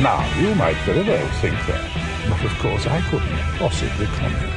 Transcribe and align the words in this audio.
Now, 0.00 0.22
you 0.38 0.54
might 0.56 0.76
very 0.84 1.02
well 1.02 1.26
think 1.40 1.54
that, 1.66 2.28
but 2.28 2.44
of 2.44 2.58
course 2.58 2.86
I 2.86 3.00
couldn't 3.08 3.38
possibly 3.56 4.04
comment. 4.04 4.52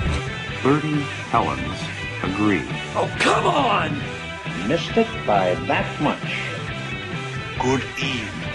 Bertie 0.62 1.02
Helens 1.32 1.80
agree. 2.24 2.66
Oh, 2.94 3.10
come 3.20 3.48
on! 3.48 4.68
Missed 4.68 4.98
it 4.98 5.08
by 5.26 5.56
that 5.56 6.02
much. 6.02 6.20
Good 7.62 7.82
evening. 8.04 8.54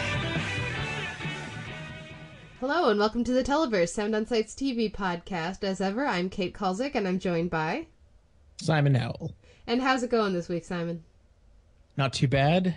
Hello 2.61 2.91
and 2.91 3.01
welcome 3.01 3.25
to 3.25 3.33
the 3.33 3.43
Televerse 3.43 3.89
Sound 3.89 4.15
on 4.15 4.27
Sights 4.27 4.55
TV 4.55 4.93
podcast. 4.93 5.65
As 5.65 5.81
ever, 5.81 6.05
I'm 6.05 6.29
Kate 6.29 6.53
Kulzick 6.53 6.95
and 6.95 7.09
I'm 7.09 7.19
joined 7.19 7.49
by. 7.49 7.87
Simon 8.61 8.95
Howell. 8.95 9.33
And 9.67 9.81
how's 9.81 10.03
it 10.03 10.11
going 10.11 10.35
this 10.35 10.51
week, 10.51 10.67
Simon? 10.67 11.03
Not 11.97 12.13
too 12.13 12.29
bad. 12.29 12.75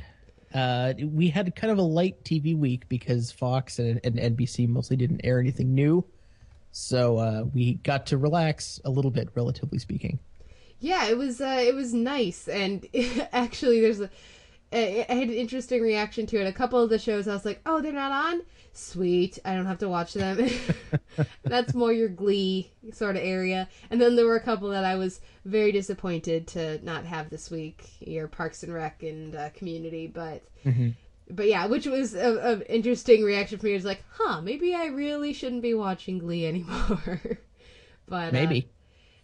Uh, 0.54 0.94
we 1.00 1.30
had 1.30 1.56
kind 1.56 1.72
of 1.72 1.78
a 1.78 1.84
light 1.84 2.24
TV 2.24 2.58
week 2.58 2.88
because 2.90 3.32
Fox 3.32 3.80
and, 3.80 4.00
and 4.04 4.16
NBC 4.16 4.68
mostly 4.68 4.96
didn't 4.96 5.22
air 5.24 5.40
anything 5.40 5.76
new, 5.76 6.06
so 6.72 7.18
uh, 7.18 7.44
we 7.54 7.76
got 7.76 8.06
to 8.08 8.18
relax 8.18 8.80
a 8.86 8.90
little 8.90 9.12
bit, 9.12 9.30
relatively 9.36 9.80
speaking. 9.80 10.20
Yeah, 10.80 11.08
it 11.08 11.18
was 11.18 11.42
uh, 11.42 11.64
it 11.66 11.76
was 11.76 11.94
nice, 11.94 12.48
and 12.48 12.88
actually, 13.34 13.82
there's 13.82 14.00
a 14.00 14.10
I 14.72 15.06
had 15.08 15.30
an 15.30 15.34
interesting 15.34 15.82
reaction 15.82 16.26
to 16.28 16.42
it. 16.42 16.48
A 16.48 16.52
couple 16.52 16.82
of 16.82 16.90
the 16.90 17.00
shows, 17.00 17.28
I 17.28 17.34
was 17.34 17.46
like, 17.46 17.62
"Oh, 17.66 17.82
they're 17.82 17.94
not 17.94 18.12
on. 18.12 18.42
Sweet, 18.78 19.40
I 19.44 19.56
don't 19.56 19.66
have 19.66 19.80
to 19.80 19.90
watch 19.90 20.14
them." 20.14 20.50
That's 21.44 21.74
more 21.74 21.92
your 21.92 22.10
Glee 22.10 22.72
sort 22.94 23.16
of 23.16 23.24
area. 23.24 23.68
And 23.90 24.00
then 24.00 24.16
there 24.16 24.26
were 24.26 24.36
a 24.36 24.44
couple 24.44 24.70
that 24.70 24.86
I 24.86 24.96
was 24.96 25.22
very 25.46 25.72
disappointed 25.72 26.48
to 26.50 26.84
not 26.86 27.06
have 27.06 27.30
this 27.30 27.50
week. 27.50 27.90
Your 28.00 28.28
Parks 28.28 28.64
and 28.64 28.74
Rec 28.74 29.04
and 29.04 29.36
uh, 29.36 29.50
Community, 29.52 30.08
but 30.08 30.44
but 31.30 31.48
yeah, 31.48 31.66
which 31.66 31.86
was 31.86 32.14
a, 32.16 32.38
a 32.38 32.74
interesting 32.74 33.24
reaction 33.24 33.60
for 33.60 33.66
me. 33.66 33.72
It 33.74 33.76
was 33.76 33.86
like, 33.86 34.04
"Huh, 34.12 34.42
maybe 34.42 34.74
I 34.74 34.88
really 34.88 35.34
shouldn't 35.34 35.62
be 35.62 35.74
watching 35.74 36.20
Glee 36.20 36.46
anymore." 36.48 37.22
but 38.08 38.30
uh, 38.30 38.32
Maybe 38.32 38.70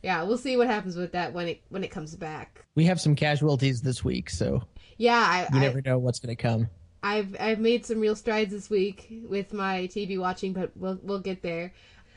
yeah, 0.03 0.21
we'll 0.23 0.37
see 0.37 0.57
what 0.57 0.67
happens 0.67 0.97
with 0.97 1.13
that 1.13 1.33
when 1.33 1.47
it 1.47 1.61
when 1.69 1.83
it 1.83 1.89
comes 1.89 2.15
back. 2.15 2.65
we 2.75 2.83
have 2.85 2.99
some 2.99 3.15
casualties 3.15 3.81
this 3.81 4.03
week, 4.03 4.29
so 4.29 4.63
Yeah, 4.97 5.17
I, 5.17 5.41
you 5.51 5.59
I 5.59 5.61
never 5.61 5.81
know 5.81 5.97
what's 5.97 6.19
going 6.19 6.35
to 6.35 6.41
come. 6.41 6.69
I've 7.03 7.35
I've 7.39 7.59
made 7.59 7.85
some 7.85 7.99
real 7.99 8.15
strides 8.15 8.51
this 8.51 8.69
week 8.69 9.07
with 9.27 9.53
my 9.53 9.89
TV 9.91 10.17
watching, 10.17 10.53
but 10.53 10.71
we'll 10.75 10.99
we'll 11.03 11.19
get 11.19 11.41
there. 11.41 11.73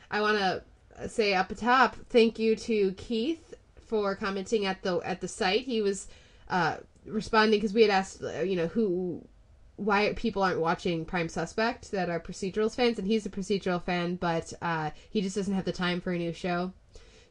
I 0.09 0.21
want 0.21 0.37
to 0.37 1.09
say 1.09 1.33
up 1.35 1.53
top, 1.55 1.97
thank 2.09 2.39
you 2.39 2.55
to 2.55 2.93
Keith 2.93 3.53
for 3.85 4.15
commenting 4.15 4.65
at 4.65 4.81
the 4.83 4.99
at 5.03 5.19
the 5.19 5.27
site. 5.27 5.61
He 5.61 5.81
was 5.81 6.07
uh, 6.49 6.77
responding 7.05 7.59
because 7.59 7.73
we 7.73 7.81
had 7.81 7.91
asked, 7.91 8.23
uh, 8.23 8.39
you 8.41 8.55
know, 8.55 8.67
who 8.67 9.27
why 9.75 10.11
people 10.15 10.41
aren't 10.41 10.59
watching 10.59 11.05
Prime 11.05 11.29
Suspect 11.29 11.91
that 11.91 12.09
are 12.09 12.19
procedurals 12.19 12.75
fans, 12.75 12.97
and 12.97 13.07
he's 13.07 13.25
a 13.25 13.29
procedural 13.29 13.83
fan, 13.83 14.15
but 14.15 14.53
uh, 14.61 14.91
he 15.09 15.21
just 15.21 15.35
doesn't 15.35 15.53
have 15.53 15.65
the 15.65 15.71
time 15.71 15.99
for 16.01 16.13
a 16.13 16.17
new 16.17 16.33
show. 16.33 16.71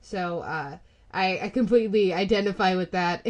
So 0.00 0.40
uh, 0.40 0.76
I, 1.10 1.40
I 1.40 1.48
completely 1.48 2.14
identify 2.14 2.76
with 2.76 2.92
that. 2.92 3.26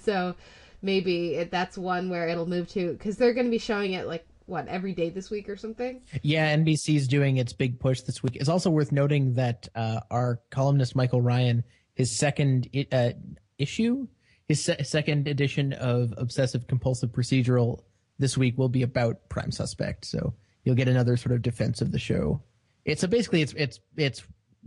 so 0.04 0.36
maybe 0.82 1.34
it, 1.34 1.50
that's 1.50 1.76
one 1.78 2.10
where 2.10 2.28
it'll 2.28 2.48
move 2.48 2.68
to 2.70 2.92
because 2.92 3.16
they're 3.16 3.34
going 3.34 3.46
to 3.46 3.50
be 3.50 3.58
showing 3.58 3.92
it 3.92 4.06
like 4.06 4.26
what 4.46 4.66
every 4.68 4.92
day 4.92 5.10
this 5.10 5.30
week 5.30 5.48
or 5.48 5.56
something. 5.56 6.02
Yeah, 6.22 6.54
NBC's 6.56 7.08
doing 7.08 7.36
its 7.36 7.52
big 7.52 7.78
push 7.78 8.00
this 8.02 8.22
week. 8.22 8.36
It's 8.36 8.48
also 8.48 8.70
worth 8.70 8.92
noting 8.92 9.34
that 9.34 9.68
uh, 9.74 10.00
our 10.10 10.40
columnist 10.50 10.96
Michael 10.96 11.22
Ryan, 11.22 11.62
his 11.94 12.16
second 12.16 12.68
uh, 12.92 13.10
issue, 13.58 14.08
his 14.48 14.64
se- 14.64 14.82
second 14.82 15.28
edition 15.28 15.72
of 15.74 16.12
Obsessive 16.16 16.66
Compulsive 16.66 17.10
Procedural 17.10 17.82
this 18.18 18.36
week 18.36 18.58
will 18.58 18.68
be 18.68 18.82
about 18.82 19.28
Prime 19.28 19.52
Suspect. 19.52 20.04
So 20.04 20.34
you'll 20.64 20.74
get 20.74 20.88
another 20.88 21.16
sort 21.16 21.32
of 21.32 21.42
defense 21.42 21.80
of 21.80 21.92
the 21.92 21.98
show. 21.98 22.42
It's 22.84 23.00
so 23.00 23.06
basically 23.06 23.42
it's 23.42 23.52
it's 23.56 23.80
it's 23.96 24.22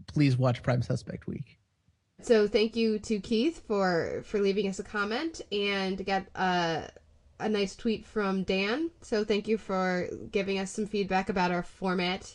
please 0.07 0.37
watch 0.37 0.63
Prime 0.63 0.81
Suspect 0.81 1.27
week. 1.27 1.59
So 2.23 2.47
thank 2.47 2.77
you 2.77 2.99
to 2.99 3.19
Keith 3.19 3.61
for 3.67 4.23
for 4.25 4.39
leaving 4.39 4.69
us 4.69 4.79
a 4.79 4.83
comment 4.83 5.41
and 5.51 6.05
got 6.05 6.25
a 6.35 6.89
a 7.39 7.49
nice 7.49 7.75
tweet 7.75 8.05
from 8.05 8.43
Dan. 8.43 8.91
So 9.01 9.25
thank 9.25 9.47
you 9.49 9.57
for 9.57 10.07
giving 10.31 10.57
us 10.57 10.71
some 10.71 10.85
feedback 10.85 11.27
about 11.27 11.51
our 11.51 11.63
format 11.63 12.33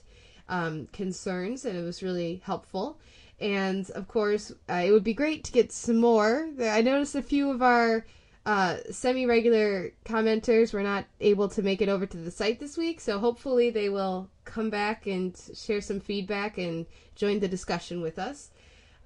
um, 0.50 0.88
concerns, 0.92 1.64
and 1.64 1.74
it 1.74 1.82
was 1.82 2.02
really 2.02 2.42
helpful. 2.44 2.98
And 3.40 3.88
of 3.92 4.08
course, 4.08 4.52
uh, 4.68 4.82
it 4.84 4.92
would 4.92 5.04
be 5.04 5.14
great 5.14 5.44
to 5.44 5.52
get 5.52 5.72
some 5.72 5.96
more. 5.96 6.50
I 6.60 6.82
noticed 6.82 7.14
a 7.14 7.22
few 7.22 7.50
of 7.50 7.62
our 7.62 8.04
uh, 8.44 8.78
semi-regular 8.90 9.92
commenters 10.04 10.74
were 10.74 10.82
not 10.82 11.06
able 11.20 11.48
to 11.48 11.62
make 11.62 11.80
it 11.80 11.88
over 11.88 12.04
to 12.04 12.16
the 12.16 12.30
site 12.30 12.60
this 12.60 12.76
week, 12.76 13.00
so 13.00 13.18
hopefully 13.18 13.70
they 13.70 13.88
will 13.88 14.28
come 14.44 14.68
back 14.68 15.06
and 15.06 15.34
share 15.54 15.80
some 15.80 16.00
feedback 16.00 16.58
and 16.58 16.84
join 17.14 17.40
the 17.40 17.48
discussion 17.48 18.02
with 18.02 18.18
us. 18.18 18.50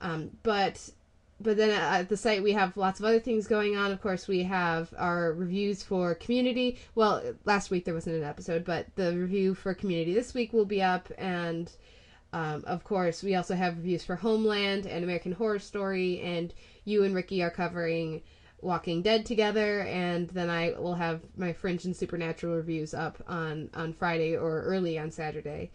Um, 0.03 0.31
but 0.43 0.91
but 1.41 1.57
then 1.57 1.71
at 1.71 2.09
the 2.09 2.17
site 2.17 2.43
we 2.43 2.53
have 2.53 2.77
lots 2.77 3.01
of 3.01 3.07
other 3.07 3.21
things 3.21 3.47
going 3.47 3.77
on. 3.77 3.91
Of 3.91 4.01
course, 4.01 4.29
we 4.29 4.43
have 4.43 4.93
our 4.99 5.33
reviews 5.33 5.83
for 5.83 6.15
Community. 6.15 6.79
Well, 6.95 7.23
last 7.45 7.71
week 7.71 7.85
there 7.85 7.95
wasn't 7.95 8.17
an 8.17 8.25
episode, 8.25 8.65
but 8.65 8.87
the 8.97 9.17
review 9.17 9.55
for 9.55 9.75
Community 9.75 10.13
this 10.13 10.35
week 10.35 10.53
will 10.53 10.65
be 10.65 10.83
up, 10.83 11.11
and 11.19 11.71
um, 12.33 12.65
of 12.67 12.85
course 12.85 13.23
we 13.23 13.35
also 13.35 13.55
have 13.55 13.77
reviews 13.77 14.05
for 14.05 14.17
Homeland 14.17 14.87
and 14.87 15.05
American 15.05 15.33
Horror 15.33 15.59
Story, 15.59 16.21
and 16.21 16.53
you 16.85 17.05
and 17.05 17.15
Ricky 17.15 17.43
are 17.43 17.51
covering 17.51 18.23
Walking 18.61 19.03
Dead 19.03 19.27
together, 19.27 19.81
and 19.83 20.29
then 20.31 20.49
I 20.49 20.75
will 20.79 20.95
have 20.95 21.23
my 21.37 21.53
Fringe 21.53 21.85
and 21.85 21.97
Supernatural 21.97 22.57
reviews 22.57 22.95
up 22.95 23.23
on 23.27 23.71
on 23.75 23.93
Friday 23.93 24.37
or 24.37 24.63
early 24.63 24.99
on 24.99 25.11
Saturday. 25.11 25.71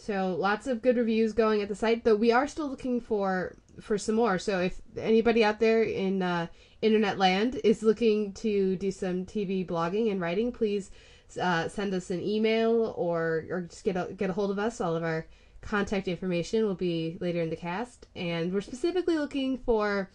So 0.00 0.34
lots 0.38 0.66
of 0.66 0.80
good 0.80 0.96
reviews 0.96 1.34
going 1.34 1.60
at 1.60 1.68
the 1.68 1.74
site, 1.74 2.04
though 2.04 2.16
we 2.16 2.32
are 2.32 2.48
still 2.48 2.68
looking 2.68 3.02
for 3.02 3.56
for 3.80 3.98
some 3.98 4.14
more. 4.14 4.38
So 4.38 4.60
if 4.60 4.80
anybody 4.96 5.44
out 5.44 5.60
there 5.60 5.82
in 5.82 6.22
uh, 6.22 6.46
internet 6.80 7.18
land 7.18 7.60
is 7.64 7.82
looking 7.82 8.32
to 8.34 8.76
do 8.76 8.90
some 8.90 9.26
TV 9.26 9.66
blogging 9.66 10.10
and 10.10 10.18
writing, 10.18 10.52
please 10.52 10.90
uh, 11.40 11.68
send 11.68 11.92
us 11.92 12.10
an 12.10 12.22
email 12.22 12.94
or 12.96 13.44
or 13.50 13.60
just 13.68 13.84
get 13.84 13.96
a, 13.96 14.12
get 14.14 14.30
a 14.30 14.32
hold 14.32 14.50
of 14.50 14.58
us. 14.58 14.80
All 14.80 14.96
of 14.96 15.04
our 15.04 15.26
contact 15.60 16.08
information 16.08 16.64
will 16.64 16.74
be 16.74 17.18
later 17.20 17.42
in 17.42 17.50
the 17.50 17.56
cast, 17.56 18.06
and 18.16 18.54
we're 18.54 18.62
specifically 18.62 19.18
looking 19.18 19.58
for 19.58 20.10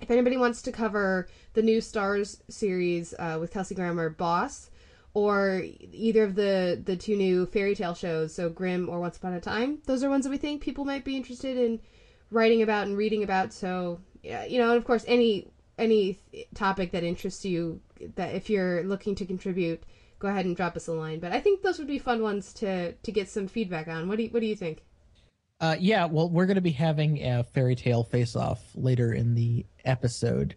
if 0.00 0.10
anybody 0.10 0.36
wants 0.36 0.62
to 0.62 0.72
cover 0.72 1.28
the 1.54 1.62
new 1.62 1.80
Starz 1.80 2.40
series 2.50 3.14
uh, 3.20 3.38
with 3.40 3.52
Kelsey 3.52 3.76
Grammer, 3.76 4.10
Boss, 4.10 4.68
or 5.16 5.62
either 5.92 6.24
of 6.24 6.34
the 6.34 6.78
the 6.84 6.94
two 6.94 7.16
new 7.16 7.46
fairy 7.46 7.74
tale 7.74 7.94
shows, 7.94 8.34
so 8.34 8.50
Grimm 8.50 8.86
or 8.86 9.00
Once 9.00 9.16
Upon 9.16 9.32
a 9.32 9.40
Time, 9.40 9.78
those 9.86 10.04
are 10.04 10.10
ones 10.10 10.26
that 10.26 10.30
we 10.30 10.36
think 10.36 10.60
people 10.60 10.84
might 10.84 11.06
be 11.06 11.16
interested 11.16 11.56
in 11.56 11.80
writing 12.30 12.60
about 12.60 12.86
and 12.86 12.98
reading 12.98 13.22
about. 13.22 13.54
So 13.54 13.98
yeah, 14.22 14.44
you 14.44 14.58
know, 14.58 14.68
and 14.68 14.76
of 14.76 14.84
course 14.84 15.06
any 15.08 15.48
any 15.78 16.18
topic 16.54 16.90
that 16.92 17.02
interests 17.02 17.46
you 17.46 17.80
that 18.16 18.34
if 18.34 18.50
you're 18.50 18.82
looking 18.84 19.14
to 19.14 19.24
contribute, 19.24 19.84
go 20.18 20.28
ahead 20.28 20.44
and 20.44 20.54
drop 20.54 20.76
us 20.76 20.86
a 20.86 20.92
line. 20.92 21.18
But 21.18 21.32
I 21.32 21.40
think 21.40 21.62
those 21.62 21.78
would 21.78 21.88
be 21.88 21.98
fun 21.98 22.20
ones 22.20 22.52
to 22.54 22.92
to 22.92 23.10
get 23.10 23.30
some 23.30 23.48
feedback 23.48 23.88
on. 23.88 24.08
What 24.08 24.18
do 24.18 24.24
you, 24.24 24.28
what 24.28 24.40
do 24.40 24.46
you 24.46 24.56
think? 24.56 24.82
Uh, 25.62 25.76
yeah, 25.80 26.04
well, 26.04 26.28
we're 26.28 26.44
going 26.44 26.56
to 26.56 26.60
be 26.60 26.72
having 26.72 27.24
a 27.26 27.42
fairy 27.42 27.74
tale 27.74 28.04
face 28.04 28.36
off 28.36 28.60
later 28.74 29.14
in 29.14 29.34
the 29.34 29.64
episode. 29.82 30.56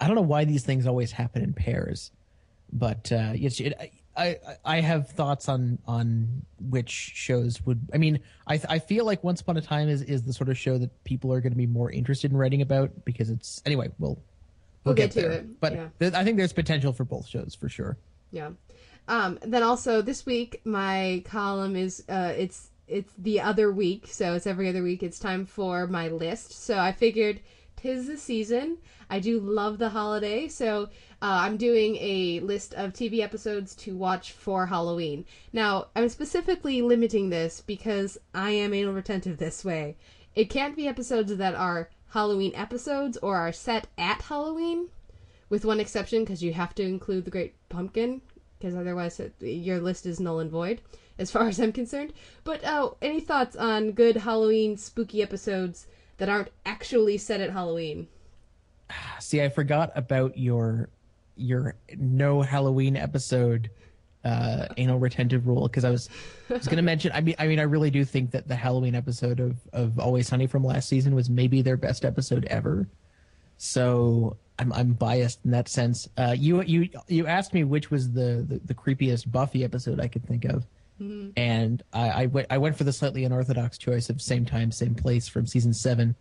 I 0.00 0.06
don't 0.06 0.14
know 0.14 0.22
why 0.22 0.44
these 0.44 0.62
things 0.62 0.86
always 0.86 1.10
happen 1.10 1.42
in 1.42 1.54
pairs, 1.54 2.12
but 2.72 3.10
uh, 3.12 3.32
it's, 3.34 3.60
it, 3.60 3.74
I, 4.16 4.38
I 4.64 4.80
have 4.80 5.08
thoughts 5.10 5.48
on 5.48 5.78
on 5.86 6.42
which 6.68 6.90
shows 6.90 7.64
would. 7.64 7.80
I 7.94 7.98
mean, 7.98 8.20
I 8.46 8.60
I 8.68 8.78
feel 8.78 9.04
like 9.04 9.22
Once 9.24 9.40
Upon 9.40 9.56
a 9.56 9.60
Time 9.60 9.88
is 9.88 10.02
is 10.02 10.22
the 10.22 10.32
sort 10.32 10.48
of 10.48 10.58
show 10.58 10.78
that 10.78 11.04
people 11.04 11.32
are 11.32 11.40
going 11.40 11.52
to 11.52 11.58
be 11.58 11.66
more 11.66 11.90
interested 11.90 12.30
in 12.30 12.36
writing 12.36 12.60
about 12.62 13.04
because 13.04 13.30
it's 13.30 13.62
anyway. 13.64 13.88
We'll 13.98 14.18
We'll 14.84 14.94
get 14.94 15.10
to 15.12 15.20
there. 15.20 15.30
it, 15.32 15.60
but 15.60 15.74
yeah. 15.74 15.88
th- 15.98 16.14
I 16.14 16.24
think 16.24 16.38
there's 16.38 16.54
potential 16.54 16.92
for 16.94 17.04
both 17.04 17.26
shows 17.28 17.54
for 17.54 17.68
sure. 17.68 17.98
Yeah. 18.32 18.50
Um, 19.08 19.38
then 19.42 19.62
also 19.62 20.00
this 20.02 20.24
week 20.24 20.60
my 20.64 21.22
column 21.26 21.76
is 21.76 22.02
uh, 22.08 22.32
it's 22.36 22.70
it's 22.88 23.12
the 23.18 23.40
other 23.42 23.70
week, 23.70 24.06
so 24.08 24.34
it's 24.34 24.46
every 24.46 24.68
other 24.68 24.82
week. 24.82 25.02
It's 25.02 25.18
time 25.18 25.46
for 25.46 25.86
my 25.86 26.08
list. 26.08 26.52
So 26.64 26.78
I 26.78 26.92
figured 26.92 27.40
tis 27.80 28.06
the 28.06 28.16
season. 28.16 28.76
I 29.08 29.20
do 29.20 29.40
love 29.40 29.78
the 29.78 29.88
holiday, 29.88 30.48
so 30.48 30.84
uh, 31.22 31.44
I'm 31.44 31.56
doing 31.56 31.96
a 31.96 32.40
list 32.40 32.74
of 32.74 32.92
TV 32.92 33.20
episodes 33.20 33.74
to 33.76 33.96
watch 33.96 34.32
for 34.32 34.66
Halloween. 34.66 35.24
Now, 35.52 35.86
I'm 35.96 36.08
specifically 36.08 36.82
limiting 36.82 37.30
this 37.30 37.60
because 37.60 38.18
I 38.34 38.50
am 38.50 38.74
anal 38.74 38.92
retentive 38.92 39.38
this 39.38 39.64
way. 39.64 39.96
It 40.34 40.50
can't 40.50 40.76
be 40.76 40.88
episodes 40.88 41.34
that 41.34 41.54
are 41.54 41.90
Halloween 42.10 42.52
episodes 42.54 43.16
or 43.18 43.36
are 43.36 43.52
set 43.52 43.86
at 43.96 44.22
Halloween, 44.22 44.88
with 45.48 45.64
one 45.64 45.80
exception 45.80 46.22
because 46.22 46.42
you 46.42 46.52
have 46.52 46.74
to 46.74 46.82
include 46.82 47.24
the 47.24 47.30
Great 47.30 47.54
Pumpkin, 47.68 48.20
because 48.58 48.74
otherwise 48.74 49.18
it, 49.20 49.34
your 49.40 49.80
list 49.80 50.04
is 50.04 50.20
null 50.20 50.40
and 50.40 50.50
void, 50.50 50.82
as 51.18 51.30
far 51.30 51.48
as 51.48 51.58
I'm 51.58 51.72
concerned. 51.72 52.12
But 52.44 52.62
uh, 52.62 52.90
any 53.00 53.20
thoughts 53.20 53.56
on 53.56 53.92
good 53.92 54.16
Halloween 54.16 54.76
spooky 54.76 55.22
episodes 55.22 55.86
that 56.20 56.28
aren't 56.28 56.50
actually 56.64 57.18
set 57.18 57.40
at 57.40 57.50
Halloween? 57.50 58.06
See, 59.18 59.42
I 59.42 59.48
forgot 59.48 59.90
about 59.96 60.38
your 60.38 60.88
your 61.36 61.74
no 61.96 62.42
Halloween 62.42 62.96
episode 62.96 63.70
uh 64.22 64.66
anal 64.76 64.98
retentive 64.98 65.46
rule 65.46 65.66
because 65.66 65.82
I 65.82 65.90
was 65.90 66.10
I 66.50 66.54
was 66.54 66.68
gonna 66.68 66.82
mention 66.82 67.10
I 67.14 67.22
mean 67.22 67.34
I 67.38 67.46
mean 67.46 67.58
I 67.58 67.62
really 67.62 67.90
do 67.90 68.04
think 68.04 68.30
that 68.32 68.46
the 68.46 68.54
Halloween 68.54 68.94
episode 68.94 69.40
of 69.40 69.56
of 69.72 69.98
Always 69.98 70.28
Sunny 70.28 70.46
from 70.46 70.62
last 70.62 70.88
season 70.88 71.14
was 71.14 71.30
maybe 71.30 71.62
their 71.62 71.78
best 71.78 72.04
episode 72.04 72.44
ever. 72.46 72.86
So 73.56 74.36
I'm 74.58 74.72
I'm 74.74 74.92
biased 74.92 75.40
in 75.46 75.52
that 75.52 75.68
sense. 75.68 76.06
Uh 76.18 76.36
you 76.38 76.60
you 76.62 76.90
you 77.08 77.26
asked 77.26 77.54
me 77.54 77.64
which 77.64 77.90
was 77.90 78.12
the 78.12 78.44
the, 78.46 78.60
the 78.66 78.74
creepiest 78.74 79.32
Buffy 79.32 79.64
episode 79.64 80.00
I 80.00 80.08
could 80.08 80.26
think 80.26 80.44
of. 80.44 80.66
Mm-hmm. 81.00 81.30
And 81.36 81.82
I, 81.92 82.22
I 82.22 82.26
went 82.26 82.46
I 82.50 82.58
went 82.58 82.76
for 82.76 82.84
the 82.84 82.92
slightly 82.92 83.24
unorthodox 83.24 83.78
choice 83.78 84.10
of 84.10 84.20
same 84.20 84.44
time, 84.44 84.70
same 84.70 84.94
place 84.94 85.28
from 85.28 85.46
season 85.46 85.72
seven. 85.72 86.14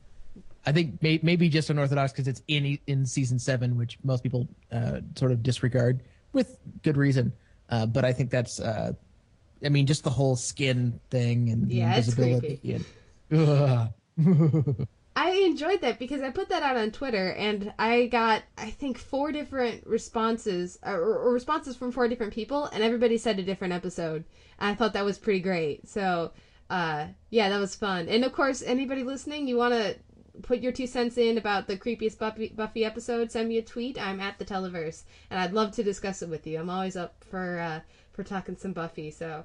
I 0.65 0.71
think 0.71 1.01
may, 1.01 1.19
maybe 1.23 1.49
just 1.49 1.69
unorthodox 1.69 2.11
because 2.11 2.27
it's 2.27 2.41
in 2.47 2.77
in 2.87 3.05
season 3.05 3.39
seven, 3.39 3.77
which 3.77 3.97
most 4.03 4.23
people 4.23 4.47
uh, 4.71 5.01
sort 5.15 5.31
of 5.31 5.43
disregard 5.43 6.01
with 6.33 6.57
good 6.83 6.97
reason. 6.97 7.33
Uh, 7.69 7.85
but 7.85 8.03
I 8.03 8.13
think 8.13 8.31
that's, 8.31 8.59
uh, 8.59 8.93
I 9.63 9.69
mean, 9.69 9.85
just 9.85 10.03
the 10.03 10.09
whole 10.09 10.35
skin 10.35 10.99
thing 11.11 11.49
and 11.49 11.67
the 11.67 11.75
Yeah, 11.75 11.89
invisibility. 11.89 12.59
And, 13.31 13.89
Ugh. 14.17 14.87
I 15.21 15.31
enjoyed 15.31 15.81
that 15.81 15.99
because 15.99 16.21
I 16.21 16.29
put 16.29 16.47
that 16.47 16.63
out 16.63 16.77
on 16.77 16.91
Twitter 16.91 17.31
and 17.31 17.73
I 17.77 18.05
got 18.05 18.43
I 18.57 18.69
think 18.69 18.97
four 18.97 19.33
different 19.33 19.85
responses 19.85 20.79
or, 20.81 20.97
or 20.97 21.33
responses 21.33 21.75
from 21.75 21.91
four 21.91 22.07
different 22.07 22.33
people 22.33 22.67
and 22.67 22.81
everybody 22.81 23.17
said 23.17 23.37
a 23.37 23.43
different 23.43 23.73
episode. 23.73 24.23
And 24.59 24.69
I 24.69 24.75
thought 24.75 24.93
that 24.93 25.03
was 25.03 25.17
pretty 25.17 25.41
great. 25.41 25.89
So 25.89 26.31
uh, 26.69 27.07
yeah, 27.31 27.49
that 27.49 27.59
was 27.59 27.75
fun. 27.75 28.07
And 28.07 28.23
of 28.23 28.31
course, 28.31 28.61
anybody 28.61 29.03
listening, 29.03 29.45
you 29.45 29.57
want 29.57 29.73
to 29.73 29.97
put 30.41 30.61
your 30.61 30.71
two 30.71 30.87
cents 30.87 31.17
in 31.17 31.37
about 31.37 31.67
the 31.67 31.75
creepiest 31.75 32.17
Buffy, 32.17 32.53
Buffy 32.55 32.85
episode? 32.85 33.29
Send 33.29 33.49
me 33.49 33.57
a 33.57 33.61
tweet. 33.61 34.01
I'm 34.01 34.21
at 34.21 34.39
the 34.39 34.45
Televerse, 34.45 35.03
and 35.29 35.37
I'd 35.37 35.51
love 35.51 35.71
to 35.73 35.83
discuss 35.83 36.21
it 36.21 36.29
with 36.29 36.47
you. 36.47 36.59
I'm 36.59 36.69
always 36.69 36.95
up 36.95 37.25
for 37.29 37.59
uh, 37.59 37.81
for 38.13 38.23
talking 38.23 38.55
some 38.55 38.71
Buffy. 38.71 39.11
So. 39.11 39.43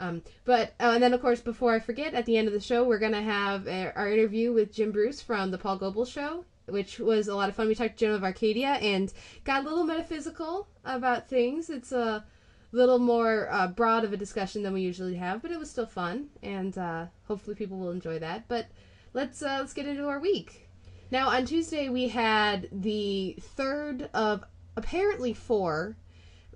Um, 0.00 0.22
but 0.46 0.74
uh, 0.80 0.92
and 0.94 1.02
then 1.02 1.12
of 1.12 1.20
course 1.20 1.40
before 1.40 1.74
I 1.74 1.78
forget, 1.78 2.14
at 2.14 2.24
the 2.24 2.36
end 2.38 2.48
of 2.48 2.54
the 2.54 2.60
show 2.60 2.84
we're 2.84 2.98
gonna 2.98 3.22
have 3.22 3.68
uh, 3.68 3.92
our 3.94 4.10
interview 4.10 4.52
with 4.52 4.72
Jim 4.72 4.92
Bruce 4.92 5.20
from 5.20 5.50
the 5.50 5.58
Paul 5.58 5.76
Goebel 5.76 6.06
Show, 6.06 6.44
which 6.66 6.98
was 6.98 7.28
a 7.28 7.34
lot 7.34 7.50
of 7.50 7.54
fun. 7.54 7.68
We 7.68 7.74
talked 7.74 7.98
to 7.98 8.06
Jim 8.06 8.14
of 8.14 8.24
Arcadia 8.24 8.78
and 8.80 9.12
got 9.44 9.62
a 9.62 9.68
little 9.68 9.84
metaphysical 9.84 10.68
about 10.84 11.28
things. 11.28 11.68
It's 11.68 11.92
a 11.92 12.24
little 12.72 12.98
more 12.98 13.48
uh, 13.50 13.68
broad 13.68 14.04
of 14.04 14.12
a 14.12 14.16
discussion 14.16 14.62
than 14.62 14.72
we 14.72 14.80
usually 14.80 15.16
have, 15.16 15.42
but 15.42 15.50
it 15.50 15.58
was 15.58 15.70
still 15.70 15.86
fun, 15.86 16.28
and 16.42 16.78
uh, 16.78 17.06
hopefully 17.28 17.54
people 17.54 17.78
will 17.78 17.90
enjoy 17.90 18.18
that. 18.20 18.48
But 18.48 18.68
let's 19.12 19.42
uh, 19.42 19.58
let's 19.60 19.74
get 19.74 19.86
into 19.86 20.08
our 20.08 20.18
week. 20.18 20.66
Now 21.10 21.28
on 21.28 21.44
Tuesday 21.44 21.90
we 21.90 22.08
had 22.08 22.68
the 22.72 23.36
third 23.38 24.08
of 24.14 24.44
apparently 24.76 25.34
four 25.34 25.96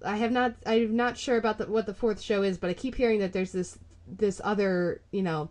I 0.05 0.17
have 0.17 0.33
not. 0.33 0.55
I'm 0.67 0.97
not 0.97 1.17
sure 1.19 1.37
about 1.37 1.59
the, 1.59 1.67
what 1.67 1.87
the 1.87 1.95
fourth 1.95 2.21
show 2.21 2.43
is, 2.43 2.59
but 2.59 2.71
I 2.71 2.75
keep 2.75 2.95
hearing 2.95 3.21
that 3.21 3.33
there's 3.33 3.53
this 3.53 3.79
this 4.06 4.41
other, 4.45 5.01
you 5.11 5.23
know, 5.23 5.49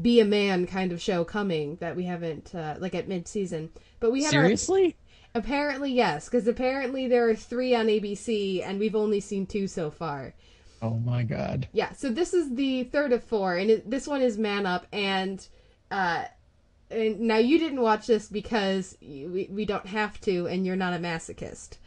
be 0.00 0.20
a 0.20 0.24
man 0.24 0.66
kind 0.66 0.92
of 0.92 1.00
show 1.00 1.24
coming 1.24 1.76
that 1.76 1.96
we 1.96 2.04
haven't 2.04 2.54
uh, 2.54 2.76
like 2.78 2.94
at 2.94 3.08
mid 3.08 3.28
season. 3.28 3.70
But 4.00 4.12
we 4.12 4.24
our- 4.24 4.30
Seriously? 4.30 4.96
apparently 5.34 5.92
yes, 5.92 6.26
because 6.26 6.46
apparently 6.48 7.08
there 7.08 7.28
are 7.28 7.34
three 7.34 7.74
on 7.74 7.86
ABC, 7.86 8.62
and 8.66 8.78
we've 8.78 8.96
only 8.96 9.20
seen 9.20 9.46
two 9.46 9.66
so 9.66 9.90
far. 9.90 10.34
Oh 10.82 10.98
my 10.98 11.22
god. 11.22 11.68
Yeah, 11.72 11.92
so 11.92 12.10
this 12.10 12.34
is 12.34 12.54
the 12.54 12.84
third 12.84 13.12
of 13.12 13.24
four, 13.24 13.56
and 13.56 13.70
it, 13.70 13.90
this 13.90 14.06
one 14.06 14.20
is 14.22 14.36
Man 14.36 14.66
Up, 14.66 14.86
and 14.92 15.46
uh, 15.90 16.24
and 16.90 17.20
now 17.20 17.38
you 17.38 17.58
didn't 17.58 17.80
watch 17.80 18.06
this 18.06 18.28
because 18.28 18.96
you, 19.00 19.28
we 19.28 19.48
we 19.50 19.64
don't 19.64 19.86
have 19.86 20.20
to, 20.22 20.46
and 20.46 20.66
you're 20.66 20.76
not 20.76 20.92
a 20.94 20.98
masochist. 20.98 21.78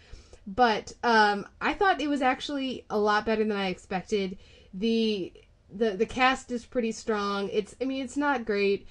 But 0.56 0.94
um, 1.04 1.46
I 1.62 1.74
thought 1.74 2.02
it 2.02 2.10
was 2.10 2.22
actually 2.22 2.86
a 2.90 2.98
lot 2.98 3.26
better 3.26 3.44
than 3.44 3.56
I 3.56 3.68
expected. 3.68 4.38
the 4.74 5.32
the 5.72 5.92
The 5.92 6.06
cast 6.06 6.52
is 6.52 6.66
pretty 6.66 6.92
strong. 6.92 7.50
It's 7.52 7.76
I 7.80 7.86
mean 7.86 8.04
it's 8.04 8.18
not 8.18 8.46
great. 8.46 8.88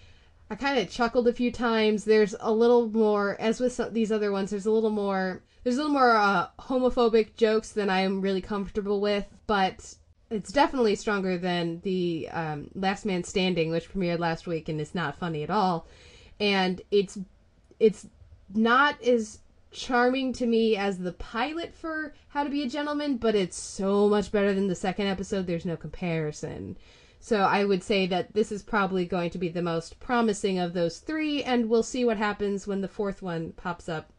I 0.50 0.54
kind 0.54 0.78
of 0.78 0.90
chuckled 0.90 1.28
a 1.28 1.32
few 1.32 1.52
times. 1.52 2.04
There's 2.04 2.34
a 2.40 2.52
little 2.52 2.88
more, 2.88 3.36
as 3.38 3.60
with 3.60 3.72
some, 3.72 3.92
these 3.92 4.10
other 4.10 4.32
ones, 4.32 4.50
there's 4.50 4.64
a 4.64 4.70
little 4.70 4.90
more, 4.90 5.42
there's 5.62 5.76
a 5.76 5.78
little 5.78 5.92
more 5.92 6.16
uh, 6.16 6.46
homophobic 6.58 7.36
jokes 7.36 7.72
than 7.72 7.90
I 7.90 8.00
am 8.00 8.22
really 8.22 8.40
comfortable 8.40 9.00
with, 9.00 9.26
but 9.46 9.94
it's 10.30 10.50
definitely 10.50 10.94
stronger 10.94 11.36
than 11.36 11.80
the 11.80 12.28
um, 12.32 12.70
Last 12.74 13.04
Man 13.04 13.24
Standing, 13.24 13.70
which 13.70 13.92
premiered 13.92 14.20
last 14.20 14.46
week 14.46 14.70
and 14.70 14.80
is 14.80 14.94
not 14.94 15.18
funny 15.18 15.42
at 15.42 15.50
all. 15.50 15.86
And 16.40 16.80
it's 16.90 17.18
it's 17.78 18.06
not 18.54 19.02
as 19.02 19.40
charming 19.70 20.32
to 20.34 20.46
me 20.46 20.76
as 20.76 20.98
the 20.98 21.12
pilot 21.12 21.74
for 21.74 22.14
How 22.28 22.44
to 22.44 22.50
Be 22.50 22.62
a 22.62 22.68
Gentleman, 22.68 23.16
but 23.16 23.34
it's 23.34 23.58
so 23.58 24.08
much 24.08 24.32
better 24.32 24.54
than 24.54 24.68
the 24.68 24.74
second 24.74 25.06
episode. 25.06 25.46
There's 25.46 25.66
no 25.66 25.76
comparison. 25.76 26.76
So 27.20 27.40
I 27.40 27.64
would 27.64 27.82
say 27.82 28.06
that 28.06 28.34
this 28.34 28.52
is 28.52 28.62
probably 28.62 29.04
going 29.04 29.30
to 29.30 29.38
be 29.38 29.48
the 29.48 29.62
most 29.62 29.98
promising 30.00 30.58
of 30.58 30.72
those 30.72 30.98
three, 30.98 31.42
and 31.42 31.68
we'll 31.68 31.82
see 31.82 32.04
what 32.04 32.16
happens 32.16 32.66
when 32.66 32.80
the 32.80 32.88
fourth 32.88 33.22
one 33.22 33.52
pops 33.52 33.88
up 33.88 34.12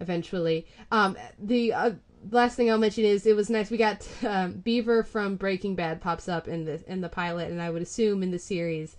eventually. 0.00 0.66
Um, 0.90 1.16
the 1.38 1.72
uh, 1.72 1.90
last 2.30 2.56
thing 2.56 2.70
I'll 2.70 2.78
mention 2.78 3.04
is 3.04 3.26
it 3.26 3.36
was 3.36 3.50
nice. 3.50 3.70
We 3.70 3.76
got 3.76 4.06
um, 4.26 4.54
Beaver 4.54 5.04
from 5.04 5.36
Breaking 5.36 5.74
Bad 5.74 6.00
pops 6.00 6.28
up 6.28 6.48
in 6.48 6.64
the 6.64 6.82
in 6.90 7.00
the 7.00 7.08
pilot, 7.08 7.50
and 7.50 7.62
I 7.62 7.70
would 7.70 7.82
assume 7.82 8.22
in 8.22 8.30
the 8.30 8.38
series 8.38 8.96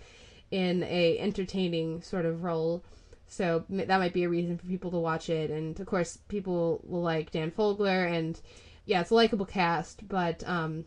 in 0.50 0.84
a 0.84 1.18
entertaining 1.20 2.02
sort 2.02 2.26
of 2.26 2.44
role. 2.44 2.84
So 3.32 3.64
that 3.70 4.00
might 4.00 4.12
be 4.12 4.26
a 4.26 4.30
reason 4.30 4.58
for 4.58 4.68
people 4.68 4.92
to 4.92 4.98
watch 4.98 5.30
it, 5.30 5.50
and 5.52 5.80
of 5.80 5.86
course 5.86 6.18
people 6.28 6.82
will 6.84 7.02
like 7.02 7.32
Dan 7.32 7.50
Fogler, 7.50 8.12
and 8.12 8.38
yeah, 8.86 9.00
it's 9.00 9.10
a 9.10 9.16
likable 9.16 9.46
cast, 9.46 10.06
but 10.10 10.44
um, 10.46 10.84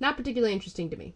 not 0.00 0.16
particularly 0.16 0.54
interesting 0.54 0.88
to 0.88 0.96
me. 0.96 1.14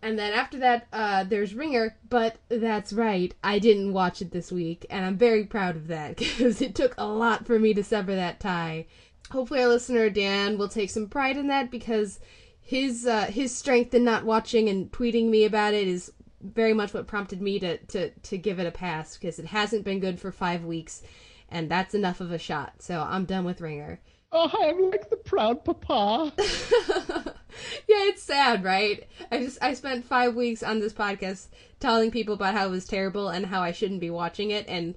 And 0.00 0.18
then 0.18 0.32
after 0.32 0.58
that, 0.60 0.86
uh, 0.90 1.24
there's 1.24 1.54
Ringer, 1.54 1.98
but 2.08 2.38
that's 2.48 2.94
right, 2.94 3.34
I 3.44 3.58
didn't 3.58 3.92
watch 3.92 4.22
it 4.22 4.30
this 4.30 4.50
week, 4.50 4.86
and 4.88 5.04
I'm 5.04 5.18
very 5.18 5.44
proud 5.44 5.76
of 5.76 5.88
that 5.88 6.16
because 6.16 6.62
it 6.62 6.74
took 6.74 6.94
a 6.96 7.06
lot 7.06 7.46
for 7.46 7.58
me 7.58 7.74
to 7.74 7.84
sever 7.84 8.14
that 8.14 8.40
tie. 8.40 8.86
Hopefully, 9.30 9.60
our 9.60 9.68
listener 9.68 10.08
Dan 10.08 10.56
will 10.56 10.68
take 10.68 10.88
some 10.88 11.08
pride 11.08 11.36
in 11.36 11.48
that 11.48 11.70
because 11.70 12.20
his 12.58 13.06
uh, 13.06 13.26
his 13.26 13.54
strength 13.54 13.92
in 13.92 14.04
not 14.04 14.24
watching 14.24 14.70
and 14.70 14.90
tweeting 14.90 15.28
me 15.28 15.44
about 15.44 15.74
it 15.74 15.86
is 15.86 16.10
very 16.42 16.74
much 16.74 16.94
what 16.94 17.06
prompted 17.06 17.40
me 17.40 17.58
to 17.60 17.78
to 17.78 18.10
to 18.10 18.38
give 18.38 18.58
it 18.58 18.66
a 18.66 18.70
pass 18.70 19.16
because 19.16 19.38
it 19.38 19.46
hasn't 19.46 19.84
been 19.84 20.00
good 20.00 20.20
for 20.20 20.32
five 20.32 20.64
weeks, 20.64 21.02
and 21.48 21.70
that's 21.70 21.94
enough 21.94 22.20
of 22.20 22.32
a 22.32 22.38
shot. 22.38 22.74
So 22.82 23.00
I'm 23.00 23.24
done 23.24 23.44
with 23.44 23.60
Ringer. 23.60 24.00
Oh, 24.32 24.50
I'm 24.62 24.90
like 24.90 25.10
the 25.10 25.16
proud 25.16 25.64
papa. 25.64 26.32
yeah, 26.38 28.04
it's 28.06 28.22
sad, 28.22 28.62
right? 28.62 29.06
I 29.30 29.38
just 29.38 29.58
I 29.62 29.74
spent 29.74 30.04
five 30.04 30.34
weeks 30.34 30.62
on 30.62 30.80
this 30.80 30.92
podcast 30.92 31.48
telling 31.80 32.10
people 32.10 32.34
about 32.34 32.54
how 32.54 32.66
it 32.66 32.70
was 32.70 32.86
terrible 32.86 33.28
and 33.28 33.46
how 33.46 33.62
I 33.62 33.72
shouldn't 33.72 34.00
be 34.00 34.10
watching 34.10 34.50
it, 34.50 34.66
and 34.68 34.94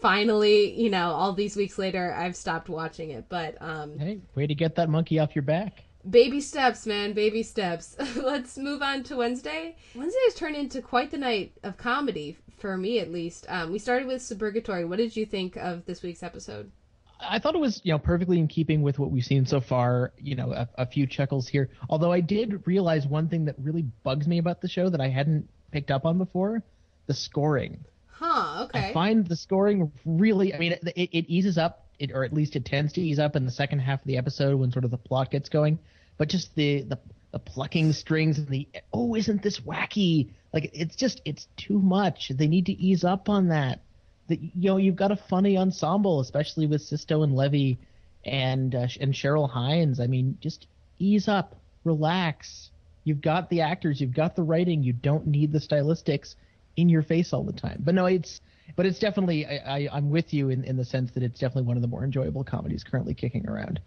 finally, 0.00 0.72
you 0.80 0.90
know, 0.90 1.10
all 1.10 1.32
these 1.32 1.56
weeks 1.56 1.78
later, 1.78 2.14
I've 2.16 2.36
stopped 2.36 2.68
watching 2.68 3.10
it. 3.10 3.26
But 3.28 3.56
um, 3.60 3.98
Hey, 3.98 4.20
way 4.34 4.46
to 4.46 4.54
get 4.54 4.76
that 4.76 4.88
monkey 4.88 5.18
off 5.18 5.34
your 5.34 5.42
back. 5.42 5.84
Baby 6.08 6.40
steps, 6.40 6.86
man, 6.86 7.12
baby 7.12 7.42
steps. 7.42 7.96
Let's 8.16 8.56
move 8.56 8.82
on 8.82 9.02
to 9.04 9.16
Wednesday. 9.16 9.76
Wednesday 9.94 10.18
has 10.24 10.34
turned 10.34 10.56
into 10.56 10.80
quite 10.82 11.10
the 11.10 11.18
night 11.18 11.52
of 11.62 11.76
comedy 11.76 12.36
for 12.58 12.76
me, 12.76 13.00
at 13.00 13.10
least. 13.10 13.46
Um, 13.48 13.72
we 13.72 13.78
started 13.78 14.06
with 14.06 14.22
Suburgatory. 14.22 14.88
What 14.88 14.98
did 14.98 15.16
you 15.16 15.26
think 15.26 15.56
of 15.56 15.84
this 15.84 16.02
week's 16.02 16.22
episode? 16.22 16.70
I 17.18 17.38
thought 17.38 17.54
it 17.54 17.60
was, 17.60 17.80
you 17.82 17.92
know, 17.92 17.98
perfectly 17.98 18.38
in 18.38 18.46
keeping 18.46 18.82
with 18.82 18.98
what 18.98 19.10
we've 19.10 19.24
seen 19.24 19.46
so 19.46 19.60
far. 19.60 20.12
You 20.18 20.34
know, 20.34 20.52
a, 20.52 20.68
a 20.78 20.86
few 20.86 21.06
chuckles 21.06 21.48
here. 21.48 21.70
Although 21.88 22.12
I 22.12 22.20
did 22.20 22.66
realize 22.66 23.06
one 23.06 23.28
thing 23.28 23.46
that 23.46 23.56
really 23.58 23.82
bugs 24.02 24.26
me 24.26 24.38
about 24.38 24.60
the 24.60 24.68
show 24.68 24.90
that 24.90 25.00
I 25.00 25.08
hadn't 25.08 25.48
picked 25.70 25.90
up 25.90 26.04
on 26.04 26.18
before: 26.18 26.62
the 27.06 27.14
scoring. 27.14 27.84
Huh? 28.06 28.64
Okay. 28.64 28.90
I 28.90 28.92
find 28.92 29.26
the 29.26 29.36
scoring 29.36 29.92
really. 30.04 30.54
I 30.54 30.58
mean, 30.58 30.72
it, 30.72 30.82
it, 30.94 31.10
it 31.12 31.24
eases 31.28 31.56
up, 31.56 31.86
it, 31.98 32.12
or 32.12 32.24
at 32.24 32.34
least 32.34 32.54
it 32.54 32.66
tends 32.66 32.92
to 32.94 33.00
ease 33.00 33.18
up 33.18 33.34
in 33.34 33.46
the 33.46 33.50
second 33.50 33.78
half 33.78 34.00
of 34.00 34.06
the 34.06 34.18
episode 34.18 34.58
when 34.58 34.70
sort 34.70 34.84
of 34.84 34.90
the 34.90 34.98
plot 34.98 35.30
gets 35.30 35.48
going. 35.48 35.78
But 36.18 36.28
just 36.28 36.54
the 36.54 36.82
the, 36.82 36.98
the 37.32 37.38
plucking 37.38 37.92
strings 37.92 38.38
and 38.38 38.48
the 38.48 38.68
oh, 38.92 39.14
isn't 39.14 39.42
this 39.42 39.60
wacky? 39.60 40.30
Like 40.52 40.70
it's 40.72 40.96
just 40.96 41.20
it's 41.24 41.48
too 41.56 41.78
much. 41.78 42.30
They 42.34 42.46
need 42.46 42.66
to 42.66 42.72
ease 42.72 43.04
up 43.04 43.28
on 43.28 43.48
that. 43.48 43.80
that 44.28 44.40
you 44.40 44.70
know 44.70 44.76
you've 44.76 44.96
got 44.96 45.12
a 45.12 45.16
funny 45.16 45.56
ensemble, 45.56 46.20
especially 46.20 46.66
with 46.66 46.82
Sisto 46.82 47.22
and 47.22 47.34
Levy 47.34 47.78
and 48.24 48.74
uh, 48.74 48.88
and 49.00 49.12
Cheryl 49.12 49.50
Hines. 49.50 50.00
I 50.00 50.06
mean, 50.06 50.38
just 50.40 50.66
ease 50.98 51.28
up, 51.28 51.56
relax. 51.84 52.70
You've 53.04 53.20
got 53.20 53.50
the 53.50 53.60
actors, 53.60 54.00
you've 54.00 54.14
got 54.14 54.34
the 54.34 54.42
writing. 54.42 54.82
You 54.82 54.92
don't 54.92 55.26
need 55.28 55.52
the 55.52 55.60
stylistics 55.60 56.34
in 56.76 56.88
your 56.88 57.02
face 57.02 57.32
all 57.32 57.44
the 57.44 57.52
time. 57.52 57.82
But 57.84 57.94
no, 57.94 58.06
it's 58.06 58.40
but 58.74 58.86
it's 58.86 58.98
definitely 58.98 59.46
I, 59.46 59.56
I 59.56 59.88
I'm 59.92 60.10
with 60.10 60.32
you 60.34 60.50
in 60.50 60.64
in 60.64 60.76
the 60.76 60.84
sense 60.84 61.12
that 61.12 61.22
it's 61.22 61.38
definitely 61.38 61.68
one 61.68 61.76
of 61.76 61.82
the 61.82 61.88
more 61.88 62.04
enjoyable 62.04 62.44
comedies 62.44 62.82
currently 62.82 63.14
kicking 63.14 63.48
around. 63.48 63.80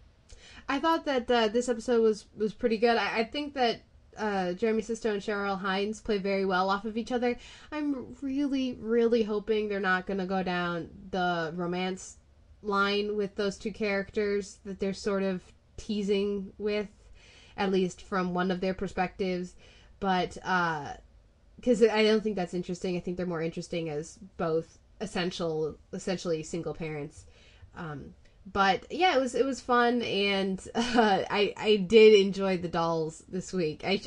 I 0.69 0.79
thought 0.79 1.05
that 1.05 1.29
uh, 1.29 1.47
this 1.47 1.67
episode 1.67 2.01
was 2.01 2.27
was 2.38 2.53
pretty 2.53 2.77
good. 2.77 2.95
I, 2.95 3.19
I 3.19 3.23
think 3.23 3.55
that 3.55 3.81
uh, 4.15 4.53
Jeremy 4.53 4.83
Sisto 4.83 5.13
and 5.13 5.21
Cheryl 5.21 5.59
Hines 5.59 5.99
play 5.99 6.19
very 6.19 6.45
well 6.45 6.69
off 6.69 6.85
of 6.85 6.95
each 6.95 7.11
other. 7.11 7.38
I'm 7.71 8.15
really, 8.21 8.77
really 8.79 9.23
hoping 9.23 9.67
they're 9.67 9.79
not 9.79 10.05
going 10.05 10.19
to 10.19 10.25
go 10.25 10.43
down 10.43 10.89
the 11.09 11.51
romance 11.55 12.17
line 12.61 13.15
with 13.15 13.35
those 13.35 13.57
two 13.57 13.71
characters 13.71 14.59
that 14.65 14.79
they're 14.79 14.93
sort 14.93 15.23
of 15.23 15.41
teasing 15.77 16.51
with, 16.57 16.89
at 17.57 17.71
least 17.71 18.03
from 18.03 18.33
one 18.33 18.51
of 18.51 18.61
their 18.61 18.73
perspectives. 18.73 19.55
But 19.99 20.35
because 21.55 21.81
uh, 21.81 21.89
I 21.91 22.03
don't 22.03 22.21
think 22.21 22.35
that's 22.35 22.53
interesting. 22.53 22.95
I 22.95 22.99
think 22.99 23.17
they're 23.17 23.25
more 23.25 23.41
interesting 23.41 23.89
as 23.89 24.19
both 24.38 24.77
essential, 25.01 25.77
essentially 25.93 26.43
single 26.43 26.73
parents. 26.73 27.25
Um, 27.75 28.13
but 28.46 28.91
yeah, 28.91 29.15
it 29.15 29.19
was 29.19 29.36
it 29.36 29.46
was 29.46 29.62
fun, 29.62 30.01
and 30.01 30.60
uh, 30.75 31.24
I 31.29 31.53
I 31.58 31.75
did 31.77 32.19
enjoy 32.19 32.58
the 32.58 32.67
dolls 32.67 33.24
this 33.27 33.53
week. 33.53 33.84
I 33.86 34.01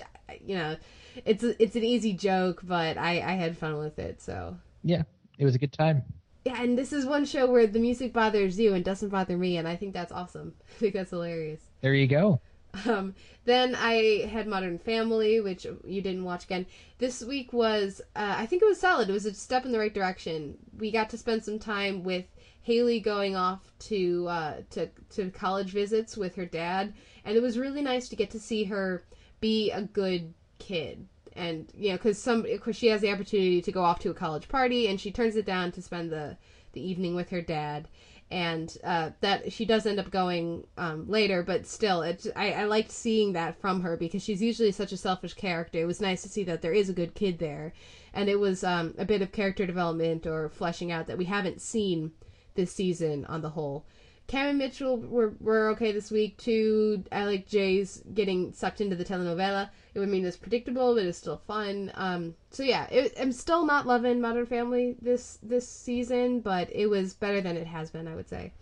you 0.44 0.56
know, 0.56 0.76
it's 1.24 1.44
it's 1.44 1.76
an 1.76 1.84
easy 1.84 2.12
joke, 2.12 2.60
but 2.64 2.98
I 2.98 3.20
I 3.20 3.32
had 3.32 3.56
fun 3.56 3.78
with 3.78 3.98
it. 3.98 4.20
So 4.20 4.56
yeah, 4.82 5.02
it 5.38 5.44
was 5.44 5.54
a 5.54 5.58
good 5.58 5.72
time. 5.72 6.02
Yeah, 6.44 6.60
and 6.60 6.76
this 6.76 6.92
is 6.92 7.06
one 7.06 7.24
show 7.24 7.46
where 7.46 7.68
the 7.68 7.78
music 7.78 8.12
bothers 8.12 8.58
you 8.58 8.74
and 8.74 8.84
doesn't 8.84 9.10
bother 9.10 9.36
me, 9.36 9.58
and 9.58 9.68
I 9.68 9.76
think 9.76 9.94
that's 9.94 10.10
awesome. 10.10 10.54
I 10.68 10.78
think 10.78 10.94
that's 10.94 11.10
hilarious. 11.10 11.60
There 11.80 11.94
you 11.94 12.08
go. 12.08 12.40
Um, 12.86 13.14
then 13.44 13.76
I 13.76 14.26
had 14.30 14.46
Modern 14.46 14.78
Family, 14.78 15.40
which 15.40 15.66
you 15.84 16.00
didn't 16.00 16.24
watch 16.24 16.44
again. 16.44 16.66
This 16.98 17.22
week 17.22 17.52
was, 17.52 18.00
uh, 18.16 18.34
I 18.38 18.46
think 18.46 18.62
it 18.62 18.66
was 18.66 18.80
solid. 18.80 19.10
It 19.10 19.12
was 19.12 19.26
a 19.26 19.34
step 19.34 19.66
in 19.66 19.72
the 19.72 19.78
right 19.78 19.92
direction. 19.92 20.56
We 20.78 20.90
got 20.90 21.10
to 21.10 21.18
spend 21.18 21.44
some 21.44 21.58
time 21.58 22.02
with 22.02 22.24
Haley 22.62 23.00
going 23.00 23.34
off 23.34 23.72
to 23.80 24.26
uh, 24.28 24.54
to 24.70 24.88
to 25.10 25.30
college 25.30 25.72
visits 25.72 26.16
with 26.16 26.36
her 26.36 26.46
dad, 26.46 26.94
and 27.24 27.36
it 27.36 27.42
was 27.42 27.58
really 27.58 27.82
nice 27.82 28.08
to 28.08 28.16
get 28.16 28.30
to 28.30 28.38
see 28.38 28.64
her 28.64 29.02
be 29.40 29.70
a 29.72 29.82
good 29.82 30.32
kid. 30.58 31.08
And 31.34 31.68
you 31.76 31.90
know, 31.90 31.96
because 31.96 32.22
some 32.22 32.42
because 32.42 32.76
she 32.76 32.86
has 32.86 33.00
the 33.00 33.10
opportunity 33.10 33.60
to 33.62 33.72
go 33.72 33.82
off 33.82 33.98
to 34.00 34.10
a 34.10 34.14
college 34.14 34.48
party, 34.48 34.86
and 34.86 35.00
she 35.00 35.10
turns 35.10 35.34
it 35.34 35.44
down 35.44 35.72
to 35.72 35.82
spend 35.82 36.10
the 36.10 36.36
the 36.72 36.80
evening 36.80 37.16
with 37.16 37.30
her 37.30 37.42
dad. 37.42 37.88
And 38.30 38.74
uh, 38.82 39.10
that 39.20 39.52
she 39.52 39.66
does 39.66 39.84
end 39.84 39.98
up 39.98 40.10
going 40.10 40.66
um, 40.78 41.06
later, 41.06 41.42
but 41.42 41.66
still, 41.66 42.00
it 42.00 42.26
I, 42.36 42.52
I 42.52 42.64
liked 42.64 42.90
seeing 42.90 43.32
that 43.32 43.60
from 43.60 43.82
her 43.82 43.96
because 43.96 44.22
she's 44.22 44.40
usually 44.40 44.72
such 44.72 44.92
a 44.92 44.96
selfish 44.96 45.34
character. 45.34 45.80
It 45.80 45.86
was 45.86 46.00
nice 46.00 46.22
to 46.22 46.30
see 46.30 46.44
that 46.44 46.62
there 46.62 46.72
is 46.72 46.88
a 46.88 46.94
good 46.94 47.14
kid 47.14 47.40
there, 47.40 47.74
and 48.14 48.30
it 48.30 48.38
was 48.38 48.62
um, 48.64 48.94
a 48.96 49.04
bit 49.04 49.20
of 49.20 49.32
character 49.32 49.66
development 49.66 50.26
or 50.26 50.48
fleshing 50.48 50.92
out 50.92 51.08
that 51.08 51.18
we 51.18 51.24
haven't 51.26 51.60
seen 51.60 52.12
this 52.54 52.72
season 52.72 53.24
on 53.26 53.42
the 53.42 53.50
whole. 53.50 53.84
Cam 54.28 54.48
and 54.48 54.58
Mitchell 54.58 54.96
were, 54.96 55.34
were 55.40 55.68
okay 55.70 55.92
this 55.92 56.10
week 56.10 56.38
too. 56.38 57.04
I 57.10 57.24
like 57.24 57.46
Jay's 57.46 58.02
getting 58.14 58.52
sucked 58.52 58.80
into 58.80 58.96
the 58.96 59.04
telenovela. 59.04 59.68
It 59.94 59.98
would 59.98 60.08
mean 60.08 60.24
it's 60.24 60.36
predictable, 60.36 60.94
but 60.94 61.04
it's 61.04 61.18
still 61.18 61.36
fun. 61.46 61.90
Um, 61.94 62.34
so 62.50 62.62
yeah, 62.62 62.86
it, 62.90 63.14
I'm 63.20 63.32
still 63.32 63.66
not 63.66 63.86
loving 63.86 64.20
Modern 64.20 64.46
Family 64.46 64.96
this 65.02 65.38
this 65.42 65.68
season, 65.68 66.40
but 66.40 66.70
it 66.72 66.86
was 66.86 67.14
better 67.14 67.40
than 67.40 67.56
it 67.56 67.66
has 67.66 67.90
been, 67.90 68.08
I 68.08 68.14
would 68.14 68.28
say. 68.28 68.52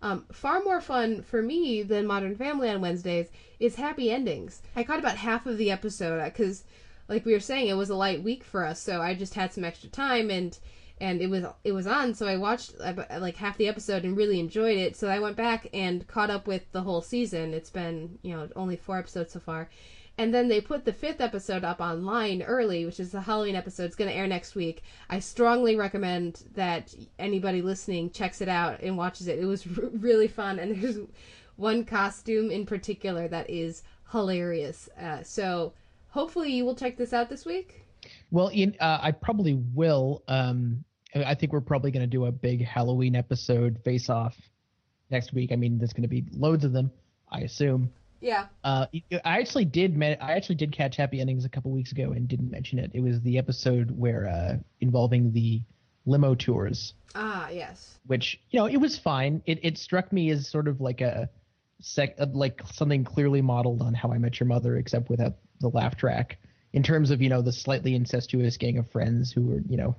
Um, 0.00 0.24
far 0.32 0.62
more 0.62 0.80
fun 0.80 1.22
for 1.22 1.42
me 1.42 1.82
than 1.82 2.06
Modern 2.06 2.36
Family 2.36 2.68
on 2.68 2.80
Wednesdays 2.80 3.28
is 3.60 3.74
Happy 3.74 4.10
Endings. 4.10 4.62
I 4.74 4.84
caught 4.84 5.00
about 5.00 5.16
half 5.16 5.46
of 5.46 5.58
the 5.58 5.70
episode 5.70 6.24
because, 6.24 6.64
like 7.08 7.24
we 7.24 7.32
were 7.32 7.40
saying, 7.40 7.68
it 7.68 7.74
was 7.74 7.90
a 7.90 7.96
light 7.96 8.22
week 8.22 8.42
for 8.42 8.64
us, 8.64 8.80
so 8.80 9.02
I 9.02 9.14
just 9.14 9.34
had 9.34 9.52
some 9.52 9.64
extra 9.64 9.90
time 9.90 10.30
and 10.30 10.58
and 11.00 11.20
it 11.20 11.28
was 11.28 11.44
it 11.64 11.72
was 11.72 11.86
on 11.86 12.14
so 12.14 12.26
i 12.26 12.36
watched 12.36 12.74
like 12.78 13.36
half 13.36 13.56
the 13.56 13.68
episode 13.68 14.04
and 14.04 14.16
really 14.16 14.40
enjoyed 14.40 14.78
it. 14.78 14.96
So 14.96 15.08
i 15.08 15.18
went 15.18 15.36
back 15.36 15.68
and 15.72 16.06
caught 16.06 16.30
up 16.30 16.46
with 16.46 16.70
the 16.72 16.82
whole 16.82 17.02
season. 17.02 17.54
It's 17.54 17.70
been 17.70 18.18
you 18.22 18.34
know 18.34 18.48
only 18.56 18.76
four 18.76 18.98
episodes 18.98 19.32
so 19.32 19.40
far. 19.40 19.68
And 20.16 20.34
then 20.34 20.48
they 20.48 20.60
put 20.60 20.84
the 20.84 20.92
fifth 20.92 21.20
episode 21.20 21.62
up 21.62 21.80
online 21.80 22.42
early 22.42 22.84
which 22.84 23.00
is 23.00 23.12
the 23.12 23.20
halloween 23.20 23.54
episode. 23.54 23.84
It's 23.84 23.96
going 23.96 24.10
to 24.10 24.16
air 24.16 24.26
next 24.26 24.54
week. 24.54 24.82
I 25.08 25.20
strongly 25.20 25.76
recommend 25.76 26.44
that 26.54 26.94
anybody 27.18 27.62
listening 27.62 28.10
checks 28.10 28.40
it 28.40 28.48
out 28.48 28.80
and 28.80 28.96
watches 28.96 29.28
it. 29.28 29.38
It 29.38 29.46
was 29.46 29.66
r- 29.66 29.84
really 29.92 30.28
fun 30.28 30.58
and 30.58 30.82
there's 30.82 30.98
one 31.56 31.84
costume 31.84 32.50
in 32.50 32.66
particular 32.66 33.28
that 33.28 33.48
is 33.50 33.82
hilarious. 34.10 34.88
Uh, 35.00 35.22
so 35.22 35.74
hopefully 36.08 36.52
you 36.52 36.64
will 36.64 36.74
check 36.74 36.96
this 36.96 37.12
out 37.12 37.28
this 37.28 37.44
week. 37.44 37.84
Well, 38.30 38.48
in, 38.48 38.76
uh, 38.80 38.98
I 39.02 39.12
probably 39.12 39.54
will. 39.54 40.22
Um, 40.28 40.84
I 41.14 41.34
think 41.34 41.52
we're 41.52 41.60
probably 41.60 41.90
going 41.90 42.02
to 42.02 42.06
do 42.06 42.26
a 42.26 42.32
big 42.32 42.64
Halloween 42.64 43.16
episode 43.16 43.78
face 43.84 44.10
off 44.10 44.36
next 45.10 45.32
week. 45.32 45.52
I 45.52 45.56
mean, 45.56 45.78
there's 45.78 45.92
going 45.92 46.02
to 46.02 46.08
be 46.08 46.24
loads 46.32 46.64
of 46.64 46.72
them, 46.72 46.90
I 47.30 47.40
assume. 47.40 47.90
Yeah. 48.20 48.46
Uh, 48.64 48.86
I 49.24 49.38
actually 49.38 49.64
did. 49.64 50.00
I 50.02 50.32
actually 50.32 50.56
did 50.56 50.72
catch 50.72 50.96
Happy 50.96 51.20
Endings 51.20 51.44
a 51.44 51.48
couple 51.48 51.70
weeks 51.70 51.92
ago 51.92 52.12
and 52.12 52.26
didn't 52.26 52.50
mention 52.50 52.78
it. 52.78 52.90
It 52.94 53.00
was 53.00 53.20
the 53.22 53.38
episode 53.38 53.90
where 53.96 54.26
uh, 54.28 54.56
involving 54.80 55.32
the 55.32 55.62
limo 56.04 56.34
tours. 56.34 56.94
Ah, 57.14 57.48
yes. 57.50 57.98
Which 58.06 58.40
you 58.50 58.58
know, 58.58 58.66
it 58.66 58.78
was 58.78 58.98
fine. 58.98 59.42
It 59.46 59.60
it 59.62 59.78
struck 59.78 60.12
me 60.12 60.30
as 60.30 60.48
sort 60.48 60.66
of 60.66 60.80
like 60.80 61.00
a 61.00 61.30
sec, 61.80 62.16
like 62.32 62.62
something 62.72 63.04
clearly 63.04 63.40
modeled 63.40 63.82
on 63.82 63.94
How 63.94 64.12
I 64.12 64.18
Met 64.18 64.40
Your 64.40 64.48
Mother, 64.48 64.76
except 64.76 65.08
without 65.10 65.34
the 65.60 65.68
laugh 65.68 65.96
track. 65.96 66.38
In 66.72 66.82
terms 66.82 67.10
of 67.10 67.22
you 67.22 67.28
know 67.28 67.40
the 67.40 67.52
slightly 67.52 67.94
incestuous 67.94 68.56
gang 68.56 68.78
of 68.78 68.90
friends 68.90 69.32
who 69.32 69.42
were 69.42 69.60
you 69.68 69.76
know 69.76 69.96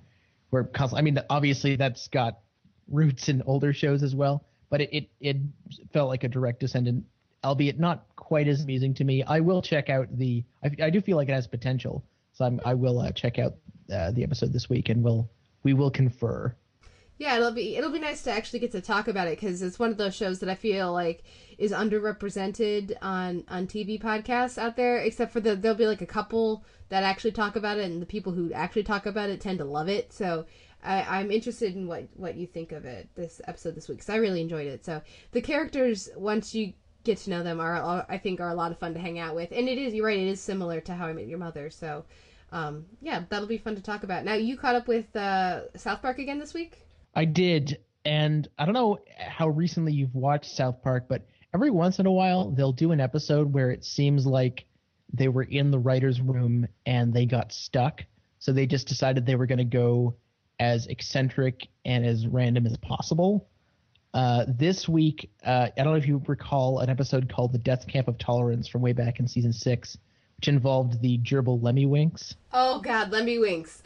constantly. 0.52 1.00
I 1.00 1.02
mean, 1.02 1.20
obviously 1.30 1.76
that's 1.76 2.08
got 2.08 2.40
roots 2.88 3.30
in 3.30 3.42
older 3.44 3.74
shows 3.74 4.04
as 4.04 4.16
well, 4.16 4.46
but 4.70 4.82
it 4.82 4.90
it, 4.92 5.10
it 5.20 5.38
felt 5.94 6.10
like 6.10 6.24
a 6.24 6.28
direct 6.28 6.60
descendant, 6.60 7.06
albeit 7.44 7.80
not 7.80 8.06
quite 8.16 8.48
as 8.48 8.62
amusing 8.62 8.94
to 8.96 9.04
me. 9.04 9.24
I 9.24 9.40
will 9.40 9.62
check 9.62 9.90
out 9.90 10.08
the. 10.18 10.44
I, 10.64 10.72
I 10.84 10.90
do 10.90 11.02
feel 11.02 11.18
like 11.18 11.30
it 11.30 11.34
has 11.34 11.48
potential, 11.48 12.04
so 12.34 12.46
I'm, 12.46 12.60
I 12.66 12.74
will 12.74 13.00
uh, 13.00 13.12
check 13.12 13.40
out 13.40 13.56
uh, 13.94 14.12
the 14.12 14.24
episode 14.24 14.54
this 14.54 14.70
week, 14.70 14.90
and 14.90 15.04
we'll 15.04 15.30
we 15.64 15.74
will 15.74 15.92
confer. 15.92 16.56
Yeah, 17.20 17.36
it'll 17.36 17.52
be 17.52 17.76
it'll 17.76 17.92
be 17.92 18.00
nice 18.00 18.22
to 18.24 18.32
actually 18.32 18.60
get 18.60 18.72
to 18.72 18.82
talk 18.82 19.10
about 19.10 19.28
it 19.28 19.38
because 19.38 19.62
it's 19.62 19.78
one 19.78 19.92
of 19.92 19.98
those 19.98 20.16
shows 20.16 20.40
that 20.40 20.48
I 20.48 20.56
feel 20.56 20.94
like 20.94 21.24
is 21.58 21.74
underrepresented 21.74 22.94
on 23.02 23.44
on 23.50 23.68
TV 23.68 24.02
podcasts 24.02 24.58
out 24.58 24.78
there. 24.78 25.00
Except 25.00 25.34
for 25.34 25.42
the 25.42 25.58
there'll 25.58 25.78
be 25.78 25.86
like 25.86 26.02
a 26.02 26.06
couple 26.06 26.64
that 26.88 27.04
actually 27.04 27.34
talk 27.34 27.58
about 27.58 27.78
it, 27.78 27.92
and 27.92 28.02
the 28.02 28.06
people 28.06 28.32
who 28.32 28.54
actually 28.54 28.84
talk 28.84 29.06
about 29.06 29.30
it 29.30 29.42
tend 29.42 29.58
to 29.58 29.66
love 29.66 29.90
it. 29.90 30.14
So 30.14 30.46
I, 30.82 31.20
am 31.20 31.30
interested 31.30 31.76
in 31.76 31.88
what 31.88 32.08
what 32.16 32.38
you 32.38 32.48
think 32.48 32.72
of 32.72 32.86
it 32.86 33.10
this 33.16 33.42
episode 33.46 33.76
this 33.76 33.90
week 33.90 33.98
because 33.98 34.10
I 34.10 34.16
really 34.16 34.40
enjoyed 34.40 34.68
it. 34.68 34.86
So 34.86 35.02
the 35.34 35.42
characters 35.42 36.08
once 36.16 36.56
you 36.56 36.72
get 37.04 37.18
to 37.20 37.32
know 37.32 37.44
them 37.44 37.60
are 37.60 38.06
I 38.08 38.18
think 38.18 38.40
are 38.40 38.50
a 38.50 38.56
lot 38.56 38.72
of 38.72 38.80
fun 38.80 38.94
to 38.94 39.00
hang 39.00 39.20
out 39.20 39.36
with, 39.36 39.52
and 39.52 39.68
it 39.68 39.78
is 39.78 39.94
you're 39.94 40.06
right 40.06 40.18
it 40.18 40.28
is 40.30 40.40
similar 40.40 40.80
to 40.80 40.94
How 40.94 41.08
I 41.08 41.14
Met 41.14 41.28
Your 41.28 41.40
Mother. 41.40 41.70
So 41.70 42.06
um, 42.54 42.86
yeah, 43.02 43.24
that'll 43.28 43.46
be 43.46 43.58
fun 43.58 43.76
to 43.76 43.82
talk 43.82 44.04
about. 44.04 44.24
Now 44.24 44.36
you 44.36 44.56
caught 44.56 44.76
up 44.76 44.88
with 44.88 45.14
uh, 45.18 45.76
South 45.76 46.02
Park 46.02 46.20
again 46.20 46.40
this 46.40 46.54
week. 46.54 46.86
I 47.16 47.26
did, 47.26 47.80
and 48.06 48.48
I 48.58 48.66
don't 48.66 48.74
know 48.74 49.00
how 49.18 49.50
recently 49.50 49.94
you've 49.94 50.16
watched 50.16 50.56
South 50.56 50.82
Park, 50.82 51.06
but 51.08 51.26
every 51.54 51.72
once 51.72 52.00
in 52.00 52.06
a 52.06 52.12
while 52.12 52.52
they'll 52.52 52.72
do 52.72 52.92
an 52.92 53.02
episode 53.02 53.54
where 53.54 53.72
it 53.72 53.84
seems 53.84 54.26
like 54.26 54.66
they 55.14 55.28
were 55.28 55.44
in 55.44 55.72
the 55.72 55.80
writer's 55.80 56.22
room 56.22 56.68
and 56.86 57.14
they 57.14 57.26
got 57.26 57.52
stuck. 57.52 58.04
So 58.40 58.54
they 58.54 58.66
just 58.66 58.88
decided 58.88 59.26
they 59.26 59.36
were 59.36 59.48
going 59.48 59.58
to 59.58 59.64
go 59.64 60.16
as 60.60 60.88
eccentric 60.88 61.68
and 61.86 62.06
as 62.06 62.28
random 62.28 62.66
as 62.66 62.78
possible. 62.78 63.48
Uh, 64.14 64.46
this 64.48 64.88
week, 64.88 65.30
uh, 65.46 65.70
I 65.76 65.84
don't 65.84 65.94
know 65.94 66.00
if 66.00 66.08
you 66.08 66.22
recall 66.28 66.80
an 66.80 66.90
episode 66.90 67.32
called 67.34 67.54
The 67.54 67.60
Death 67.60 67.88
Camp 67.88 68.08
of 68.08 68.18
Tolerance 68.18 68.68
from 68.68 68.82
way 68.82 68.94
back 68.94 69.20
in 69.20 69.28
season 69.28 69.54
six, 69.54 69.98
which 70.40 70.48
involved 70.48 71.02
the 71.02 71.18
gerbil 71.18 71.60
Lemmiwinks. 71.60 72.36
Oh 72.54 72.80
God, 72.80 73.12
Lemmiwinks. 73.12 73.82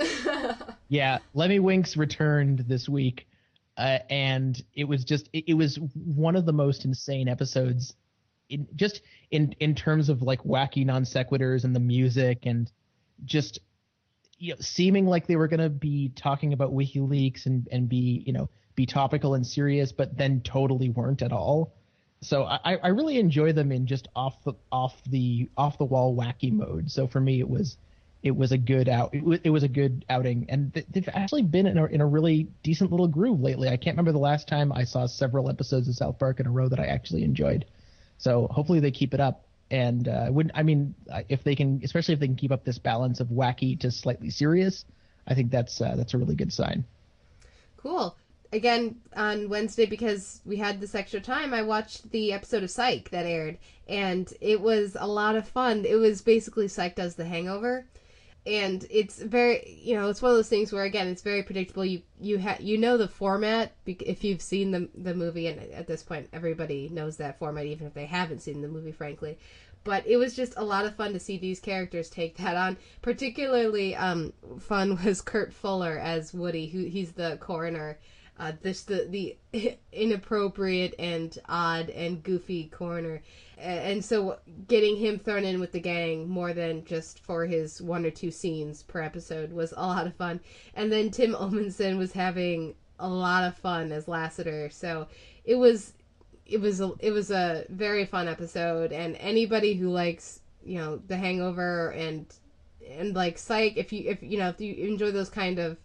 yeah, 0.87 1.17
Lemmiwinks 1.35 1.97
returned 1.97 2.59
this 2.67 2.87
week, 2.87 3.25
uh, 3.75 3.97
and 4.07 4.63
it 4.75 4.83
was 4.83 5.03
just 5.03 5.29
it, 5.33 5.45
it, 5.47 5.55
was 5.55 5.79
one 5.95 6.35
of 6.35 6.45
the 6.45 6.53
most 6.53 6.85
insane 6.85 7.27
episodes, 7.27 7.95
in 8.51 8.67
just 8.75 9.01
in 9.31 9.55
in 9.61 9.73
terms 9.73 10.09
of 10.09 10.21
like 10.21 10.43
wacky 10.43 10.85
non 10.85 11.05
sequiturs 11.05 11.63
and 11.63 11.75
the 11.75 11.79
music 11.79 12.41
and 12.43 12.71
just 13.25 13.59
you 14.37 14.51
know 14.51 14.57
seeming 14.59 15.07
like 15.07 15.25
they 15.25 15.37
were 15.37 15.47
going 15.47 15.59
to 15.59 15.69
be 15.69 16.09
talking 16.09 16.53
about 16.53 16.71
WikiLeaks 16.71 17.47
and 17.47 17.67
and 17.71 17.89
be 17.89 18.21
you 18.27 18.33
know 18.33 18.47
be 18.75 18.85
topical 18.85 19.33
and 19.33 19.47
serious, 19.47 19.91
but 19.91 20.15
then 20.15 20.39
totally 20.41 20.91
weren't 20.91 21.23
at 21.23 21.31
all 21.31 21.73
so 22.23 22.43
I, 22.43 22.75
I 22.75 22.87
really 22.89 23.19
enjoy 23.19 23.53
them 23.53 23.71
in 23.71 23.85
just 23.85 24.07
off 24.15 24.43
the 24.43 24.53
off 24.71 25.01
the 25.05 25.49
off 25.57 25.77
the 25.77 25.85
wall 25.85 26.15
wacky 26.15 26.51
mode. 26.51 26.89
So 26.91 27.07
for 27.07 27.19
me, 27.19 27.39
it 27.39 27.49
was 27.49 27.77
it 28.23 28.35
was 28.35 28.51
a 28.51 28.57
good 28.57 28.87
out. 28.87 29.13
It 29.13 29.23
was, 29.23 29.39
it 29.43 29.49
was 29.49 29.63
a 29.63 29.67
good 29.67 30.05
outing, 30.09 30.45
and 30.49 30.73
th- 30.73 30.85
they've 30.89 31.09
actually 31.13 31.41
been 31.41 31.67
in 31.67 31.77
a, 31.77 31.85
in 31.85 32.01
a 32.01 32.05
really 32.05 32.47
decent 32.63 32.89
little 32.91 33.07
groove 33.07 33.41
lately. 33.41 33.67
I 33.67 33.75
can't 33.75 33.95
remember 33.95 34.13
the 34.13 34.17
last 34.17 34.47
time 34.47 34.71
I 34.71 34.85
saw 34.85 35.05
several 35.05 35.49
episodes 35.49 35.87
of 35.89 35.95
South 35.95 36.17
Park 36.17 36.39
in 36.39 36.47
a 36.47 36.51
row 36.51 36.69
that 36.69 36.79
I 36.79 36.85
actually 36.85 37.23
enjoyed. 37.23 37.65
So 38.17 38.47
hopefully 38.49 38.79
they 38.79 38.91
keep 38.91 39.13
it 39.13 39.19
up. 39.19 39.43
And 39.69 40.07
uh, 40.07 40.27
would 40.29 40.51
I 40.55 40.63
mean 40.63 40.95
if 41.29 41.43
they 41.43 41.55
can, 41.55 41.81
especially 41.83 42.13
if 42.13 42.19
they 42.19 42.27
can 42.27 42.35
keep 42.35 42.51
up 42.51 42.63
this 42.63 42.77
balance 42.77 43.19
of 43.19 43.27
wacky 43.27 43.77
to 43.79 43.91
slightly 43.91 44.29
serious, 44.29 44.85
I 45.27 45.33
think 45.35 45.51
that's 45.51 45.81
uh, 45.81 45.95
that's 45.97 46.13
a 46.13 46.17
really 46.17 46.35
good 46.35 46.53
sign. 46.53 46.85
Cool. 47.77 48.15
Again 48.53 48.97
on 49.15 49.49
Wednesday 49.49 49.87
because 49.87 50.41
we 50.45 50.57
had 50.57 50.79
this 50.79 50.93
extra 50.93 51.19
time, 51.19 51.53
I 51.53 51.63
watched 51.63 52.11
the 52.11 52.31
episode 52.31 52.61
of 52.63 52.69
Psych 52.69 53.09
that 53.09 53.25
aired, 53.25 53.57
and 53.87 54.31
it 54.41 54.61
was 54.61 54.95
a 54.99 55.07
lot 55.07 55.35
of 55.35 55.47
fun. 55.47 55.85
It 55.85 55.95
was 55.95 56.21
basically 56.21 56.67
Psych 56.67 56.95
does 56.95 57.15
The 57.15 57.25
Hangover, 57.25 57.87
and 58.45 58.85
it's 58.91 59.19
very 59.19 59.79
you 59.81 59.95
know 59.95 60.07
it's 60.09 60.21
one 60.21 60.31
of 60.31 60.37
those 60.37 60.49
things 60.49 60.71
where 60.71 60.83
again 60.83 61.07
it's 61.07 61.23
very 61.23 61.41
predictable. 61.41 61.83
You 61.83 62.03
you 62.21 62.39
ha- 62.39 62.57
you 62.59 62.77
know 62.77 62.95
the 62.95 63.07
format 63.07 63.73
if 63.87 64.23
you've 64.23 64.41
seen 64.41 64.69
the 64.69 64.87
the 64.93 65.15
movie, 65.15 65.47
and 65.47 65.59
at 65.73 65.87
this 65.87 66.03
point 66.03 66.29
everybody 66.31 66.89
knows 66.89 67.17
that 67.17 67.39
format 67.39 67.65
even 67.65 67.87
if 67.87 67.95
they 67.95 68.05
haven't 68.05 68.41
seen 68.43 68.61
the 68.61 68.67
movie, 68.67 68.91
frankly 68.91 69.37
but 69.83 70.05
it 70.07 70.17
was 70.17 70.35
just 70.35 70.53
a 70.57 70.63
lot 70.63 70.85
of 70.85 70.95
fun 70.95 71.13
to 71.13 71.19
see 71.19 71.37
these 71.37 71.59
characters 71.59 72.09
take 72.09 72.37
that 72.37 72.55
on. 72.55 72.77
Particularly 73.01 73.95
um, 73.95 74.33
fun 74.59 74.97
was 75.03 75.21
Kurt 75.21 75.53
Fuller 75.53 75.97
as 75.97 76.33
Woody, 76.33 76.67
who 76.67 76.85
he's 76.85 77.11
the 77.11 77.37
coroner. 77.41 77.97
Uh, 78.39 78.51
this 78.61 78.83
the 78.83 79.37
the 79.51 79.77
inappropriate 79.91 80.95
and 80.97 81.37
odd 81.47 81.89
and 81.91 82.23
goofy 82.23 82.65
corner, 82.65 83.21
and 83.57 84.03
so 84.03 84.39
getting 84.67 84.97
him 84.97 85.19
thrown 85.19 85.43
in 85.43 85.59
with 85.59 85.71
the 85.71 85.79
gang 85.79 86.27
more 86.27 86.53
than 86.53 86.83
just 86.83 87.19
for 87.19 87.45
his 87.45 87.81
one 87.81 88.05
or 88.05 88.11
two 88.11 88.31
scenes 88.31 88.83
per 88.83 89.01
episode 89.01 89.53
was 89.53 89.71
a 89.73 89.85
lot 89.85 90.07
of 90.07 90.15
fun. 90.15 90.39
And 90.73 90.91
then 90.91 91.11
Tim 91.11 91.33
Omundson 91.33 91.97
was 91.97 92.11
having 92.11 92.75
a 92.99 93.07
lot 93.07 93.43
of 93.43 93.55
fun 93.55 93.91
as 93.91 94.07
Lassiter, 94.07 94.69
so 94.69 95.07
it 95.45 95.55
was 95.55 95.93
it 96.45 96.59
was 96.59 96.81
a 96.81 96.91
it 96.99 97.11
was 97.11 97.29
a 97.29 97.65
very 97.69 98.05
fun 98.05 98.27
episode. 98.27 98.91
And 98.91 99.15
anybody 99.17 99.75
who 99.75 99.89
likes 99.89 100.41
you 100.65 100.77
know 100.77 100.97
the 101.07 101.17
hangover 101.17 101.91
and 101.91 102.25
and 102.89 103.15
like 103.15 103.37
psych 103.37 103.77
if 103.77 103.93
you 103.93 104.09
if 104.09 104.23
you 104.23 104.37
know 104.37 104.49
if 104.49 104.59
you 104.59 104.73
enjoy 104.75 105.11
those 105.11 105.29
kind 105.29 105.59
of 105.59 105.77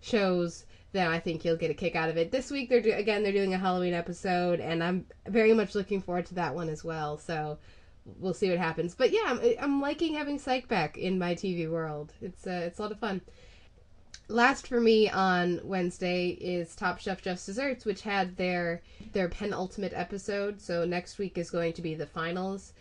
shows 0.00 0.64
then 0.96 1.08
i 1.08 1.18
think 1.18 1.44
you'll 1.44 1.56
get 1.56 1.70
a 1.70 1.74
kick 1.74 1.94
out 1.94 2.08
of 2.08 2.16
it. 2.16 2.30
This 2.30 2.50
week 2.50 2.68
they're 2.68 2.80
do- 2.80 2.92
again 2.92 3.22
they're 3.22 3.32
doing 3.32 3.54
a 3.54 3.58
halloween 3.58 3.94
episode 3.94 4.60
and 4.60 4.82
i'm 4.82 5.06
very 5.28 5.52
much 5.52 5.74
looking 5.74 6.00
forward 6.00 6.26
to 6.26 6.34
that 6.34 6.54
one 6.54 6.68
as 6.68 6.82
well 6.82 7.18
so 7.18 7.58
we'll 8.04 8.34
see 8.34 8.48
what 8.48 8.58
happens. 8.58 8.94
But 8.94 9.10
yeah 9.10 9.24
i'm, 9.26 9.40
I'm 9.60 9.80
liking 9.80 10.14
having 10.14 10.38
psych 10.38 10.68
back 10.68 10.96
in 10.96 11.18
my 11.18 11.34
tv 11.34 11.70
world. 11.70 12.12
It's 12.20 12.46
uh, 12.46 12.62
it's 12.66 12.78
a 12.78 12.82
lot 12.82 12.92
of 12.92 12.98
fun. 12.98 13.20
Last 14.28 14.66
for 14.66 14.80
me 14.80 15.08
on 15.08 15.60
Wednesday 15.62 16.30
is 16.30 16.74
Top 16.74 16.98
Chef 16.98 17.22
Just 17.22 17.46
Desserts, 17.46 17.84
which 17.84 18.02
had 18.02 18.36
their 18.36 18.82
their 19.12 19.28
penultimate 19.28 19.92
episode. 19.94 20.60
So 20.60 20.84
next 20.84 21.18
week 21.18 21.38
is 21.38 21.48
going 21.48 21.74
to 21.74 21.82
be 21.82 21.94
the 21.94 22.06
finals, 22.06 22.72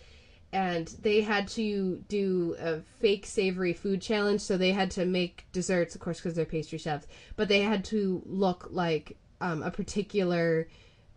and 0.56 0.88
they 1.02 1.20
had 1.20 1.50
to 1.50 2.02
do 2.08 2.56
a 2.62 2.80
fake 3.02 3.26
savory 3.26 3.74
food 3.74 4.02
challenge. 4.02 4.40
So 4.40 4.56
they 4.56 4.72
had 4.72 4.90
to 4.92 5.04
make 5.04 5.46
desserts, 5.52 5.96
of 5.96 6.02
course, 6.02 6.22
because 6.22 6.34
they're 6.34 6.46
pastry 6.46 6.78
chefs, 6.78 7.08
but 7.36 7.50
they 7.50 7.60
had 7.60 7.84
to 7.86 8.22
look 8.26 8.70
like 8.72 9.18
um, 9.42 9.62
a 9.62 9.70
particular 9.70 10.70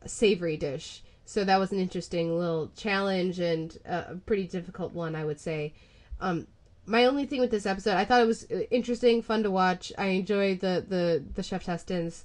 savory 0.05 0.57
dish. 0.57 1.05
So 1.25 1.45
that 1.45 1.61
was 1.61 1.71
an 1.71 1.79
interesting 1.79 2.37
little 2.37 2.73
challenge 2.75 3.39
and 3.39 3.79
a 3.85 4.17
pretty 4.27 4.49
difficult 4.49 4.93
one, 4.93 5.15
I 5.15 5.25
would 5.25 5.39
say. 5.39 5.73
Um, 6.21 6.49
my 6.85 7.05
only 7.05 7.25
thing 7.25 7.41
with 7.41 7.53
this 7.53 7.65
episode, 7.65 7.95
I 7.95 8.05
thought 8.05 8.23
it 8.23 8.27
was 8.27 8.45
uh, 8.51 8.63
interesting, 8.73 9.23
fun 9.23 9.45
to 9.45 9.53
watch. 9.53 9.93
I 9.97 10.07
enjoyed 10.07 10.59
the 10.59 10.85
the 10.89 11.23
the 11.35 11.43
cheftestants. 11.43 12.25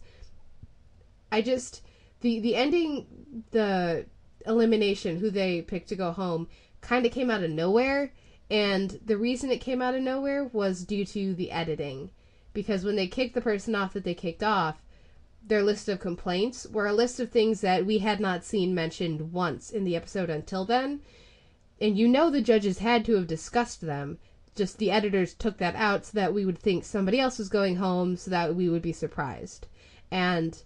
I 1.31 1.43
just 1.43 1.83
the 2.21 2.39
the 2.39 2.55
ending, 2.55 3.05
the 3.51 4.07
elimination, 4.47 5.19
who 5.19 5.29
they 5.29 5.61
picked 5.61 5.89
to 5.89 5.95
go 5.95 6.11
home, 6.11 6.47
kind 6.83 7.07
of 7.07 7.11
came 7.11 7.31
out 7.31 7.41
of 7.41 7.49
nowhere. 7.49 8.13
And 8.51 8.99
the 9.03 9.17
reason 9.17 9.49
it 9.49 9.61
came 9.61 9.81
out 9.81 9.95
of 9.95 10.01
nowhere 10.01 10.43
was 10.43 10.83
due 10.83 11.05
to 11.05 11.33
the 11.33 11.49
editing, 11.49 12.11
because 12.53 12.85
when 12.85 12.95
they 12.95 13.07
kicked 13.07 13.33
the 13.33 13.41
person 13.41 13.73
off 13.73 13.93
that 13.93 14.03
they 14.03 14.13
kicked 14.13 14.43
off, 14.43 14.83
their 15.45 15.63
list 15.63 15.89
of 15.89 15.99
complaints 15.99 16.67
were 16.67 16.85
a 16.85 16.93
list 16.93 17.19
of 17.19 17.31
things 17.31 17.61
that 17.61 17.85
we 17.85 17.97
had 17.97 18.19
not 18.19 18.43
seen 18.45 18.75
mentioned 18.75 19.33
once 19.33 19.71
in 19.71 19.83
the 19.83 19.95
episode 19.95 20.29
until 20.29 20.65
then. 20.65 21.01
And 21.81 21.97
you 21.97 22.07
know 22.07 22.29
the 22.29 22.41
judges 22.41 22.77
had 22.77 23.03
to 23.05 23.15
have 23.15 23.27
discussed 23.27 23.81
them 23.81 24.19
just 24.55 24.77
the 24.77 24.91
editors 24.91 25.33
took 25.33 25.57
that 25.57 25.75
out 25.75 26.05
so 26.05 26.11
that 26.13 26.33
we 26.33 26.45
would 26.45 26.59
think 26.59 26.85
somebody 26.85 27.19
else 27.19 27.39
was 27.39 27.49
going 27.49 27.77
home 27.77 28.15
so 28.15 28.29
that 28.29 28.55
we 28.55 28.69
would 28.69 28.81
be 28.81 28.93
surprised. 28.93 29.65
And 30.11 30.61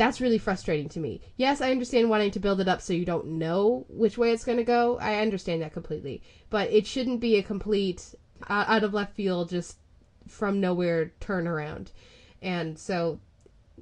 that's 0.00 0.18
really 0.18 0.38
frustrating 0.38 0.88
to 0.88 0.98
me. 0.98 1.20
Yes, 1.36 1.60
I 1.60 1.70
understand 1.70 2.08
wanting 2.08 2.30
to 2.30 2.40
build 2.40 2.58
it 2.58 2.68
up 2.68 2.80
so 2.80 2.94
you 2.94 3.04
don't 3.04 3.26
know 3.26 3.84
which 3.90 4.16
way 4.16 4.32
it's 4.32 4.46
going 4.46 4.56
to 4.56 4.64
go. 4.64 4.98
I 4.98 5.16
understand 5.16 5.60
that 5.60 5.74
completely. 5.74 6.22
But 6.48 6.70
it 6.70 6.86
shouldn't 6.86 7.20
be 7.20 7.36
a 7.36 7.42
complete 7.42 8.14
uh, 8.48 8.64
out 8.66 8.82
of 8.82 8.94
left 8.94 9.14
field 9.14 9.50
just 9.50 9.76
from 10.26 10.58
nowhere 10.58 11.12
turnaround. 11.20 11.88
And 12.40 12.78
so 12.78 13.20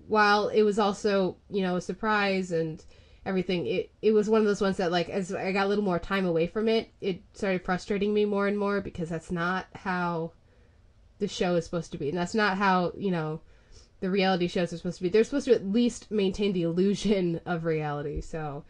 while 0.08 0.48
it 0.48 0.62
was 0.62 0.80
also, 0.80 1.36
you 1.50 1.62
know, 1.62 1.76
a 1.76 1.80
surprise 1.80 2.50
and 2.50 2.84
everything 3.24 3.66
it 3.66 3.92
it 4.02 4.12
was 4.12 4.28
one 4.28 4.40
of 4.40 4.46
those 4.46 4.62
ones 4.62 4.78
that 4.78 4.90
like 4.90 5.10
as 5.10 5.34
i 5.34 5.52
got 5.52 5.66
a 5.66 5.68
little 5.68 5.84
more 5.84 5.98
time 5.98 6.24
away 6.24 6.46
from 6.46 6.66
it 6.66 6.88
it 7.02 7.20
started 7.34 7.62
frustrating 7.62 8.14
me 8.14 8.24
more 8.24 8.46
and 8.46 8.58
more 8.58 8.80
because 8.80 9.10
that's 9.10 9.30
not 9.30 9.66
how 9.74 10.32
the 11.18 11.28
show 11.28 11.56
is 11.56 11.64
supposed 11.66 11.92
to 11.92 11.98
be 11.98 12.08
and 12.08 12.16
that's 12.16 12.34
not 12.34 12.56
how 12.56 12.90
you 12.96 13.10
know 13.10 13.38
the 14.00 14.10
reality 14.10 14.46
shows 14.46 14.72
are 14.72 14.76
supposed 14.76 14.98
to 14.98 15.02
be 15.02 15.08
they're 15.08 15.24
supposed 15.24 15.46
to 15.46 15.54
at 15.54 15.66
least 15.66 16.10
maintain 16.10 16.52
the 16.52 16.62
illusion 16.62 17.40
of 17.46 17.64
reality 17.64 18.20
so 18.20 18.64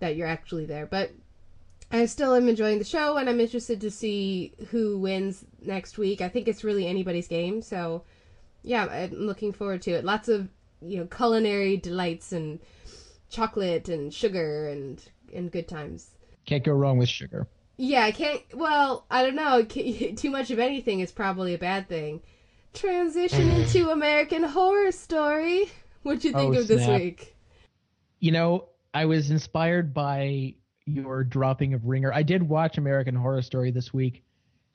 that 0.00 0.16
you're 0.16 0.26
actually 0.26 0.64
there 0.64 0.86
but 0.86 1.10
i 1.90 2.04
still 2.06 2.34
am 2.34 2.48
enjoying 2.48 2.78
the 2.78 2.84
show 2.84 3.16
and 3.16 3.28
i'm 3.28 3.40
interested 3.40 3.80
to 3.80 3.90
see 3.90 4.52
who 4.70 4.98
wins 4.98 5.44
next 5.60 5.98
week 5.98 6.20
i 6.20 6.28
think 6.28 6.48
it's 6.48 6.64
really 6.64 6.86
anybody's 6.86 7.28
game 7.28 7.60
so 7.60 8.02
yeah 8.62 8.86
i'm 8.86 9.12
looking 9.12 9.52
forward 9.52 9.82
to 9.82 9.90
it 9.90 10.04
lots 10.04 10.28
of 10.28 10.48
you 10.80 10.98
know 10.98 11.06
culinary 11.06 11.76
delights 11.76 12.32
and 12.32 12.58
chocolate 13.32 13.88
and 13.88 14.12
sugar 14.12 14.68
and 14.68 15.02
and 15.34 15.50
good 15.50 15.66
times. 15.66 16.10
Can't 16.44 16.62
go 16.62 16.72
wrong 16.72 16.98
with 16.98 17.08
sugar. 17.08 17.48
Yeah, 17.76 18.04
I 18.04 18.12
can't. 18.12 18.42
Well, 18.54 19.06
I 19.10 19.24
don't 19.24 19.34
know. 19.34 19.62
Too 20.16 20.30
much 20.30 20.50
of 20.50 20.58
anything 20.58 21.00
is 21.00 21.10
probably 21.10 21.54
a 21.54 21.58
bad 21.58 21.88
thing. 21.88 22.20
Transition 22.74 23.50
into 23.50 23.90
American 23.90 24.42
Horror 24.42 24.92
Story. 24.92 25.70
What'd 26.02 26.24
you 26.24 26.32
think 26.32 26.54
oh, 26.56 26.60
of 26.60 26.68
this 26.68 26.84
snap. 26.84 27.00
week? 27.00 27.36
You 28.18 28.32
know, 28.32 28.68
I 28.94 29.04
was 29.04 29.30
inspired 29.30 29.94
by 29.94 30.54
your 30.84 31.22
dropping 31.24 31.74
of 31.74 31.86
Ringer. 31.86 32.12
I 32.12 32.22
did 32.22 32.42
watch 32.42 32.78
American 32.78 33.14
Horror 33.14 33.42
Story 33.42 33.70
this 33.70 33.92
week 33.92 34.24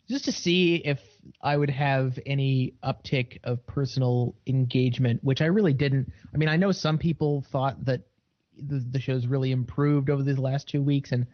just 0.09 0.25
to 0.25 0.31
see 0.31 0.75
if 0.75 0.99
I 1.41 1.57
would 1.57 1.69
have 1.69 2.17
any 2.25 2.75
uptick 2.83 3.39
of 3.43 3.65
personal 3.67 4.35
engagement, 4.45 5.23
which 5.23 5.41
I 5.41 5.45
really 5.45 5.73
didn't. 5.73 6.11
I 6.33 6.37
mean, 6.37 6.49
I 6.49 6.55
know 6.55 6.71
some 6.71 6.97
people 6.97 7.45
thought 7.51 7.83
that 7.85 8.01
the, 8.57 8.85
the 8.89 8.99
show's 8.99 9.27
really 9.27 9.51
improved 9.51 10.09
over 10.09 10.23
these 10.23 10.37
last 10.37 10.69
two 10.69 10.81
weeks, 10.81 11.11
and 11.11 11.27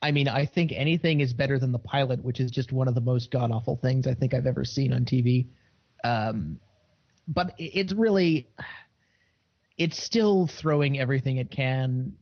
I 0.00 0.10
mean, 0.10 0.28
I 0.28 0.46
think 0.46 0.72
anything 0.72 1.20
is 1.20 1.32
better 1.32 1.58
than 1.58 1.72
the 1.72 1.78
pilot, 1.78 2.22
which 2.22 2.40
is 2.40 2.50
just 2.50 2.72
one 2.72 2.88
of 2.88 2.94
the 2.94 3.00
most 3.00 3.30
god 3.30 3.50
awful 3.50 3.76
things 3.76 4.06
I 4.06 4.14
think 4.14 4.34
I've 4.34 4.46
ever 4.46 4.64
seen 4.64 4.92
on 4.92 5.04
TV. 5.04 5.46
Um, 6.04 6.60
but 7.26 7.54
it's 7.58 7.92
really, 7.92 8.46
it's 9.78 10.00
still 10.00 10.46
throwing 10.46 10.98
everything 11.00 11.38
it 11.38 11.50
can 11.50 12.12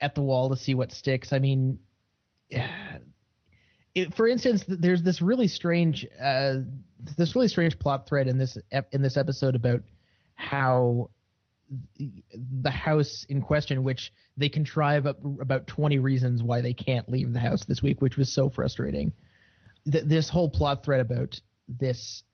at 0.00 0.14
the 0.14 0.22
wall 0.22 0.48
to 0.48 0.56
see 0.56 0.74
what 0.74 0.90
sticks. 0.90 1.32
I 1.32 1.38
mean, 1.38 1.78
it, 3.94 4.14
for 4.14 4.26
instance, 4.26 4.64
there's 4.66 5.02
this 5.02 5.20
really 5.20 5.46
strange, 5.46 6.06
uh, 6.20 6.56
this 7.16 7.36
really 7.36 7.48
strange 7.48 7.78
plot 7.78 8.08
thread 8.08 8.26
in 8.26 8.38
this 8.38 8.56
in 8.92 9.02
this 9.02 9.16
episode 9.16 9.54
about 9.54 9.82
how 10.34 11.10
the 12.62 12.70
house 12.70 13.24
in 13.28 13.40
question, 13.40 13.84
which 13.84 14.12
they 14.36 14.48
contrive 14.48 15.06
about 15.06 15.66
20 15.66 15.98
reasons 15.98 16.42
why 16.42 16.60
they 16.60 16.74
can't 16.74 17.08
leave 17.08 17.32
the 17.32 17.38
house 17.38 17.64
this 17.64 17.82
week, 17.82 18.00
which 18.00 18.16
was 18.16 18.32
so 18.32 18.50
frustrating. 18.50 19.12
Th- 19.90 20.04
this 20.04 20.28
whole 20.28 20.50
plot 20.50 20.84
thread 20.84 21.00
about 21.00 21.40
this 21.68 22.24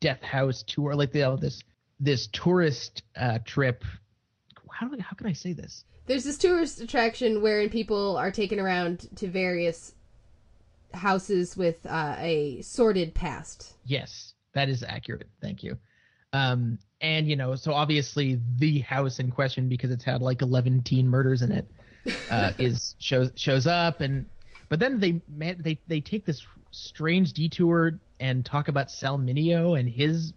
death 0.00 0.22
house 0.22 0.64
tour, 0.66 0.94
like 0.94 1.14
you 1.14 1.20
know, 1.22 1.36
this 1.36 1.62
this 2.00 2.28
tourist 2.28 3.02
uh, 3.16 3.38
trip. 3.44 3.84
How 4.70 4.88
do 4.88 4.96
I, 4.98 5.02
how 5.02 5.14
can 5.16 5.26
I 5.26 5.32
say 5.32 5.52
this? 5.52 5.84
There's 6.06 6.24
this 6.24 6.38
tourist 6.38 6.80
attraction 6.80 7.42
wherein 7.42 7.68
people 7.68 8.16
are 8.16 8.30
taken 8.30 8.58
around 8.58 9.08
to 9.16 9.28
various 9.28 9.94
houses 10.94 11.56
with 11.56 11.84
uh, 11.86 12.16
a 12.18 12.62
sordid 12.62 13.14
past. 13.14 13.74
Yes, 13.84 14.34
that 14.54 14.68
is 14.68 14.82
accurate. 14.82 15.28
Thank 15.42 15.62
you. 15.62 15.76
Um, 16.32 16.78
and 17.00 17.28
you 17.28 17.36
know, 17.36 17.54
so 17.54 17.72
obviously 17.72 18.40
the 18.58 18.80
house 18.80 19.18
in 19.18 19.30
question, 19.30 19.68
because 19.68 19.90
it's 19.90 20.04
had 20.04 20.22
like 20.22 20.42
11 20.42 20.82
teen 20.82 21.08
murders 21.08 21.42
in 21.42 21.52
it, 21.52 21.70
uh, 22.30 22.52
is 22.58 22.94
shows 22.98 23.30
shows 23.34 23.66
up, 23.66 24.00
and 24.00 24.26
but 24.68 24.78
then 24.78 25.00
they 25.00 25.20
man, 25.28 25.56
they 25.60 25.78
they 25.88 26.00
take 26.00 26.24
this 26.24 26.46
strange 26.70 27.32
detour 27.32 27.98
and 28.20 28.44
talk 28.44 28.68
about 28.68 28.90
Sal 28.90 29.18
Mineo 29.18 29.78
and 29.78 29.88
his 29.88 30.32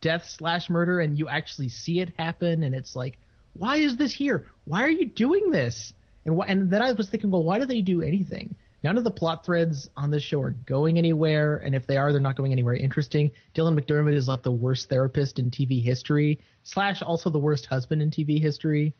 death 0.00 0.28
slash 0.28 0.70
murder, 0.70 1.00
and 1.00 1.18
you 1.18 1.28
actually 1.28 1.68
see 1.68 2.00
it 2.00 2.12
happen, 2.18 2.62
and 2.62 2.74
it's 2.74 2.96
like, 2.96 3.18
why 3.54 3.76
is 3.76 3.96
this 3.96 4.12
here? 4.12 4.46
Why 4.64 4.82
are 4.82 4.90
you 4.90 5.06
doing 5.06 5.50
this? 5.50 5.92
And 6.24 6.36
why, 6.36 6.46
and 6.46 6.70
then 6.70 6.82
I 6.82 6.92
was 6.92 7.08
thinking, 7.08 7.30
well, 7.30 7.44
why 7.44 7.58
do 7.58 7.66
they 7.66 7.80
do 7.80 8.02
anything? 8.02 8.54
None 8.82 8.98
of 8.98 9.04
the 9.04 9.10
plot 9.10 9.44
threads 9.44 9.90
on 9.96 10.10
this 10.10 10.22
show 10.22 10.40
are 10.42 10.50
going 10.50 10.98
anywhere, 10.98 11.56
and 11.56 11.74
if 11.74 11.86
they 11.86 11.96
are, 11.96 12.12
they're 12.12 12.20
not 12.20 12.36
going 12.36 12.52
anywhere 12.52 12.74
interesting. 12.74 13.30
Dylan 13.54 13.78
McDermott 13.78 14.14
is 14.14 14.28
like 14.28 14.42
the 14.42 14.52
worst 14.52 14.88
therapist 14.88 15.38
in 15.38 15.50
TV 15.50 15.82
history, 15.82 16.38
slash 16.62 17.02
also 17.02 17.30
the 17.30 17.38
worst 17.38 17.66
husband 17.66 18.02
in 18.02 18.10
TV 18.10 18.40
history. 18.40 18.94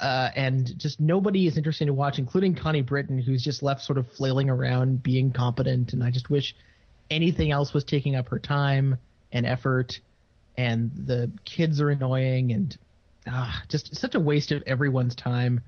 Uh, 0.00 0.30
and 0.36 0.78
just 0.78 1.00
nobody 1.00 1.46
is 1.46 1.56
interesting 1.56 1.86
to 1.86 1.94
watch, 1.94 2.18
including 2.18 2.54
Connie 2.54 2.82
Britton, 2.82 3.18
who's 3.18 3.42
just 3.42 3.62
left 3.62 3.82
sort 3.82 3.98
of 3.98 4.10
flailing 4.12 4.50
around, 4.50 5.02
being 5.02 5.32
competent. 5.32 5.92
And 5.94 6.04
I 6.04 6.10
just 6.10 6.28
wish 6.28 6.54
anything 7.10 7.50
else 7.50 7.72
was 7.72 7.84
taking 7.84 8.16
up 8.16 8.28
her 8.28 8.38
time 8.38 8.98
and 9.32 9.46
effort. 9.46 10.00
And 10.56 10.90
the 10.94 11.30
kids 11.44 11.80
are 11.82 11.90
annoying, 11.90 12.52
and 12.52 12.76
ah, 13.26 13.62
just 13.68 13.94
such 13.94 14.14
a 14.14 14.20
waste 14.20 14.52
of 14.52 14.62
everyone's 14.66 15.14
time. 15.14 15.60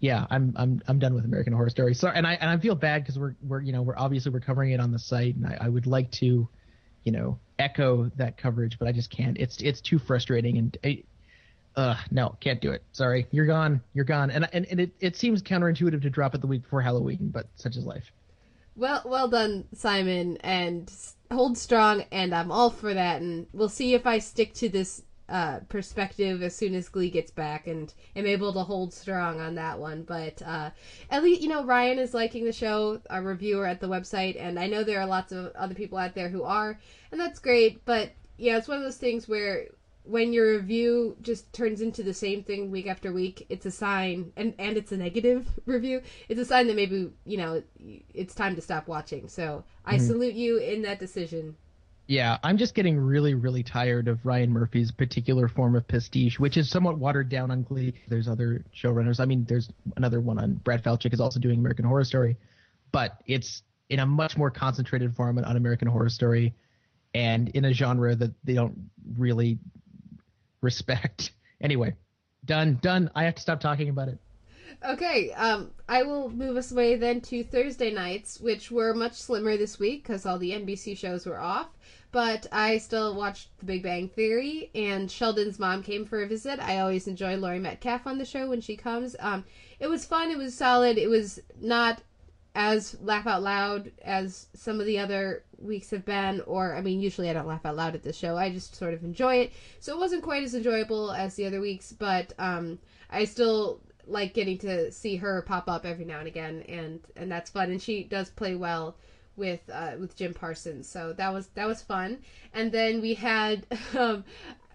Yeah, 0.00 0.26
I'm 0.30 0.54
I'm 0.56 0.82
I'm 0.88 0.98
done 0.98 1.14
with 1.14 1.26
American 1.26 1.52
Horror 1.52 1.68
Story. 1.68 1.94
Sorry, 1.94 2.16
and 2.16 2.26
I 2.26 2.34
and 2.34 2.48
I 2.48 2.56
feel 2.56 2.74
bad 2.74 3.02
because 3.02 3.18
we're 3.18 3.34
we're 3.46 3.60
you 3.60 3.72
know 3.72 3.82
we're 3.82 3.96
obviously 3.96 4.32
we're 4.32 4.40
covering 4.40 4.72
it 4.72 4.80
on 4.80 4.90
the 4.90 4.98
site, 4.98 5.36
and 5.36 5.46
I, 5.46 5.58
I 5.60 5.68
would 5.68 5.86
like 5.86 6.10
to, 6.12 6.48
you 7.04 7.12
know, 7.12 7.38
echo 7.58 8.10
that 8.16 8.38
coverage, 8.38 8.78
but 8.78 8.88
I 8.88 8.92
just 8.92 9.10
can't. 9.10 9.36
It's 9.38 9.60
it's 9.60 9.82
too 9.82 9.98
frustrating, 9.98 10.56
and 10.56 10.76
I, 10.82 11.02
uh, 11.76 11.96
no, 12.10 12.36
can't 12.40 12.60
do 12.60 12.72
it. 12.72 12.82
Sorry, 12.92 13.26
you're 13.30 13.46
gone. 13.46 13.82
You're 13.92 14.06
gone. 14.06 14.30
And 14.30 14.48
and, 14.52 14.66
and 14.70 14.80
it, 14.80 14.92
it 14.98 15.16
seems 15.16 15.42
counterintuitive 15.42 16.02
to 16.02 16.10
drop 16.10 16.34
it 16.34 16.40
the 16.40 16.46
week 16.46 16.62
before 16.62 16.80
Halloween, 16.80 17.30
but 17.32 17.48
such 17.56 17.76
is 17.76 17.84
life. 17.84 18.10
Well, 18.74 19.02
well 19.04 19.28
done, 19.28 19.66
Simon, 19.74 20.38
and 20.38 20.90
hold 21.30 21.58
strong. 21.58 22.04
And 22.10 22.34
I'm 22.34 22.50
all 22.50 22.70
for 22.70 22.94
that. 22.94 23.20
And 23.20 23.46
we'll 23.52 23.68
see 23.68 23.94
if 23.94 24.06
I 24.06 24.18
stick 24.18 24.54
to 24.54 24.68
this 24.68 25.02
uh, 25.28 25.60
perspective 25.68 26.42
as 26.42 26.54
soon 26.54 26.74
as 26.74 26.88
Glee 26.88 27.08
gets 27.10 27.30
back, 27.30 27.66
and 27.66 27.92
am 28.14 28.26
able 28.26 28.52
to 28.52 28.60
hold 28.60 28.92
strong 28.92 29.40
on 29.40 29.54
that 29.54 29.78
one. 29.78 30.02
But 30.02 30.42
uh, 30.42 30.70
at 31.10 31.22
least 31.22 31.40
you 31.40 31.48
know 31.48 31.64
Ryan 31.64 31.98
is 31.98 32.12
liking 32.12 32.44
the 32.44 32.52
show, 32.52 33.00
a 33.08 33.22
reviewer 33.22 33.66
at 33.66 33.80
the 33.80 33.88
website, 33.88 34.36
and 34.38 34.58
I 34.58 34.66
know 34.66 34.84
there 34.84 35.00
are 35.00 35.06
lots 35.06 35.32
of 35.32 35.52
other 35.54 35.74
people 35.74 35.96
out 35.96 36.14
there 36.14 36.28
who 36.28 36.42
are, 36.42 36.78
and 37.10 37.20
that's 37.20 37.38
great. 37.38 37.84
But 37.86 38.10
yeah, 38.36 38.58
it's 38.58 38.68
one 38.68 38.76
of 38.76 38.84
those 38.84 38.98
things 38.98 39.26
where 39.26 39.68
when 40.04 40.32
your 40.32 40.56
review 40.56 41.16
just 41.22 41.52
turns 41.52 41.80
into 41.80 42.02
the 42.02 42.14
same 42.14 42.42
thing 42.42 42.70
week 42.70 42.86
after 42.86 43.12
week, 43.12 43.46
it's 43.48 43.66
a 43.66 43.70
sign, 43.70 44.32
and 44.36 44.54
and 44.58 44.76
it's 44.76 44.92
a 44.92 44.96
negative 44.96 45.48
review. 45.66 46.02
It's 46.28 46.40
a 46.40 46.44
sign 46.44 46.66
that 46.66 46.76
maybe 46.76 47.10
you 47.24 47.36
know 47.36 47.62
it's 48.12 48.34
time 48.34 48.54
to 48.56 48.60
stop 48.60 48.88
watching. 48.88 49.28
So 49.28 49.64
I 49.84 49.96
mm-hmm. 49.96 50.06
salute 50.06 50.34
you 50.34 50.58
in 50.58 50.82
that 50.82 50.98
decision. 50.98 51.56
Yeah, 52.08 52.38
I'm 52.42 52.58
just 52.58 52.74
getting 52.74 52.98
really, 52.98 53.34
really 53.34 53.62
tired 53.62 54.08
of 54.08 54.26
Ryan 54.26 54.50
Murphy's 54.50 54.90
particular 54.90 55.48
form 55.48 55.76
of 55.76 55.86
pastiche, 55.86 56.38
which 56.38 56.56
is 56.56 56.68
somewhat 56.68 56.98
watered 56.98 57.28
down 57.28 57.50
on 57.50 57.62
Glee. 57.62 57.94
There's 58.08 58.28
other 58.28 58.64
showrunners. 58.74 59.20
I 59.20 59.24
mean, 59.24 59.44
there's 59.48 59.70
another 59.96 60.20
one 60.20 60.38
on 60.38 60.54
Brad 60.54 60.82
Falchuk 60.82 61.14
is 61.14 61.20
also 61.20 61.38
doing 61.38 61.60
American 61.60 61.84
Horror 61.84 62.04
Story, 62.04 62.36
but 62.90 63.22
it's 63.26 63.62
in 63.88 64.00
a 64.00 64.06
much 64.06 64.36
more 64.36 64.50
concentrated 64.50 65.14
form 65.14 65.38
on 65.38 65.56
American 65.56 65.86
Horror 65.86 66.08
Story, 66.08 66.54
and 67.14 67.50
in 67.50 67.66
a 67.66 67.72
genre 67.72 68.16
that 68.16 68.32
they 68.42 68.54
don't 68.54 68.90
really 69.16 69.58
respect. 70.62 71.32
Anyway, 71.62 71.94
done, 72.44 72.76
done. 72.82 73.08
I 73.14 73.22
have 73.22 73.36
to 73.36 73.40
stop 73.40 73.60
talking 73.60 73.88
about 73.88 74.08
it. 74.08 74.18
Okay, 74.84 75.30
um, 75.34 75.70
I 75.88 76.02
will 76.02 76.28
move 76.28 76.56
us 76.56 76.72
away 76.72 76.96
then 76.96 77.20
to 77.20 77.44
Thursday 77.44 77.92
nights, 77.92 78.40
which 78.40 78.68
were 78.68 78.94
much 78.94 79.12
slimmer 79.12 79.56
this 79.56 79.78
week 79.78 80.02
because 80.02 80.26
all 80.26 80.38
the 80.38 80.50
NBC 80.50 80.98
shows 80.98 81.24
were 81.24 81.38
off. 81.38 81.68
But 82.10 82.46
I 82.50 82.78
still 82.78 83.14
watched 83.14 83.56
The 83.60 83.64
Big 83.66 83.84
Bang 83.84 84.08
Theory, 84.08 84.70
and 84.74 85.08
Sheldon's 85.08 85.60
mom 85.60 85.84
came 85.84 86.04
for 86.04 86.20
a 86.20 86.26
visit. 86.26 86.58
I 86.58 86.80
always 86.80 87.06
enjoy 87.06 87.36
Laurie 87.36 87.60
Metcalf 87.60 88.06
on 88.06 88.18
the 88.18 88.24
show 88.24 88.48
when 88.48 88.60
she 88.60 88.76
comes. 88.76 89.14
Um, 89.20 89.44
it 89.78 89.86
was 89.86 90.04
fun. 90.04 90.30
It 90.30 90.36
was 90.36 90.54
solid. 90.54 90.98
It 90.98 91.08
was 91.08 91.40
not 91.60 92.02
as 92.54 93.00
laugh 93.00 93.26
out 93.26 93.42
loud 93.42 93.92
as 94.02 94.48
some 94.54 94.80
of 94.80 94.86
the 94.86 94.98
other 94.98 95.44
weeks 95.62 95.90
have 95.90 96.04
been, 96.04 96.40
or 96.46 96.74
I 96.74 96.80
mean, 96.80 97.00
usually 97.00 97.30
I 97.30 97.32
don't 97.32 97.46
laugh 97.46 97.64
out 97.64 97.76
loud 97.76 97.94
at 97.94 98.02
this 98.02 98.16
show. 98.16 98.36
I 98.36 98.50
just 98.50 98.74
sort 98.74 98.94
of 98.94 99.04
enjoy 99.04 99.36
it. 99.36 99.52
So 99.80 99.92
it 99.92 99.98
wasn't 99.98 100.22
quite 100.22 100.42
as 100.42 100.54
enjoyable 100.54 101.12
as 101.12 101.34
the 101.34 101.46
other 101.46 101.60
weeks, 101.60 101.92
but 101.92 102.32
um, 102.38 102.78
I 103.10 103.24
still 103.24 103.80
like 104.06 104.34
getting 104.34 104.58
to 104.58 104.90
see 104.90 105.16
her 105.16 105.42
pop 105.42 105.68
up 105.68 105.86
every 105.86 106.04
now 106.04 106.18
and 106.18 106.28
again, 106.28 106.62
and 106.68 107.00
and 107.16 107.30
that's 107.30 107.50
fun. 107.50 107.70
And 107.70 107.80
she 107.80 108.04
does 108.04 108.30
play 108.30 108.54
well 108.54 108.96
with 109.36 109.60
uh, 109.72 109.92
with 109.98 110.16
Jim 110.16 110.34
Parsons, 110.34 110.88
so 110.88 111.12
that 111.14 111.32
was 111.32 111.48
that 111.48 111.66
was 111.66 111.82
fun. 111.82 112.18
And 112.52 112.72
then 112.72 113.00
we 113.00 113.14
had 113.14 113.66
um, 113.98 114.24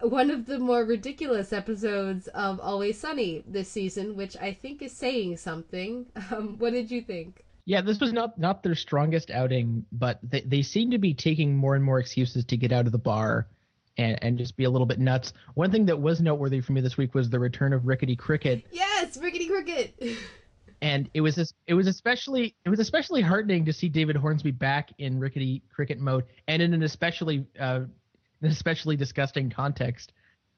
one 0.00 0.30
of 0.30 0.46
the 0.46 0.58
more 0.58 0.84
ridiculous 0.84 1.52
episodes 1.52 2.28
of 2.28 2.60
Always 2.60 2.98
Sunny 2.98 3.44
this 3.46 3.68
season, 3.68 4.16
which 4.16 4.36
I 4.36 4.52
think 4.52 4.82
is 4.82 4.92
saying 4.92 5.36
something. 5.38 6.06
Um, 6.30 6.58
what 6.58 6.72
did 6.72 6.90
you 6.90 7.00
think? 7.00 7.44
Yeah, 7.68 7.82
this 7.82 8.00
was 8.00 8.14
not 8.14 8.38
not 8.38 8.62
their 8.62 8.74
strongest 8.74 9.30
outing, 9.30 9.84
but 9.92 10.18
they 10.22 10.40
they 10.40 10.62
seem 10.62 10.92
to 10.92 10.98
be 10.98 11.12
taking 11.12 11.54
more 11.54 11.74
and 11.74 11.84
more 11.84 11.98
excuses 11.98 12.46
to 12.46 12.56
get 12.56 12.72
out 12.72 12.86
of 12.86 12.92
the 12.92 12.98
bar 12.98 13.46
and, 13.98 14.18
and 14.22 14.38
just 14.38 14.56
be 14.56 14.64
a 14.64 14.70
little 14.70 14.86
bit 14.86 14.98
nuts. 14.98 15.34
One 15.52 15.70
thing 15.70 15.84
that 15.84 16.00
was 16.00 16.22
noteworthy 16.22 16.62
for 16.62 16.72
me 16.72 16.80
this 16.80 16.96
week 16.96 17.14
was 17.14 17.28
the 17.28 17.38
return 17.38 17.74
of 17.74 17.86
Rickety 17.86 18.16
Cricket. 18.16 18.64
Yes, 18.72 19.18
Rickety 19.18 19.48
Cricket. 19.48 19.94
and 20.80 21.10
it 21.12 21.20
was 21.20 21.52
it 21.66 21.74
was 21.74 21.86
especially 21.86 22.56
it 22.64 22.70
was 22.70 22.80
especially 22.80 23.20
heartening 23.20 23.66
to 23.66 23.74
see 23.74 23.90
David 23.90 24.16
Hornsby 24.16 24.52
back 24.52 24.88
in 24.96 25.20
Rickety 25.20 25.62
Cricket 25.70 26.00
mode 26.00 26.24
and 26.46 26.62
in 26.62 26.72
an 26.72 26.82
especially 26.82 27.44
uh, 27.60 27.80
an 28.40 28.48
especially 28.48 28.96
disgusting 28.96 29.50
context 29.50 30.14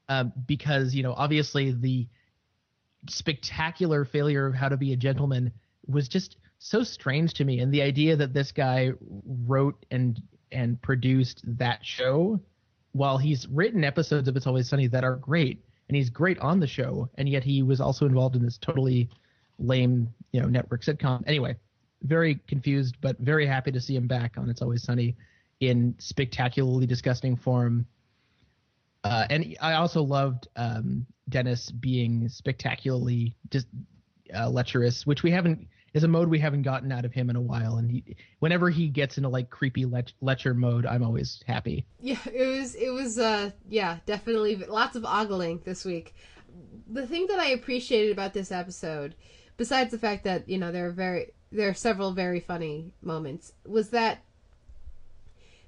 um, 0.09 0.33
because 0.47 0.95
you 0.95 1.03
know 1.03 1.15
obviously 1.15 1.73
the 1.73 2.07
spectacular 3.09 4.05
failure 4.05 4.47
of 4.47 4.55
How 4.55 4.69
to 4.69 4.77
Be 4.77 4.93
a 4.93 4.97
Gentleman 4.97 5.51
was 5.89 6.07
just 6.07 6.37
so 6.61 6.83
strange 6.83 7.35
to 7.35 7.45
me. 7.45 7.61
And 7.61 7.73
the 7.73 7.83
idea 7.83 8.15
that 8.17 8.33
this 8.33 8.53
guy 8.53 8.93
wrote 9.47 9.85
and 9.91 10.21
and 10.53 10.81
produced 10.83 11.43
that 11.59 11.85
show 11.85 12.41
while 12.93 13.19
he's 13.19 13.49
written 13.49 13.83
episodes 13.83 14.29
of 14.29 14.37
It's 14.37 14.47
Always 14.47 14.69
Sunny 14.69 14.87
that 14.89 15.05
are 15.05 15.17
great 15.17 15.65
and 15.89 15.97
he's 15.97 16.11
great 16.11 16.39
on 16.41 16.61
the 16.61 16.67
show 16.67 17.09
and 17.17 17.29
yet 17.29 17.43
he 17.43 17.63
was 17.63 17.81
also 17.81 18.05
involved 18.05 18.37
in 18.37 18.45
this 18.45 18.59
totally 18.59 19.09
lame 19.59 20.13
you 20.33 20.41
know 20.41 20.49
network 20.49 20.83
sitcom. 20.83 21.23
Anyway 21.27 21.57
very 22.03 22.37
confused 22.47 22.97
but 23.01 23.19
very 23.19 23.47
happy 23.47 23.71
to 23.71 23.81
see 23.81 23.97
him 23.97 24.07
back 24.07 24.37
on 24.37 24.49
It's 24.51 24.63
Always 24.63 24.83
Sunny 24.83 25.17
in 25.61 25.95
spectacularly 25.99 26.87
disgusting 26.87 27.37
form. 27.37 27.87
Uh, 29.05 29.27
and 29.31 29.57
I 29.61 29.75
also 29.75 30.03
loved 30.03 30.49
um, 30.57 31.07
Dennis 31.29 31.71
being 31.71 32.29
spectacularly 32.29 33.35
just 33.51 33.67
uh, 34.35 34.49
lecherous, 34.51 35.07
which 35.07 35.23
we 35.23 35.31
haven't 35.31 35.67
is 35.93 36.05
a 36.05 36.09
mode 36.09 36.29
we 36.29 36.39
haven't 36.39 36.63
gotten 36.63 36.93
out 36.93 37.05
of 37.05 37.13
him 37.13 37.31
in 37.31 37.37
a 37.37 37.41
while. 37.41 37.77
And 37.77 37.91
he, 37.91 38.17
whenever 38.39 38.71
he 38.71 38.89
gets 38.89 39.17
into 39.17 39.29
like 39.29 39.51
creepy 39.51 39.85
lech- 39.85 40.13
lecher 40.21 40.55
mode, 40.55 40.87
I'm 40.87 41.03
always 41.03 41.43
happy. 41.47 41.87
Yeah, 42.01 42.19
it 42.33 42.47
was 42.47 42.75
it 42.75 42.91
was 42.91 43.19
uh 43.19 43.51
yeah 43.69 43.99
definitely 44.07 44.57
lots 44.57 44.97
of 44.97 45.05
ogling 45.05 45.61
this 45.65 45.85
week. 45.85 46.15
The 46.89 47.07
thing 47.07 47.27
that 47.29 47.39
I 47.39 47.49
appreciated 47.51 48.13
about 48.13 48.35
this 48.35 48.53
episode, 48.53 49.15
besides 49.57 49.91
the 49.91 49.99
fact 49.99 50.25
that 50.25 50.49
you 50.49 50.59
know 50.59 50.73
there 50.73 50.87
are 50.87 50.93
very 50.93 51.33
there 51.53 51.69
are 51.69 51.75
several 51.75 52.13
very 52.13 52.41
funny 52.41 52.93
moments, 53.03 53.53
was 53.67 53.91
that 53.91 54.23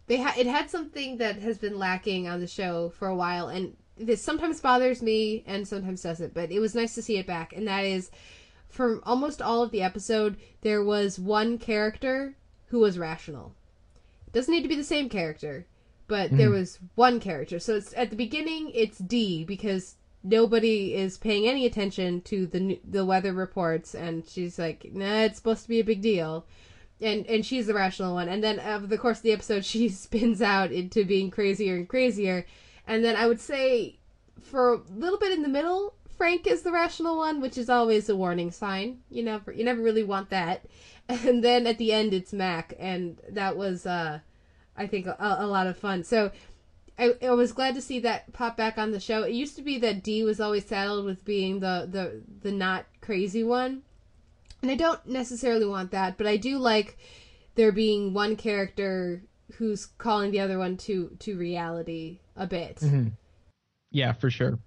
they 0.07 0.17
had 0.17 0.37
it 0.37 0.47
had 0.47 0.71
something 0.71 1.19
that 1.19 1.37
has 1.37 1.59
been 1.59 1.79
lacking 1.79 2.29
on 2.29 2.41
the 2.41 2.47
show 2.47 2.91
for 2.91 3.09
a 3.09 3.15
while, 3.17 3.49
and 3.49 3.77
this 3.97 4.23
sometimes 4.23 4.61
bothers 4.61 5.03
me 5.03 5.45
and 5.47 5.67
sometimes 5.67 6.03
doesn't. 6.03 6.35
But 6.35 6.51
it 6.51 6.61
was 6.61 6.75
nice 6.75 6.95
to 6.95 7.03
see 7.03 7.19
it 7.19 7.27
back, 7.27 7.53
and 7.53 7.67
that 7.69 7.85
is 7.85 8.11
for 8.73 9.01
almost 9.05 9.43
all 9.43 9.63
of 9.63 9.71
the 9.71 9.83
episode, 9.83 10.37
there 10.63 10.83
was 10.83 11.19
one 11.19 11.59
character 11.59 12.35
who 12.69 12.81
was 12.81 12.99
rational. 12.99 13.55
It 14.27 14.33
doesn't 14.33 14.53
need 14.53 14.63
to 14.63 14.69
be 14.69 14.77
the 14.77 14.83
same 14.83 15.11
character, 15.11 15.67
but 16.09 16.29
mm-hmm. 16.29 16.39
there 16.39 16.51
was 16.51 16.79
one 16.95 17.21
character. 17.21 17.59
So 17.59 17.77
it's 17.77 17.93
at 17.95 18.09
the 18.09 18.17
beginning, 18.17 18.71
it's 18.75 18.97
Dee 18.97 19.45
because 19.45 19.97
nobody 20.25 20.95
is 20.95 21.19
paying 21.19 21.47
any 21.47 21.67
attention 21.67 22.23
to 22.23 22.47
the 22.47 22.81
the 22.83 23.05
weather 23.05 23.35
reports, 23.35 23.95
and 23.95 24.27
she's 24.27 24.59
like, 24.59 24.91
"Nah, 24.93 25.25
it's 25.25 25.37
supposed 25.37 25.65
to 25.65 25.69
be 25.69 25.81
a 25.81 25.85
big 25.85 26.01
deal." 26.01 26.47
And, 27.01 27.27
and 27.27 27.45
she's 27.45 27.67
the 27.67 27.75
rational 27.75 28.15
one. 28.15 28.29
And 28.29 28.45
then 28.45 28.61
over 28.61 28.87
the 28.87 28.97
course 28.97 29.19
of 29.19 29.25
the 29.25 29.33
episode, 29.33 29.65
she 29.67 29.89
spins 29.91 30.41
out 30.41 30.73
into 30.73 31.05
being 31.05 31.31
crazier 31.31 31.75
and 31.75 31.89
crazier. 31.89 32.47
And 32.87 33.05
then 33.05 33.17
I 33.17 33.27
would 33.27 33.41
say, 33.41 33.99
for 34.41 34.75
a 34.75 34.81
little 34.95 35.19
bit 35.19 35.33
in 35.33 35.43
the 35.43 35.49
middle, 35.49 35.95
Frank 36.23 36.47
is 36.47 36.63
the 36.63 36.71
rational 36.71 37.17
one, 37.17 37.41
which 37.41 37.59
is 37.59 37.69
always 37.69 38.09
a 38.09 38.15
warning 38.15 38.53
sign. 38.53 39.01
You 39.11 39.25
never 39.25 39.51
you 39.51 39.65
never 39.65 39.83
really 39.83 40.05
want 40.05 40.31
that. 40.31 40.65
And 41.09 41.43
then 41.43 41.67
at 41.67 41.79
the 41.79 41.93
end 41.93 42.15
it's 42.15 42.33
Mac, 42.33 42.75
and 42.79 43.19
that 43.29 43.57
was 43.57 43.87
uh, 43.87 44.21
I 44.77 44.87
think 44.87 45.07
a, 45.07 45.17
a 45.41 45.49
lot 45.49 45.67
of 45.67 45.77
fun. 45.77 46.05
So 46.05 46.31
I, 46.97 47.17
I, 47.21 47.31
was 47.31 47.51
glad 47.51 47.75
to 47.75 47.83
see 47.83 47.99
that 48.01 48.33
pop 48.33 48.57
back 48.57 48.79
on 48.79 48.93
the 48.93 49.01
show. 49.01 49.25
It 49.25 49.33
used 49.33 49.57
to 49.57 49.63
be 49.63 49.79
that 49.79 50.05
Dee 50.05 50.23
was 50.23 50.41
always 50.41 50.65
saddled 50.65 51.07
with 51.07 51.25
being 51.25 51.59
the 51.59 51.89
the 51.91 52.23
the 52.43 52.53
not 52.53 52.87
crazy 53.01 53.43
one, 53.43 53.83
and 54.63 54.71
I 54.71 54.77
don't 54.77 55.05
necessarily 55.05 55.67
want 55.67 55.91
that, 55.91 56.19
but 56.19 56.29
I 56.29 56.37
do 56.37 56.57
like 56.57 56.99
there 57.57 57.73
being 57.73 58.15
one 58.15 58.37
character 58.37 59.25
who's 59.55 59.87
calling 59.87 60.31
the 60.31 60.39
other 60.39 60.57
one 60.57 60.77
to 60.87 61.17
to 61.19 61.37
reality 61.37 62.21
a 62.37 62.47
bit. 62.47 62.77
Mm-hmm. 62.77 63.09
Yeah, 63.91 64.13
for 64.13 64.31
sure. 64.31 64.61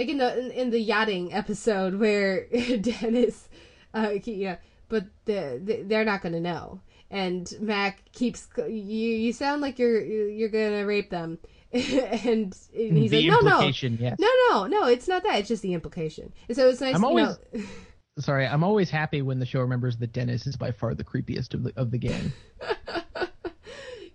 Like 0.00 0.08
in 0.08 0.16
the 0.16 0.38
in, 0.38 0.50
in 0.52 0.70
the 0.70 0.80
yachting 0.80 1.30
episode 1.34 1.96
where 1.96 2.46
Dennis, 2.80 3.50
uh, 3.92 4.12
yeah, 4.24 4.56
but 4.88 5.04
the, 5.26 5.60
the 5.62 5.82
they're 5.82 6.06
not 6.06 6.22
gonna 6.22 6.40
know. 6.40 6.80
And 7.10 7.52
Mac 7.60 8.10
keeps 8.12 8.48
you. 8.56 8.64
You 8.66 9.34
sound 9.34 9.60
like 9.60 9.78
you're 9.78 10.02
you're 10.02 10.48
gonna 10.48 10.86
rape 10.86 11.10
them, 11.10 11.38
and, 11.72 12.56
he's 12.72 13.10
the 13.10 13.28
like, 13.28 13.42
no, 13.44 13.60
no, 13.60 13.60
yes. 13.68 14.16
no, 14.18 14.28
no, 14.48 14.66
no. 14.68 14.86
It's 14.86 15.06
not 15.06 15.22
that. 15.24 15.40
It's 15.40 15.48
just 15.48 15.62
the 15.62 15.74
implication. 15.74 16.32
And 16.48 16.56
so 16.56 16.70
it's 16.70 16.80
nice. 16.80 16.94
I'm 16.94 17.04
always 17.04 17.36
know, 17.52 17.62
sorry. 18.20 18.46
I'm 18.46 18.64
always 18.64 18.88
happy 18.88 19.20
when 19.20 19.38
the 19.38 19.44
show 19.44 19.60
remembers 19.60 19.98
that 19.98 20.14
Dennis 20.14 20.46
is 20.46 20.56
by 20.56 20.72
far 20.72 20.94
the 20.94 21.04
creepiest 21.04 21.52
of 21.52 21.62
the 21.62 21.74
of 21.76 21.90
the 21.90 21.98
gang. 21.98 22.32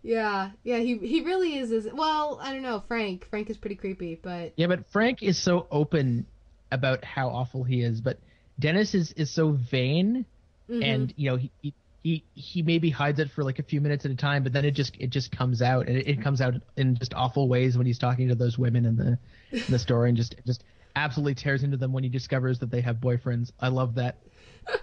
Yeah, 0.05 0.51
yeah. 0.63 0.77
He 0.77 0.97
he 0.97 1.21
really 1.21 1.57
is. 1.57 1.71
Is 1.71 1.87
well, 1.93 2.39
I 2.41 2.53
don't 2.53 2.61
know. 2.61 2.83
Frank. 2.87 3.27
Frank 3.29 3.49
is 3.49 3.57
pretty 3.57 3.75
creepy, 3.75 4.19
but 4.21 4.53
Yeah, 4.55 4.67
but 4.67 4.87
Frank 4.91 5.23
is 5.23 5.37
so 5.37 5.67
open 5.71 6.27
about 6.71 7.03
how 7.03 7.29
awful 7.29 7.63
he 7.63 7.81
is, 7.81 8.01
but 8.01 8.19
Dennis 8.59 8.93
is 8.93 9.11
is 9.13 9.31
so 9.31 9.51
vain, 9.51 10.25
Mm-hmm. 10.69 10.81
and 10.83 11.13
you 11.17 11.29
know 11.29 11.37
he. 11.37 11.51
he 11.61 11.73
he, 12.03 12.23
he 12.35 12.61
maybe 12.61 12.91
hides 12.91 13.19
it 13.19 13.31
for 13.31 13.43
like 13.43 13.57
a 13.57 13.63
few 13.63 13.81
minutes 13.81 14.05
at 14.05 14.11
a 14.11 14.15
time, 14.15 14.43
but 14.43 14.53
then 14.53 14.63
it 14.63 14.75
just 14.75 14.95
it 14.99 15.09
just 15.09 15.31
comes 15.31 15.63
out, 15.63 15.87
and 15.87 15.97
it, 15.97 16.07
it 16.07 16.21
comes 16.21 16.39
out 16.39 16.53
in 16.77 16.95
just 16.95 17.15
awful 17.15 17.49
ways 17.49 17.75
when 17.79 17.87
he's 17.87 17.97
talking 17.97 18.27
to 18.27 18.35
those 18.35 18.59
women 18.59 18.85
in 18.85 18.95
the 18.95 19.17
in 19.51 19.63
the 19.69 19.79
store, 19.79 20.05
and 20.05 20.15
just 20.15 20.35
just 20.45 20.63
absolutely 20.95 21.33
tears 21.33 21.63
into 21.63 21.77
them 21.77 21.93
when 21.93 22.03
he 22.03 22.09
discovers 22.11 22.59
that 22.59 22.69
they 22.69 22.81
have 22.81 22.97
boyfriends. 22.97 23.51
I 23.59 23.69
love 23.69 23.95
that. 23.95 24.17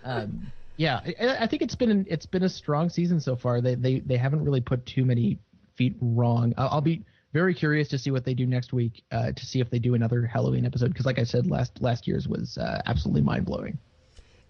Um, 0.02 0.50
yeah, 0.82 1.00
I, 1.20 1.44
I 1.44 1.46
think 1.46 1.62
it's 1.62 1.76
been 1.76 1.90
an, 1.90 2.06
it's 2.08 2.26
been 2.26 2.42
a 2.42 2.48
strong 2.48 2.90
season 2.90 3.20
so 3.20 3.36
far. 3.36 3.60
They 3.60 3.76
they 3.76 4.00
they 4.00 4.16
haven't 4.16 4.42
really 4.44 4.60
put 4.60 4.84
too 4.84 5.04
many 5.04 5.38
feet 5.76 5.94
wrong. 6.00 6.54
I'll, 6.58 6.68
I'll 6.68 6.80
be 6.80 7.04
very 7.32 7.54
curious 7.54 7.88
to 7.88 7.98
see 7.98 8.10
what 8.10 8.24
they 8.24 8.34
do 8.34 8.46
next 8.46 8.72
week 8.72 9.04
uh, 9.12 9.30
to 9.30 9.46
see 9.46 9.60
if 9.60 9.70
they 9.70 9.78
do 9.78 9.94
another 9.94 10.26
Halloween 10.26 10.66
episode 10.66 10.88
because, 10.88 11.06
like 11.06 11.20
I 11.20 11.24
said, 11.24 11.46
last 11.48 11.80
last 11.80 12.08
year's 12.08 12.26
was 12.26 12.58
uh, 12.58 12.82
absolutely 12.84 13.22
mind 13.22 13.46
blowing. 13.46 13.78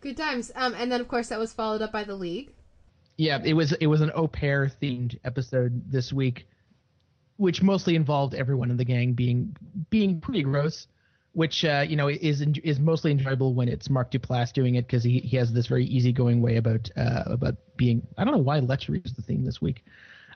good 0.01 0.17
times. 0.17 0.51
Um, 0.55 0.75
and 0.75 0.91
then 0.91 1.03
of 1.03 1.09
course 1.09 1.29
that 1.29 1.39
was 1.39 1.53
followed 1.53 1.83
up 1.83 1.93
by 1.93 2.05
the 2.05 2.15
league. 2.15 2.51
Yeah, 3.19 3.39
it 3.45 3.53
was 3.53 3.73
it 3.73 3.87
was 3.87 4.01
an 4.01 4.11
au 4.15 4.27
pair 4.27 4.73
themed 4.81 5.19
episode 5.25 5.91
this 5.93 6.15
week, 6.15 6.47
which 7.37 7.63
mostly 7.63 7.95
involved 7.95 8.35
everyone 8.35 8.71
in 8.71 8.79
the 8.79 8.87
gang 8.87 9.13
being 9.13 9.55
being 9.91 10.21
pretty 10.21 10.43
gross, 10.43 10.87
which 11.35 11.65
uh, 11.65 11.85
you 11.87 11.97
know 11.97 12.09
is 12.09 12.43
is 12.63 12.79
mostly 12.79 13.11
enjoyable 13.11 13.55
when 13.55 13.69
it's 13.69 13.89
Mark 13.89 14.11
Duplass 14.11 14.53
doing 14.53 14.75
it 14.75 14.87
because 14.87 15.03
he, 15.03 15.21
he 15.21 15.37
has 15.37 15.53
this 15.53 15.67
very 15.67 15.85
easygoing 15.87 16.43
way 16.43 16.57
about 16.57 16.91
uh, 16.97 17.25
about 17.27 17.57
being 17.77 18.07
I 18.19 18.25
don't 18.25 18.35
know 18.35 18.41
why 18.41 18.61
lechery 18.61 19.05
is 19.05 19.15
the 19.15 19.23
theme 19.23 19.45
this 19.45 19.61
week, 19.61 19.85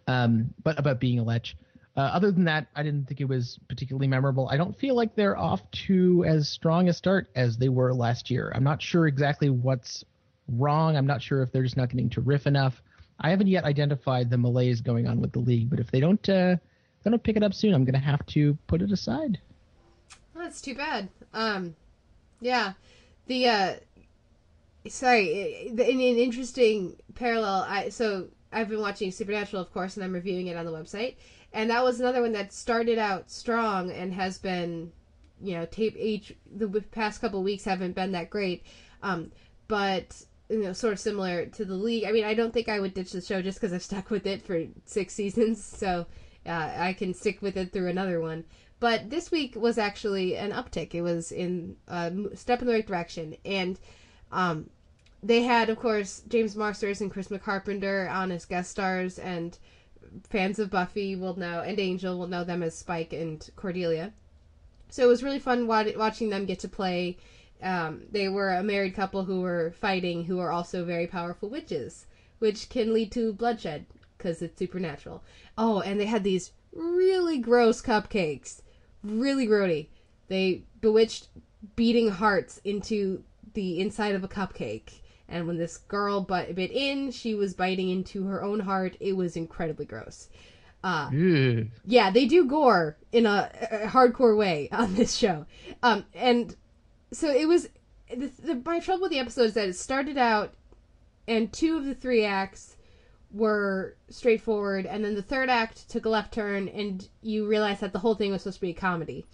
um, 0.06 0.54
but 0.62 0.78
about 0.78 1.00
being 1.00 1.18
a 1.18 1.22
lech. 1.24 1.54
Uh, 1.96 2.00
other 2.12 2.30
than 2.30 2.44
that, 2.44 2.66
I 2.76 2.82
didn't 2.82 3.06
think 3.06 3.22
it 3.22 3.28
was 3.28 3.58
particularly 3.68 4.06
memorable. 4.06 4.48
I 4.50 4.58
don't 4.58 4.76
feel 4.76 4.94
like 4.94 5.14
they're 5.14 5.38
off 5.38 5.62
to 5.86 6.24
as 6.26 6.46
strong 6.46 6.90
a 6.90 6.92
start 6.92 7.28
as 7.34 7.56
they 7.56 7.70
were 7.70 7.94
last 7.94 8.30
year. 8.30 8.52
I'm 8.54 8.64
not 8.64 8.82
sure 8.82 9.06
exactly 9.06 9.48
what's 9.48 10.04
wrong. 10.46 10.96
I'm 10.96 11.06
not 11.06 11.22
sure 11.22 11.42
if 11.42 11.52
they're 11.52 11.62
just 11.62 11.78
not 11.78 11.88
getting 11.88 12.10
to 12.10 12.20
riff 12.20 12.46
enough. 12.46 12.82
I 13.18 13.30
haven't 13.30 13.46
yet 13.46 13.64
identified 13.64 14.28
the 14.28 14.36
malaise 14.36 14.82
going 14.82 15.06
on 15.06 15.22
with 15.22 15.32
the 15.32 15.38
league, 15.38 15.70
but 15.70 15.80
if 15.80 15.90
they 15.90 16.00
don't, 16.00 16.28
uh, 16.28 16.56
they 17.02 17.10
don't 17.10 17.22
pick 17.22 17.36
it 17.36 17.42
up 17.42 17.54
soon, 17.54 17.72
I'm 17.72 17.84
going 17.84 17.94
to 17.94 17.98
have 17.98 18.26
to 18.26 18.58
put 18.66 18.82
it 18.82 18.92
aside. 18.92 19.38
That's 20.46 20.60
too 20.60 20.76
bad. 20.76 21.08
Um, 21.34 21.74
yeah, 22.40 22.74
the 23.26 23.48
uh, 23.48 23.74
sorry, 24.88 25.66
in 25.66 25.80
an 25.80 26.00
interesting 26.00 26.98
parallel. 27.16 27.66
I 27.68 27.88
so 27.88 28.28
I've 28.52 28.68
been 28.68 28.80
watching 28.80 29.10
Supernatural, 29.10 29.60
of 29.60 29.72
course, 29.72 29.96
and 29.96 30.04
I'm 30.04 30.12
reviewing 30.12 30.46
it 30.46 30.56
on 30.56 30.64
the 30.64 30.70
website, 30.70 31.16
and 31.52 31.68
that 31.70 31.82
was 31.82 31.98
another 31.98 32.22
one 32.22 32.30
that 32.34 32.52
started 32.52 32.96
out 32.96 33.28
strong 33.28 33.90
and 33.90 34.14
has 34.14 34.38
been, 34.38 34.92
you 35.42 35.54
know, 35.54 35.66
tape 35.66 35.96
each 35.98 36.36
the 36.54 36.68
past 36.92 37.20
couple 37.20 37.42
weeks 37.42 37.64
haven't 37.64 37.96
been 37.96 38.12
that 38.12 38.30
great, 38.30 38.62
um, 39.02 39.32
but 39.66 40.22
you 40.48 40.62
know, 40.62 40.72
sort 40.72 40.92
of 40.92 41.00
similar 41.00 41.46
to 41.46 41.64
the 41.64 41.74
league. 41.74 42.04
I 42.04 42.12
mean, 42.12 42.24
I 42.24 42.34
don't 42.34 42.54
think 42.54 42.68
I 42.68 42.78
would 42.78 42.94
ditch 42.94 43.10
the 43.10 43.20
show 43.20 43.42
just 43.42 43.60
because 43.60 43.72
I've 43.72 43.82
stuck 43.82 44.10
with 44.10 44.28
it 44.28 44.42
for 44.42 44.64
six 44.84 45.12
seasons, 45.12 45.64
so 45.64 46.06
uh, 46.46 46.72
I 46.78 46.92
can 46.92 47.14
stick 47.14 47.42
with 47.42 47.56
it 47.56 47.72
through 47.72 47.88
another 47.88 48.20
one. 48.20 48.44
But 48.78 49.08
this 49.08 49.30
week 49.30 49.56
was 49.56 49.78
actually 49.78 50.36
an 50.36 50.52
uptick. 50.52 50.94
It 50.94 51.02
was 51.02 51.32
in 51.32 51.76
a 51.88 52.12
step 52.34 52.60
in 52.60 52.66
the 52.66 52.74
right 52.74 52.86
direction, 52.86 53.36
and 53.44 53.80
um, 54.30 54.68
they 55.22 55.42
had, 55.42 55.70
of 55.70 55.78
course, 55.78 56.22
James 56.28 56.54
Marsters 56.56 57.00
and 57.00 57.12
Charisma 57.12 57.40
Carpenter 57.40 58.08
on 58.08 58.30
as 58.30 58.44
guest 58.44 58.70
stars, 58.70 59.18
and 59.18 59.58
fans 60.28 60.58
of 60.58 60.70
Buffy 60.70 61.16
will 61.16 61.36
know, 61.36 61.60
and 61.60 61.80
Angel 61.80 62.18
will 62.18 62.26
know 62.26 62.44
them 62.44 62.62
as 62.62 62.76
Spike 62.76 63.12
and 63.12 63.48
Cordelia. 63.56 64.12
So 64.90 65.04
it 65.04 65.08
was 65.08 65.22
really 65.22 65.38
fun 65.38 65.66
watching 65.66 66.28
them 66.28 66.44
get 66.44 66.58
to 66.60 66.68
play. 66.68 67.16
Um, 67.62 68.02
they 68.12 68.28
were 68.28 68.50
a 68.50 68.62
married 68.62 68.94
couple 68.94 69.24
who 69.24 69.40
were 69.40 69.72
fighting, 69.72 70.24
who 70.24 70.38
are 70.38 70.52
also 70.52 70.84
very 70.84 71.06
powerful 71.06 71.48
witches, 71.48 72.06
which 72.38 72.68
can 72.68 72.92
lead 72.92 73.10
to 73.12 73.32
bloodshed 73.32 73.86
because 74.18 74.42
it's 74.42 74.58
supernatural. 74.58 75.24
Oh, 75.56 75.80
and 75.80 75.98
they 75.98 76.06
had 76.06 76.22
these 76.22 76.52
really 76.72 77.38
gross 77.38 77.80
cupcakes, 77.80 78.60
really 79.02 79.46
grody. 79.46 79.88
They 80.28 80.62
bewitched 80.80 81.28
beating 81.74 82.10
hearts 82.10 82.60
into 82.64 83.22
the 83.54 83.80
inside 83.80 84.14
of 84.14 84.24
a 84.24 84.28
cupcake. 84.28 85.00
And 85.28 85.46
when 85.46 85.58
this 85.58 85.76
girl 85.76 86.20
bit, 86.20 86.54
bit 86.54 86.70
in, 86.70 87.10
she 87.10 87.34
was 87.34 87.54
biting 87.54 87.90
into 87.90 88.24
her 88.26 88.42
own 88.42 88.60
heart. 88.60 88.96
It 89.00 89.14
was 89.14 89.36
incredibly 89.36 89.84
gross. 89.84 90.28
Uh, 90.84 91.10
Ew. 91.12 91.68
yeah, 91.84 92.10
they 92.10 92.26
do 92.26 92.44
gore 92.46 92.96
in 93.10 93.26
a, 93.26 93.50
a 93.72 93.86
hardcore 93.88 94.36
way 94.36 94.68
on 94.72 94.94
this 94.94 95.16
show. 95.16 95.46
Um, 95.82 96.04
and 96.14 96.54
so 97.12 97.30
it 97.30 97.48
was. 97.48 97.68
The, 98.08 98.30
the, 98.40 98.62
my 98.64 98.78
trouble 98.78 99.02
with 99.02 99.10
the 99.10 99.18
episode 99.18 99.46
is 99.46 99.54
that 99.54 99.68
it 99.68 99.74
started 99.74 100.16
out, 100.16 100.54
and 101.26 101.52
two 101.52 101.76
of 101.76 101.86
the 101.86 101.94
three 101.94 102.24
acts 102.24 102.75
were 103.30 103.96
straightforward, 104.08 104.86
and 104.86 105.04
then 105.04 105.14
the 105.14 105.22
third 105.22 105.48
act 105.48 105.88
took 105.88 106.04
a 106.04 106.08
left 106.08 106.32
turn, 106.32 106.68
and 106.68 107.08
you 107.22 107.46
realize 107.46 107.80
that 107.80 107.92
the 107.92 107.98
whole 107.98 108.14
thing 108.14 108.30
was 108.30 108.42
supposed 108.42 108.58
to 108.58 108.60
be 108.62 108.70
a 108.70 108.74
comedy. 108.74 109.26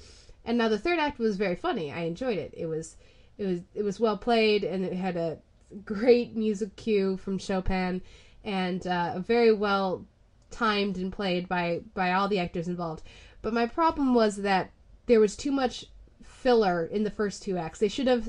And 0.45 0.59
now 0.59 0.69
the 0.69 0.79
third 0.79 0.99
act 0.99 1.19
was 1.19 1.37
very 1.37 1.55
funny. 1.55 1.93
I 1.93 2.01
enjoyed 2.01 2.39
it. 2.39 2.53
It 2.57 2.67
was, 2.67 2.97
it 3.39 3.47
was, 3.47 3.61
it 3.75 3.83
was 3.83 4.01
well 4.01 4.17
played, 4.17 4.65
and 4.65 4.85
it 4.85 4.95
had 4.95 5.17
a 5.17 5.39
great 5.85 6.37
music 6.37 6.77
cue 6.77 7.17
from 7.17 7.39
Chopin, 7.39 8.03
and 8.45 8.87
uh, 8.87 9.21
very 9.21 9.53
well 9.53 10.05
timed 10.51 10.99
and 10.99 11.13
played 11.13 11.49
by 11.49 11.81
by 11.95 12.13
all 12.13 12.29
the 12.29 12.39
actors 12.39 12.69
involved. 12.69 13.03
But 13.41 13.55
my 13.55 13.67
problem 13.67 14.15
was 14.15 14.37
that 14.37 14.71
there 15.07 15.21
was 15.21 15.37
too 15.37 15.53
much 15.53 15.87
filler 16.23 16.85
in 16.85 17.05
the 17.05 17.11
first 17.11 17.43
two 17.43 17.57
acts. 17.57 17.79
They 17.79 17.89
should 17.89 18.07
have 18.07 18.29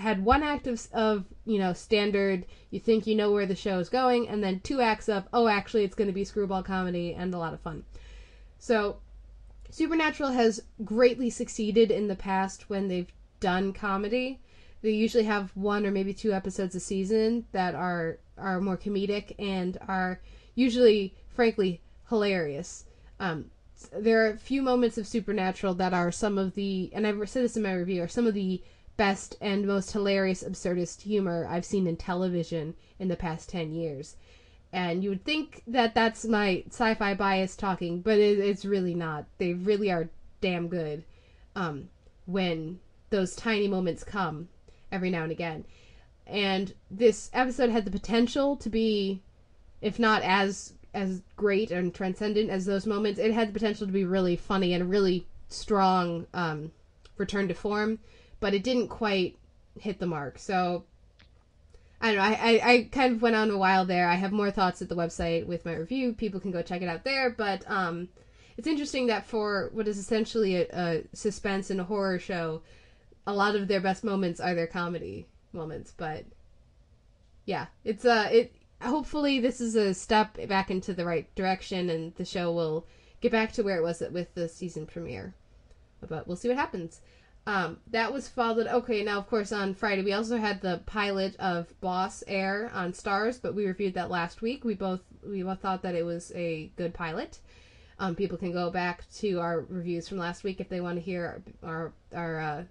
had 0.00 0.24
one 0.24 0.42
act 0.42 0.66
of, 0.66 0.86
of 0.92 1.24
you 1.44 1.58
know 1.58 1.72
standard 1.72 2.46
you 2.70 2.80
think 2.80 3.06
you 3.06 3.14
know 3.14 3.32
where 3.32 3.46
the 3.46 3.54
show 3.54 3.78
is 3.78 3.88
going 3.88 4.28
and 4.28 4.42
then 4.42 4.60
two 4.60 4.80
acts 4.80 5.08
of 5.08 5.28
oh 5.32 5.46
actually 5.46 5.84
it's 5.84 5.94
going 5.94 6.08
to 6.08 6.14
be 6.14 6.24
screwball 6.24 6.62
comedy 6.62 7.14
and 7.14 7.32
a 7.34 7.38
lot 7.38 7.54
of 7.54 7.60
fun. 7.60 7.84
So 8.58 8.98
supernatural 9.70 10.30
has 10.30 10.62
greatly 10.84 11.30
succeeded 11.30 11.90
in 11.90 12.08
the 12.08 12.16
past 12.16 12.68
when 12.68 12.88
they've 12.88 13.12
done 13.38 13.72
comedy. 13.72 14.40
They 14.82 14.90
usually 14.90 15.24
have 15.24 15.50
one 15.54 15.86
or 15.86 15.90
maybe 15.90 16.14
two 16.14 16.32
episodes 16.32 16.74
a 16.74 16.80
season 16.80 17.46
that 17.52 17.74
are 17.74 18.18
are 18.36 18.60
more 18.60 18.76
comedic 18.76 19.34
and 19.38 19.78
are 19.86 20.20
usually 20.54 21.14
frankly 21.28 21.80
hilarious. 22.08 22.86
Um, 23.18 23.50
there 23.92 24.24
are 24.24 24.30
a 24.30 24.36
few 24.36 24.62
moments 24.62 24.98
of 24.98 25.06
supernatural 25.06 25.74
that 25.74 25.94
are 25.94 26.12
some 26.12 26.36
of 26.38 26.54
the 26.54 26.90
and 26.92 27.06
i've 27.06 27.28
said 27.28 27.44
this 27.44 27.56
in 27.56 27.62
my 27.62 27.72
review 27.72 28.02
are 28.02 28.08
some 28.08 28.26
of 28.26 28.34
the 28.34 28.62
best 29.00 29.34
and 29.40 29.66
most 29.66 29.92
hilarious 29.92 30.44
absurdist 30.44 31.00
humor 31.00 31.46
I've 31.48 31.64
seen 31.64 31.86
in 31.86 31.96
television 31.96 32.74
in 32.98 33.08
the 33.08 33.16
past 33.16 33.48
10 33.48 33.72
years. 33.72 34.14
And 34.74 35.02
you 35.02 35.08
would 35.08 35.24
think 35.24 35.62
that 35.66 35.94
that's 35.94 36.26
my 36.26 36.64
sci 36.68 36.94
fi 36.96 37.14
bias 37.14 37.56
talking, 37.56 38.02
but 38.02 38.18
it, 38.18 38.38
it's 38.38 38.66
really 38.66 38.92
not. 38.92 39.24
They 39.38 39.54
really 39.54 39.90
are 39.90 40.10
damn 40.42 40.68
good 40.68 41.02
um, 41.56 41.88
when 42.26 42.78
those 43.08 43.34
tiny 43.34 43.68
moments 43.68 44.04
come 44.04 44.50
every 44.92 45.08
now 45.08 45.22
and 45.22 45.32
again. 45.32 45.64
And 46.26 46.74
this 46.90 47.30
episode 47.32 47.70
had 47.70 47.86
the 47.86 47.90
potential 47.90 48.54
to 48.56 48.68
be, 48.68 49.22
if 49.80 49.98
not 49.98 50.20
as 50.20 50.74
as 50.92 51.22
great 51.36 51.70
and 51.70 51.94
transcendent 51.94 52.50
as 52.50 52.66
those 52.66 52.84
moments, 52.84 53.18
it 53.18 53.32
had 53.32 53.48
the 53.48 53.54
potential 53.54 53.86
to 53.86 53.92
be 53.94 54.04
really 54.04 54.36
funny 54.36 54.74
and 54.74 54.90
really 54.90 55.26
strong 55.48 56.26
um, 56.34 56.70
return 57.16 57.48
to 57.48 57.54
form 57.54 57.98
but 58.40 58.54
it 58.54 58.64
didn't 58.64 58.88
quite 58.88 59.38
hit 59.78 59.98
the 59.98 60.06
mark. 60.06 60.38
So 60.38 60.84
I 62.00 62.12
don't 62.12 62.16
know. 62.16 62.22
I, 62.22 62.32
I, 62.32 62.72
I, 62.72 62.88
kind 62.90 63.14
of 63.14 63.22
went 63.22 63.36
on 63.36 63.50
a 63.50 63.58
while 63.58 63.84
there. 63.84 64.08
I 64.08 64.14
have 64.14 64.32
more 64.32 64.50
thoughts 64.50 64.80
at 64.80 64.88
the 64.88 64.96
website 64.96 65.46
with 65.46 65.66
my 65.66 65.74
review. 65.74 66.14
People 66.14 66.40
can 66.40 66.50
go 66.50 66.62
check 66.62 66.80
it 66.80 66.88
out 66.88 67.04
there. 67.04 67.30
But 67.30 67.62
um, 67.70 68.08
it's 68.56 68.66
interesting 68.66 69.06
that 69.08 69.26
for 69.26 69.70
what 69.72 69.86
is 69.86 69.98
essentially 69.98 70.56
a, 70.56 70.66
a 70.72 71.04
suspense 71.14 71.70
and 71.70 71.80
a 71.80 71.84
horror 71.84 72.18
show, 72.18 72.62
a 73.26 73.34
lot 73.34 73.54
of 73.54 73.68
their 73.68 73.80
best 73.80 74.02
moments 74.02 74.40
are 74.40 74.54
their 74.54 74.66
comedy 74.66 75.26
moments. 75.52 75.92
But 75.96 76.24
yeah, 77.44 77.66
it's 77.84 78.04
uh 78.04 78.28
it 78.30 78.54
hopefully 78.80 79.40
this 79.40 79.60
is 79.60 79.76
a 79.76 79.92
step 79.92 80.38
back 80.48 80.70
into 80.70 80.94
the 80.94 81.04
right 81.04 81.32
direction, 81.34 81.90
and 81.90 82.14
the 82.14 82.24
show 82.24 82.52
will 82.52 82.86
get 83.20 83.32
back 83.32 83.52
to 83.52 83.62
where 83.62 83.76
it 83.76 83.82
was 83.82 84.02
with 84.10 84.34
the 84.34 84.48
season 84.48 84.86
premiere. 84.86 85.34
But 86.06 86.26
we'll 86.26 86.36
see 86.36 86.48
what 86.48 86.56
happens. 86.56 87.00
Um, 87.50 87.78
that 87.88 88.12
was 88.12 88.28
followed. 88.28 88.68
Okay, 88.68 89.02
now 89.02 89.18
of 89.18 89.26
course 89.26 89.50
on 89.50 89.74
Friday 89.74 90.02
we 90.02 90.12
also 90.12 90.36
had 90.36 90.60
the 90.60 90.82
pilot 90.86 91.34
of 91.40 91.74
Boss 91.80 92.22
air 92.28 92.70
on 92.72 92.92
Starz, 92.92 93.42
but 93.42 93.56
we 93.56 93.66
reviewed 93.66 93.94
that 93.94 94.08
last 94.08 94.40
week. 94.40 94.64
We 94.64 94.74
both 94.74 95.00
we 95.26 95.42
both 95.42 95.58
thought 95.58 95.82
that 95.82 95.96
it 95.96 96.04
was 96.04 96.30
a 96.36 96.70
good 96.76 96.94
pilot. 96.94 97.40
Um, 97.98 98.14
people 98.14 98.38
can 98.38 98.52
go 98.52 98.70
back 98.70 99.02
to 99.16 99.40
our 99.40 99.62
reviews 99.68 100.08
from 100.08 100.18
last 100.18 100.44
week 100.44 100.60
if 100.60 100.68
they 100.68 100.80
want 100.80 100.98
to 100.98 101.02
hear 101.02 101.42
our 101.64 101.92
our 102.14 102.38
uh, 102.38 102.62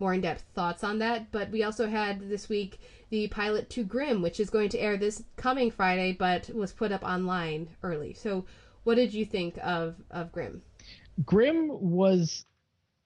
more 0.00 0.12
in 0.12 0.22
depth 0.22 0.42
thoughts 0.56 0.82
on 0.82 0.98
that. 0.98 1.30
But 1.30 1.52
we 1.52 1.62
also 1.62 1.86
had 1.86 2.28
this 2.28 2.48
week 2.48 2.80
the 3.10 3.28
pilot 3.28 3.70
to 3.70 3.84
Grimm, 3.84 4.22
which 4.22 4.40
is 4.40 4.50
going 4.50 4.70
to 4.70 4.80
air 4.80 4.96
this 4.96 5.22
coming 5.36 5.70
Friday, 5.70 6.10
but 6.10 6.50
was 6.52 6.72
put 6.72 6.90
up 6.90 7.04
online 7.04 7.68
early. 7.84 8.12
So, 8.12 8.44
what 8.82 8.96
did 8.96 9.14
you 9.14 9.24
think 9.24 9.56
of 9.62 9.94
of 10.10 10.32
Grimm? 10.32 10.62
Grimm 11.24 11.68
was, 11.70 12.44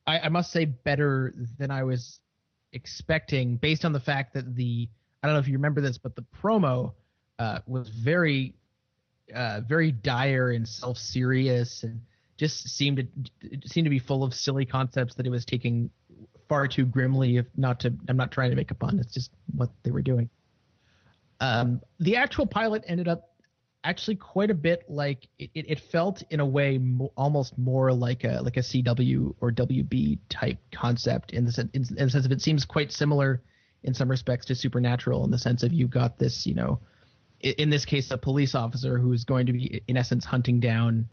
I, 0.06 0.20
I 0.20 0.28
must 0.28 0.52
say, 0.52 0.64
better 0.64 1.34
than 1.58 1.70
I 1.70 1.84
was 1.84 2.20
expecting, 2.72 3.56
based 3.56 3.84
on 3.84 3.92
the 3.92 4.00
fact 4.00 4.34
that 4.34 4.54
the 4.54 4.88
I 5.22 5.26
don't 5.26 5.34
know 5.34 5.40
if 5.40 5.48
you 5.48 5.54
remember 5.54 5.80
this, 5.80 5.98
but 5.98 6.16
the 6.16 6.24
promo 6.42 6.94
uh, 7.38 7.58
was 7.66 7.88
very, 7.90 8.54
uh, 9.34 9.60
very 9.68 9.92
dire 9.92 10.50
and 10.50 10.66
self-serious, 10.66 11.82
and 11.82 12.00
just 12.36 12.68
seemed 12.70 12.96
to 13.42 13.68
seemed 13.68 13.84
to 13.84 13.90
be 13.90 13.98
full 13.98 14.24
of 14.24 14.32
silly 14.34 14.64
concepts 14.64 15.14
that 15.16 15.26
it 15.26 15.30
was 15.30 15.44
taking 15.44 15.90
far 16.48 16.66
too 16.66 16.86
grimly. 16.86 17.36
If 17.36 17.46
not 17.56 17.80
to, 17.80 17.92
I'm 18.08 18.16
not 18.16 18.30
trying 18.30 18.50
to 18.50 18.56
make 18.56 18.70
a 18.70 18.74
pun. 18.74 18.98
It's 18.98 19.12
just 19.12 19.30
what 19.54 19.70
they 19.82 19.90
were 19.90 20.02
doing. 20.02 20.30
Um, 21.40 21.80
the 21.98 22.16
actual 22.16 22.46
pilot 22.46 22.84
ended 22.86 23.08
up 23.08 23.29
actually 23.84 24.16
quite 24.16 24.50
a 24.50 24.54
bit 24.54 24.84
like 24.88 25.26
it, 25.38 25.50
it 25.54 25.80
felt 25.80 26.22
in 26.30 26.40
a 26.40 26.46
way 26.46 26.78
mo- 26.78 27.12
almost 27.16 27.56
more 27.56 27.92
like 27.92 28.24
a 28.24 28.40
like 28.42 28.56
a 28.56 28.60
CW 28.60 29.34
or 29.40 29.50
WB 29.50 30.18
type 30.28 30.58
concept 30.72 31.32
in 31.32 31.44
the 31.44 31.52
sense 31.52 31.70
in, 31.72 31.82
in 31.96 32.04
the 32.04 32.10
sense 32.10 32.26
of 32.26 32.32
it 32.32 32.42
seems 32.42 32.64
quite 32.64 32.92
similar 32.92 33.42
in 33.82 33.94
some 33.94 34.10
respects 34.10 34.46
to 34.46 34.54
Supernatural 34.54 35.24
in 35.24 35.30
the 35.30 35.38
sense 35.38 35.62
of 35.62 35.72
you've 35.72 35.90
got 35.90 36.18
this 36.18 36.46
you 36.46 36.54
know 36.54 36.78
in, 37.40 37.54
in 37.54 37.70
this 37.70 37.86
case 37.86 38.10
a 38.10 38.18
police 38.18 38.54
officer 38.54 38.98
who's 38.98 39.24
going 39.24 39.46
to 39.46 39.52
be 39.52 39.82
in 39.88 39.96
essence 39.96 40.26
hunting 40.26 40.60
down 40.60 41.08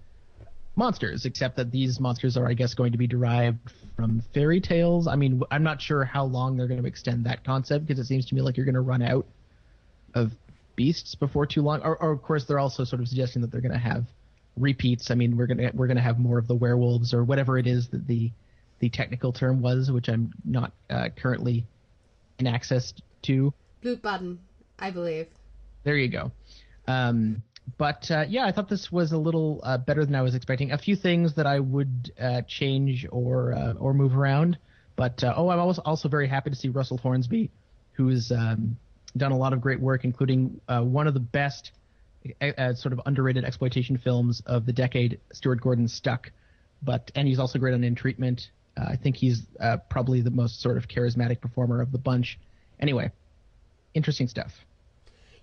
monsters 0.75 1.25
except 1.25 1.55
that 1.55 1.71
these 1.71 2.01
monsters 2.01 2.35
are 2.35 2.47
I 2.47 2.53
guess 2.53 2.73
going 2.73 2.91
to 2.91 2.97
be 2.97 3.07
derived 3.07 3.59
from 3.95 4.21
fairy 4.33 4.59
tales. 4.59 5.07
I 5.07 5.15
mean 5.15 5.41
I'm 5.51 5.63
not 5.63 5.81
sure 5.81 6.03
how 6.03 6.25
long 6.25 6.57
they're 6.57 6.67
going 6.67 6.81
to 6.81 6.87
extend 6.87 7.25
that 7.27 7.45
concept 7.45 7.85
because 7.85 7.99
it 7.99 8.07
seems 8.07 8.25
to 8.25 8.35
me 8.35 8.41
like 8.41 8.57
you're 8.57 8.65
going 8.65 8.75
to 8.75 8.81
run 8.81 9.01
out 9.01 9.25
of 10.13 10.33
beasts 10.77 11.15
before 11.15 11.45
too 11.45 11.61
long. 11.61 11.81
Or, 11.81 12.01
or 12.01 12.13
of 12.13 12.23
course, 12.23 12.45
they're 12.45 12.59
also 12.59 12.85
sort 12.85 13.01
of 13.01 13.09
suggesting 13.09 13.41
that 13.41 13.51
they're 13.51 13.59
going 13.59 13.73
to 13.73 13.77
have 13.77 14.05
repeats. 14.55 15.11
I 15.11 15.15
mean, 15.15 15.35
we're 15.35 15.47
gonna 15.47 15.71
we're 15.73 15.87
gonna 15.87 16.01
have 16.01 16.19
more 16.19 16.37
of 16.37 16.47
the 16.47 16.55
werewolves 16.55 17.13
or 17.13 17.25
whatever 17.25 17.57
it 17.57 17.67
is 17.67 17.89
that 17.89 18.07
the 18.07 18.31
the 18.79 18.89
technical 18.89 19.33
term 19.33 19.61
was, 19.61 19.91
which 19.91 20.07
I'm 20.07 20.31
not 20.45 20.71
uh, 20.89 21.09
currently 21.15 21.65
in 22.39 22.47
access 22.47 22.93
to. 23.23 23.53
Blutbad, 23.83 24.37
I 24.79 24.91
believe. 24.91 25.27
There 25.83 25.95
you 25.95 26.09
go. 26.09 26.31
Um, 26.87 27.43
but 27.77 28.09
uh, 28.11 28.25
yeah, 28.27 28.45
I 28.45 28.51
thought 28.51 28.69
this 28.69 28.91
was 28.91 29.11
a 29.11 29.17
little 29.17 29.59
uh, 29.63 29.77
better 29.77 30.05
than 30.05 30.15
I 30.15 30.21
was 30.21 30.35
expecting. 30.35 30.71
A 30.71 30.77
few 30.77 30.95
things 30.95 31.35
that 31.35 31.45
I 31.45 31.59
would 31.59 32.11
uh, 32.19 32.41
change 32.47 33.05
or 33.11 33.53
uh, 33.53 33.73
or 33.73 33.93
move 33.93 34.15
around. 34.15 34.57
But 34.95 35.23
uh, 35.23 35.33
oh, 35.35 35.49
I'm 35.49 35.59
also 35.59 35.81
also 35.83 36.09
very 36.09 36.27
happy 36.27 36.49
to 36.49 36.55
see 36.55 36.69
Russell 36.69 36.97
Hornsby, 36.97 37.51
who 37.93 38.09
is 38.09 38.31
um, 38.31 38.77
done 39.17 39.31
a 39.31 39.37
lot 39.37 39.53
of 39.53 39.61
great 39.61 39.79
work, 39.79 40.03
including 40.03 40.59
uh, 40.67 40.81
one 40.81 41.07
of 41.07 41.13
the 41.13 41.19
best 41.19 41.71
uh, 42.41 42.73
sort 42.73 42.93
of 42.93 43.01
underrated 43.05 43.45
exploitation 43.45 43.97
films 43.97 44.41
of 44.45 44.65
the 44.65 44.73
decade, 44.73 45.19
Stuart 45.33 45.61
Gordon's 45.61 45.93
Stuck. 45.93 46.31
But 46.83 47.11
and 47.15 47.27
he's 47.27 47.39
also 47.39 47.59
great 47.59 47.73
on 47.73 47.83
In 47.83 47.95
Treatment. 47.95 48.51
Uh, 48.77 48.85
I 48.89 48.95
think 48.95 49.15
he's 49.15 49.47
uh, 49.59 49.77
probably 49.89 50.21
the 50.21 50.31
most 50.31 50.61
sort 50.61 50.77
of 50.77 50.87
charismatic 50.87 51.41
performer 51.41 51.81
of 51.81 51.91
the 51.91 51.97
bunch. 51.97 52.39
Anyway, 52.79 53.11
interesting 53.93 54.27
stuff. 54.27 54.65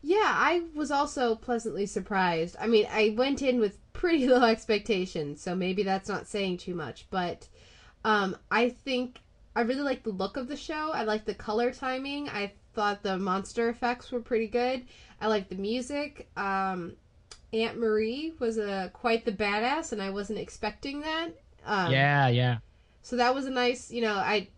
Yeah, 0.07 0.19
I 0.23 0.65
was 0.75 0.91
also 0.91 1.35
pleasantly 1.35 1.87
surprised. 1.87 2.57
I 2.61 2.67
mean, 2.67 2.87
I 2.91 3.15
went 3.17 3.41
in 3.43 3.59
with 3.59 3.79
pretty 3.93 4.27
low 4.29 4.45
expectations, 4.45 5.41
so 5.41 5.55
maybe 5.55 5.83
that's 5.83 6.09
not 6.09 6.29
saying 6.29 6.59
too 6.59 6.75
much, 6.75 7.07
but 7.11 7.49
um, 8.05 8.37
I 8.51 8.69
think 8.69 9.21
I 9.57 9.63
really 9.63 9.83
like 9.83 10.03
the 10.03 10.11
look 10.11 10.37
of 10.37 10.49
the 10.49 10.57
show. 10.57 10.91
I 10.93 11.05
like 11.05 11.25
the 11.25 11.35
color 11.35 11.73
timing. 11.73 12.29
I 12.29 12.53
thought 12.75 13.03
the 13.03 13.19
monster 13.19 13.69
effects 13.69 14.13
were 14.13 14.21
pretty 14.21 14.49
good. 14.49 14.85
I 15.21 15.29
liked 15.29 15.49
the 15.49 15.57
music. 15.57 16.29
Um, 16.37 16.95
Aunt 17.53 17.79
Marie 17.79 18.35
was 18.39 18.59
a 18.59 18.91
quite 18.93 19.25
the 19.25 19.33
badass, 19.33 19.93
and 19.93 20.03
I 20.03 20.11
wasn't 20.11 20.39
expecting 20.39 21.01
that. 21.01 21.29
Um, 21.65 21.93
yeah, 21.93 22.29
yeah. 22.29 22.59
So 23.03 23.17
that 23.17 23.35
was 23.35 23.47
a 23.47 23.51
nice, 23.51 23.91
you 23.91 24.03
know, 24.03 24.15
I, 24.15 24.49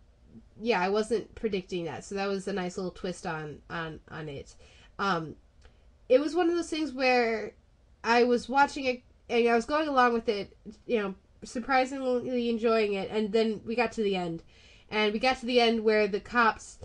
yeah, 0.61 0.81
I 0.81 0.88
wasn't 0.88 1.35
predicting 1.35 1.85
that. 1.85 2.05
So 2.05 2.14
that 2.14 2.26
was 2.26 2.48
a 2.48 2.52
nice 2.52 2.76
little 2.76 2.92
twist 2.92 3.26
on 3.26 3.59
on 3.68 4.00
on 4.11 4.29
it. 4.29 4.55
Um, 4.98 5.37
it 6.09 6.20
was 6.20 6.35
one 6.35 6.48
of 6.48 6.55
those 6.55 6.70
things 6.70 6.92
where 6.92 7.52
I 8.02 8.24
was 8.24 8.48
watching 8.48 8.85
it 8.85 9.02
and 9.29 9.48
I 9.48 9.55
was 9.55 9.66
going 9.66 9.88
along 9.88 10.12
with 10.12 10.29
it, 10.29 10.57
you 10.87 11.02
know, 11.02 11.14
surprisingly 11.42 12.48
enjoying 12.48 12.94
it, 12.94 13.11
and 13.11 13.33
then 13.33 13.61
we 13.66 13.74
got 13.74 13.92
to 13.92 14.02
the 14.02 14.16
end, 14.16 14.42
and 14.90 15.12
we 15.12 15.18
got 15.18 15.38
to 15.40 15.46
the 15.46 15.61
end 15.61 15.85
where 15.85 16.07
the 16.09 16.20
cops 16.20 16.79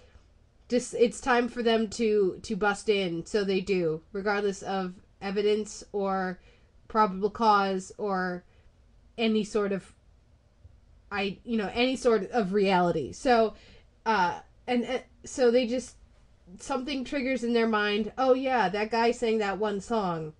just 0.71 0.93
it's 0.93 1.19
time 1.19 1.49
for 1.49 1.61
them 1.61 1.89
to 1.89 2.39
to 2.43 2.55
bust 2.55 2.87
in. 2.87 3.25
So 3.25 3.43
they 3.43 3.59
do 3.59 4.01
regardless 4.13 4.63
of 4.63 4.93
evidence 5.21 5.83
or 5.91 6.39
probable 6.87 7.29
cause 7.29 7.91
or 7.97 8.43
any 9.17 9.43
sort 9.43 9.71
of 9.71 9.93
i 11.11 11.37
you 11.43 11.57
know 11.57 11.69
any 11.73 11.97
sort 11.97 12.31
of 12.31 12.53
reality. 12.53 13.11
So 13.11 13.53
uh 14.05 14.39
and, 14.65 14.85
and 14.85 15.03
so 15.25 15.51
they 15.51 15.67
just 15.67 15.97
something 16.57 17.03
triggers 17.03 17.43
in 17.43 17.53
their 17.53 17.67
mind 17.67 18.13
oh 18.17 18.33
yeah 18.33 18.69
that 18.69 18.91
guy 18.91 19.11
sang 19.11 19.39
that 19.39 19.59
one 19.59 19.81
song. 19.81 20.31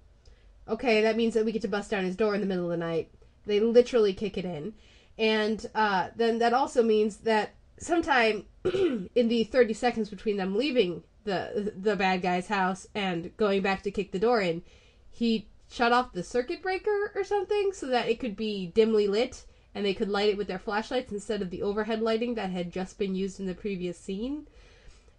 Okay 0.66 1.02
that 1.02 1.18
means 1.18 1.34
that 1.34 1.44
we 1.44 1.52
get 1.52 1.62
to 1.64 1.68
bust 1.68 1.92
down 1.92 2.06
his 2.06 2.16
door 2.16 2.34
in 2.36 2.42
the 2.42 2.48
middle 2.48 2.72
of 2.72 2.72
the 2.72 2.78
night. 2.78 3.12
They 3.46 3.60
literally 3.60 4.14
kick 4.14 4.38
it 4.38 4.46
in. 4.46 4.76
And 5.18 5.70
uh, 5.76 6.08
then 6.16 6.40
that 6.40 6.54
also 6.54 6.82
means 6.82 7.18
that 7.18 7.52
sometime 7.78 8.46
in 9.16 9.28
the 9.28 9.44
30 9.44 9.74
seconds 9.74 10.10
between 10.10 10.38
them 10.38 10.56
leaving 10.56 11.04
the 11.24 11.74
the 11.76 11.96
bad 11.96 12.22
guy's 12.22 12.48
house 12.48 12.88
and 12.96 13.36
going 13.38 13.62
back 13.62 13.84
to 13.84 13.92
kick 13.92 14.12
the 14.12 14.20
door 14.20 14.42
in, 14.42 14.62
he 15.10 15.48
shut 15.70 15.92
off 15.92 16.14
the 16.14 16.24
circuit 16.24 16.62
breaker 16.62 17.12
or 17.16 17.24
something 17.24 17.72
so 17.74 17.88
that 17.88 18.10
it 18.10 18.20
could 18.20 18.36
be 18.36 18.68
dimly 18.68 19.08
lit 19.08 19.46
and 19.74 19.86
they 19.86 19.94
could 19.94 20.10
light 20.10 20.30
it 20.30 20.38
with 20.38 20.48
their 20.48 20.60
flashlights 20.60 21.12
instead 21.12 21.42
of 21.42 21.50
the 21.50 21.62
overhead 21.62 22.02
lighting 22.02 22.36
that 22.36 22.50
had 22.50 22.72
just 22.72 22.98
been 22.98 23.16
used 23.16 23.40
in 23.40 23.46
the 23.46 23.54
previous 23.54 23.98
scene. 23.98 24.48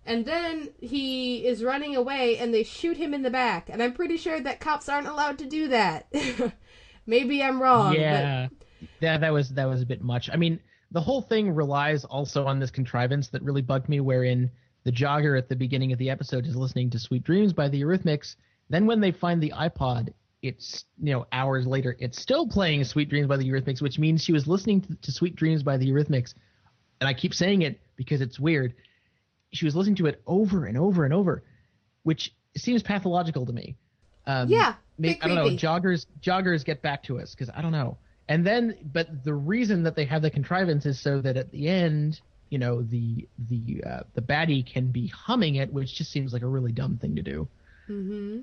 And 0.04 0.26
then 0.26 0.70
he 0.80 1.46
is 1.46 1.64
running 1.64 1.96
away 1.96 2.36
and 2.36 2.52
they 2.52 2.64
shoot 2.64 2.96
him 2.96 3.14
in 3.14 3.22
the 3.22 3.30
back. 3.30 3.70
And 3.70 3.82
I'm 3.82 3.94
pretty 3.94 4.16
sure 4.16 4.40
that 4.40 4.60
cops 4.60 4.88
aren't 4.88 5.06
allowed 5.06 5.38
to 5.38 5.46
do 5.46 5.68
that. 5.68 6.12
Maybe 7.06 7.42
I'm 7.42 7.62
wrong. 7.62 7.94
Yeah. 7.94 8.48
But... 8.48 8.58
That 9.00 9.20
that 9.20 9.32
was 9.32 9.50
that 9.50 9.66
was 9.66 9.80
a 9.80 9.86
bit 9.86 10.02
much. 10.02 10.28
I 10.30 10.36
mean, 10.36 10.58
the 10.92 11.00
whole 11.00 11.22
thing 11.22 11.50
relies 11.50 12.04
also 12.04 12.44
on 12.44 12.60
this 12.60 12.70
contrivance 12.70 13.28
that 13.28 13.42
really 13.42 13.62
bugged 13.62 13.88
me, 13.88 14.00
wherein 14.00 14.50
the 14.84 14.92
jogger 14.92 15.38
at 15.38 15.48
the 15.48 15.56
beginning 15.56 15.92
of 15.92 15.98
the 15.98 16.10
episode 16.10 16.46
is 16.46 16.54
listening 16.54 16.90
to 16.90 16.98
Sweet 16.98 17.24
Dreams 17.24 17.52
by 17.52 17.68
the 17.68 17.80
Eurythmics. 17.80 18.36
Then 18.68 18.86
when 18.86 19.00
they 19.00 19.10
find 19.10 19.42
the 19.42 19.52
iPod, 19.56 20.12
it's 20.42 20.84
you 21.02 21.12
know 21.12 21.26
hours 21.32 21.66
later, 21.66 21.96
it's 21.98 22.20
still 22.20 22.46
playing 22.46 22.84
Sweet 22.84 23.08
Dreams 23.08 23.26
by 23.26 23.38
the 23.38 23.48
Eurythmics, 23.48 23.80
which 23.80 23.98
means 23.98 24.22
she 24.22 24.32
was 24.32 24.46
listening 24.46 24.82
to, 24.82 24.94
to 24.96 25.12
Sweet 25.12 25.34
Dreams 25.34 25.62
by 25.62 25.76
the 25.76 25.90
Eurythmics. 25.90 26.34
And 27.00 27.08
I 27.08 27.14
keep 27.14 27.34
saying 27.34 27.62
it 27.62 27.80
because 27.96 28.20
it's 28.20 28.38
weird. 28.38 28.74
She 29.52 29.64
was 29.64 29.74
listening 29.74 29.96
to 29.96 30.06
it 30.06 30.22
over 30.26 30.66
and 30.66 30.76
over 30.76 31.04
and 31.04 31.14
over, 31.14 31.42
which 32.02 32.34
seems 32.56 32.82
pathological 32.82 33.46
to 33.46 33.52
me. 33.52 33.76
Um, 34.26 34.48
yeah, 34.48 34.74
maybe, 34.98 35.20
I 35.22 35.28
don't 35.28 35.36
know. 35.36 35.56
Joggers, 35.56 36.06
joggers, 36.20 36.64
get 36.64 36.82
back 36.82 37.02
to 37.04 37.18
us 37.18 37.34
because 37.34 37.50
I 37.54 37.62
don't 37.62 37.72
know. 37.72 37.96
And 38.28 38.46
then, 38.46 38.76
but 38.92 39.24
the 39.24 39.34
reason 39.34 39.82
that 39.82 39.96
they 39.96 40.04
have 40.04 40.22
the 40.22 40.30
contrivance 40.30 40.86
is 40.86 40.98
so 40.98 41.20
that 41.20 41.36
at 41.36 41.50
the 41.50 41.68
end, 41.68 42.20
you 42.50 42.58
know, 42.58 42.82
the 42.82 43.28
the 43.48 43.82
uh, 43.84 44.00
the 44.14 44.22
baddie 44.22 44.64
can 44.64 44.88
be 44.88 45.06
humming 45.08 45.56
it, 45.56 45.72
which 45.72 45.94
just 45.94 46.10
seems 46.10 46.32
like 46.32 46.42
a 46.42 46.46
really 46.46 46.72
dumb 46.72 46.98
thing 46.98 47.16
to 47.16 47.22
do. 47.22 47.48
Mm-hmm. 47.88 48.40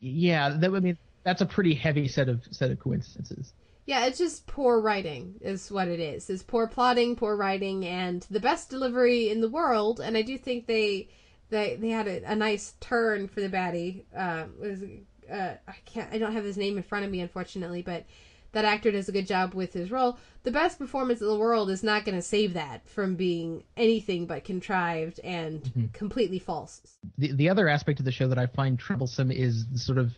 Yeah, 0.00 0.50
that 0.50 0.74
I 0.74 0.80
mean, 0.80 0.98
that's 1.22 1.42
a 1.42 1.46
pretty 1.46 1.74
heavy 1.74 2.08
set 2.08 2.28
of 2.28 2.42
set 2.50 2.70
of 2.70 2.80
coincidences. 2.80 3.52
Yeah, 3.84 4.06
it's 4.06 4.18
just 4.18 4.46
poor 4.46 4.80
writing 4.80 5.34
is 5.40 5.70
what 5.70 5.86
it 5.86 6.00
is. 6.00 6.28
It's 6.28 6.42
poor 6.42 6.66
plotting, 6.66 7.14
poor 7.14 7.36
writing, 7.36 7.86
and 7.86 8.26
the 8.30 8.40
best 8.40 8.68
delivery 8.68 9.28
in 9.28 9.40
the 9.40 9.48
world. 9.48 10.00
And 10.00 10.16
I 10.16 10.22
do 10.22 10.36
think 10.36 10.66
they 10.66 11.08
they 11.50 11.76
they 11.76 11.90
had 11.90 12.08
a, 12.08 12.32
a 12.32 12.34
nice 12.34 12.74
turn 12.80 13.28
for 13.28 13.40
the 13.40 13.48
baddie. 13.48 14.04
Uh, 14.16 14.46
was 14.58 14.82
uh, 15.30 15.54
I 15.68 15.74
can't 15.84 16.12
I 16.12 16.18
don't 16.18 16.32
have 16.32 16.44
his 16.44 16.56
name 16.56 16.76
in 16.76 16.82
front 16.82 17.04
of 17.04 17.10
me 17.10 17.20
unfortunately, 17.20 17.82
but 17.82 18.04
that 18.52 18.64
actor 18.64 18.90
does 18.90 19.08
a 19.08 19.12
good 19.12 19.26
job 19.26 19.54
with 19.54 19.72
his 19.72 19.90
role. 19.90 20.18
The 20.44 20.50
best 20.50 20.78
performance 20.78 21.20
in 21.20 21.26
the 21.26 21.36
world 21.38 21.70
is 21.70 21.82
not 21.82 22.04
going 22.04 22.14
to 22.14 22.22
save 22.22 22.54
that 22.54 22.88
from 22.88 23.16
being 23.16 23.64
anything 23.76 24.26
but 24.26 24.44
contrived 24.44 25.20
and 25.24 25.62
Mm-hmm. 25.62 25.86
completely 25.92 26.38
false. 26.38 26.80
The 27.18 27.32
the 27.32 27.48
other 27.48 27.68
aspect 27.68 27.98
of 27.98 28.04
the 28.04 28.12
show 28.12 28.28
that 28.28 28.38
I 28.38 28.46
find 28.46 28.78
troublesome 28.78 29.30
is 29.30 29.66
sort 29.74 29.98
of 29.98 30.12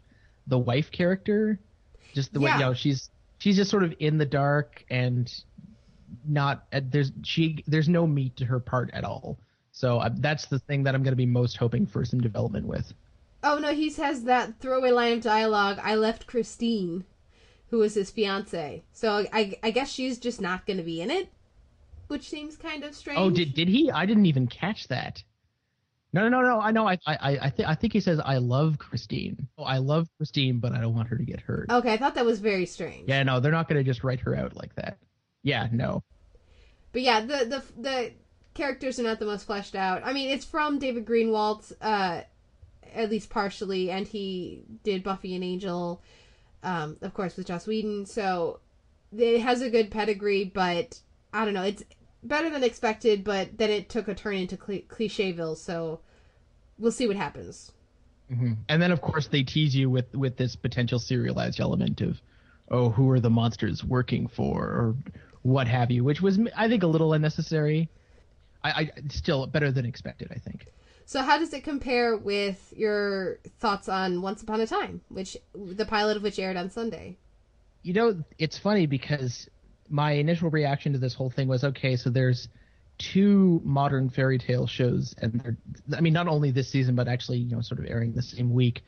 the 0.46 0.58
wife 0.58 0.90
character, 0.90 1.58
just 2.14 2.32
the 2.32 2.40
way 2.40 2.50
you 2.52 2.58
know 2.58 2.74
she's 2.74 3.10
she's 3.38 3.56
just 3.56 3.70
sort 3.70 3.82
of 3.84 3.94
in 3.98 4.18
the 4.18 4.26
dark 4.26 4.84
and 4.90 5.32
not 6.26 6.64
there's 6.90 7.12
she 7.22 7.62
there's 7.66 7.88
no 7.88 8.06
meat 8.06 8.36
to 8.36 8.44
her 8.44 8.60
part 8.60 8.90
at 8.92 9.04
all. 9.04 9.38
So 9.72 9.98
uh, 9.98 10.10
that's 10.14 10.46
the 10.46 10.58
thing 10.58 10.82
that 10.84 10.94
I'm 10.94 11.02
going 11.02 11.12
to 11.12 11.16
be 11.16 11.26
most 11.26 11.56
hoping 11.56 11.86
for 11.86 12.04
some 12.04 12.20
development 12.20 12.66
with. 12.66 12.92
Oh 13.42 13.58
no, 13.58 13.72
he 13.72 13.90
has 13.92 14.24
that 14.24 14.58
throwaway 14.58 14.90
line 14.90 15.12
of 15.14 15.20
dialogue. 15.22 15.78
I 15.82 15.94
left 15.94 16.26
Christine, 16.26 17.04
who 17.70 17.78
was 17.78 17.94
his 17.94 18.10
fiance. 18.10 18.82
So 18.92 19.24
I, 19.32 19.58
I 19.62 19.70
guess 19.70 19.90
she's 19.90 20.18
just 20.18 20.40
not 20.40 20.66
going 20.66 20.78
to 20.78 20.82
be 20.82 21.00
in 21.00 21.10
it, 21.10 21.30
which 22.08 22.28
seems 22.28 22.56
kind 22.56 22.84
of 22.84 22.94
strange. 22.94 23.18
Oh, 23.18 23.30
did 23.30 23.54
did 23.54 23.68
he? 23.68 23.90
I 23.90 24.06
didn't 24.06 24.26
even 24.26 24.46
catch 24.46 24.88
that. 24.88 25.22
No, 26.12 26.26
no, 26.26 26.40
no, 26.40 26.48
no. 26.48 26.60
I 26.60 26.70
know. 26.70 26.88
I, 26.88 26.98
I, 27.06 27.18
I 27.20 27.50
think, 27.50 27.68
I 27.68 27.74
think 27.74 27.92
he 27.92 28.00
says, 28.00 28.18
"I 28.24 28.38
love 28.38 28.78
Christine." 28.78 29.46
Oh, 29.58 29.64
I 29.64 29.76
love 29.76 30.08
Christine, 30.16 30.58
but 30.58 30.72
I 30.72 30.80
don't 30.80 30.94
want 30.94 31.08
her 31.08 31.18
to 31.18 31.24
get 31.24 31.40
hurt. 31.40 31.70
Okay, 31.70 31.92
I 31.92 31.98
thought 31.98 32.14
that 32.14 32.24
was 32.24 32.40
very 32.40 32.64
strange. 32.64 33.08
Yeah, 33.08 33.22
no, 33.24 33.40
they're 33.40 33.52
not 33.52 33.68
going 33.68 33.78
to 33.78 33.84
just 33.84 34.02
write 34.02 34.20
her 34.20 34.34
out 34.34 34.56
like 34.56 34.74
that. 34.76 34.96
Yeah, 35.42 35.68
no. 35.70 36.02
But 36.92 37.02
yeah, 37.02 37.20
the 37.20 37.44
the 37.44 37.62
the 37.80 38.12
characters 38.54 38.98
are 38.98 39.02
not 39.02 39.18
the 39.18 39.26
most 39.26 39.44
fleshed 39.44 39.76
out. 39.76 40.00
I 40.02 40.14
mean, 40.14 40.30
it's 40.30 40.46
from 40.46 40.78
David 40.78 41.04
Greenwalt, 41.04 41.72
uh, 41.82 42.22
at 42.94 43.10
least 43.10 43.28
partially, 43.28 43.90
and 43.90 44.08
he 44.08 44.62
did 44.82 45.04
Buffy 45.04 45.34
and 45.34 45.44
Angel, 45.44 46.02
um, 46.68 46.98
of 47.00 47.14
course, 47.14 47.36
with 47.36 47.46
Joss 47.46 47.66
Whedon. 47.66 48.04
So 48.04 48.60
it 49.16 49.40
has 49.40 49.62
a 49.62 49.70
good 49.70 49.90
pedigree, 49.90 50.44
but 50.44 51.00
I 51.32 51.44
don't 51.46 51.54
know. 51.54 51.62
It's 51.62 51.82
better 52.22 52.50
than 52.50 52.62
expected, 52.62 53.24
but 53.24 53.56
then 53.56 53.70
it 53.70 53.88
took 53.88 54.06
a 54.08 54.14
turn 54.14 54.36
into 54.36 54.58
cli 54.58 54.84
Clichéville. 54.86 55.56
So 55.56 56.00
we'll 56.78 56.92
see 56.92 57.06
what 57.06 57.16
happens. 57.16 57.72
hmm 58.28 58.52
And 58.68 58.82
then, 58.82 58.92
of 58.92 59.00
course, 59.00 59.28
they 59.28 59.42
tease 59.42 59.74
you 59.74 59.88
with 59.88 60.14
with 60.14 60.36
this 60.36 60.56
potential 60.56 60.98
serialized 60.98 61.58
element 61.58 62.02
of, 62.02 62.20
oh, 62.70 62.90
who 62.90 63.10
are 63.10 63.20
the 63.20 63.30
monsters 63.30 63.82
working 63.82 64.28
for, 64.28 64.62
or 64.62 64.94
what 65.42 65.66
have 65.68 65.90
you, 65.90 66.04
which 66.04 66.20
was, 66.20 66.38
I 66.54 66.68
think, 66.68 66.82
a 66.82 66.86
little 66.86 67.14
unnecessary. 67.14 67.88
I, 68.62 68.70
I 68.70 68.90
still 69.08 69.46
better 69.46 69.72
than 69.72 69.86
expected. 69.86 70.28
I 70.32 70.38
think. 70.38 70.66
So 71.08 71.22
how 71.22 71.38
does 71.38 71.54
it 71.54 71.64
compare 71.64 72.18
with 72.18 72.70
your 72.76 73.38
thoughts 73.60 73.88
on 73.88 74.20
Once 74.20 74.42
Upon 74.42 74.60
a 74.60 74.66
Time, 74.66 75.00
which 75.08 75.38
the 75.54 75.86
pilot 75.86 76.18
of 76.18 76.22
which 76.22 76.38
aired 76.38 76.58
on 76.58 76.68
Sunday? 76.68 77.16
You 77.82 77.94
know, 77.94 78.22
it's 78.38 78.58
funny 78.58 78.84
because 78.84 79.48
my 79.88 80.12
initial 80.12 80.50
reaction 80.50 80.92
to 80.92 80.98
this 80.98 81.14
whole 81.14 81.30
thing 81.30 81.48
was 81.48 81.64
okay. 81.64 81.96
So 81.96 82.10
there's 82.10 82.48
two 82.98 83.62
modern 83.64 84.10
fairy 84.10 84.36
tale 84.36 84.66
shows, 84.66 85.14
and 85.16 85.40
they're, 85.40 85.56
I 85.96 86.02
mean, 86.02 86.12
not 86.12 86.28
only 86.28 86.50
this 86.50 86.68
season, 86.68 86.94
but 86.94 87.08
actually, 87.08 87.38
you 87.38 87.56
know, 87.56 87.62
sort 87.62 87.80
of 87.80 87.86
airing 87.86 88.12
the 88.12 88.20
same 88.20 88.52
week, 88.52 88.84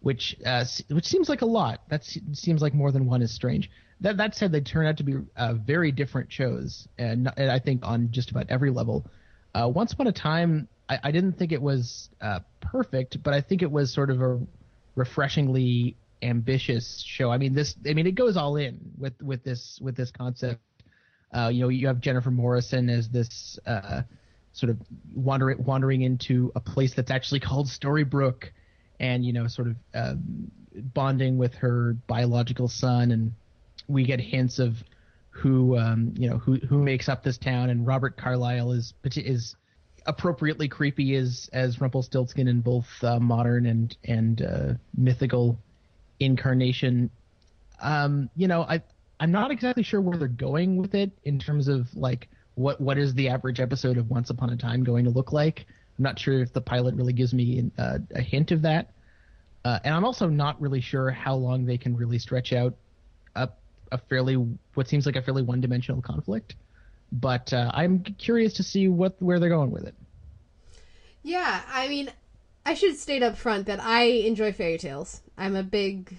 which 0.00 0.36
uh, 0.44 0.66
which 0.90 1.06
seems 1.06 1.30
like 1.30 1.40
a 1.40 1.46
lot. 1.46 1.80
That 1.88 2.04
seems 2.34 2.60
like 2.60 2.74
more 2.74 2.92
than 2.92 3.06
one 3.06 3.22
is 3.22 3.32
strange. 3.32 3.70
That 4.02 4.18
that 4.18 4.34
said, 4.34 4.52
they 4.52 4.60
turn 4.60 4.84
out 4.84 4.98
to 4.98 5.04
be 5.04 5.14
uh, 5.38 5.54
very 5.54 5.90
different 5.90 6.30
shows, 6.30 6.86
and, 6.98 7.32
and 7.34 7.50
I 7.50 7.60
think 7.60 7.80
on 7.82 8.10
just 8.10 8.30
about 8.30 8.50
every 8.50 8.68
level. 8.68 9.06
Uh, 9.54 9.70
Once 9.74 9.94
upon 9.94 10.06
a 10.06 10.12
time, 10.12 10.68
I, 10.92 10.98
I 11.04 11.10
didn't 11.10 11.32
think 11.32 11.52
it 11.52 11.62
was 11.62 12.10
uh, 12.20 12.40
perfect, 12.60 13.22
but 13.22 13.32
I 13.32 13.40
think 13.40 13.62
it 13.62 13.70
was 13.70 13.92
sort 13.92 14.10
of 14.10 14.20
a 14.20 14.40
refreshingly 14.94 15.96
ambitious 16.22 17.02
show. 17.06 17.30
I 17.30 17.38
mean, 17.38 17.54
this, 17.54 17.74
I 17.88 17.94
mean, 17.94 18.06
it 18.06 18.14
goes 18.14 18.36
all 18.36 18.56
in 18.56 18.78
with 18.98 19.14
with 19.22 19.42
this 19.42 19.78
with 19.80 19.96
this 19.96 20.10
concept. 20.10 20.60
Uh, 21.34 21.48
you 21.52 21.62
know, 21.62 21.70
you 21.70 21.86
have 21.86 22.00
Jennifer 22.00 22.30
Morrison 22.30 22.90
as 22.90 23.08
this 23.08 23.58
uh, 23.66 24.02
sort 24.52 24.68
of 24.70 24.78
wandering 25.14 25.64
wandering 25.64 26.02
into 26.02 26.52
a 26.54 26.60
place 26.60 26.94
that's 26.94 27.10
actually 27.10 27.40
called 27.40 27.68
Storybrooke, 27.68 28.50
and 29.00 29.24
you 29.24 29.32
know, 29.32 29.46
sort 29.46 29.68
of 29.68 29.76
um, 29.94 30.50
bonding 30.94 31.38
with 31.38 31.54
her 31.54 31.96
biological 32.06 32.68
son, 32.68 33.12
and 33.12 33.32
we 33.88 34.04
get 34.04 34.20
hints 34.20 34.58
of 34.58 34.74
who 35.30 35.78
um, 35.78 36.12
you 36.18 36.28
know 36.28 36.36
who 36.36 36.56
who 36.56 36.82
makes 36.82 37.08
up 37.08 37.22
this 37.24 37.38
town, 37.38 37.70
and 37.70 37.86
Robert 37.86 38.18
Carlyle 38.18 38.72
is 38.72 38.92
is 39.16 39.56
appropriately 40.06 40.68
creepy 40.68 41.14
as 41.14 41.48
as 41.52 41.80
Rumpelstiltskin 41.80 42.48
in 42.48 42.60
both 42.60 42.88
uh, 43.02 43.18
modern 43.18 43.66
and 43.66 43.96
and 44.04 44.42
uh, 44.42 44.74
mythical 44.96 45.58
incarnation. 46.20 47.10
Um, 47.80 48.30
you 48.36 48.48
know, 48.48 48.62
I 48.62 48.82
I'm 49.20 49.32
not 49.32 49.50
exactly 49.50 49.82
sure 49.82 50.00
where 50.00 50.18
they're 50.18 50.28
going 50.28 50.76
with 50.76 50.94
it 50.94 51.10
in 51.24 51.38
terms 51.38 51.68
of 51.68 51.88
like 51.94 52.28
what 52.54 52.80
what 52.80 52.98
is 52.98 53.14
the 53.14 53.28
average 53.28 53.60
episode 53.60 53.96
of 53.96 54.10
Once 54.10 54.30
Upon 54.30 54.50
a 54.50 54.56
Time 54.56 54.84
going 54.84 55.04
to 55.04 55.10
look 55.10 55.32
like. 55.32 55.66
I'm 55.98 56.02
not 56.02 56.18
sure 56.18 56.40
if 56.40 56.52
the 56.52 56.60
pilot 56.60 56.94
really 56.94 57.12
gives 57.12 57.34
me 57.34 57.70
uh, 57.78 57.98
a 58.14 58.22
hint 58.22 58.50
of 58.50 58.62
that, 58.62 58.90
uh, 59.64 59.78
and 59.84 59.94
I'm 59.94 60.04
also 60.04 60.28
not 60.28 60.60
really 60.60 60.80
sure 60.80 61.10
how 61.10 61.34
long 61.34 61.64
they 61.66 61.78
can 61.78 61.96
really 61.96 62.18
stretch 62.18 62.52
out 62.52 62.74
a 63.36 63.48
a 63.92 63.98
fairly 63.98 64.34
what 64.74 64.88
seems 64.88 65.06
like 65.06 65.16
a 65.16 65.22
fairly 65.22 65.42
one 65.42 65.60
dimensional 65.60 66.02
conflict. 66.02 66.56
But 67.12 67.52
uh, 67.52 67.70
I'm 67.74 68.00
curious 68.00 68.54
to 68.54 68.62
see 68.62 68.88
what 68.88 69.20
where 69.22 69.38
they're 69.38 69.48
going 69.50 69.70
with 69.70 69.84
it. 69.86 69.94
Yeah, 71.22 71.62
I 71.72 71.88
mean, 71.88 72.10
I 72.66 72.74
should 72.74 72.96
state 72.96 73.22
up 73.22 73.36
front 73.36 73.66
that 73.66 73.80
I 73.80 74.02
enjoy 74.04 74.52
fairy 74.52 74.78
tales. 74.78 75.20
I'm 75.36 75.54
a 75.54 75.62
big 75.62 76.14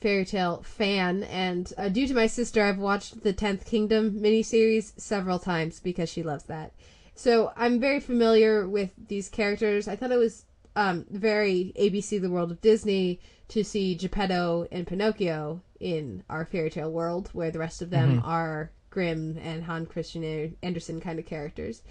fairy 0.00 0.24
tale 0.24 0.62
fan, 0.62 1.24
and 1.24 1.72
uh, 1.76 1.88
due 1.88 2.06
to 2.06 2.14
my 2.14 2.26
sister, 2.26 2.62
I've 2.62 2.78
watched 2.78 3.22
the 3.24 3.32
Tenth 3.32 3.64
Kingdom 3.66 4.20
miniseries 4.20 4.92
several 4.98 5.38
times 5.38 5.80
because 5.80 6.08
she 6.08 6.22
loves 6.22 6.44
that. 6.44 6.72
So 7.14 7.52
I'm 7.56 7.80
very 7.80 7.98
familiar 8.00 8.66
with 8.68 8.92
these 9.08 9.28
characters. 9.28 9.88
I 9.88 9.96
thought 9.96 10.12
it 10.12 10.18
was 10.18 10.44
um, 10.76 11.04
very 11.10 11.72
ABC 11.78 12.20
The 12.20 12.30
World 12.30 12.52
of 12.52 12.60
Disney 12.60 13.18
to 13.48 13.64
see 13.64 13.96
Geppetto 13.96 14.68
and 14.70 14.86
Pinocchio 14.86 15.60
in 15.80 16.22
our 16.30 16.44
fairy 16.44 16.70
tale 16.70 16.92
world, 16.92 17.30
where 17.32 17.50
the 17.50 17.58
rest 17.58 17.82
of 17.82 17.90
them 17.90 18.20
Mhm. 18.20 18.24
are 18.24 18.70
Grimm 18.90 19.38
and 19.42 19.64
Hans 19.64 19.88
Christian 19.88 20.56
Andersen 20.62 21.00
kind 21.00 21.18
of 21.18 21.26
characters. 21.26 21.82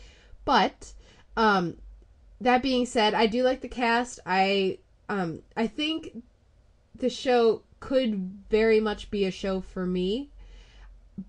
But 0.46 0.94
um, 1.36 1.78
that 2.42 2.62
being 2.62 2.86
said, 2.86 3.14
I 3.14 3.28
do 3.28 3.44
like 3.44 3.62
the 3.62 3.68
cast. 3.68 4.20
I 4.26 4.80
um 5.10 5.42
I 5.56 5.68
think 5.68 6.24
the 6.96 7.10
show 7.10 7.64
could 7.80 8.44
very 8.50 8.80
much 8.80 9.12
be 9.12 9.26
a 9.26 9.32
show 9.32 9.62
for 9.62 9.86
me, 9.86 10.32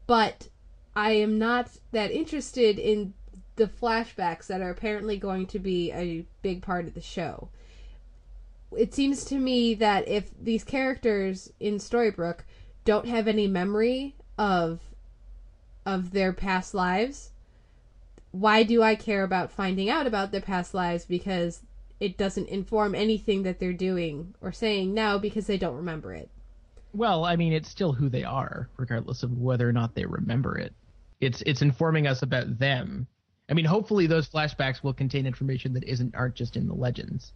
but 0.06 0.48
I 0.96 1.12
am 1.12 1.38
not 1.38 1.70
that 1.92 2.10
interested 2.10 2.78
in 2.78 3.14
the 3.56 3.66
flashbacks 3.66 4.46
that 4.46 4.60
are 4.60 4.70
apparently 4.70 5.18
going 5.18 5.46
to 5.46 5.58
be 5.58 5.92
a 5.92 6.24
big 6.42 6.62
part 6.62 6.86
of 6.86 6.94
the 6.94 7.00
show. 7.00 7.50
It 8.76 8.94
seems 8.94 9.24
to 9.26 9.38
me 9.38 9.74
that 9.74 10.06
if 10.08 10.30
these 10.40 10.64
characters 10.64 11.52
in 11.58 11.78
Storybrooke 11.78 12.44
don't 12.84 13.06
have 13.06 13.26
any 13.26 13.46
memory 13.46 14.14
of 14.38 14.80
of 15.94 16.10
their 16.10 16.32
past 16.32 16.74
lives, 16.74 17.30
why 18.30 18.62
do 18.62 18.82
I 18.82 18.94
care 18.94 19.24
about 19.24 19.52
finding 19.52 19.88
out 19.88 20.06
about 20.06 20.32
their 20.32 20.40
past 20.40 20.74
lives 20.74 21.04
because 21.04 21.62
it 22.00 22.16
doesn't 22.16 22.48
inform 22.48 22.94
anything 22.94 23.42
that 23.42 23.58
they're 23.58 23.72
doing 23.72 24.34
or 24.40 24.52
saying 24.52 24.94
now 24.94 25.18
because 25.18 25.46
they 25.46 25.58
don't 25.58 25.76
remember 25.76 26.12
it. 26.14 26.30
Well, 26.94 27.24
I 27.24 27.36
mean, 27.36 27.52
it's 27.52 27.68
still 27.68 27.92
who 27.92 28.08
they 28.08 28.24
are, 28.24 28.68
regardless 28.76 29.22
of 29.22 29.38
whether 29.38 29.68
or 29.68 29.72
not 29.72 29.94
they 29.94 30.06
remember 30.06 30.56
it. 30.56 30.72
It's 31.20 31.42
it's 31.42 31.62
informing 31.62 32.06
us 32.06 32.22
about 32.22 32.58
them. 32.58 33.06
I 33.50 33.54
mean, 33.54 33.64
hopefully 33.64 34.06
those 34.06 34.28
flashbacks 34.28 34.82
will 34.82 34.92
contain 34.92 35.26
information 35.26 35.72
that 35.74 35.84
isn't 35.84 36.14
aren't 36.14 36.36
just 36.36 36.56
in 36.56 36.68
the 36.68 36.74
legends. 36.74 37.32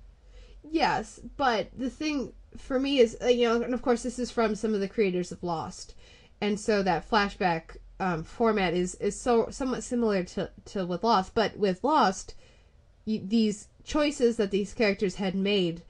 Yes, 0.70 1.20
but 1.36 1.68
the 1.76 1.90
thing 1.90 2.32
for 2.56 2.78
me 2.78 3.00
is, 3.00 3.16
you 3.28 3.48
know, 3.48 3.62
and 3.62 3.74
of 3.74 3.82
course 3.82 4.02
this 4.04 4.18
is 4.18 4.30
from 4.30 4.54
some 4.54 4.74
of 4.74 4.80
the 4.80 4.88
creators 4.88 5.32
of 5.32 5.42
Lost, 5.42 5.94
and 6.40 6.58
so 6.58 6.82
that 6.82 7.08
flashback 7.10 7.76
um, 8.02 8.24
format 8.24 8.74
is 8.74 8.96
is 8.96 9.18
so 9.18 9.48
somewhat 9.50 9.84
similar 9.84 10.24
to 10.24 10.50
to 10.64 10.84
with 10.84 11.04
Lost, 11.04 11.34
but 11.34 11.56
with 11.56 11.84
Lost, 11.84 12.34
you, 13.04 13.20
these 13.24 13.68
choices 13.84 14.36
that 14.38 14.50
these 14.50 14.74
characters 14.74 15.14
had 15.14 15.36
made 15.36 15.82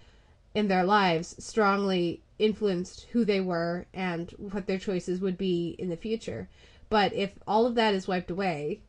in 0.54 0.68
their 0.68 0.84
lives 0.84 1.34
strongly 1.42 2.22
influenced 2.38 3.06
who 3.12 3.24
they 3.24 3.40
were 3.40 3.86
and 3.94 4.30
what 4.36 4.66
their 4.66 4.78
choices 4.78 5.20
would 5.20 5.38
be 5.38 5.74
in 5.78 5.88
the 5.88 5.96
future. 5.96 6.50
But 6.90 7.14
if 7.14 7.30
all 7.46 7.64
of 7.64 7.76
that 7.76 7.94
is 7.94 8.06
wiped 8.06 8.30
away, 8.30 8.82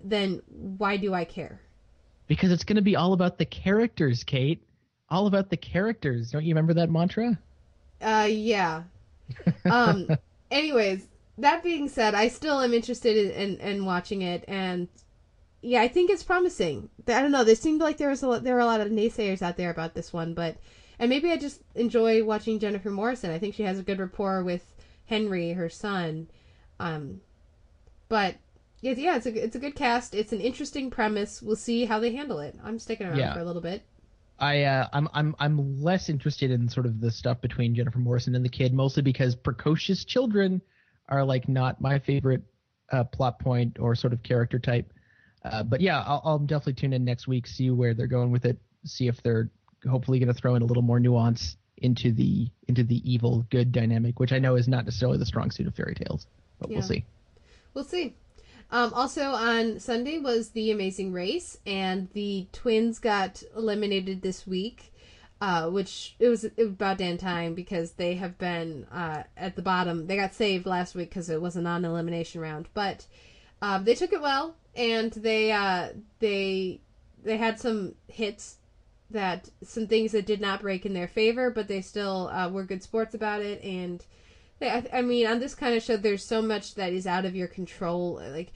then 0.00 0.40
why 0.48 0.96
do 0.96 1.12
I 1.12 1.24
care? 1.24 1.60
Because 2.28 2.52
it's 2.52 2.62
going 2.62 2.76
to 2.76 2.82
be 2.82 2.94
all 2.94 3.14
about 3.14 3.38
the 3.38 3.46
characters, 3.46 4.22
Kate. 4.22 4.62
All 5.10 5.26
about 5.26 5.50
the 5.50 5.56
characters. 5.56 6.30
Don't 6.30 6.44
you 6.44 6.54
remember 6.54 6.74
that 6.74 6.90
mantra? 6.90 7.36
Uh, 8.00 8.28
yeah. 8.30 8.84
Um. 9.64 10.08
anyways, 10.50 11.06
that 11.38 11.62
being 11.62 11.88
said, 11.88 12.14
I 12.14 12.28
still 12.28 12.60
am 12.60 12.74
interested 12.74 13.16
in, 13.16 13.30
in, 13.30 13.60
in 13.60 13.84
watching 13.84 14.22
it, 14.22 14.44
and 14.48 14.88
yeah, 15.62 15.80
I 15.80 15.88
think 15.88 16.10
it's 16.10 16.22
promising. 16.22 16.88
I 17.06 17.20
don't 17.22 17.32
know. 17.32 17.44
There 17.44 17.54
seemed 17.54 17.80
like 17.80 17.98
there 17.98 18.10
was 18.10 18.22
a 18.22 18.28
lot, 18.28 18.44
there 18.44 18.54
were 18.54 18.60
a 18.60 18.66
lot 18.66 18.80
of 18.80 18.88
naysayers 18.88 19.42
out 19.42 19.56
there 19.56 19.70
about 19.70 19.94
this 19.94 20.12
one, 20.12 20.34
but 20.34 20.56
and 20.98 21.08
maybe 21.08 21.30
I 21.30 21.36
just 21.36 21.62
enjoy 21.74 22.24
watching 22.24 22.58
Jennifer 22.58 22.90
Morrison. 22.90 23.30
I 23.30 23.38
think 23.38 23.54
she 23.54 23.62
has 23.62 23.78
a 23.78 23.82
good 23.84 23.98
rapport 24.00 24.42
with 24.42 24.64
Henry, 25.06 25.52
her 25.52 25.68
son. 25.68 26.28
Um, 26.80 27.20
but 28.08 28.36
yeah, 28.80 28.92
yeah, 28.96 29.16
it's 29.16 29.26
a 29.26 29.44
it's 29.44 29.56
a 29.56 29.60
good 29.60 29.74
cast. 29.74 30.14
It's 30.14 30.32
an 30.32 30.40
interesting 30.40 30.90
premise. 30.90 31.42
We'll 31.42 31.56
see 31.56 31.84
how 31.84 31.98
they 31.98 32.14
handle 32.14 32.40
it. 32.40 32.56
I'm 32.64 32.78
sticking 32.78 33.06
around 33.06 33.18
Yeah. 33.18 33.34
for 33.34 33.40
a 33.40 33.44
little 33.44 33.62
bit. 33.62 33.82
I 34.38 34.62
uh, 34.62 34.88
I'm 34.92 35.08
I'm 35.12 35.34
I'm 35.40 35.82
less 35.82 36.08
interested 36.08 36.50
in 36.52 36.68
sort 36.68 36.86
of 36.86 37.00
the 37.00 37.10
stuff 37.10 37.40
between 37.40 37.74
Jennifer 37.74 37.98
Morrison 37.98 38.36
and 38.36 38.44
the 38.44 38.48
kid, 38.48 38.72
mostly 38.72 39.02
because 39.02 39.34
precocious 39.34 40.04
children 40.04 40.62
are 41.08 41.24
like 41.24 41.48
not 41.48 41.80
my 41.80 41.98
favorite 41.98 42.42
uh, 42.92 43.04
plot 43.04 43.38
point 43.38 43.78
or 43.78 43.94
sort 43.94 44.12
of 44.12 44.22
character 44.22 44.58
type. 44.58 44.92
Uh, 45.44 45.62
but 45.62 45.80
yeah, 45.80 46.02
I'll, 46.06 46.22
I'll 46.24 46.38
definitely 46.38 46.74
tune 46.74 46.92
in 46.92 47.04
next 47.04 47.28
week, 47.28 47.46
see 47.46 47.70
where 47.70 47.94
they're 47.94 48.06
going 48.06 48.30
with 48.30 48.44
it, 48.44 48.58
see 48.84 49.06
if 49.08 49.22
they're 49.22 49.50
hopefully 49.88 50.18
going 50.18 50.28
to 50.28 50.34
throw 50.34 50.54
in 50.54 50.62
a 50.62 50.64
little 50.64 50.82
more 50.82 50.98
nuance 51.00 51.56
into 51.78 52.10
the 52.12 52.48
into 52.66 52.82
the 52.82 53.00
evil 53.10 53.46
good 53.50 53.70
dynamic, 53.72 54.18
which 54.18 54.32
I 54.32 54.38
know 54.38 54.56
is 54.56 54.66
not 54.66 54.84
necessarily 54.84 55.18
the 55.18 55.26
strong 55.26 55.50
suit 55.50 55.66
of 55.66 55.74
fairy 55.74 55.94
tales, 55.94 56.26
but 56.58 56.70
Yeah. 56.70 56.78
we'll 56.78 56.86
see. 56.86 57.04
We'll 57.74 57.84
see. 57.84 58.14
Um, 58.70 58.92
also 58.92 59.22
on 59.30 59.80
Sunday 59.80 60.18
was 60.18 60.50
the 60.50 60.70
Amazing 60.72 61.12
Race, 61.12 61.56
and 61.66 62.08
the 62.12 62.46
twins 62.52 62.98
got 62.98 63.42
eliminated 63.56 64.20
this 64.20 64.46
week, 64.46 64.92
uh, 65.40 65.68
which 65.70 66.16
it 66.18 66.28
was, 66.28 66.44
about 66.58 66.98
damn 66.98 67.18
time 67.18 67.54
because 67.54 67.92
they 67.92 68.14
have 68.14 68.38
been 68.38 68.84
uh, 68.90 69.22
at 69.36 69.56
the 69.56 69.62
bottom. 69.62 70.06
They 70.06 70.16
got 70.16 70.34
saved 70.34 70.66
last 70.66 70.94
week 70.94 71.10
because 71.10 71.30
it 71.30 71.40
was 71.40 71.56
a 71.56 71.62
non-elimination 71.62 72.40
round, 72.40 72.68
but 72.74 73.06
um, 73.62 73.84
they 73.84 73.94
took 73.94 74.12
it 74.12 74.20
well, 74.20 74.56
and 74.74 75.12
they 75.12 75.52
uh, 75.52 75.90
they 76.18 76.80
they 77.22 77.36
had 77.36 77.60
some 77.60 77.94
hits 78.08 78.56
that 79.10 79.48
some 79.62 79.86
things 79.86 80.12
that 80.12 80.26
did 80.26 80.40
not 80.40 80.60
break 80.60 80.84
in 80.84 80.92
their 80.92 81.08
favor, 81.08 81.50
but 81.50 81.68
they 81.68 81.80
still 81.80 82.28
uh, 82.28 82.48
were 82.48 82.64
good 82.64 82.82
sports 82.82 83.14
about 83.14 83.42
it 83.42 83.62
and. 83.62 84.04
I, 84.60 84.84
I 84.92 85.02
mean, 85.02 85.24
on 85.28 85.38
this 85.38 85.54
kind 85.54 85.76
of 85.76 85.84
show, 85.84 85.96
there's 85.96 86.24
so 86.24 86.42
much 86.42 86.74
that 86.74 86.92
is 86.92 87.06
out 87.06 87.24
of 87.24 87.36
your 87.36 87.46
control. 87.46 88.20
Like, 88.20 88.52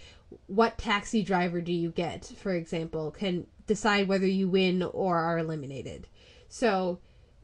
what 0.49 0.77
taxi 0.77 1.23
driver 1.23 1.61
do 1.61 1.73
you 1.73 1.93
get, 1.93 2.25
for 2.25 2.53
example, 2.53 3.13
can 3.13 3.47
decide 3.67 4.09
whether 4.09 4.27
you 4.27 4.49
win 4.49 4.83
or 4.83 5.19
are 5.19 5.39
eliminated. 5.39 6.09
So, 6.55 6.99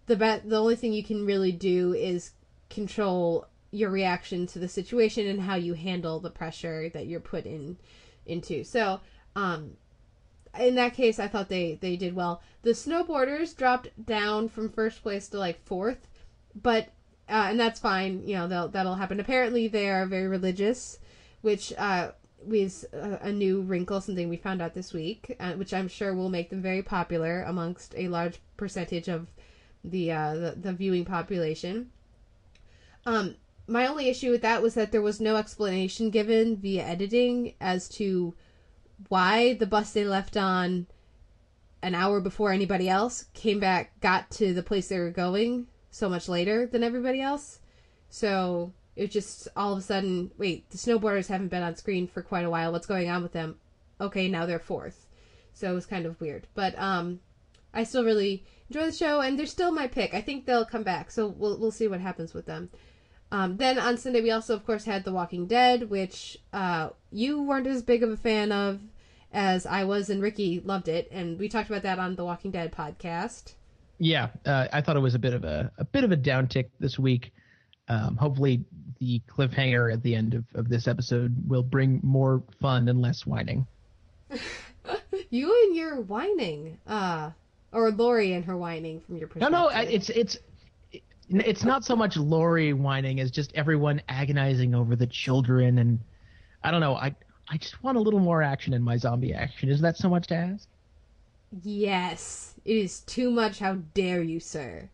the 0.05 0.17
be- 0.17 0.47
the 0.47 0.61
only 0.61 0.77
thing 0.77 0.93
you 0.93 1.03
can 1.03 1.25
really 1.25 1.51
do 1.51 1.95
is 1.95 2.33
control 2.69 3.47
your 3.71 3.89
reaction 3.89 4.47
to 4.49 4.59
the 4.59 4.69
situation 4.69 5.27
and 5.27 5.41
how 5.41 5.55
you 5.55 5.73
handle 5.73 6.21
the 6.21 6.29
pressure 6.29 6.91
that 6.91 7.07
you're 7.07 7.19
put 7.19 7.47
in 7.47 7.79
into. 8.27 8.65
So, 8.65 9.01
um, 9.35 9.79
in 10.61 10.75
that 10.75 10.93
case, 10.93 11.19
I 11.19 11.27
thought 11.27 11.49
they 11.49 11.79
they 11.81 11.97
did 11.97 12.15
well. 12.15 12.43
The 12.61 12.73
snowboarders 12.75 13.57
dropped 13.57 13.89
down 14.05 14.51
from 14.51 14.69
first 14.69 15.03
place 15.03 15.27
to 15.29 15.39
like 15.39 15.65
fourth, 15.65 16.07
but 16.55 16.89
uh, 17.31 17.47
and 17.49 17.59
that's 17.59 17.81
fine. 17.81 18.29
You 18.29 18.37
know, 18.37 18.47
they'll, 18.47 18.69
that'll 18.69 18.97
happen. 18.97 19.21
Apparently, 19.21 19.69
they 19.69 19.89
are 19.89 20.05
very 20.05 20.29
religious, 20.29 20.99
which 21.41 21.73
uh, 21.79 22.11
was 22.45 22.85
a, 22.93 23.19
a 23.23 23.33
new 23.33 23.63
wrinkle, 23.63 24.01
something 24.01 24.29
we 24.29 24.37
found 24.37 24.63
out 24.63 24.75
this 24.75 24.93
week, 24.93 25.37
uh, 25.41 25.53
which 25.55 25.75
I'm 25.75 25.89
sure 25.89 26.15
will 26.15 26.31
make 26.31 26.51
them 26.51 26.63
very 26.63 26.83
popular 26.83 27.43
amongst 27.43 27.95
a 27.97 28.09
large 28.09 28.41
percentage 28.57 29.09
of 29.09 29.29
the 29.85 30.13
uh, 30.13 30.35
the, 30.35 30.55
the 30.59 30.73
viewing 30.73 31.05
population. 31.05 31.91
Um, 33.07 33.37
my 33.67 33.87
only 33.87 34.09
issue 34.09 34.31
with 34.31 34.43
that 34.43 34.63
was 34.63 34.75
that 34.75 34.93
there 34.93 35.03
was 35.03 35.21
no 35.21 35.37
explanation 35.37 36.11
given 36.11 36.57
via 36.57 36.85
editing 36.85 37.55
as 37.61 37.89
to 37.91 38.35
why 39.09 39.55
the 39.55 39.67
bus 39.67 39.93
they 39.93 40.05
left 40.05 40.37
on 40.37 40.87
an 41.83 41.95
hour 41.95 42.21
before 42.21 42.53
anybody 42.53 42.89
else 42.89 43.27
came 43.35 43.61
back, 43.61 44.01
got 44.01 44.31
to 44.33 44.53
the 44.53 44.63
place 44.63 44.89
they 44.89 44.99
were 44.99 45.11
going 45.11 45.67
so 45.91 46.09
much 46.09 46.29
later 46.29 46.67
than 46.67 46.83
everybody 46.83 47.21
else. 47.21 47.61
So 48.09 48.73
it 48.99 49.11
just 49.11 49.49
all 49.57 49.73
of 49.73 49.79
a 49.79 49.83
sudden, 49.83 50.31
wait, 50.37 50.69
the 50.71 50.79
snowboarders 50.79 51.29
haven't 51.29 51.49
been 51.49 51.63
on 51.63 51.77
screen 51.77 52.07
for 52.07 52.23
quite 52.23 52.45
a 52.45 52.51
while. 52.51 52.73
What's 52.73 52.87
going 52.87 53.09
on 53.09 53.23
with 53.23 53.33
them? 53.33 53.57
Okay, 54.01 54.29
now 54.29 54.45
they're 54.45 54.59
fourth. 54.59 55.07
So 55.55 55.71
it 55.71 55.75
was 55.75 55.87
kind 55.87 56.05
of 56.05 56.21
weird. 56.21 56.47
But 56.55 56.79
um 56.79 57.21
I 57.73 57.85
still 57.85 58.05
really 58.05 58.45
enjoy 58.69 58.87
the 58.87 58.93
show 58.93 59.21
and 59.21 59.39
they're 59.39 59.47
still 59.47 59.73
my 59.73 59.87
pick. 59.87 60.15
I 60.15 60.21
think 60.21 60.45
they'll 60.45 60.65
come 60.65 60.83
back. 60.83 61.11
So 61.11 61.29
we'll 61.29 61.59
we'll 61.59 61.71
see 61.71 61.89
what 61.89 62.01
happens 62.01 62.35
with 62.35 62.47
them. 62.47 62.71
Um, 63.31 63.59
then 63.59 63.79
on 63.79 63.99
Sunday 63.99 64.23
we 64.23 64.31
also 64.31 64.55
of 64.55 64.65
course 64.67 64.85
had 64.85 65.05
The 65.05 65.13
Walking 65.13 65.47
Dead, 65.47 65.91
which 65.91 66.39
uh, 66.53 66.91
you 67.11 67.43
weren't 67.43 67.67
as 67.67 67.83
big 67.83 68.03
of 68.03 68.11
a 68.11 68.17
fan 68.17 68.53
of 68.53 68.81
as 69.33 69.67
I 69.67 69.85
was, 69.85 70.09
and 70.09 70.23
Ricky 70.23 70.61
loved 70.61 70.89
it, 70.89 71.09
and 71.11 71.39
we 71.39 71.49
talked 71.49 71.69
about 71.69 71.83
that 71.83 71.99
on 71.99 72.17
the 72.17 72.25
Walking 72.25 72.51
Dead 72.51 72.73
podcast. 72.73 73.53
Yeah, 73.99 74.29
uh, 74.47 74.69
I 74.73 74.81
thought 74.81 74.97
it 74.97 75.01
was 75.01 75.15
a 75.15 75.19
bit 75.19 75.35
of 75.35 75.45
a 75.45 75.71
a 75.79 75.85
bit 75.85 76.05
of 76.05 76.13
a 76.13 76.17
downtick 76.17 76.71
this 76.81 76.99
week. 76.99 77.33
Um, 77.89 78.17
hopefully, 78.17 78.65
the 79.01 79.21
cliffhanger 79.29 79.93
at 79.93 80.03
the 80.03 80.15
end 80.15 80.35
of, 80.35 80.45
of 80.55 80.69
this 80.69 80.89
episode 80.89 81.35
will 81.49 81.63
bring 81.63 82.01
more 82.03 82.43
fun 82.61 82.89
and 82.89 83.01
less 83.01 83.27
whining. 83.27 83.67
You 85.31 85.53
and 85.67 85.77
your 85.77 86.01
whining, 86.01 86.79
uh, 86.87 87.31
or 87.73 87.91
Lori 87.91 88.33
and 88.33 88.45
her 88.47 88.57
whining 88.57 89.01
from 89.01 89.19
your 89.19 89.29
perspective. 89.29 89.53
no, 89.53 89.69
I- 89.69 89.83
it's 89.83 90.09
it's 90.09 90.39
it's 91.29 91.65
not 91.65 91.85
so 91.85 91.95
much 91.95 92.17
Lori 92.17 92.73
whining 92.73 93.21
as 93.21 93.31
just 93.31 93.53
everyone 93.55 94.01
agonizing 94.09 94.75
over 94.75 94.97
the 94.97 95.07
children, 95.07 95.79
and 95.79 95.99
I 96.65 96.71
don't 96.71 96.81
know. 96.81 96.95
I 96.95 97.15
I 97.51 97.59
just 97.59 97.83
want 97.83 97.99
a 97.99 98.01
little 98.01 98.21
more 98.21 98.43
action 98.43 98.73
in 98.73 98.83
my 98.83 98.97
zombie 98.97 99.35
action. 99.35 99.69
Is 99.69 99.83
that 99.83 99.99
so 99.99 100.09
much 100.09 100.29
to 100.29 100.37
ask? 100.37 100.67
Yes, 101.63 102.55
it 102.65 102.77
is 102.77 103.01
too 103.01 103.31
much. 103.31 103.59
How 103.59 103.75
dare 103.93 104.23
you, 104.23 104.41
sir? 104.41 104.89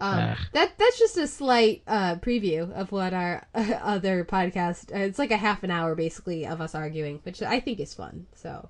Um, 0.00 0.36
that 0.52 0.76
that's 0.76 0.98
just 0.98 1.16
a 1.16 1.26
slight 1.26 1.82
uh, 1.86 2.16
preview 2.16 2.70
of 2.72 2.92
what 2.92 3.14
our 3.14 3.46
uh, 3.54 3.78
other 3.82 4.24
podcast. 4.24 4.94
Uh, 4.94 5.00
it's 5.00 5.18
like 5.18 5.30
a 5.30 5.36
half 5.36 5.62
an 5.62 5.70
hour 5.70 5.94
basically 5.94 6.46
of 6.46 6.60
us 6.60 6.74
arguing, 6.74 7.20
which 7.22 7.42
I 7.42 7.60
think 7.60 7.80
is 7.80 7.94
fun. 7.94 8.26
So, 8.34 8.68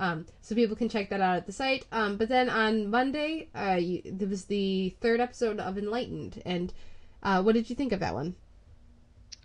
um, 0.00 0.26
so 0.40 0.54
people 0.54 0.74
can 0.76 0.88
check 0.88 1.10
that 1.10 1.20
out 1.20 1.36
at 1.36 1.46
the 1.46 1.52
site. 1.52 1.86
Um, 1.92 2.16
but 2.16 2.28
then 2.28 2.48
on 2.48 2.90
Monday, 2.90 3.48
uh, 3.54 3.78
you, 3.78 4.02
there 4.04 4.28
was 4.28 4.46
the 4.46 4.96
third 5.00 5.20
episode 5.20 5.60
of 5.60 5.78
Enlightened, 5.78 6.42
and 6.44 6.72
uh, 7.22 7.42
what 7.42 7.54
did 7.54 7.70
you 7.70 7.76
think 7.76 7.92
of 7.92 8.00
that 8.00 8.14
one? 8.14 8.34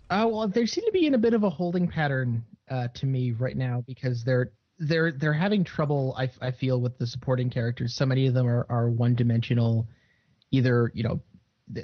Uh, 0.08 0.26
well, 0.28 0.48
they 0.48 0.66
seem 0.66 0.84
to 0.84 0.92
be 0.92 1.06
in 1.06 1.14
a 1.14 1.18
bit 1.18 1.34
of 1.34 1.44
a 1.44 1.50
holding 1.50 1.86
pattern 1.86 2.44
uh, 2.68 2.88
to 2.94 3.06
me 3.06 3.32
right 3.32 3.56
now 3.56 3.84
because 3.86 4.24
they're 4.24 4.50
they're 4.78 5.12
they're 5.12 5.32
having 5.32 5.62
trouble. 5.62 6.14
I, 6.18 6.30
I 6.40 6.50
feel 6.50 6.80
with 6.80 6.98
the 6.98 7.06
supporting 7.06 7.50
characters. 7.50 7.94
So 7.94 8.06
many 8.06 8.26
of 8.26 8.34
them 8.34 8.48
are 8.48 8.66
are 8.68 8.90
one 8.90 9.14
dimensional. 9.14 9.86
Either 10.50 10.90
you 10.94 11.02
know 11.02 11.20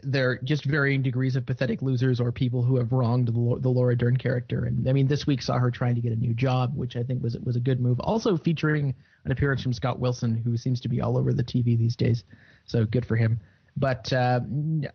they're 0.03 0.39
just 0.43 0.65
varying 0.65 1.03
degrees 1.03 1.37
of 1.37 1.47
pathetic 1.47 1.81
losers 1.81 2.21
or 2.21 2.33
people 2.33 2.63
who 2.63 2.77
have 2.77 2.93
wronged 2.93 3.29
the, 3.29 3.33
the 3.61 3.69
Laura 3.69 3.97
Dern 3.97 4.17
character. 4.17 4.65
And 4.65 4.89
I 4.89 4.93
mean, 4.93 5.07
this 5.07 5.27
week 5.27 5.43
saw 5.43 5.59
her 5.59 5.71
trying 5.71 5.95
to 5.95 6.01
get 6.01 6.13
a 6.13 6.17
new 6.17 6.35
job, 6.35 6.73
which 6.75 6.97
I 6.97 7.03
think 7.03 7.23
was 7.23 7.37
was 7.39 7.57
a 7.57 7.61
good 7.61 7.81
move. 7.81 8.01
Also 8.01 8.37
featuring 8.37 8.95
an 9.25 9.33
appearance 9.33 9.63
from 9.63 9.73
Scott 9.73 9.99
Wilson, 9.99 10.35
who 10.35 10.57
seems 10.57 10.81
to 10.81 10.89
be 10.89 11.01
all 11.01 11.17
over 11.17 11.33
the 11.33 11.45
TV 11.45 11.79
these 11.79 11.97
days. 11.97 12.25
So 12.67 12.85
good 12.85 13.07
for 13.07 13.17
him. 13.17 13.41
But 13.77 14.13
uh, 14.13 14.41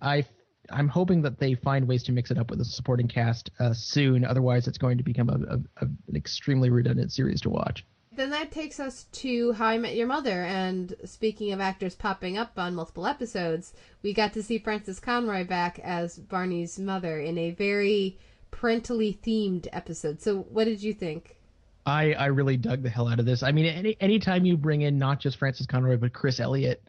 I 0.01 0.25
I'm 0.69 0.87
hoping 0.87 1.21
that 1.23 1.39
they 1.39 1.55
find 1.55 1.87
ways 1.87 2.03
to 2.03 2.11
mix 2.11 2.31
it 2.31 2.37
up 2.37 2.49
with 2.49 2.61
a 2.61 2.65
supporting 2.65 3.07
cast 3.07 3.51
uh, 3.59 3.73
soon. 3.73 4.25
Otherwise, 4.25 4.67
it's 4.67 4.77
going 4.77 4.97
to 4.97 5.03
become 5.03 5.29
a, 5.29 5.55
a, 5.55 5.85
a, 5.85 5.89
an 6.07 6.15
extremely 6.15 6.69
redundant 6.69 7.11
series 7.11 7.41
to 7.41 7.49
watch. 7.49 7.85
Then 8.13 8.31
that 8.31 8.51
takes 8.51 8.79
us 8.79 9.05
to 9.13 9.53
How 9.53 9.67
I 9.67 9.77
Met 9.77 9.95
Your 9.95 10.07
Mother. 10.07 10.43
And 10.43 10.93
speaking 11.05 11.53
of 11.53 11.61
actors 11.61 11.95
popping 11.95 12.37
up 12.37 12.51
on 12.57 12.75
multiple 12.75 13.07
episodes, 13.07 13.73
we 14.03 14.13
got 14.13 14.33
to 14.33 14.43
see 14.43 14.59
Frances 14.59 14.99
Conroy 14.99 15.45
back 15.45 15.79
as 15.79 16.17
Barney's 16.17 16.77
mother 16.77 17.19
in 17.19 17.37
a 17.37 17.51
very 17.51 18.19
parentally 18.51 19.17
themed 19.25 19.67
episode. 19.71 20.21
So, 20.21 20.39
what 20.41 20.65
did 20.65 20.83
you 20.83 20.93
think? 20.93 21.37
I, 21.85 22.13
I 22.13 22.25
really 22.27 22.57
dug 22.57 22.83
the 22.83 22.89
hell 22.89 23.07
out 23.07 23.19
of 23.19 23.25
this. 23.25 23.43
I 23.43 23.53
mean, 23.53 23.65
any 23.65 23.97
anytime 24.01 24.45
you 24.45 24.57
bring 24.57 24.81
in 24.81 24.99
not 24.99 25.19
just 25.19 25.37
Frances 25.37 25.65
Conroy 25.65 25.97
but 25.97 26.13
Chris 26.13 26.39
Elliott 26.39 26.83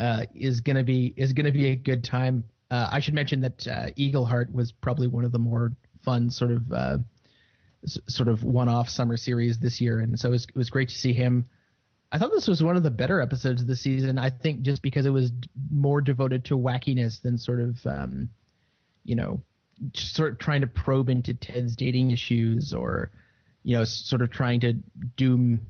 uh, 0.00 0.26
is 0.34 0.60
gonna 0.60 0.84
be 0.84 1.12
is 1.16 1.32
gonna 1.32 1.52
be 1.52 1.66
a 1.66 1.76
good 1.76 2.04
time. 2.04 2.44
Uh, 2.70 2.88
I 2.90 3.00
should 3.00 3.14
mention 3.14 3.40
that 3.40 3.66
uh, 3.66 3.86
Eagleheart 3.98 4.52
was 4.52 4.72
probably 4.72 5.08
one 5.08 5.24
of 5.24 5.32
the 5.32 5.38
more 5.38 5.72
fun 6.02 6.30
sort 6.30 6.52
of 6.52 6.72
uh, 6.72 6.98
sort 8.08 8.28
of 8.28 8.42
one-off 8.44 8.88
summer 8.88 9.16
series 9.16 9.58
this 9.58 9.80
year, 9.80 10.00
and 10.00 10.18
so 10.18 10.28
it 10.28 10.32
was, 10.32 10.44
it 10.44 10.56
was 10.56 10.70
great 10.70 10.88
to 10.88 10.94
see 10.94 11.12
him. 11.12 11.46
I 12.12 12.18
thought 12.18 12.30
this 12.32 12.48
was 12.48 12.62
one 12.62 12.76
of 12.76 12.82
the 12.82 12.90
better 12.90 13.20
episodes 13.20 13.62
of 13.62 13.68
the 13.68 13.76
season. 13.76 14.18
I 14.18 14.30
think 14.30 14.62
just 14.62 14.82
because 14.82 15.06
it 15.06 15.10
was 15.10 15.32
more 15.70 16.00
devoted 16.00 16.44
to 16.46 16.56
wackiness 16.56 17.20
than 17.20 17.36
sort 17.36 17.60
of 17.60 17.76
um, 17.84 18.30
you 19.04 19.16
know 19.16 19.42
sort 19.94 20.32
of 20.32 20.38
trying 20.38 20.60
to 20.62 20.66
probe 20.66 21.08
into 21.08 21.34
Ted's 21.34 21.76
dating 21.76 22.10
issues 22.10 22.72
or 22.72 23.10
you 23.62 23.76
know 23.76 23.84
sort 23.84 24.22
of 24.22 24.30
trying 24.30 24.60
to 24.60 24.74
doom 25.16 25.60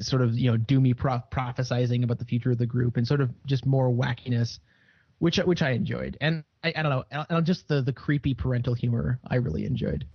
sort 0.00 0.22
of 0.22 0.36
you 0.36 0.50
know 0.50 0.58
doomy 0.58 0.96
pro- 0.96 1.22
prophesizing 1.32 2.02
about 2.02 2.18
the 2.18 2.24
future 2.24 2.50
of 2.50 2.58
the 2.58 2.66
group 2.66 2.96
and 2.96 3.06
sort 3.06 3.20
of 3.20 3.30
just 3.46 3.64
more 3.64 3.88
wackiness 3.88 4.58
which 5.18 5.38
which 5.38 5.62
I 5.62 5.70
enjoyed 5.70 6.16
and 6.20 6.44
I, 6.64 6.72
I 6.76 6.82
don't 6.82 6.90
know 6.90 7.24
and 7.30 7.46
just 7.46 7.68
the 7.68 7.82
the 7.82 7.92
creepy 7.92 8.34
parental 8.34 8.74
humor 8.74 9.20
I 9.26 9.36
really 9.36 9.64
enjoyed 9.64 10.06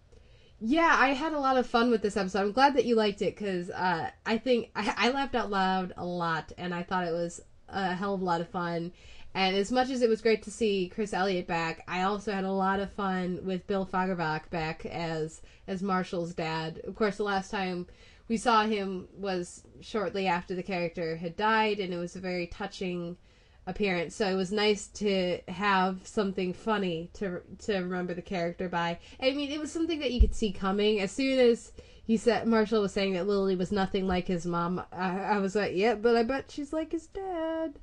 Yeah, 0.63 0.95
I 0.99 1.13
had 1.13 1.33
a 1.33 1.39
lot 1.39 1.57
of 1.57 1.65
fun 1.65 1.89
with 1.89 2.03
this 2.03 2.15
episode. 2.15 2.41
I'm 2.41 2.51
glad 2.51 2.75
that 2.75 2.85
you 2.85 2.93
liked 2.93 3.23
it 3.23 3.35
because 3.35 3.71
uh, 3.71 4.11
I 4.27 4.37
think 4.37 4.69
I, 4.75 4.93
I 5.07 5.09
laughed 5.09 5.33
out 5.33 5.49
loud 5.49 5.93
a 5.97 6.05
lot, 6.05 6.51
and 6.57 6.71
I 6.71 6.83
thought 6.83 7.07
it 7.07 7.13
was 7.13 7.41
a 7.67 7.95
hell 7.95 8.13
of 8.13 8.21
a 8.21 8.25
lot 8.25 8.41
of 8.41 8.49
fun. 8.49 8.91
And 9.33 9.55
as 9.55 9.71
much 9.71 9.89
as 9.89 10.03
it 10.03 10.09
was 10.09 10.21
great 10.21 10.43
to 10.43 10.51
see 10.51 10.91
Chris 10.93 11.13
Elliott 11.13 11.47
back, 11.47 11.83
I 11.87 12.03
also 12.03 12.31
had 12.31 12.43
a 12.43 12.51
lot 12.51 12.79
of 12.79 12.91
fun 12.91 13.39
with 13.43 13.65
Bill 13.65 13.87
Fagerbakke 13.87 14.51
back 14.51 14.85
as 14.85 15.41
as 15.67 15.81
Marshall's 15.81 16.35
dad. 16.35 16.81
Of 16.83 16.95
course, 16.95 17.17
the 17.17 17.23
last 17.23 17.49
time 17.49 17.87
we 18.27 18.37
saw 18.37 18.63
him 18.65 19.07
was 19.17 19.63
shortly 19.79 20.27
after 20.27 20.53
the 20.53 20.61
character 20.61 21.15
had 21.15 21.35
died, 21.35 21.79
and 21.79 21.91
it 21.91 21.97
was 21.97 22.15
a 22.15 22.19
very 22.19 22.45
touching 22.45 23.17
appearance. 23.71 24.15
So 24.15 24.27
it 24.27 24.35
was 24.35 24.51
nice 24.51 24.87
to 24.87 25.39
have 25.47 26.05
something 26.05 26.53
funny 26.53 27.09
to 27.13 27.41
to 27.65 27.77
remember 27.77 28.13
the 28.13 28.21
character 28.21 28.69
by. 28.69 28.99
I 29.19 29.31
mean, 29.31 29.51
it 29.51 29.59
was 29.59 29.71
something 29.71 29.99
that 29.99 30.11
you 30.11 30.21
could 30.21 30.35
see 30.35 30.51
coming 30.51 30.99
as 30.99 31.11
soon 31.11 31.39
as 31.39 31.71
he 32.05 32.17
said 32.17 32.47
Marshall 32.47 32.81
was 32.81 32.91
saying 32.91 33.13
that 33.13 33.27
Lily 33.27 33.55
was 33.55 33.71
nothing 33.71 34.07
like 34.07 34.27
his 34.27 34.45
mom. 34.45 34.83
I, 34.91 35.19
I 35.19 35.37
was 35.39 35.55
like, 35.55 35.73
yeah, 35.75 35.95
but 35.95 36.15
I 36.15 36.23
bet 36.23 36.51
she's 36.51 36.73
like 36.73 36.91
his 36.91 37.07
dad. 37.07 37.79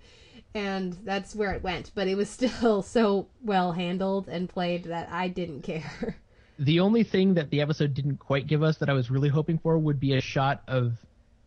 And 0.55 0.95
that's 1.05 1.35
where 1.35 1.53
it 1.53 1.63
went, 1.63 1.93
but 1.95 2.09
it 2.09 2.17
was 2.17 2.29
still 2.39 2.83
so 2.83 3.29
well 3.43 3.73
handled 3.73 4.29
and 4.29 4.49
played 4.49 4.85
that 4.85 5.09
I 5.11 5.29
didn't 5.29 5.63
care. 5.63 6.17
The 6.59 6.81
only 6.81 7.05
thing 7.05 7.35
that 7.35 7.51
the 7.51 7.61
episode 7.61 7.95
didn't 7.95 8.17
quite 8.17 8.49
give 8.49 8.65
us 8.65 8.79
that 8.79 8.91
I 8.91 8.93
was 8.93 9.11
really 9.11 9.29
hoping 9.29 9.59
for 9.59 9.79
would 9.79 10.01
be 10.01 10.15
a 10.15 10.21
shot 10.21 10.63
of 10.67 10.95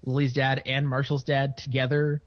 Lily's 0.05 0.31
dad 0.33 0.63
and 0.65 0.87
Marshall's 0.87 1.25
dad 1.25 1.57
together 1.57 2.21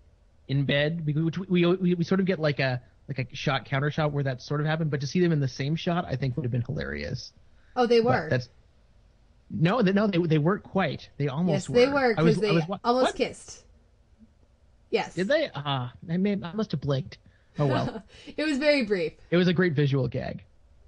in 0.48 0.64
bed. 0.64 1.04
We, 1.06 1.12
we, 1.48 1.66
we, 1.66 1.94
we 1.94 2.04
sort 2.04 2.20
of 2.20 2.26
get 2.26 2.38
like 2.38 2.60
a 2.60 2.82
like 3.08 3.18
a 3.18 3.36
shot 3.36 3.66
counter 3.66 3.90
shot 3.90 4.12
where 4.12 4.24
that 4.24 4.40
sort 4.40 4.60
of 4.60 4.66
happened, 4.66 4.90
but 4.90 5.00
to 5.02 5.06
see 5.06 5.20
them 5.20 5.32
in 5.32 5.40
the 5.40 5.48
same 5.48 5.76
shot, 5.76 6.06
I 6.08 6.16
think 6.16 6.36
would 6.36 6.44
have 6.44 6.52
been 6.52 6.62
hilarious. 6.62 7.32
Oh, 7.76 7.86
they 7.86 8.00
were. 8.00 8.28
But 8.28 8.30
that's 8.30 8.48
no, 9.50 9.82
they, 9.82 9.92
no, 9.92 10.06
they 10.06 10.18
they 10.18 10.38
weren't 10.38 10.62
quite. 10.62 11.08
They 11.16 11.28
almost 11.28 11.68
yes, 11.68 11.68
were. 11.68 11.76
they 11.76 11.88
were 11.88 12.14
because 12.14 12.38
they 12.38 12.50
was, 12.50 12.64
almost 12.82 13.04
what? 13.06 13.14
kissed. 13.14 13.62
Yes. 14.90 15.14
Did 15.14 15.28
they? 15.28 15.50
Ah, 15.54 15.92
uh, 15.92 16.12
I 16.12 16.16
may 16.16 16.32
I 16.32 16.52
must 16.52 16.72
have 16.72 16.80
blinked. 16.80 17.18
Oh 17.58 17.66
well. 17.66 18.02
it 18.36 18.44
was 18.44 18.58
very 18.58 18.84
brief. 18.84 19.12
It 19.30 19.36
was 19.36 19.48
a 19.48 19.52
great 19.52 19.74
visual 19.74 20.08
gag. 20.08 20.42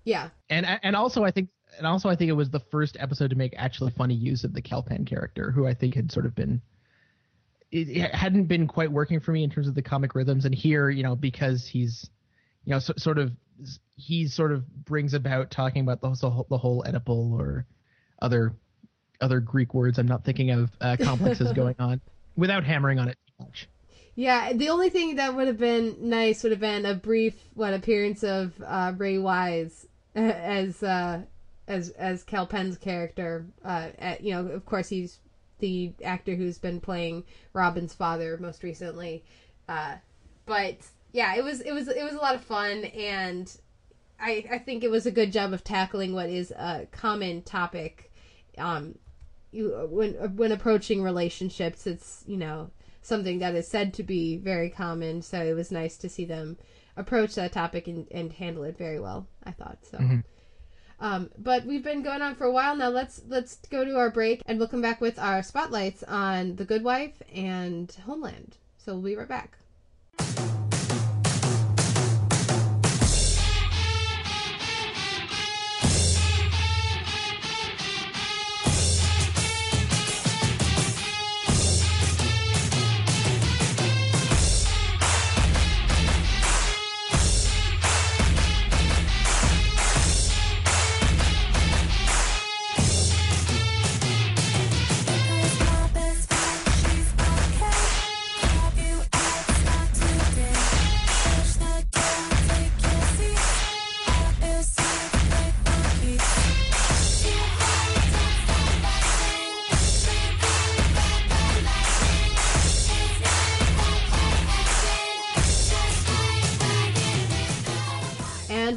Yeah. 0.04 0.30
And 0.48 0.66
and 0.82 0.96
also 0.96 1.24
I 1.24 1.30
think 1.30 1.48
and 1.78 1.86
also 1.86 2.08
I 2.08 2.16
think 2.16 2.30
it 2.30 2.34
was 2.34 2.50
the 2.50 2.60
first 2.60 2.96
episode 2.98 3.30
to 3.30 3.36
make 3.36 3.54
actually 3.56 3.92
funny 3.92 4.14
use 4.14 4.44
of 4.44 4.54
the 4.54 4.62
Kal 4.62 4.82
Penn 4.82 5.04
character, 5.04 5.50
who 5.50 5.66
I 5.66 5.74
think 5.74 5.94
had 5.94 6.10
sort 6.10 6.26
of 6.26 6.34
been 6.34 6.62
it, 7.70 7.88
it 7.88 8.14
hadn't 8.14 8.44
been 8.44 8.66
quite 8.66 8.90
working 8.90 9.20
for 9.20 9.32
me 9.32 9.42
in 9.44 9.50
terms 9.50 9.68
of 9.68 9.74
the 9.74 9.82
comic 9.82 10.14
rhythms. 10.14 10.44
And 10.44 10.54
here, 10.54 10.88
you 10.88 11.02
know, 11.02 11.16
because 11.16 11.66
he's 11.66 12.08
you 12.64 12.72
know 12.72 12.78
so, 12.78 12.94
sort 12.96 13.18
of 13.18 13.32
he 13.96 14.26
sort 14.28 14.52
of 14.52 14.66
brings 14.84 15.14
about 15.14 15.50
talking 15.50 15.82
about 15.82 16.00
the 16.00 16.10
whole 16.10 16.46
the 16.48 16.58
whole 16.58 16.82
Oedipal 16.82 17.32
or 17.32 17.66
other 18.20 18.54
other 19.20 19.40
Greek 19.40 19.74
words 19.74 19.98
I'm 19.98 20.08
not 20.08 20.24
thinking 20.24 20.50
of 20.50 20.70
uh, 20.80 20.96
complexes 21.00 21.52
going 21.54 21.76
on 21.78 22.00
without 22.36 22.64
hammering 22.64 22.98
on 22.98 23.08
it 23.08 23.18
too 23.26 23.44
much. 23.44 23.68
Yeah, 24.14 24.54
the 24.54 24.70
only 24.70 24.88
thing 24.88 25.16
that 25.16 25.34
would 25.34 25.46
have 25.46 25.58
been 25.58 26.08
nice 26.08 26.42
would 26.42 26.52
have 26.52 26.60
been 26.60 26.86
a 26.86 26.94
brief 26.94 27.34
what 27.54 27.74
appearance 27.74 28.22
of 28.24 28.52
uh, 28.64 28.92
Ray 28.96 29.18
Wise 29.18 29.86
as 30.14 30.82
uh, 30.82 31.22
as 31.68 31.90
as 31.90 32.22
Kal 32.24 32.46
Penn's 32.46 32.78
character. 32.78 33.46
Uh, 33.64 33.88
at, 33.98 34.22
you 34.22 34.32
know, 34.32 34.46
of 34.46 34.64
course, 34.64 34.88
he's 34.88 35.18
the 35.58 35.92
actor 36.04 36.34
who's 36.34 36.58
been 36.58 36.80
playing 36.80 37.24
Robin's 37.52 37.94
father 37.94 38.36
most 38.38 38.62
recently. 38.62 39.24
Uh, 39.68 39.96
but 40.44 40.76
yeah, 41.12 41.34
it 41.34 41.44
was 41.44 41.60
it 41.60 41.72
was 41.72 41.88
it 41.88 42.04
was 42.04 42.14
a 42.14 42.18
lot 42.18 42.34
of 42.34 42.42
fun, 42.42 42.84
and 42.84 43.54
I 44.20 44.44
I 44.50 44.58
think 44.58 44.84
it 44.84 44.90
was 44.90 45.06
a 45.06 45.10
good 45.10 45.32
job 45.32 45.52
of 45.52 45.64
tackling 45.64 46.12
what 46.12 46.30
is 46.30 46.50
a 46.52 46.86
common 46.92 47.42
topic. 47.42 48.12
Um, 48.58 48.98
you 49.50 49.88
when 49.90 50.12
when 50.36 50.52
approaching 50.52 51.02
relationships, 51.02 51.86
it's 51.86 52.24
you 52.26 52.36
know 52.36 52.70
something 53.02 53.38
that 53.38 53.54
is 53.54 53.68
said 53.68 53.94
to 53.94 54.02
be 54.02 54.36
very 54.36 54.70
common. 54.70 55.22
So 55.22 55.42
it 55.42 55.54
was 55.54 55.70
nice 55.70 55.96
to 55.98 56.08
see 56.08 56.24
them 56.24 56.58
approach 56.96 57.34
that 57.34 57.52
topic 57.52 57.88
and, 57.88 58.06
and 58.10 58.32
handle 58.32 58.64
it 58.64 58.76
very 58.76 59.00
well. 59.00 59.26
I 59.44 59.52
thought 59.52 59.78
so. 59.90 59.98
Mm-hmm. 59.98 60.20
Um, 60.98 61.30
but 61.38 61.66
we've 61.66 61.84
been 61.84 62.02
going 62.02 62.22
on 62.22 62.34
for 62.34 62.44
a 62.44 62.52
while 62.52 62.74
now. 62.74 62.88
Let's 62.88 63.20
let's 63.28 63.56
go 63.70 63.84
to 63.84 63.96
our 63.96 64.10
break 64.10 64.42
and 64.46 64.58
we'll 64.58 64.68
come 64.68 64.82
back 64.82 65.00
with 65.00 65.18
our 65.18 65.42
spotlights 65.42 66.02
on 66.04 66.56
The 66.56 66.64
Good 66.64 66.82
Wife 66.82 67.22
and 67.34 67.94
Homeland. 68.06 68.56
So 68.78 68.94
we'll 68.94 69.02
be 69.02 69.16
right 69.16 69.28
back. 69.28 69.58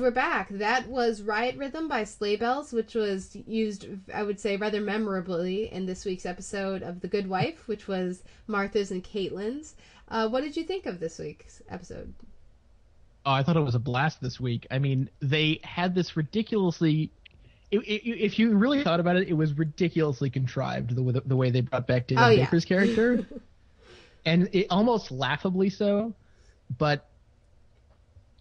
We're 0.09 0.15
back. 0.15 0.49
That 0.49 0.87
was 0.87 1.21
Riot 1.21 1.55
Rhythm 1.55 1.87
by 1.87 2.03
Sleigh 2.03 2.35
Bells, 2.35 2.73
which 2.73 2.95
was 2.95 3.37
used, 3.45 3.85
I 4.11 4.23
would 4.23 4.39
say, 4.39 4.57
rather 4.57 4.81
memorably 4.81 5.71
in 5.71 5.85
this 5.85 6.03
week's 6.03 6.25
episode 6.25 6.81
of 6.81 6.99
The 6.99 7.07
Good 7.07 7.29
Wife, 7.29 7.67
which 7.67 7.87
was 7.87 8.23
Martha's 8.47 8.89
and 8.89 9.03
Caitlin's. 9.03 9.75
Uh, 10.07 10.27
what 10.27 10.41
did 10.41 10.57
you 10.57 10.63
think 10.63 10.87
of 10.87 10.99
this 10.99 11.19
week's 11.19 11.61
episode? 11.69 12.11
Oh, 13.23 13.33
I 13.33 13.43
thought 13.43 13.55
it 13.55 13.59
was 13.61 13.75
a 13.75 13.79
blast 13.79 14.19
this 14.19 14.39
week. 14.39 14.65
I 14.71 14.79
mean, 14.79 15.11
they 15.19 15.59
had 15.63 15.93
this 15.93 16.17
ridiculously. 16.17 17.11
It, 17.69 17.77
it, 17.81 18.09
if 18.09 18.39
you 18.39 18.57
really 18.57 18.83
thought 18.83 18.99
about 18.99 19.15
it, 19.15 19.27
it 19.27 19.33
was 19.33 19.53
ridiculously 19.53 20.31
contrived 20.31 20.95
the, 20.95 21.21
the 21.23 21.35
way 21.35 21.51
they 21.51 21.61
brought 21.61 21.85
back 21.85 22.07
David 22.07 22.23
Oh, 22.23 22.29
yeah. 22.29 22.45
Baker's 22.45 22.65
character, 22.65 23.27
and 24.25 24.49
it 24.53 24.65
almost 24.71 25.11
laughably 25.11 25.69
so. 25.69 26.15
But 26.79 27.08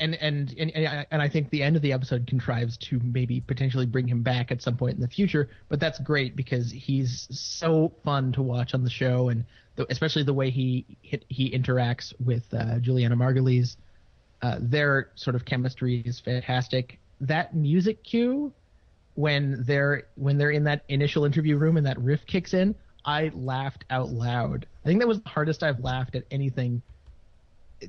and, 0.00 0.14
and 0.16 0.54
and 0.58 0.70
and 1.10 1.22
I- 1.22 1.28
think 1.28 1.50
the 1.50 1.62
end 1.62 1.76
of 1.76 1.82
the 1.82 1.92
episode 1.92 2.26
contrives 2.26 2.76
to 2.78 3.00
maybe 3.02 3.40
potentially 3.40 3.86
bring 3.86 4.06
him 4.08 4.22
back 4.22 4.50
at 4.50 4.62
some 4.62 4.76
point 4.76 4.94
in 4.94 5.00
the 5.00 5.08
future. 5.08 5.48
But 5.68 5.80
that's 5.80 5.98
great 5.98 6.36
because 6.36 6.70
he's 6.70 7.28
so 7.30 7.92
fun 8.04 8.32
to 8.32 8.42
watch 8.42 8.74
on 8.74 8.84
the 8.84 8.90
show, 8.90 9.28
and 9.28 9.44
the, 9.76 9.86
especially 9.90 10.22
the 10.22 10.34
way 10.34 10.50
he 10.50 10.84
he, 11.02 11.20
he 11.28 11.50
interacts 11.50 12.12
with 12.24 12.44
uh, 12.52 12.78
Julianna 12.78 13.16
Margulies. 13.16 13.76
Uh, 14.40 14.56
their 14.60 15.10
sort 15.16 15.34
of 15.34 15.44
chemistry 15.44 16.00
is 16.06 16.20
fantastic. 16.20 16.98
That 17.20 17.54
music 17.56 18.04
cue 18.04 18.52
when 19.16 19.64
they're 19.66 20.04
when 20.14 20.38
they're 20.38 20.52
in 20.52 20.62
that 20.64 20.84
initial 20.88 21.24
interview 21.24 21.56
room 21.56 21.76
and 21.76 21.84
that 21.86 21.98
riff 22.00 22.24
kicks 22.26 22.54
in, 22.54 22.74
I 23.04 23.32
laughed 23.34 23.84
out 23.90 24.10
loud. 24.10 24.66
I 24.84 24.88
think 24.88 25.00
that 25.00 25.08
was 25.08 25.20
the 25.20 25.28
hardest 25.28 25.64
I've 25.64 25.80
laughed 25.80 26.14
at 26.14 26.24
anything. 26.30 26.82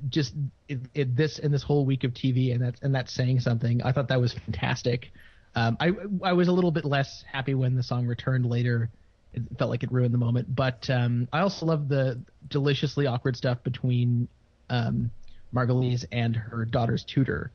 Just 0.10 0.34
it, 0.68 0.80
it, 0.94 1.16
this 1.16 1.40
and 1.40 1.54
this 1.54 1.64
whole 1.64 1.86
week 1.86 2.04
of 2.04 2.14
TV, 2.14 2.54
and 2.54 2.62
that's 2.62 2.82
and 2.82 2.94
that's 2.94 3.14
saying 3.14 3.40
something. 3.40 3.82
I 3.84 3.92
thought 3.92 4.10
that 4.10 4.22
was 4.22 4.34
fantastic. 4.34 5.12
Um, 5.56 5.78
I 5.80 5.92
I 6.24 6.34
was 6.34 6.48
a 6.48 6.52
little 6.52 6.72
bit 6.72 6.86
less 6.86 7.24
happy 7.32 7.56
when 7.56 7.76
the 7.76 7.84
song 7.84 8.06
returned 8.06 8.46
later. 8.46 8.90
It 9.34 9.44
felt 9.58 9.70
like 9.70 9.84
it 9.84 9.92
ruined 9.92 10.14
the 10.14 10.20
moment, 10.20 10.54
but 10.56 10.90
um, 10.90 11.28
I 11.32 11.42
also 11.42 11.66
love 11.66 11.88
the 11.88 12.20
deliciously 12.48 13.06
awkward 13.06 13.38
stuff 13.38 13.64
between 13.64 14.28
um, 14.70 15.12
Margulies 15.54 16.06
and 16.12 16.36
her 16.36 16.66
daughter's 16.66 17.04
tutor, 17.04 17.52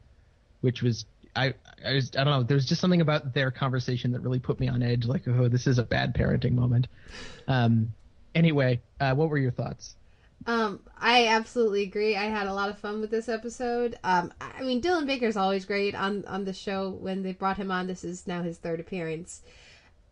which 0.61 0.83
was 0.83 1.05
I 1.37 1.55
I, 1.85 1.95
was, 1.95 2.11
I 2.17 2.25
don't 2.25 2.41
know. 2.41 2.43
There's 2.43 2.67
just 2.67 2.81
something 2.81 3.01
about 3.01 3.35
their 3.35 3.51
conversation 3.51 4.13
that 4.13 4.21
really 4.21 4.39
put 4.39 4.61
me 4.61 4.69
on 4.69 4.83
edge. 4.83 5.07
Like, 5.07 5.27
oh, 5.29 5.49
this 5.49 5.67
is 5.67 5.79
a 5.79 5.83
bad 5.83 6.15
parenting 6.15 6.53
moment. 6.53 6.87
Um, 7.47 7.93
anyway, 8.35 8.81
uh, 9.01 9.15
what 9.15 9.29
were 9.29 9.39
your 9.39 9.51
thoughts? 9.51 9.95
Um, 10.47 10.81
I 10.99 11.27
absolutely 11.29 11.83
agree. 11.83 12.17
I 12.17 12.25
had 12.25 12.47
a 12.47 12.53
lot 12.53 12.69
of 12.69 12.79
fun 12.79 13.01
with 13.01 13.11
this 13.11 13.29
episode. 13.29 13.99
Um, 14.05 14.33
I 14.41 14.63
mean, 14.63 14.83
Dylan 14.83 15.07
Baker's 15.07 15.37
always 15.37 15.65
great 15.65 15.95
on 15.95 16.25
on 16.27 16.45
the 16.45 16.53
show. 16.53 16.91
When 16.91 17.23
they 17.23 17.33
brought 17.33 17.57
him 17.57 17.71
on, 17.71 17.87
this 17.87 18.05
is 18.05 18.27
now 18.27 18.43
his 18.43 18.59
third 18.59 18.81
appearance. 18.81 19.43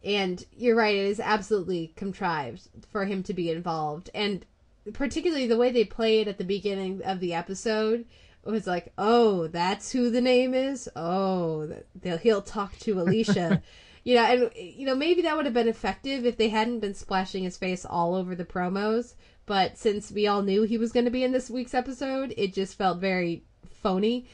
And 0.03 0.45
you're 0.57 0.77
right; 0.77 0.97
it 0.97 1.07
is 1.07 1.21
absolutely 1.21 1.93
contrived 1.97 2.69
for 2.91 3.05
him 3.05 3.23
to 3.25 3.35
be 3.35 3.51
involved, 3.51 4.11
and 4.15 4.45
particularly 4.93 5.47
the 5.47 5.59
way 5.59 5.71
they 5.71 5.85
played 5.85 6.27
it 6.27 6.31
at 6.31 6.39
the 6.39 6.45
beginning 6.45 7.03
of 7.05 7.21
the 7.21 7.35
episode 7.35 8.07
was 8.45 8.67
like, 8.67 8.93
"Oh, 8.99 9.47
that's 9.49 9.93
who 9.93 10.11
the 10.11 10.21
name 10.21 10.55
is. 10.55 10.89
Oh, 10.97 11.71
they'll 11.95 12.19
he'll 12.19 12.43
talk 12.43 12.79
to 12.81 13.01
Alicia." 13.01 13.63
you 14.05 14.15
know, 14.17 14.25
and 14.25 14.51
you 14.57 14.87
know 14.87 14.97
maybe 14.97 15.23
that 15.23 15.37
would 15.37 15.45
have 15.45 15.55
been 15.55 15.69
effective 15.69 16.25
if 16.27 16.37
they 16.37 16.49
hadn't 16.49 16.81
been 16.81 16.95
splashing 16.95 17.45
his 17.45 17.57
face 17.57 17.85
all 17.85 18.15
over 18.15 18.35
the 18.35 18.45
promos. 18.45 19.15
But 19.47 19.77
since 19.77 20.11
we 20.13 20.27
all 20.27 20.43
knew 20.43 20.63
he 20.63 20.79
was 20.79 20.93
going 20.93 21.05
to 21.05 21.11
be 21.11 21.25
in 21.25 21.33
this 21.33 21.51
week's 21.51 21.75
episode, 21.75 22.33
it 22.37 22.55
just 22.55 22.77
felt 22.77 22.99
very 22.99 23.43
phony. 23.83 24.27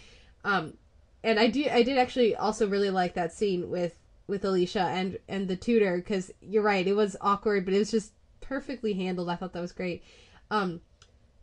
Um, 0.44 0.74
and 1.24 1.40
I 1.40 1.48
do 1.48 1.66
I 1.70 1.82
did 1.82 1.98
actually 1.98 2.36
also 2.36 2.68
really 2.68 2.90
like 2.90 3.14
that 3.14 3.32
scene 3.32 3.70
with 3.70 3.98
with 4.26 4.44
Alicia 4.44 4.82
and 4.82 5.18
and 5.28 5.48
the 5.48 5.56
tutor 5.56 5.96
because 5.96 6.30
you're 6.40 6.62
right 6.62 6.86
it 6.86 6.94
was 6.94 7.16
awkward 7.20 7.64
but 7.64 7.74
it 7.74 7.78
was 7.78 7.90
just 7.90 8.12
perfectly 8.40 8.94
handled. 8.94 9.28
I 9.28 9.36
thought 9.36 9.52
that 9.52 9.60
was 9.60 9.72
great. 9.72 10.02
Um, 10.50 10.80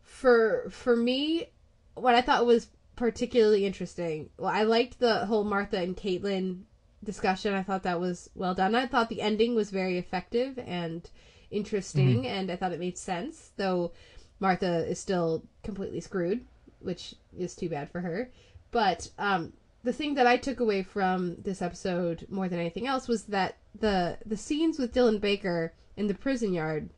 for 0.02 0.68
for 0.70 0.96
me, 0.96 1.48
what 1.94 2.14
I 2.14 2.20
thought 2.20 2.46
was 2.46 2.68
particularly 2.96 3.66
interesting. 3.66 4.30
Well, 4.38 4.50
I 4.50 4.62
liked 4.62 4.98
the 4.98 5.26
whole 5.26 5.44
Martha 5.44 5.78
and 5.78 5.96
Caitlin 5.96 6.62
discussion. 7.04 7.54
I 7.54 7.62
thought 7.62 7.84
that 7.84 8.00
was 8.00 8.30
well 8.34 8.54
done. 8.54 8.74
I 8.74 8.86
thought 8.86 9.08
the 9.08 9.22
ending 9.22 9.54
was 9.54 9.70
very 9.70 9.98
effective 9.98 10.58
and 10.58 11.08
interesting, 11.56 12.22
mm-hmm. 12.22 12.26
and 12.26 12.50
I 12.50 12.56
thought 12.56 12.72
it 12.72 12.80
made 12.80 12.98
sense. 12.98 13.50
Though 13.56 13.92
Martha 14.40 14.86
is 14.86 14.98
still 14.98 15.44
completely 15.62 16.00
screwed, 16.00 16.44
which 16.80 17.14
is 17.36 17.54
too 17.54 17.68
bad 17.68 17.90
for 17.90 18.00
her. 18.00 18.30
But 18.70 19.10
um, 19.18 19.52
the 19.82 19.92
thing 19.92 20.14
that 20.14 20.26
I 20.26 20.36
took 20.36 20.60
away 20.60 20.82
from 20.82 21.36
this 21.36 21.62
episode 21.62 22.26
more 22.28 22.48
than 22.48 22.58
anything 22.58 22.86
else 22.86 23.08
was 23.08 23.24
that 23.24 23.56
the 23.78 24.18
the 24.26 24.36
scenes 24.36 24.78
with 24.78 24.92
Dylan 24.92 25.20
Baker 25.20 25.72
in 25.96 26.08
the 26.08 26.14
prison 26.14 26.52
yard 26.52 26.90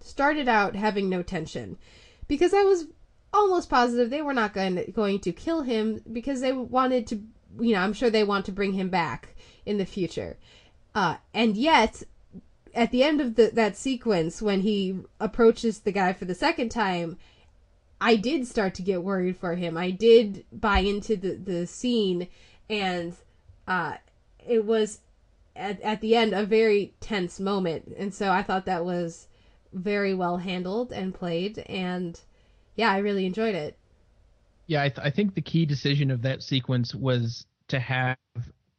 started 0.00 0.48
out 0.48 0.76
having 0.76 1.08
no 1.08 1.22
tension 1.22 1.76
because 2.28 2.54
I 2.54 2.62
was 2.62 2.86
almost 3.32 3.68
positive 3.68 4.08
they 4.08 4.22
were 4.22 4.32
not 4.32 4.54
going 4.54 4.76
to, 4.76 4.90
going 4.92 5.18
to 5.20 5.32
kill 5.32 5.62
him 5.62 6.00
because 6.12 6.40
they 6.40 6.52
wanted 6.52 7.06
to 7.08 7.16
you 7.60 7.72
know 7.74 7.80
I'm 7.80 7.92
sure 7.92 8.08
they 8.08 8.24
want 8.24 8.46
to 8.46 8.52
bring 8.52 8.72
him 8.72 8.88
back 8.88 9.34
in 9.66 9.78
the 9.78 9.84
future 9.84 10.36
uh, 10.94 11.16
and 11.34 11.56
yet 11.56 12.02
at 12.76 12.92
the 12.92 13.02
end 13.02 13.20
of 13.20 13.34
the, 13.34 13.50
that 13.54 13.76
sequence 13.76 14.40
when 14.40 14.60
he 14.60 15.00
approaches 15.18 15.80
the 15.80 15.92
guy 15.92 16.12
for 16.12 16.26
the 16.26 16.34
second 16.34 16.68
time 16.68 17.16
I 18.00 18.16
did 18.16 18.46
start 18.46 18.74
to 18.74 18.82
get 18.82 19.02
worried 19.02 19.38
for 19.38 19.54
him. 19.54 19.76
I 19.76 19.90
did 19.90 20.44
buy 20.52 20.80
into 20.80 21.16
the, 21.16 21.34
the 21.34 21.66
scene, 21.66 22.28
and 22.68 23.14
uh, 23.66 23.94
it 24.46 24.64
was 24.64 25.00
at, 25.54 25.80
at 25.80 26.00
the 26.00 26.14
end 26.14 26.34
a 26.34 26.44
very 26.44 26.92
tense 27.00 27.40
moment. 27.40 27.94
And 27.96 28.12
so 28.12 28.30
I 28.30 28.42
thought 28.42 28.66
that 28.66 28.84
was 28.84 29.28
very 29.72 30.14
well 30.14 30.36
handled 30.36 30.92
and 30.92 31.14
played. 31.14 31.58
And 31.60 32.20
yeah, 32.74 32.92
I 32.92 32.98
really 32.98 33.24
enjoyed 33.24 33.54
it. 33.54 33.78
Yeah, 34.66 34.82
I, 34.82 34.88
th- 34.88 35.06
I 35.06 35.10
think 35.10 35.34
the 35.34 35.40
key 35.40 35.64
decision 35.64 36.10
of 36.10 36.22
that 36.22 36.42
sequence 36.42 36.94
was 36.94 37.46
to 37.68 37.78
have 37.78 38.18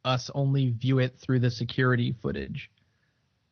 us 0.04 0.30
only 0.34 0.70
view 0.70 1.00
it 1.00 1.18
through 1.18 1.40
the 1.40 1.50
security 1.50 2.14
footage. 2.22 2.70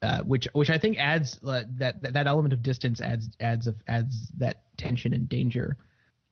Uh, 0.03 0.21
which 0.23 0.47
which 0.53 0.69
I 0.69 0.77
think 0.77 0.99
adds 0.99 1.41
uh, 1.47 1.63
that, 1.79 2.03
that 2.03 2.13
that 2.13 2.27
element 2.27 2.53
of 2.53 2.63
distance 2.63 3.01
adds 3.01 3.31
adds 3.41 3.67
of 3.67 3.77
adds 3.89 4.29
that 4.37 4.61
tension 4.77 5.15
and 5.15 5.27
danger. 5.27 5.79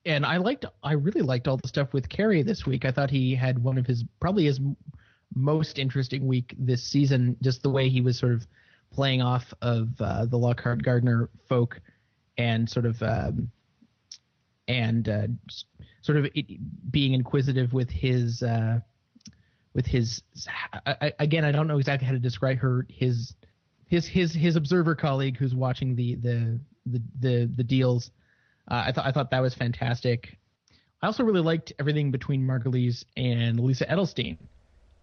And 0.05 0.23
I 0.23 0.37
liked 0.37 0.65
I 0.83 0.93
really 0.93 1.23
liked 1.23 1.47
all 1.47 1.57
the 1.57 1.67
stuff 1.67 1.91
with 1.91 2.07
Cary 2.07 2.43
this 2.43 2.67
week. 2.67 2.85
I 2.85 2.91
thought 2.91 3.09
he 3.09 3.33
had 3.33 3.61
one 3.61 3.79
of 3.79 3.87
his 3.87 4.03
probably 4.19 4.45
his 4.45 4.59
most 5.33 5.79
interesting 5.79 6.27
week 6.27 6.53
this 6.59 6.83
season. 6.83 7.37
Just 7.41 7.63
the 7.63 7.71
way 7.71 7.89
he 7.89 8.01
was 8.01 8.19
sort 8.19 8.33
of 8.33 8.45
playing 8.93 9.23
off 9.23 9.51
of 9.63 9.89
uh, 9.99 10.25
the 10.25 10.37
Lockhart 10.37 10.83
Gardner 10.83 11.29
folk 11.49 11.81
and 12.37 12.69
sort 12.69 12.85
of 12.85 13.01
um, 13.01 13.49
and 14.67 15.09
uh, 15.09 15.27
sort 16.01 16.19
of 16.19 16.27
being 16.91 17.13
inquisitive 17.13 17.73
with 17.73 17.89
his 17.89 18.43
uh, 18.43 18.79
with 19.73 19.87
his 19.87 20.21
I, 20.85 21.13
again 21.17 21.43
I 21.43 21.51
don't 21.51 21.67
know 21.67 21.79
exactly 21.79 22.05
how 22.05 22.13
to 22.13 22.19
describe 22.19 22.59
her 22.59 22.85
his 22.89 23.33
his 23.87 24.07
his 24.07 24.33
his 24.33 24.55
observer 24.55 24.95
colleague 24.95 25.37
who's 25.37 25.53
watching 25.53 25.95
the 25.95 26.15
the 26.15 26.59
the 26.85 27.01
the, 27.19 27.51
the 27.57 27.63
deals. 27.63 28.11
Uh, 28.69 28.83
I 28.87 28.91
thought 28.91 29.05
I 29.05 29.11
thought 29.11 29.31
that 29.31 29.41
was 29.41 29.53
fantastic. 29.53 30.37
I 31.01 31.07
also 31.07 31.23
really 31.23 31.41
liked 31.41 31.73
everything 31.79 32.11
between 32.11 32.45
Margulies 32.45 33.05
and 33.15 33.59
Lisa 33.59 33.85
Edelstein, 33.85 34.37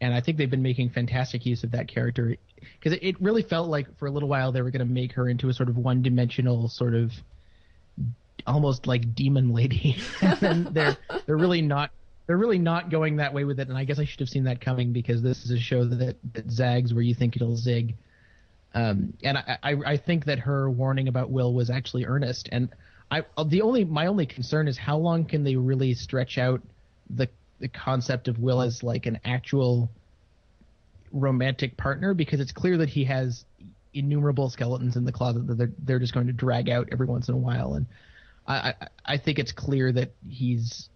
and 0.00 0.12
I 0.12 0.20
think 0.20 0.36
they've 0.36 0.50
been 0.50 0.62
making 0.62 0.90
fantastic 0.90 1.46
use 1.46 1.62
of 1.62 1.70
that 1.72 1.86
character 1.86 2.36
because 2.78 2.92
it, 2.94 3.02
it 3.02 3.20
really 3.20 3.42
felt 3.42 3.68
like 3.68 3.86
for 3.98 4.06
a 4.06 4.10
little 4.10 4.28
while 4.28 4.52
they 4.52 4.62
were 4.62 4.70
going 4.70 4.86
to 4.86 4.92
make 4.92 5.12
her 5.12 5.28
into 5.28 5.48
a 5.48 5.52
sort 5.52 5.68
of 5.68 5.76
one-dimensional 5.76 6.68
sort 6.68 6.94
of 6.94 7.12
almost 8.46 8.86
like 8.86 9.14
demon 9.14 9.54
lady, 9.54 9.96
and 10.22 10.66
they're 10.68 10.96
they're 11.26 11.36
really 11.36 11.62
not 11.62 11.90
they're 12.26 12.36
really 12.36 12.58
not 12.58 12.90
going 12.90 13.16
that 13.16 13.32
way 13.32 13.44
with 13.44 13.60
it. 13.60 13.68
And 13.68 13.76
I 13.76 13.84
guess 13.84 13.98
I 13.98 14.04
should 14.04 14.20
have 14.20 14.28
seen 14.28 14.44
that 14.44 14.60
coming 14.60 14.92
because 14.92 15.22
this 15.22 15.44
is 15.44 15.50
a 15.50 15.58
show 15.58 15.84
that 15.84 16.16
that 16.32 16.50
zags 16.50 16.92
where 16.94 17.02
you 17.02 17.14
think 17.14 17.36
it'll 17.36 17.56
zig. 17.56 17.94
Um, 18.74 19.14
and 19.22 19.38
I, 19.38 19.58
I, 19.62 19.76
I 19.86 19.96
think 19.96 20.24
that 20.26 20.38
her 20.40 20.70
warning 20.70 21.08
about 21.08 21.30
Will 21.30 21.52
was 21.52 21.70
actually 21.70 22.06
earnest. 22.06 22.48
And 22.52 22.70
I 23.10 23.22
the 23.44 23.62
only 23.62 23.84
my 23.84 24.06
only 24.06 24.26
concern 24.26 24.68
is 24.68 24.78
how 24.78 24.96
long 24.96 25.26
can 25.26 25.44
they 25.44 25.56
really 25.56 25.94
stretch 25.94 26.38
out 26.38 26.62
the 27.10 27.28
the 27.60 27.68
concept 27.68 28.28
of 28.28 28.38
Will 28.38 28.62
as 28.62 28.82
like 28.82 29.06
an 29.06 29.20
actual 29.24 29.90
romantic 31.12 31.76
partner 31.76 32.14
because 32.14 32.40
it's 32.40 32.52
clear 32.52 32.78
that 32.78 32.88
he 32.88 33.04
has 33.04 33.44
innumerable 33.92 34.48
skeletons 34.48 34.96
in 34.96 35.04
the 35.04 35.12
closet 35.12 35.46
that 35.46 35.58
they're 35.58 35.72
they're 35.84 35.98
just 35.98 36.14
going 36.14 36.26
to 36.26 36.32
drag 36.32 36.70
out 36.70 36.88
every 36.90 37.06
once 37.06 37.28
in 37.28 37.34
a 37.34 37.38
while 37.38 37.74
and 37.74 37.86
I 38.46 38.54
I, 38.54 38.74
I 39.04 39.16
think 39.18 39.38
it's 39.38 39.52
clear 39.52 39.92
that 39.92 40.12
he's 40.26 40.88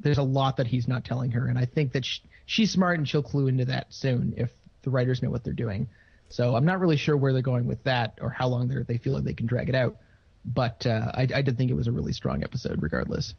there's 0.00 0.18
a 0.18 0.22
lot 0.22 0.58
that 0.58 0.66
he's 0.66 0.86
not 0.86 1.04
telling 1.04 1.30
her 1.30 1.46
and 1.46 1.58
I 1.58 1.64
think 1.64 1.92
that 1.92 2.04
she, 2.04 2.20
she's 2.44 2.70
smart 2.70 2.98
and 2.98 3.08
she'll 3.08 3.22
clue 3.22 3.46
into 3.46 3.64
that 3.64 3.86
soon 3.88 4.34
if 4.36 4.50
the 4.82 4.90
writers 4.90 5.22
know 5.22 5.30
what 5.30 5.44
they're 5.44 5.54
doing. 5.54 5.88
So 6.34 6.56
I'm 6.56 6.64
not 6.64 6.80
really 6.80 6.96
sure 6.96 7.16
where 7.16 7.32
they're 7.32 7.42
going 7.42 7.68
with 7.68 7.84
that 7.84 8.18
or 8.20 8.28
how 8.28 8.48
long 8.48 8.66
they 8.88 8.98
feel 8.98 9.12
like 9.12 9.22
they 9.22 9.34
can 9.34 9.46
drag 9.46 9.68
it 9.68 9.76
out. 9.76 9.98
But 10.44 10.84
uh, 10.84 11.12
I, 11.14 11.28
I, 11.32 11.42
did 11.42 11.56
think 11.56 11.70
it 11.70 11.74
was 11.74 11.86
a 11.86 11.92
really 11.92 12.12
strong 12.12 12.42
episode, 12.42 12.82
regardless. 12.82 13.34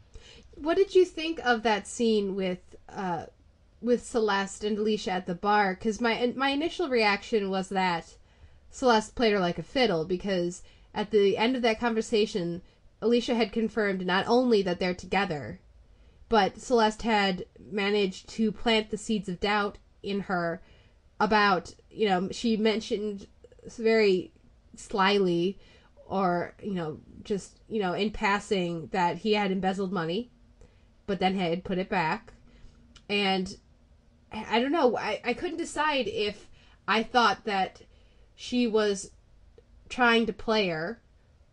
What 0.54 0.78
did 0.78 0.94
you 0.94 1.04
think 1.04 1.38
of 1.44 1.62
that 1.62 1.86
scene 1.86 2.34
with 2.34 2.74
uh, 2.88 3.26
with 3.82 4.02
Celeste 4.02 4.64
and 4.64 4.78
Alicia 4.78 5.10
at 5.10 5.26
the 5.26 5.34
bar? 5.34 5.74
Because 5.74 6.00
my 6.00 6.32
my 6.36 6.48
initial 6.48 6.88
reaction 6.88 7.50
was 7.50 7.68
that 7.68 8.16
Celeste 8.70 9.14
played 9.14 9.34
her 9.34 9.40
like 9.40 9.58
a 9.58 9.62
fiddle 9.62 10.06
because 10.06 10.62
at 10.94 11.10
the 11.10 11.36
end 11.36 11.54
of 11.54 11.60
that 11.60 11.78
conversation, 11.78 12.62
Alicia 13.02 13.34
had 13.34 13.52
confirmed 13.52 14.06
not 14.06 14.26
only 14.26 14.62
that 14.62 14.80
they're 14.80 14.94
together, 14.94 15.60
but 16.30 16.56
Celeste 16.56 17.02
had 17.02 17.44
managed 17.70 18.26
to 18.30 18.50
plant 18.50 18.88
the 18.88 18.96
seeds 18.96 19.28
of 19.28 19.38
doubt 19.38 19.76
in 20.02 20.20
her 20.20 20.62
about 21.20 21.74
you 21.90 22.08
know 22.08 22.28
she 22.30 22.56
mentioned 22.56 23.26
very 23.78 24.32
slyly 24.76 25.58
or 26.06 26.54
you 26.62 26.74
know 26.74 26.98
just 27.22 27.58
you 27.68 27.80
know 27.80 27.92
in 27.94 28.10
passing 28.10 28.88
that 28.92 29.18
he 29.18 29.32
had 29.32 29.50
embezzled 29.50 29.92
money 29.92 30.30
but 31.06 31.20
then 31.20 31.36
had 31.36 31.62
put 31.62 31.78
it 31.78 31.88
back. 31.88 32.32
And 33.08 33.56
i 34.32 34.58
don't 34.58 34.72
know 34.72 34.96
i, 34.98 35.20
I 35.24 35.34
couldn't 35.34 35.56
decide 35.56 36.08
if 36.08 36.48
i 36.88 37.04
thought 37.04 37.44
that 37.44 37.80
she 38.34 38.66
was 38.66 39.12
trying 39.88 40.26
to 40.26 40.32
play 40.32 40.68
her 40.68 41.00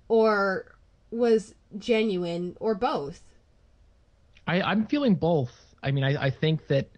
or 0.07 0.75
was 1.11 1.53
genuine 1.77 2.57
or 2.59 2.73
both. 2.73 3.21
I, 4.47 4.61
i'm 4.61 4.87
feeling 4.87 5.15
both. 5.15 5.53
I 5.83 5.91
mean 5.91 6.03
I, 6.03 6.25
I 6.25 6.29
think 6.31 6.67
that 6.67 6.89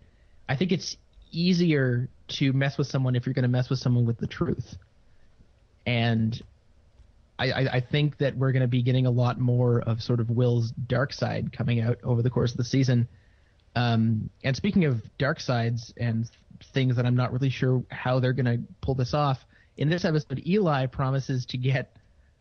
i 0.47 0.55
think 0.55 0.71
it's 0.71 0.95
easier 1.31 2.09
to 2.27 2.53
mess 2.53 2.77
with 2.77 2.87
someone 2.87 3.15
if 3.15 3.25
you're 3.25 3.33
going 3.33 3.43
to 3.43 3.49
mess 3.49 3.69
with 3.69 3.79
someone 3.79 4.05
with 4.05 4.17
the 4.17 4.27
truth. 4.27 4.75
And 5.85 6.41
I, 7.37 7.51
I, 7.51 7.59
I 7.73 7.79
think 7.79 8.17
that 8.17 8.35
we're 8.37 8.51
going 8.51 8.61
to 8.61 8.67
be 8.67 8.81
getting 8.81 9.05
a 9.05 9.11
lot 9.11 9.39
more 9.39 9.81
of 9.81 10.01
sort 10.01 10.19
of 10.19 10.29
Will's 10.29 10.71
dark 10.71 11.13
side 11.13 11.55
coming 11.55 11.81
out 11.81 11.99
over 12.03 12.21
the 12.21 12.29
course 12.29 12.51
of 12.51 12.57
the 12.57 12.63
season. 12.63 13.07
Um, 13.75 14.29
and 14.43 14.55
speaking 14.55 14.85
of 14.85 15.01
dark 15.17 15.39
sides 15.39 15.93
and 15.97 16.29
things 16.73 16.95
that 16.95 17.05
I'm 17.05 17.15
not 17.15 17.33
really 17.33 17.49
sure 17.49 17.83
how 17.91 18.19
they're 18.19 18.33
going 18.33 18.45
to 18.45 18.63
pull 18.81 18.95
this 18.95 19.13
off, 19.13 19.37
in 19.77 19.89
this 19.89 20.05
episode, 20.05 20.41
Eli 20.45 20.85
promises 20.85 21.45
to 21.47 21.57
get 21.57 21.97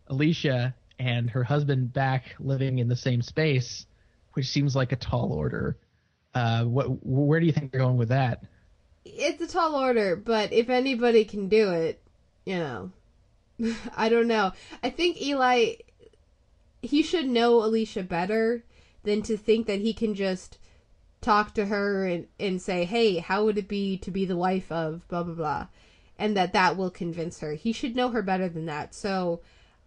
Alicia 0.07 0.75
and 0.99 1.29
her 1.31 1.43
husband 1.43 1.93
back 1.93 2.37
living 2.39 2.79
in 2.79 2.89
the 2.89 2.97
same 2.97 3.23
space, 3.23 3.87
which 4.35 4.47
seems 4.47 4.77
like 4.77 4.93
a 4.93 4.97
tall 4.97 5.33
order. 5.33 5.77
Uh, 6.35 6.65
what, 6.65 7.05
where 7.05 7.41
do 7.41 7.47
you 7.47 7.53
think 7.53 7.73
they're 7.73 7.81
going 7.81 7.97
with 7.97 8.11
that? 8.11 8.45
It's 9.05 9.43
a 9.43 9.47
tall 9.47 9.75
order, 9.75 10.17
but 10.17 10.53
if 10.53 10.69
anybody 10.69 11.25
can 11.25 11.49
do 11.49 11.71
it, 11.71 12.01
you 12.45 12.59
know, 12.59 12.91
I 13.97 14.09
don't 14.09 14.29
know. 14.29 14.53
I 14.83 14.91
think 14.91 15.21
Eli, 15.21 15.75
he 16.83 17.03
should 17.03 17.27
know 17.27 17.63
Alicia 17.63 18.03
better 18.03 18.65
than 19.03 19.23
to 19.23 19.37
think 19.37 19.67
that 19.67 19.81
he 19.81 19.93
can 19.93 20.15
just 20.15 20.59
talk 21.21 21.55
to 21.55 21.67
her 21.67 22.07
and, 22.07 22.27
and 22.39 22.61
say, 22.61 22.85
hey, 22.85 23.19
how 23.19 23.45
would 23.45 23.59
it 23.59 23.69
be 23.69 23.97
to 23.99 24.11
be 24.11 24.25
the 24.25 24.37
wife 24.37 24.71
of 24.71 25.07
blah, 25.09 25.23
blah, 25.23 25.35
blah, 25.35 25.67
and 26.19 26.37
that 26.37 26.53
that 26.53 26.77
will 26.77 26.91
convince 26.91 27.41
her. 27.41 27.55
He 27.55 27.73
should 27.73 27.97
know 27.97 28.11
her 28.11 28.23
better 28.23 28.49
than 28.49 28.67
that. 28.67 28.95
So 28.95 29.41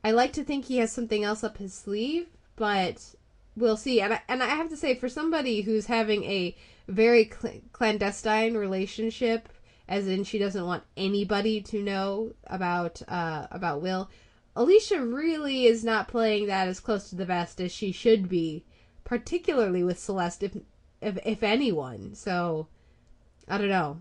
I 0.03 0.11
like 0.11 0.33
to 0.33 0.43
think 0.43 0.65
he 0.65 0.77
has 0.77 0.91
something 0.91 1.23
else 1.23 1.43
up 1.43 1.57
his 1.57 1.73
sleeve, 1.73 2.27
but 2.55 3.15
we'll 3.55 3.77
see. 3.77 4.01
And 4.01 4.13
I, 4.13 4.21
and 4.27 4.43
I 4.43 4.47
have 4.47 4.69
to 4.69 4.77
say, 4.77 4.95
for 4.95 5.09
somebody 5.09 5.61
who's 5.61 5.85
having 5.85 6.23
a 6.23 6.55
very 6.87 7.29
cl- 7.29 7.61
clandestine 7.71 8.55
relationship, 8.55 9.49
as 9.87 10.07
in 10.07 10.23
she 10.23 10.37
doesn't 10.37 10.65
want 10.65 10.83
anybody 10.95 11.61
to 11.61 11.81
know 11.81 12.33
about 12.45 13.01
uh, 13.07 13.47
about 13.51 13.81
Will. 13.81 14.09
Alicia 14.55 15.05
really 15.05 15.65
is 15.65 15.83
not 15.83 16.07
playing 16.07 16.47
that 16.47 16.67
as 16.67 16.79
close 16.79 17.09
to 17.09 17.15
the 17.15 17.25
vest 17.25 17.61
as 17.61 17.71
she 17.71 17.91
should 17.91 18.27
be 18.27 18.65
particularly 19.07 19.85
with 19.85 19.97
Celeste, 19.97 20.43
if 20.43 20.57
if, 21.01 21.17
if 21.25 21.43
anyone. 21.43 22.13
So 22.13 22.67
I 23.47 23.57
don't 23.57 23.69
know. 23.69 23.99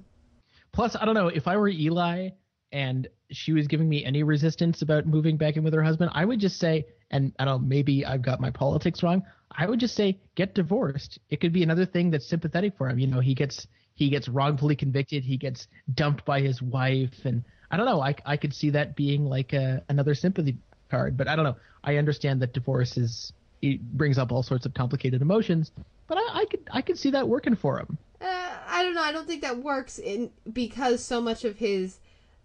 Plus, 0.73 0.97
I 0.97 1.05
don't 1.05 1.15
know 1.15 1.29
if 1.29 1.47
I 1.47 1.57
were 1.57 1.69
Eli 1.69 2.31
and 2.73 3.07
she 3.31 3.53
was 3.53 3.69
giving 3.69 3.89
me 3.89 4.05
any 4.05 4.25
resistance 4.25 4.83
about 4.83 5.07
moving 5.07 5.37
back 5.37 5.57
in 5.57 5.63
with 5.63 5.73
her 5.75 5.83
husband, 5.83 6.11
I 6.13 6.25
would 6.25 6.41
just 6.41 6.59
say, 6.59 6.87
and 7.11 7.33
I 7.39 7.45
don't 7.45 7.63
know, 7.63 7.67
maybe 7.67 8.05
I've 8.05 8.23
got 8.23 8.41
my 8.41 8.51
politics 8.51 9.03
wrong. 9.03 9.23
I 9.57 9.67
would 9.67 9.81
just 9.81 9.95
say 9.95 10.19
get 10.35 10.55
divorced. 10.55 11.19
It 11.31 11.41
could 11.41 11.53
be 11.53 11.63
another 11.63 11.87
thing 11.87 12.11
that's 12.11 12.27
sympathetic 12.27 12.77
for 12.77 12.89
him. 12.89 12.99
You 12.99 13.07
know, 13.07 13.21
he 13.21 13.35
gets 13.35 13.67
he 13.95 14.11
gets 14.11 14.29
wrongfully 14.29 14.77
convicted, 14.77 15.25
he 15.25 15.37
gets 15.37 15.69
dumped 15.95 16.25
by 16.25 16.41
his 16.41 16.61
wife, 16.61 17.25
and 17.25 17.43
I 17.71 17.77
don't 17.77 17.87
know. 17.87 18.03
I 18.03 18.15
I 18.25 18.37
could 18.37 18.55
see 18.55 18.71
that 18.71 18.97
being 18.97 19.25
like 19.25 19.53
a, 19.53 19.83
another 19.89 20.15
sympathy 20.15 20.57
card, 20.91 21.17
but 21.17 21.29
I 21.29 21.37
don't 21.37 21.45
know. 21.45 21.57
I 21.83 21.97
understand 21.97 22.43
that 22.43 22.53
divorce 22.53 22.97
is 22.97 23.33
it 23.63 23.81
brings 23.97 24.19
up 24.19 24.33
all 24.33 24.43
sorts 24.43 24.67
of 24.67 24.75
complicated 24.75 25.23
emotions, 25.23 25.73
but 26.07 26.19
I, 26.19 26.41
I 26.41 26.45
could 26.45 26.69
I 26.71 26.83
could 26.83 26.99
see 26.99 27.11
that 27.11 27.29
working 27.29 27.57
for 27.57 27.79
him. 27.79 27.99
Uh, 28.21 28.57
I 28.69 28.83
don't 28.83 28.95
know. 28.95 29.03
I 29.03 29.13
don't 29.13 29.27
think 29.27 29.43
that 29.43 29.59
works 29.59 29.99
in 29.99 30.31
because 30.53 31.03
so 31.03 31.21
much 31.21 31.45
of 31.45 31.57
his 31.57 31.99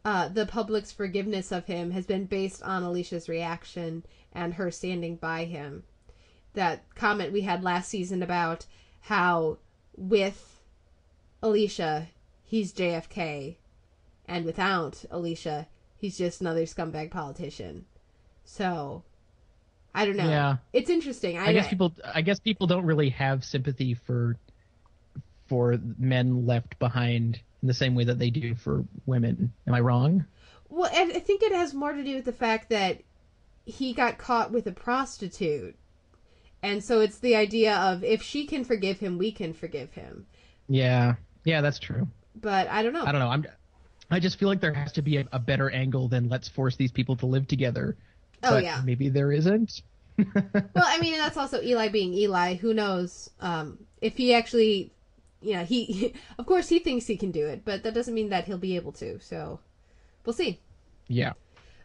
uh, 0.06 0.30
the 0.30 0.46
public's 0.46 0.92
forgiveness 0.92 1.52
of 1.52 1.66
him 1.66 1.92
has 1.92 2.06
been 2.06 2.26
based 2.26 2.64
on 2.64 2.84
Alicia's 2.84 3.28
reaction 3.30 4.04
and 4.34 4.54
her 4.54 4.72
standing 4.72 5.18
by 5.18 5.44
him. 5.46 5.84
That 6.54 6.84
comment 6.96 7.32
we 7.32 7.42
had 7.42 7.64
last 7.64 7.90
season 7.90 8.22
about 8.22 8.66
how 9.02 9.58
with 9.96 10.62
Alicia 11.42 12.10
he's 12.44 12.74
JFK, 12.74 13.56
and 14.28 14.46
without 14.46 15.06
Alicia 15.10 15.68
he's 15.96 16.18
just 16.18 16.42
another 16.42 16.64
scumbag 16.64 17.12
politician. 17.12 17.86
So 18.44 19.04
I 19.94 20.06
don't 20.06 20.18
know. 20.18 20.30
Yeah, 20.30 20.58
it's 20.74 20.90
interesting. 20.90 21.38
I, 21.38 21.48
I 21.48 21.54
guess 21.54 21.68
people. 21.68 21.94
I 22.04 22.22
guess 22.22 22.40
people 22.40 22.68
don't 22.68 22.86
really 22.86 23.10
have 23.10 23.44
sympathy 23.44 23.94
for 23.94 24.38
for 25.48 25.78
men 25.98 26.46
left 26.46 26.80
behind 26.80 27.42
in 27.62 27.68
the 27.68 27.74
same 27.74 27.94
way 27.94 28.06
that 28.06 28.18
they 28.18 28.30
do 28.30 28.56
for 28.56 28.86
women. 29.06 29.52
Am 29.68 29.74
I 29.74 29.82
wrong? 29.82 30.26
Well, 30.70 30.90
I 30.92 31.20
think 31.20 31.44
it 31.44 31.52
has 31.52 31.74
more 31.74 31.92
to 31.92 32.04
do 32.04 32.16
with 32.16 32.26
the 32.26 32.32
fact 32.32 32.70
that 32.70 33.02
he 33.66 33.94
got 33.94 34.18
caught 34.18 34.52
with 34.52 34.66
a 34.68 34.72
prostitute. 34.72 35.76
And 36.64 36.84
so 36.84 37.02
it's 37.02 37.18
the 37.20 37.36
idea 37.36 37.76
of 37.76 38.04
if 38.04 38.22
she 38.22 38.46
can 38.46 38.64
forgive 38.64 39.00
him, 39.00 39.18
we 39.18 39.32
can 39.32 39.54
forgive 39.54 39.94
him. 39.94 40.28
Yeah. 40.68 41.16
Yeah, 41.44 41.62
that's 41.62 41.80
true. 41.80 42.08
But 42.36 42.68
I 42.70 42.84
don't 42.84 42.94
know. 42.94 43.04
I 43.04 43.12
don't 43.12 43.20
know. 43.20 43.30
I'm 43.30 43.46
I 44.10 44.20
just 44.20 44.38
feel 44.38 44.50
like 44.50 44.60
there 44.60 44.74
has 44.74 44.92
to 44.94 45.02
be 45.02 45.18
a, 45.18 45.28
a 45.32 45.40
better 45.40 45.70
angle 45.70 46.08
than 46.08 46.28
let's 46.28 46.48
force 46.48 46.76
these 46.76 46.92
people 46.92 47.16
to 47.18 47.26
live 47.26 47.48
together. 47.48 47.98
Oh 48.44 48.52
but 48.52 48.64
yeah. 48.64 48.82
Maybe 48.84 49.10
there 49.10 49.32
isn't. 49.32 49.82
well, 50.18 50.64
I 50.76 51.00
mean, 51.00 51.18
that's 51.18 51.38
also 51.38 51.62
Eli 51.62 51.88
being 51.88 52.14
Eli. 52.14 52.56
Who 52.56 52.74
knows 52.74 53.30
um, 53.40 53.80
if 54.02 54.18
he 54.18 54.34
actually 54.34 54.92
you 55.42 55.56
know, 55.56 55.66
he, 55.66 55.86
he, 55.86 56.14
of 56.38 56.46
course 56.46 56.70
he 56.70 56.80
thinks 56.80 57.08
he 57.08 57.18
can 57.18 57.32
do 57.32 57.48
it, 57.48 57.66
but 57.66 57.84
that 57.84 57.94
doesn't 57.94 58.14
mean 58.14 58.30
that 58.30 58.46
he'll 58.46 58.58
be 58.58 58.76
able 58.76 58.92
to. 58.94 59.20
So, 59.20 59.60
we'll 60.26 60.34
see. 60.34 60.60
Yeah. 61.08 61.34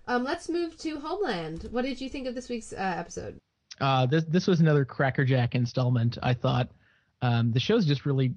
Um, 0.06 0.24
let's 0.24 0.48
move 0.48 0.76
to 0.78 1.00
Homeland. 1.00 1.68
What 1.70 1.84
did 1.84 2.00
you 2.00 2.08
think 2.08 2.26
of 2.28 2.34
this 2.34 2.48
week's 2.48 2.72
uh, 2.72 2.94
episode? 2.98 3.38
Uh, 3.80 4.06
this 4.06 4.24
this 4.24 4.46
was 4.46 4.60
another 4.60 4.84
crackerjack 4.84 5.54
installment. 5.54 6.18
I 6.22 6.34
thought 6.34 6.70
um, 7.22 7.52
the 7.52 7.60
show's 7.60 7.86
just 7.86 8.06
really 8.06 8.34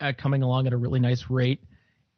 uh, 0.00 0.12
coming 0.16 0.42
along 0.42 0.66
at 0.66 0.72
a 0.72 0.76
really 0.76 1.00
nice 1.00 1.30
rate, 1.30 1.60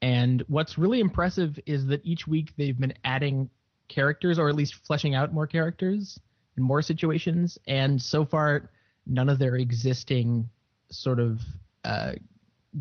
and 0.03 0.45
what's 0.49 0.77
really 0.79 1.01
impressive 1.01 1.59
is 1.67 1.87
that 1.87 2.01
each 2.05 2.27
week 2.27 2.53
they've 2.57 2.79
been 2.79 2.95
adding 3.05 3.49
characters, 3.89 4.39
or 4.39 4.49
at 4.49 4.55
least 4.55 4.75
fleshing 4.87 5.15
out 5.15 5.33
more 5.33 5.47
characters 5.47 6.19
in 6.57 6.63
more 6.63 6.83
situations, 6.83 7.59
and 7.67 8.01
so 8.01 8.25
far 8.25 8.71
none 9.07 9.29
of 9.29 9.39
their 9.39 9.57
existing 9.57 10.49
sort 10.91 11.21
of 11.21 11.41
uh, 11.85 12.13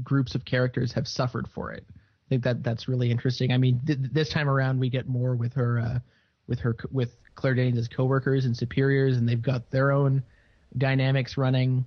groups 0.02 0.36
of 0.36 0.46
characters 0.46 0.91
have 0.94 1.08
suffered 1.08 1.48
for 1.54 1.72
it. 1.72 1.86
I 1.89 2.30
think 2.30 2.44
that 2.44 2.64
that's 2.64 2.88
really 2.88 3.12
interesting. 3.12 3.52
I 3.52 3.58
mean, 3.58 3.82
th- 3.86 4.00
this 4.12 4.30
time 4.30 4.50
around 4.50 4.80
we 4.80 4.89
get 4.89 5.08
more 5.08 5.36
with 5.36 5.54
her, 5.54 5.80
uh, 5.80 6.00
with 6.48 6.60
her, 6.60 6.76
with 6.91 7.12
Claire 7.36 7.56
Danes' 7.56 7.88
coworkers 7.88 8.46
and 8.46 8.56
superiors, 8.56 9.18
and 9.18 9.28
they've 9.28 9.41
got 9.41 9.70
their 9.72 9.91
own 9.91 10.24
dynamics 10.78 11.38
running. 11.38 11.86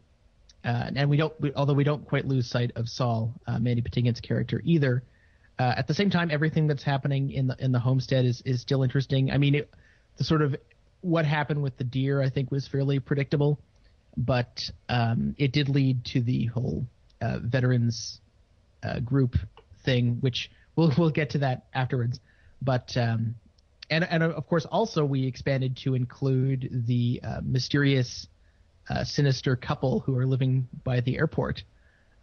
Uh, 0.65 0.91
and 0.97 1.09
we 1.09 1.17
don't, 1.17 1.39
we, 1.41 1.53
although 1.55 1.75
we 1.75 1.85
don't 1.85 2.07
quite 2.07 2.27
lose 2.27 2.49
sight 2.49 2.73
of 2.77 2.89
Saul, 2.89 3.33
uh, 3.47 3.59
Mandy 3.59 3.83
Patinkin's 3.83 4.21
character 4.21 4.61
either. 4.65 5.03
Uh, 5.59 5.75
at 5.77 5.87
the 5.87 5.95
same 5.95 6.11
time, 6.11 6.31
everything 6.31 6.67
that's 6.67 6.83
happening 6.83 7.31
in 7.31 7.47
the 7.47 7.57
in 7.59 7.73
the 7.73 7.79
homestead 7.79 8.25
is 8.25 8.43
is 8.45 8.61
still 8.61 8.83
interesting. 8.83 9.31
I 9.31 9.39
mean, 9.39 9.55
it, 9.55 9.71
the 10.19 10.25
sort 10.25 10.43
of 10.43 10.57
what 11.01 11.25
happened 11.25 11.63
with 11.63 11.77
the 11.79 11.85
deer, 11.85 12.21
I 12.21 12.29
think, 12.29 12.51
was 12.51 12.69
fairly 12.69 12.99
predictable, 12.99 13.59
but 14.17 14.71
um, 14.89 15.35
it 15.39 15.53
did 15.53 15.69
lead 15.69 16.05
to 16.07 16.21
the 16.21 16.47
whole 16.47 16.85
uh, 17.23 17.39
veterans 17.39 18.21
uh, 18.83 19.01
group 19.01 19.37
thing, 19.85 20.19
which 20.21 20.51
we'll 20.75 20.93
we'll 20.99 21.11
get 21.11 21.31
to 21.31 21.39
that 21.39 21.67
afterwards. 21.73 22.21
But 22.61 22.95
um, 22.97 23.37
and 23.91 24.05
and 24.05 24.23
of 24.23 24.47
course 24.47 24.65
also 24.67 25.05
we 25.05 25.27
expanded 25.27 25.77
to 25.79 25.95
include 25.95 26.69
the 26.87 27.21
uh, 27.23 27.41
mysterious, 27.43 28.27
uh, 28.89 29.05
sinister 29.05 29.57
couple 29.57 30.01
who 30.01 30.17
are 30.17 30.27
living 30.27 30.69
by 30.85 31.01
the 31.01 31.17
airport, 31.17 31.63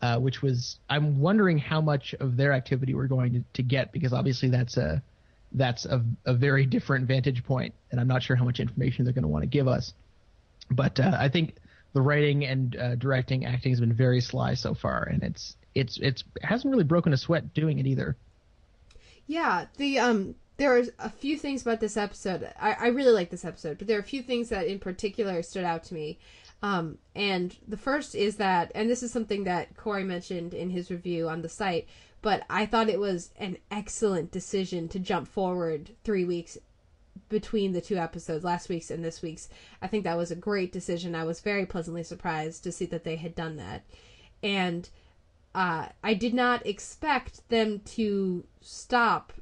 uh, 0.01 0.20
which 0.20 0.41
was 0.41 0.80
I'm 0.89 1.20
wondering 1.20 1.57
how 1.57 1.82
much 1.82 2.14
of 2.20 2.38
their 2.38 2.53
activity 2.53 2.93
we're 2.93 3.07
going 3.07 3.34
to, 3.34 3.43
to 3.53 3.64
get 3.64 3.91
because 3.91 4.14
obviously 4.14 4.49
that's 4.49 4.78
a 4.78 5.01
that's 5.53 5.86
a, 5.86 6.03
a 6.26 6.34
very 6.34 6.66
different 6.66 7.07
vantage 7.07 7.43
point, 7.43 7.74
and 7.91 7.99
I'm 7.99 8.07
not 8.07 8.24
sure 8.24 8.36
how 8.36 8.45
much 8.45 8.59
information 8.59 9.05
they're 9.05 9.14
going 9.14 9.24
to 9.24 9.30
want 9.30 9.43
to 9.43 9.47
give 9.47 9.68
us. 9.68 9.93
But 10.70 10.99
uh, 10.99 11.16
I 11.18 11.30
think 11.30 11.55
the 11.93 12.01
writing 12.01 12.45
and 12.45 12.76
uh, 12.76 12.95
directing, 12.95 13.45
acting 13.45 13.72
has 13.72 13.80
been 13.80 13.93
very 13.93 14.20
sly 14.20 14.55
so 14.55 14.74
far, 14.74 15.03
and 15.03 15.24
it's 15.24 15.55
it's 15.76 15.97
it's 16.01 16.24
it 16.36 16.45
hasn't 16.45 16.72
really 16.72 16.84
broken 16.84 17.14
a 17.14 17.18
sweat 17.18 17.53
doing 17.53 17.80
it 17.80 17.86
either. 17.86 18.16
Yeah, 19.28 19.66
the 19.78 19.99
um, 19.99 20.36
there 20.64 20.78
are 20.78 20.84
a 20.99 21.09
few 21.09 21.38
things 21.38 21.61
about 21.61 21.82
this 21.82 21.97
episode. 21.97 22.49
I, 22.57 22.72
I 22.80 22.88
really 22.88 23.11
like 23.11 23.30
this 23.30 23.43
episode, 23.43 23.78
but 23.78 23.86
there 23.86 23.97
are 23.97 24.01
a 24.01 24.03
few 24.03 24.24
things 24.24 24.47
that 24.47 24.66
in 24.66 24.80
particular 24.80 25.43
stood 25.43 25.66
out 25.66 25.84
to 25.86 25.93
me. 25.93 26.20
Um, 26.61 26.99
and 27.14 27.53
the 27.68 27.76
first 27.76 28.16
is 28.16 28.38
that, 28.38 28.72
and 28.74 28.89
this 28.89 29.03
is 29.03 29.11
something 29.11 29.43
that 29.43 29.76
Corey 29.76 30.05
mentioned 30.05 30.53
in 30.53 30.70
his 30.70 30.89
review 30.89 31.28
on 31.28 31.41
the 31.41 31.49
site, 31.49 31.89
but 32.22 32.45
I 32.49 32.66
thought 32.66 32.88
it 32.88 33.01
was 33.01 33.32
an 33.38 33.57
excellent 33.72 34.32
decision 34.32 34.88
to 34.88 34.99
jump 34.99 35.28
forward 35.28 35.91
three 36.05 36.24
weeks 36.24 36.57
between 37.28 37.74
the 37.74 37.82
two 37.82 37.97
episodes, 37.97 38.45
last 38.45 38.70
week's 38.70 38.89
and 38.89 39.03
this 39.03 39.22
week's. 39.22 39.49
I 39.82 39.88
think 39.88 40.05
that 40.05 40.16
was 40.16 40.32
a 40.32 40.36
great 40.49 40.72
decision. 40.72 41.14
I 41.14 41.26
was 41.26 41.41
very 41.41 41.66
pleasantly 41.66 42.03
surprised 42.03 42.64
to 42.64 42.72
see 42.72 42.86
that 42.86 43.03
they 43.03 43.18
had 43.18 43.36
done 43.36 43.57
that. 43.57 43.84
And 44.41 44.88
uh, 45.53 45.88
I 46.01 46.14
did 46.14 46.34
not 46.34 46.66
expect 46.66 47.49
them 47.49 47.82
to 47.97 48.45
stop 48.61 49.34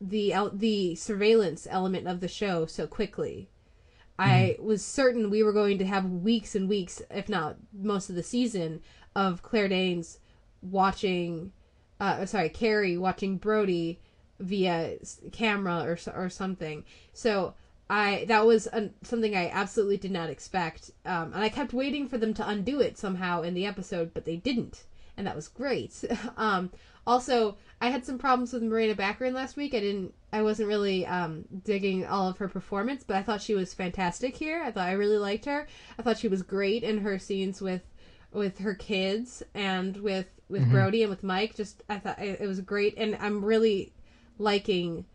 the 0.00 0.34
the 0.52 0.94
surveillance 0.94 1.66
element 1.70 2.06
of 2.06 2.20
the 2.20 2.28
show 2.28 2.66
so 2.66 2.86
quickly. 2.86 3.48
Mm-hmm. 4.18 4.30
I 4.30 4.56
was 4.60 4.84
certain 4.84 5.30
we 5.30 5.42
were 5.42 5.52
going 5.52 5.78
to 5.78 5.86
have 5.86 6.04
weeks 6.04 6.54
and 6.54 6.68
weeks, 6.68 7.00
if 7.10 7.28
not 7.28 7.56
most 7.72 8.10
of 8.10 8.16
the 8.16 8.22
season, 8.22 8.80
of 9.14 9.42
Claire 9.42 9.68
Danes 9.68 10.18
watching, 10.60 11.52
uh, 12.00 12.26
sorry, 12.26 12.48
Carrie 12.48 12.98
watching 12.98 13.38
Brody 13.38 14.00
via 14.40 14.96
camera 15.32 15.82
or 15.84 15.98
or 16.14 16.28
something. 16.28 16.84
So 17.12 17.54
I 17.90 18.24
that 18.28 18.46
was 18.46 18.66
a, 18.68 18.90
something 19.02 19.34
I 19.34 19.48
absolutely 19.48 19.96
did 19.96 20.10
not 20.10 20.30
expect, 20.30 20.90
um, 21.04 21.32
and 21.32 21.42
I 21.42 21.48
kept 21.48 21.72
waiting 21.72 22.08
for 22.08 22.18
them 22.18 22.34
to 22.34 22.48
undo 22.48 22.80
it 22.80 22.98
somehow 22.98 23.42
in 23.42 23.54
the 23.54 23.66
episode, 23.66 24.12
but 24.12 24.24
they 24.24 24.36
didn't, 24.36 24.84
and 25.16 25.26
that 25.26 25.36
was 25.36 25.48
great. 25.48 26.04
um, 26.36 26.70
also, 27.08 27.56
I 27.80 27.88
had 27.88 28.04
some 28.04 28.18
problems 28.18 28.52
with 28.52 28.62
Morena 28.62 28.94
Baccarin 28.94 29.32
last 29.32 29.56
week. 29.56 29.74
I 29.74 29.80
didn't, 29.80 30.12
I 30.30 30.42
wasn't 30.42 30.68
really 30.68 31.06
um, 31.06 31.46
digging 31.64 32.06
all 32.06 32.28
of 32.28 32.36
her 32.36 32.48
performance, 32.48 33.02
but 33.02 33.16
I 33.16 33.22
thought 33.22 33.40
she 33.40 33.54
was 33.54 33.72
fantastic 33.72 34.36
here. 34.36 34.62
I 34.62 34.70
thought 34.70 34.88
I 34.88 34.92
really 34.92 35.16
liked 35.16 35.46
her. 35.46 35.66
I 35.98 36.02
thought 36.02 36.18
she 36.18 36.28
was 36.28 36.42
great 36.42 36.82
in 36.84 36.98
her 36.98 37.18
scenes 37.18 37.60
with 37.60 37.82
with 38.30 38.58
her 38.58 38.74
kids 38.74 39.42
and 39.54 39.96
with 39.96 40.26
with 40.50 40.62
mm-hmm. 40.62 40.72
Brody 40.72 41.02
and 41.02 41.08
with 41.08 41.22
Mike. 41.22 41.56
Just 41.56 41.82
I 41.88 41.98
thought 41.98 42.18
it 42.18 42.46
was 42.46 42.60
great, 42.60 42.94
and 42.98 43.16
I'm 43.20 43.42
really 43.42 43.94
liking 44.38 45.06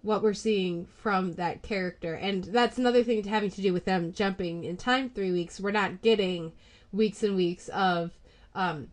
what 0.00 0.22
we're 0.22 0.32
seeing 0.32 0.86
from 0.86 1.34
that 1.34 1.62
character. 1.62 2.14
And 2.14 2.44
that's 2.44 2.78
another 2.78 3.04
thing 3.04 3.22
to 3.22 3.28
having 3.28 3.50
to 3.50 3.60
do 3.60 3.74
with 3.74 3.84
them 3.84 4.14
jumping 4.14 4.64
in 4.64 4.78
time 4.78 5.10
three 5.10 5.32
weeks. 5.32 5.60
We're 5.60 5.70
not 5.70 6.00
getting 6.00 6.52
weeks 6.92 7.22
and 7.22 7.36
weeks 7.36 7.68
of 7.68 8.12
um, 8.54 8.88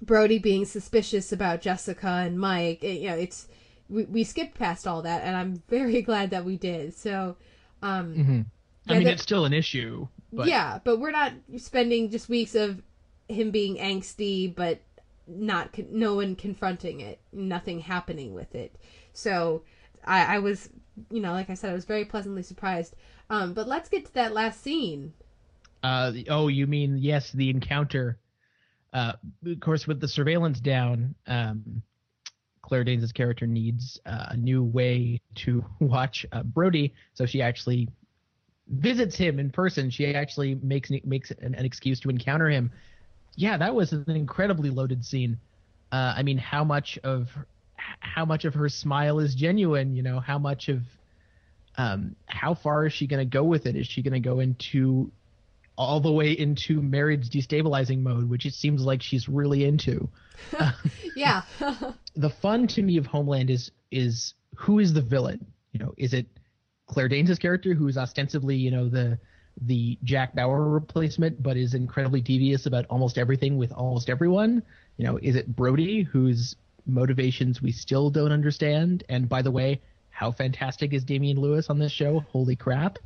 Brody 0.00 0.38
being 0.38 0.64
suspicious 0.64 1.32
about 1.32 1.60
Jessica 1.60 2.06
and 2.08 2.38
Mike. 2.38 2.82
It, 2.84 3.00
you 3.00 3.08
know, 3.08 3.16
it's 3.16 3.48
we, 3.88 4.04
we 4.04 4.24
skipped 4.24 4.58
past 4.58 4.86
all 4.86 5.02
that, 5.02 5.22
and 5.24 5.36
I'm 5.36 5.62
very 5.68 6.02
glad 6.08 6.30
that 6.30 6.44
we 6.44 6.56
did. 6.56 6.94
So, 6.94 7.36
um, 7.82 8.14
mm-hmm. 8.14 8.40
I 8.88 8.92
yeah, 8.92 8.98
mean, 8.98 9.08
it's 9.08 9.22
still 9.22 9.44
an 9.44 9.52
issue. 9.52 10.08
But... 10.32 10.46
Yeah, 10.46 10.78
but 10.84 10.98
we're 10.98 11.10
not 11.10 11.32
spending 11.56 12.10
just 12.10 12.28
weeks 12.28 12.54
of 12.54 12.82
him 13.28 13.50
being 13.50 13.76
angsty, 13.76 14.54
but 14.54 14.80
not 15.26 15.76
no 15.90 16.14
one 16.14 16.34
confronting 16.36 17.00
it, 17.00 17.20
nothing 17.32 17.80
happening 17.80 18.34
with 18.34 18.54
it. 18.54 18.74
So 19.12 19.62
I, 20.04 20.36
I 20.36 20.38
was, 20.38 20.70
you 21.10 21.20
know, 21.20 21.32
like 21.32 21.50
I 21.50 21.54
said, 21.54 21.70
I 21.70 21.74
was 21.74 21.84
very 21.84 22.04
pleasantly 22.04 22.42
surprised. 22.42 22.94
Um, 23.30 23.52
but 23.52 23.68
let's 23.68 23.88
get 23.88 24.06
to 24.06 24.14
that 24.14 24.32
last 24.32 24.62
scene. 24.62 25.12
Uh, 25.82 26.12
oh, 26.28 26.48
you 26.48 26.66
mean 26.66 26.98
yes, 26.98 27.30
the 27.32 27.50
encounter. 27.50 28.18
Uh, 28.92 29.12
of 29.46 29.60
course, 29.60 29.86
with 29.86 30.00
the 30.00 30.08
surveillance 30.08 30.60
down, 30.60 31.14
um, 31.26 31.82
Claire 32.62 32.84
Danes' 32.84 33.12
character 33.12 33.46
needs 33.46 33.98
uh, 34.06 34.26
a 34.30 34.36
new 34.36 34.62
way 34.62 35.20
to 35.36 35.64
watch 35.80 36.26
uh, 36.32 36.42
Brody, 36.42 36.94
so 37.14 37.26
she 37.26 37.42
actually 37.42 37.88
visits 38.68 39.16
him 39.16 39.38
in 39.38 39.50
person. 39.50 39.90
She 39.90 40.14
actually 40.14 40.56
makes 40.56 40.90
makes 41.04 41.30
an, 41.30 41.54
an 41.54 41.64
excuse 41.64 42.00
to 42.00 42.10
encounter 42.10 42.48
him. 42.48 42.70
Yeah, 43.36 43.56
that 43.56 43.74
was 43.74 43.92
an 43.92 44.04
incredibly 44.08 44.70
loaded 44.70 45.04
scene. 45.04 45.38
Uh, 45.92 46.14
I 46.16 46.22
mean, 46.22 46.38
how 46.38 46.64
much 46.64 46.98
of 47.04 47.28
how 48.00 48.24
much 48.24 48.44
of 48.44 48.54
her 48.54 48.68
smile 48.68 49.18
is 49.18 49.34
genuine? 49.34 49.94
You 49.94 50.02
know, 50.02 50.20
how 50.20 50.38
much 50.38 50.68
of 50.68 50.82
um, 51.76 52.16
how 52.26 52.54
far 52.54 52.86
is 52.86 52.92
she 52.92 53.06
going 53.06 53.20
to 53.20 53.30
go 53.30 53.44
with 53.44 53.66
it? 53.66 53.76
Is 53.76 53.86
she 53.86 54.02
going 54.02 54.20
to 54.20 54.28
go 54.28 54.40
into 54.40 55.10
all 55.78 56.00
the 56.00 56.10
way 56.10 56.32
into 56.32 56.82
marriage 56.82 57.30
destabilizing 57.30 58.00
mode, 58.00 58.28
which 58.28 58.44
it 58.44 58.52
seems 58.52 58.84
like 58.84 59.00
she's 59.00 59.28
really 59.28 59.64
into? 59.64 60.08
yeah. 61.16 61.42
the 62.16 62.28
fun 62.28 62.66
to 62.66 62.82
me 62.82 62.96
of 62.98 63.06
Homeland 63.06 63.48
is 63.48 63.70
is 63.90 64.34
who 64.56 64.80
is 64.80 64.92
the 64.92 65.00
villain? 65.00 65.46
You 65.72 65.78
know, 65.78 65.94
is 65.96 66.12
it 66.12 66.26
Claire 66.88 67.08
Danes' 67.08 67.38
character, 67.38 67.74
who 67.74 67.86
is 67.86 67.96
ostensibly, 67.96 68.56
you 68.56 68.72
know, 68.72 68.88
the 68.88 69.18
the 69.62 69.98
Jack 70.04 70.34
Bauer 70.34 70.68
replacement, 70.68 71.42
but 71.42 71.56
is 71.56 71.74
incredibly 71.74 72.20
devious 72.20 72.66
about 72.66 72.86
almost 72.90 73.16
everything 73.16 73.56
with 73.56 73.72
almost 73.72 74.10
everyone? 74.10 74.62
You 74.96 75.06
know, 75.06 75.18
is 75.22 75.36
it 75.36 75.54
Brody, 75.54 76.02
whose 76.02 76.56
motivations 76.86 77.62
we 77.62 77.70
still 77.70 78.10
don't 78.10 78.32
understand? 78.32 79.04
And 79.08 79.28
by 79.28 79.42
the 79.42 79.50
way, 79.52 79.80
how 80.18 80.32
fantastic 80.32 80.92
is 80.92 81.04
Damian 81.04 81.40
Lewis 81.40 81.70
on 81.70 81.78
this 81.78 81.92
show? 81.92 82.24
Holy 82.32 82.56
crap! 82.56 82.98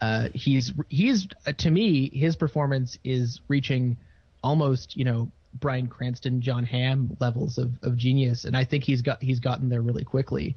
Uh, 0.00 0.28
he's 0.34 0.72
he's 0.88 1.28
uh, 1.46 1.52
to 1.52 1.70
me 1.70 2.10
his 2.12 2.34
performance 2.34 2.98
is 3.04 3.40
reaching 3.46 3.96
almost 4.42 4.96
you 4.96 5.04
know 5.04 5.30
Bryan 5.54 5.86
Cranston, 5.86 6.40
Jon 6.40 6.64
Hamm 6.64 7.16
levels 7.20 7.58
of, 7.58 7.70
of 7.82 7.96
genius, 7.96 8.44
and 8.44 8.56
I 8.56 8.64
think 8.64 8.82
he's 8.82 9.02
got 9.02 9.22
he's 9.22 9.38
gotten 9.38 9.68
there 9.68 9.82
really 9.82 10.02
quickly. 10.02 10.56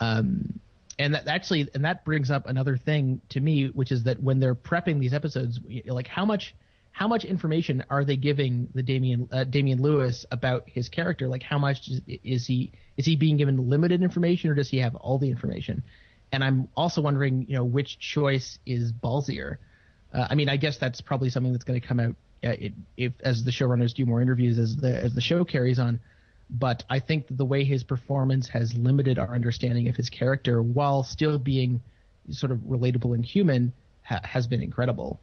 Um, 0.00 0.58
and 0.98 1.14
that 1.14 1.28
actually 1.28 1.68
and 1.74 1.84
that 1.84 2.02
brings 2.02 2.30
up 2.30 2.48
another 2.48 2.78
thing 2.78 3.20
to 3.28 3.40
me, 3.40 3.66
which 3.66 3.92
is 3.92 4.04
that 4.04 4.22
when 4.22 4.40
they're 4.40 4.54
prepping 4.54 5.00
these 5.00 5.12
episodes, 5.12 5.60
like 5.84 6.06
how 6.06 6.24
much 6.24 6.54
how 6.92 7.08
much 7.08 7.24
information 7.24 7.84
are 7.90 8.04
they 8.04 8.16
giving 8.16 8.68
the 8.74 8.82
Damian 8.82 9.28
uh, 9.32 9.44
Damian 9.44 9.80
Lewis 9.80 10.24
about 10.30 10.64
his 10.66 10.88
character? 10.88 11.26
Like 11.26 11.42
how 11.42 11.58
much 11.58 11.88
is, 11.88 12.00
is 12.06 12.46
he 12.46 12.72
is 12.96 13.06
he 13.06 13.16
being 13.16 13.38
given 13.38 13.68
limited 13.68 14.02
information 14.02 14.50
or 14.50 14.54
does 14.54 14.68
he 14.68 14.78
have 14.78 14.94
all 14.96 15.18
the 15.18 15.30
information? 15.30 15.82
And 16.32 16.44
I'm 16.44 16.68
also 16.76 17.00
wondering, 17.00 17.46
you 17.48 17.56
know, 17.56 17.64
which 17.64 17.98
choice 17.98 18.58
is 18.64 18.92
ballsier. 18.92 19.56
Uh, 20.14 20.28
I 20.30 20.34
mean, 20.34 20.48
I 20.48 20.56
guess 20.56 20.78
that's 20.78 21.00
probably 21.00 21.30
something 21.30 21.52
that's 21.52 21.64
going 21.64 21.80
to 21.80 21.86
come 21.86 21.98
out 21.98 22.14
uh, 22.44 22.50
it, 22.50 22.72
if 22.96 23.12
as 23.22 23.44
the 23.44 23.50
showrunners 23.50 23.94
do 23.94 24.04
more 24.04 24.20
interviews 24.20 24.58
as 24.58 24.76
the 24.76 24.94
as 25.02 25.14
the 25.14 25.20
show 25.20 25.44
carries 25.44 25.78
on. 25.78 25.98
But 26.50 26.84
I 26.90 26.98
think 27.00 27.26
the 27.30 27.46
way 27.46 27.64
his 27.64 27.82
performance 27.82 28.48
has 28.48 28.74
limited 28.74 29.18
our 29.18 29.34
understanding 29.34 29.88
of 29.88 29.96
his 29.96 30.10
character 30.10 30.62
while 30.62 31.02
still 31.02 31.38
being 31.38 31.80
sort 32.30 32.52
of 32.52 32.58
relatable 32.58 33.14
and 33.14 33.24
human 33.24 33.72
ha- 34.02 34.20
has 34.22 34.46
been 34.46 34.62
incredible. 34.62 35.18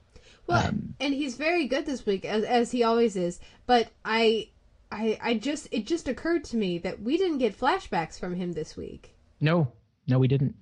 Well, 0.49 0.67
um, 0.67 0.95
and 0.99 1.13
he's 1.13 1.35
very 1.35 1.67
good 1.67 1.85
this 1.85 2.05
week 2.07 2.25
as 2.25 2.43
as 2.43 2.71
he 2.71 2.83
always 2.83 3.15
is. 3.15 3.39
But 3.67 3.89
I 4.03 4.49
I 4.91 5.19
I 5.21 5.33
just 5.35 5.67
it 5.71 5.85
just 5.85 6.07
occurred 6.07 6.43
to 6.45 6.57
me 6.57 6.79
that 6.79 7.01
we 7.01 7.17
didn't 7.17 7.37
get 7.37 7.57
flashbacks 7.57 8.19
from 8.19 8.35
him 8.35 8.53
this 8.53 8.75
week. 8.75 9.15
No, 9.39 9.71
no, 10.07 10.17
we 10.17 10.27
didn't. 10.27 10.55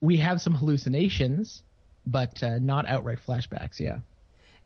We 0.00 0.18
have 0.18 0.40
some 0.40 0.54
hallucinations, 0.54 1.64
but 2.06 2.42
uh, 2.44 2.58
not 2.60 2.86
outright 2.86 3.18
flashbacks. 3.26 3.80
Yeah. 3.80 3.98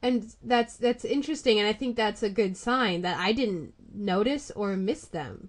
And 0.03 0.35
that's 0.43 0.77
that's 0.77 1.05
interesting, 1.05 1.59
and 1.59 1.67
I 1.67 1.73
think 1.73 1.97
that's 1.97 2.23
a 2.23 2.31
good 2.31 2.55
sign 2.57 3.01
that 3.03 3.19
I 3.19 3.33
didn't 3.33 3.73
notice 3.95 4.51
or 4.51 4.77
miss 4.77 5.07
them. 5.07 5.49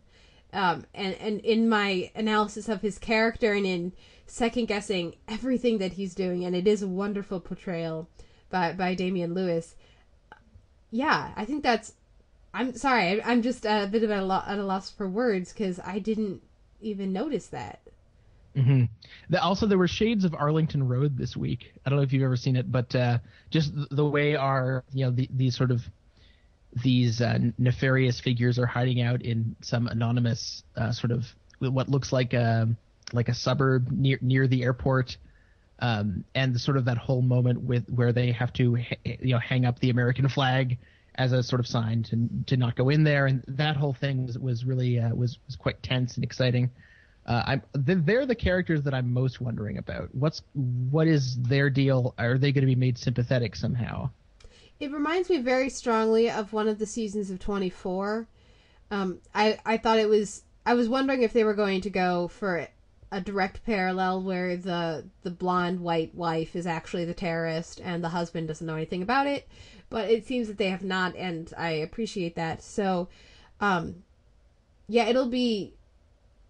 Um, 0.54 0.86
and 0.96 1.14
and 1.16 1.42
in 1.42 1.68
my 1.68 2.10
analysis 2.16 2.70
of 2.70 2.82
his 2.82 2.98
character 2.98 3.54
and 3.54 3.66
in 3.66 3.92
second 4.26 4.70
guessing 4.70 5.16
everything 5.28 5.78
that 5.80 5.94
he's 5.94 6.16
doing, 6.16 6.46
and 6.46 6.56
it 6.56 6.68
is 6.68 6.82
a 6.82 6.88
wonderful 6.88 7.42
portrayal 7.42 8.10
by 8.50 8.74
by 8.74 8.95
Damian 8.95 9.34
Lewis. 9.34 9.76
Yeah, 10.91 11.32
I 11.36 11.45
think 11.45 11.64
that's. 11.64 11.93
I'm 12.54 12.74
sorry, 12.74 13.22
I'm 13.24 13.43
just 13.43 13.66
a 13.66 13.88
bit 13.91 14.04
of 14.04 14.10
a 14.10 14.22
lo- 14.22 14.43
at 14.45 14.58
a 14.58 14.64
loss 14.64 14.89
for 14.89 15.08
words 15.08 15.54
because 15.54 15.80
I 15.80 16.00
didn't 16.00 16.41
even 16.82 17.14
notice 17.14 17.47
that. 17.47 17.80
Mm-hmm. 18.56 18.86
The, 19.30 19.41
also, 19.41 19.68
there 19.68 19.78
were 19.78 19.88
shades 19.88 20.26
of 20.26 20.34
Arlington 20.34 20.88
Road 20.88 21.18
this 21.18 21.38
week. 21.38 21.72
I 21.86 21.89
don't 21.89 21.97
know 21.97 22.04
if 22.04 22.12
you've 22.12 22.24
ever 22.24 22.36
seen 22.36 22.56
it, 22.56 22.72
but 22.72 22.93
uh, 22.95 23.20
just 23.52 23.72
the, 23.91 24.06
way 24.06 24.36
our 24.36 24.84
you 24.93 25.06
know 25.06 25.12
the, 25.12 25.30
these 25.32 25.56
sort 25.56 25.72
of 25.72 25.82
these 26.84 27.22
uh, 27.22 27.38
nefarious 27.58 28.20
figures 28.20 28.60
are 28.60 28.66
hiding 28.66 29.02
out 29.02 29.22
in 29.22 29.56
some 29.62 29.88
anonymous 29.88 30.64
uh, 30.76 30.91
sort 30.91 31.12
of 31.12 31.26
what 31.60 31.89
looks 31.89 32.12
like 32.12 32.34
a 32.34 32.68
like 33.14 33.30
a 33.30 33.34
suburb 33.34 33.91
near 33.91 34.18
near 34.22 34.47
the 34.47 34.64
airport 34.64 35.18
um, 35.80 36.24
and 36.36 36.60
sort 36.60 36.78
of 36.78 36.86
that 36.86 36.98
whole 36.98 37.22
moment 37.22 37.62
with 37.62 37.90
where 37.90 38.12
they 38.12 38.32
have 38.32 38.54
to 38.54 38.78
you 39.06 39.34
know 39.34 39.40
hang 39.40 39.66
up 39.66 39.80
the 39.80 39.90
American 39.90 40.28
flag 40.28 40.78
as 41.16 41.34
a 41.34 41.44
sort 41.44 41.60
of 41.60 41.68
sign 41.68 42.04
to 42.04 42.30
to 42.48 42.58
not 42.58 42.76
go 42.76 42.90
in 42.90 43.04
there, 43.04 43.26
and 43.26 43.44
that 43.48 43.76
whole 43.76 43.94
thing 43.94 44.26
was 44.26 44.38
was 44.38 44.66
really 44.66 45.00
uh, 45.00 45.14
was 45.14 45.38
was 45.46 45.56
quite 45.56 45.82
tense 45.84 46.16
and 46.16 46.24
exciting. 46.24 46.70
Uh, 47.26 47.44
I'm 47.46 47.62
they're 47.74 48.26
the 48.26 48.36
characters 48.36 48.84
that 48.84 48.94
I'm 48.94 49.14
most 49.14 49.42
wondering 49.42 49.78
about. 49.78 50.14
What's 50.14 50.42
what 50.54 51.08
is 51.08 51.38
their 51.42 51.70
deal? 51.70 52.16
Are 52.18 52.38
they 52.38 52.52
going 52.52 52.62
to 52.62 52.68
be 52.68 52.76
made 52.76 52.98
sympathetic 52.98 53.56
somehow? 53.56 54.10
It 54.80 54.92
reminds 54.92 55.30
me 55.30 55.40
very 55.40 55.70
strongly 55.70 56.30
of 56.30 56.54
one 56.54 56.70
of 56.70 56.80
the 56.80 56.86
seasons 56.86 57.30
of 57.30 57.40
24. 57.40 58.28
Um, 58.92 59.20
I 59.36 59.60
I 59.66 59.78
thought 59.78 60.00
it 60.00 60.10
was 60.10 60.44
I 60.66 60.74
was 60.74 60.88
wondering 60.88 61.22
if 61.22 61.34
they 61.34 61.44
were 61.44 61.54
going 61.54 61.82
to 61.82 61.90
go 61.90 62.30
for 62.30 62.68
a 63.12 63.20
direct 63.20 63.66
parallel 63.66 64.22
where 64.22 64.55
the 64.55 65.05
the 65.24 65.32
blonde 65.32 65.80
white 65.80 66.14
wife 66.14 66.55
is 66.55 66.68
actually 66.68 67.05
the 67.05 67.14
terrorist 67.14 67.82
and 67.84 68.03
the 68.03 68.10
husband 68.10 68.47
doesn't 68.47 68.68
know 68.68 68.76
anything 68.76 69.01
about 69.01 69.28
it. 69.28 69.47
But 69.89 70.10
it 70.12 70.26
seems 70.26 70.47
that 70.47 70.57
they 70.57 70.70
have 70.70 70.84
not 70.84 71.16
and 71.16 71.51
i 71.57 71.72
appreciate 71.72 72.36
that. 72.36 72.62
So 72.62 73.10
um 73.60 74.03
yeah 74.88 75.05
it'll 75.05 75.30
be 75.30 75.74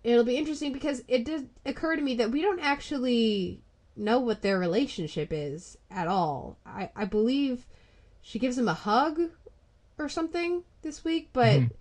it'll 0.04 0.26
be 0.26 0.38
interesting 0.38 0.74
because 0.74 1.04
it 1.08 1.24
did 1.24 1.50
occur 1.66 1.96
to 1.96 2.02
me 2.02 2.16
that 2.16 2.32
we 2.32 2.42
don't 2.42 2.60
actually 2.60 3.62
know 3.96 4.20
what 4.20 4.42
their 4.42 4.60
relationship 4.60 5.30
is 5.32 5.78
at 5.90 6.08
all. 6.08 6.58
I 6.66 6.90
i 6.96 7.06
believe 7.06 7.66
she 8.22 8.40
gives 8.40 8.58
him 8.58 8.68
a 8.68 8.74
hug 8.74 9.22
or 9.98 10.10
something 10.10 10.64
this 10.82 11.04
week 11.04 11.30
but 11.34 11.60
mm-hmm. 11.60 11.74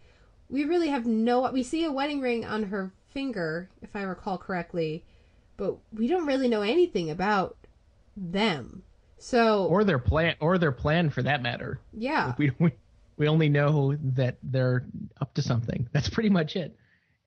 we 0.48 0.64
really 0.64 0.88
have 0.88 1.06
no 1.06 1.50
we 1.50 1.62
see 1.62 1.84
a 1.84 1.92
wedding 1.92 2.20
ring 2.20 2.44
on 2.44 2.64
her 2.64 2.92
finger, 3.12 3.68
if 3.82 3.94
I 3.94 4.02
recall 4.02 4.38
correctly, 4.38 5.04
but 5.56 5.76
we 5.92 6.06
don't 6.06 6.26
really 6.26 6.48
know 6.48 6.62
anything 6.62 7.10
about 7.10 7.56
them. 8.16 8.82
So 9.18 9.66
or 9.66 9.84
their 9.84 9.98
plan 9.98 10.36
or 10.40 10.58
their 10.58 10.72
plan 10.72 11.10
for 11.10 11.22
that 11.22 11.42
matter. 11.42 11.80
Yeah. 11.92 12.34
We 12.38 12.52
we 12.58 12.72
we 13.16 13.28
only 13.28 13.48
know 13.48 13.96
that 14.14 14.38
they're 14.42 14.86
up 15.20 15.34
to 15.34 15.42
something. 15.42 15.88
That's 15.92 16.08
pretty 16.08 16.30
much 16.30 16.56
it. 16.56 16.76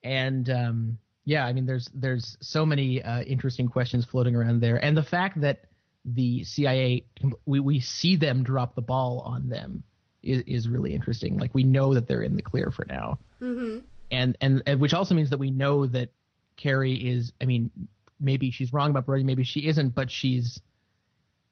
And 0.03 0.49
um, 0.49 0.97
yeah, 1.25 1.45
I 1.45 1.53
mean, 1.53 1.65
there's 1.65 1.89
there's 1.93 2.37
so 2.41 2.65
many 2.65 3.03
uh, 3.03 3.21
interesting 3.23 3.67
questions 3.67 4.05
floating 4.05 4.35
around 4.35 4.61
there, 4.61 4.83
and 4.83 4.97
the 4.97 5.03
fact 5.03 5.41
that 5.41 5.65
the 6.05 6.43
CIA 6.43 7.05
we 7.45 7.59
we 7.59 7.79
see 7.79 8.15
them 8.15 8.43
drop 8.43 8.73
the 8.73 8.81
ball 8.81 9.19
on 9.25 9.49
them 9.49 9.83
is 10.23 10.43
is 10.47 10.69
really 10.69 10.95
interesting. 10.95 11.37
Like 11.37 11.53
we 11.53 11.63
know 11.63 11.93
that 11.93 12.07
they're 12.07 12.23
in 12.23 12.35
the 12.35 12.41
clear 12.41 12.71
for 12.71 12.85
now. 12.85 13.19
Mm-hmm 13.41 13.79
and, 14.11 14.37
and 14.41 14.61
and 14.65 14.79
which 14.79 14.93
also 14.93 15.15
means 15.15 15.29
that 15.29 15.39
we 15.39 15.51
know 15.51 15.87
that 15.87 16.09
Carrie 16.57 16.93
is. 16.93 17.33
I 17.41 17.45
mean, 17.45 17.71
maybe 18.19 18.51
she's 18.51 18.71
wrong 18.71 18.91
about 18.91 19.05
Brody, 19.05 19.23
maybe 19.23 19.43
she 19.43 19.67
isn't, 19.67 19.95
but 19.95 20.11
she's 20.11 20.61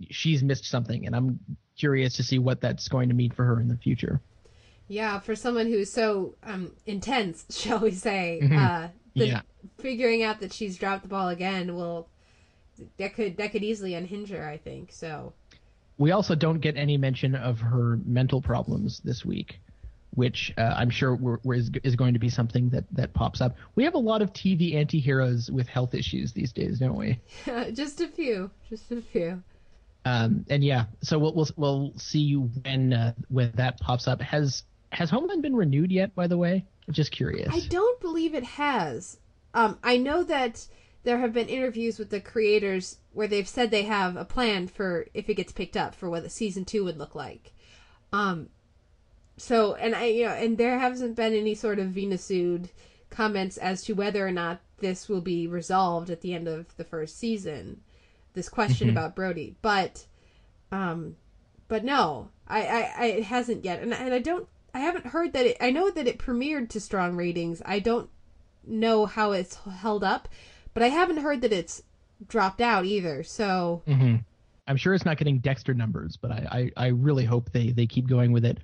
she's 0.09 0.43
missed 0.43 0.65
something, 0.65 1.05
and 1.05 1.15
I'm 1.15 1.39
curious 1.77 2.15
to 2.17 2.23
see 2.23 2.39
what 2.39 2.61
that's 2.61 2.87
going 2.87 3.09
to 3.09 3.15
mean 3.15 3.31
for 3.31 3.45
her 3.45 3.59
in 3.59 3.67
the 3.67 3.77
future. 3.77 4.21
Yeah, 4.87 5.19
for 5.19 5.35
someone 5.35 5.67
who's 5.67 5.91
so 5.91 6.35
um, 6.43 6.71
intense, 6.85 7.45
shall 7.57 7.79
we 7.79 7.91
say, 7.91 8.39
mm-hmm. 8.41 8.57
uh, 8.57 8.87
the, 9.15 9.27
yeah. 9.27 9.41
figuring 9.79 10.23
out 10.23 10.39
that 10.41 10.53
she's 10.53 10.77
dropped 10.77 11.03
the 11.03 11.09
ball 11.09 11.29
again 11.29 11.75
will 11.75 12.07
that 12.97 13.13
could 13.13 13.37
that 13.37 13.51
could 13.51 13.63
easily 13.63 13.93
unhinge 13.93 14.29
her. 14.29 14.47
I 14.47 14.57
think 14.57 14.91
so. 14.91 15.33
We 15.97 16.11
also 16.11 16.33
don't 16.33 16.59
get 16.59 16.77
any 16.77 16.97
mention 16.97 17.35
of 17.35 17.59
her 17.59 17.99
mental 18.05 18.41
problems 18.41 19.01
this 19.03 19.25
week 19.25 19.59
which 20.13 20.53
uh, 20.57 20.73
I'm 20.75 20.89
sure 20.89 21.15
we're, 21.15 21.39
we're, 21.43 21.55
is, 21.55 21.71
is 21.83 21.95
going 21.95 22.13
to 22.13 22.19
be 22.19 22.29
something 22.29 22.69
that, 22.69 22.85
that 22.93 23.13
pops 23.13 23.41
up. 23.41 23.55
We 23.75 23.83
have 23.83 23.93
a 23.93 23.99
lot 23.99 24.21
of 24.21 24.33
TV 24.33 24.75
anti-heroes 24.75 25.51
with 25.51 25.67
health 25.67 25.93
issues 25.93 26.33
these 26.33 26.51
days, 26.51 26.79
don't 26.79 26.95
we? 26.95 27.19
Yeah, 27.45 27.69
just 27.73 28.01
a 28.01 28.07
few, 28.07 28.51
just 28.69 28.91
a 28.91 29.01
few. 29.01 29.43
Um, 30.05 30.45
and 30.49 30.63
yeah, 30.63 30.85
so 31.01 31.19
we'll 31.19 31.33
we'll, 31.33 31.49
we'll 31.57 31.93
see 31.97 32.33
when 32.33 32.93
uh, 32.93 33.13
when 33.27 33.51
that 33.55 33.79
pops 33.79 34.07
up. 34.07 34.21
Has 34.21 34.63
has 34.91 35.09
Homeland 35.09 35.41
been 35.41 35.55
renewed 35.55 35.91
yet? 35.91 36.15
By 36.15 36.27
the 36.27 36.37
way, 36.37 36.65
I'm 36.87 36.93
just 36.93 37.11
curious. 37.11 37.49
I 37.53 37.67
don't 37.67 37.99
believe 37.99 38.33
it 38.33 38.43
has. 38.43 39.19
Um, 39.53 39.77
I 39.83 39.97
know 39.97 40.23
that 40.23 40.67
there 41.03 41.19
have 41.19 41.33
been 41.33 41.47
interviews 41.47 41.99
with 41.99 42.09
the 42.09 42.19
creators 42.21 42.97
where 43.13 43.27
they've 43.27 43.47
said 43.47 43.71
they 43.71 43.83
have 43.83 44.15
a 44.15 44.25
plan 44.25 44.67
for 44.67 45.07
if 45.13 45.29
it 45.29 45.35
gets 45.35 45.51
picked 45.51 45.77
up 45.77 45.95
for 45.95 46.09
what 46.09 46.23
the 46.23 46.29
season 46.29 46.65
two 46.65 46.83
would 46.83 46.97
look 46.97 47.15
like. 47.15 47.51
Um, 48.11 48.49
so 49.39 49.73
and 49.75 49.95
I 49.95 50.05
you 50.05 50.25
know 50.25 50.31
and 50.33 50.57
there 50.57 50.77
hasn't 50.79 51.15
been 51.15 51.33
any 51.33 51.55
sort 51.55 51.79
of 51.79 51.87
Venusude 51.87 52.69
comments 53.09 53.57
as 53.57 53.83
to 53.85 53.93
whether 53.93 54.25
or 54.27 54.31
not 54.31 54.59
this 54.79 55.09
will 55.09 55.21
be 55.21 55.47
resolved 55.47 56.09
at 56.09 56.21
the 56.21 56.33
end 56.33 56.47
of 56.47 56.75
the 56.77 56.83
first 56.83 57.17
season. 57.17 57.81
This 58.33 58.47
question 58.49 58.87
Mhm. 58.87 58.91
about 58.91 59.15
Brody, 59.15 59.55
but 59.61 60.05
um, 60.71 61.15
but 61.67 61.83
no, 61.83 62.29
I, 62.47 62.61
I, 62.67 62.93
I 62.97 63.05
it 63.05 63.23
hasn't 63.23 63.65
yet, 63.65 63.81
and 63.81 63.93
and 63.93 64.13
I 64.13 64.19
don't 64.19 64.47
I 64.73 64.79
haven't 64.79 65.07
heard 65.07 65.33
that 65.33 65.45
it. 65.45 65.57
I 65.59 65.71
know 65.71 65.89
that 65.89 66.07
it 66.07 66.19
premiered 66.19 66.69
to 66.69 66.79
strong 66.79 67.15
ratings. 67.15 67.61
I 67.65 67.79
don't 67.79 68.09
know 68.65 69.05
how 69.07 69.31
it's 69.31 69.55
held 69.55 70.03
up, 70.03 70.27
but 70.73 70.83
I 70.83 70.89
haven't 70.89 71.17
heard 71.17 71.41
that 71.41 71.51
it's 71.51 71.81
dropped 72.27 72.61
out 72.61 72.85
either. 72.85 73.23
So 73.23 73.81
hmm 73.87 74.17
I'm 74.67 74.77
sure 74.77 74.93
it's 74.93 75.05
not 75.05 75.17
getting 75.17 75.39
Dexter 75.39 75.73
numbers, 75.73 76.15
but 76.15 76.31
I, 76.31 76.71
I, 76.77 76.85
I 76.85 76.87
really 76.89 77.25
hope 77.25 77.51
they, 77.51 77.71
they 77.71 77.87
keep 77.87 78.07
going 78.07 78.31
with 78.31 78.45
it. 78.45 78.59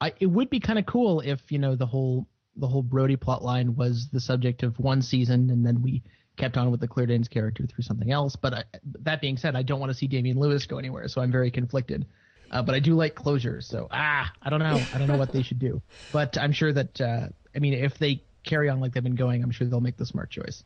I, 0.00 0.12
it 0.20 0.26
would 0.26 0.50
be 0.50 0.60
kind 0.60 0.78
of 0.78 0.86
cool 0.86 1.20
if 1.20 1.40
you 1.50 1.58
know 1.58 1.74
the 1.74 1.86
whole 1.86 2.26
the 2.56 2.66
whole 2.66 2.82
Brody 2.82 3.16
plot 3.16 3.42
line 3.42 3.76
was 3.76 4.08
the 4.12 4.20
subject 4.20 4.62
of 4.62 4.78
one 4.78 5.02
season, 5.02 5.50
and 5.50 5.64
then 5.64 5.82
we 5.82 6.02
kept 6.36 6.56
on 6.56 6.70
with 6.70 6.80
the 6.80 6.88
Claire 6.88 7.06
Danes 7.06 7.28
character 7.28 7.66
through 7.66 7.82
something 7.82 8.10
else. 8.10 8.36
But 8.36 8.54
I, 8.54 8.64
that 9.02 9.20
being 9.20 9.36
said, 9.36 9.56
I 9.56 9.62
don't 9.62 9.80
want 9.80 9.90
to 9.90 9.94
see 9.94 10.06
Damian 10.06 10.38
Lewis 10.38 10.66
go 10.66 10.78
anywhere, 10.78 11.08
so 11.08 11.20
I'm 11.20 11.32
very 11.32 11.50
conflicted. 11.50 12.06
Uh, 12.50 12.62
but 12.62 12.74
I 12.74 12.78
do 12.78 12.94
like 12.94 13.14
closure, 13.14 13.60
so 13.60 13.88
ah, 13.90 14.30
I 14.40 14.50
don't 14.50 14.60
know, 14.60 14.80
I 14.94 14.98
don't 14.98 15.08
know 15.08 15.16
what 15.16 15.32
they 15.32 15.42
should 15.42 15.58
do. 15.58 15.82
But 16.12 16.38
I'm 16.38 16.52
sure 16.52 16.72
that 16.72 17.00
uh, 17.00 17.28
I 17.54 17.58
mean, 17.58 17.74
if 17.74 17.98
they 17.98 18.22
carry 18.44 18.68
on 18.68 18.80
like 18.80 18.94
they've 18.94 19.02
been 19.02 19.16
going, 19.16 19.42
I'm 19.42 19.50
sure 19.50 19.66
they'll 19.66 19.80
make 19.80 19.96
the 19.96 20.06
smart 20.06 20.30
choice. 20.30 20.62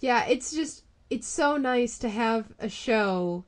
yeah, 0.00 0.26
it's 0.26 0.52
just 0.52 0.84
it's 1.08 1.28
so 1.28 1.56
nice 1.56 1.98
to 1.98 2.08
have 2.08 2.46
a 2.58 2.68
show 2.68 3.44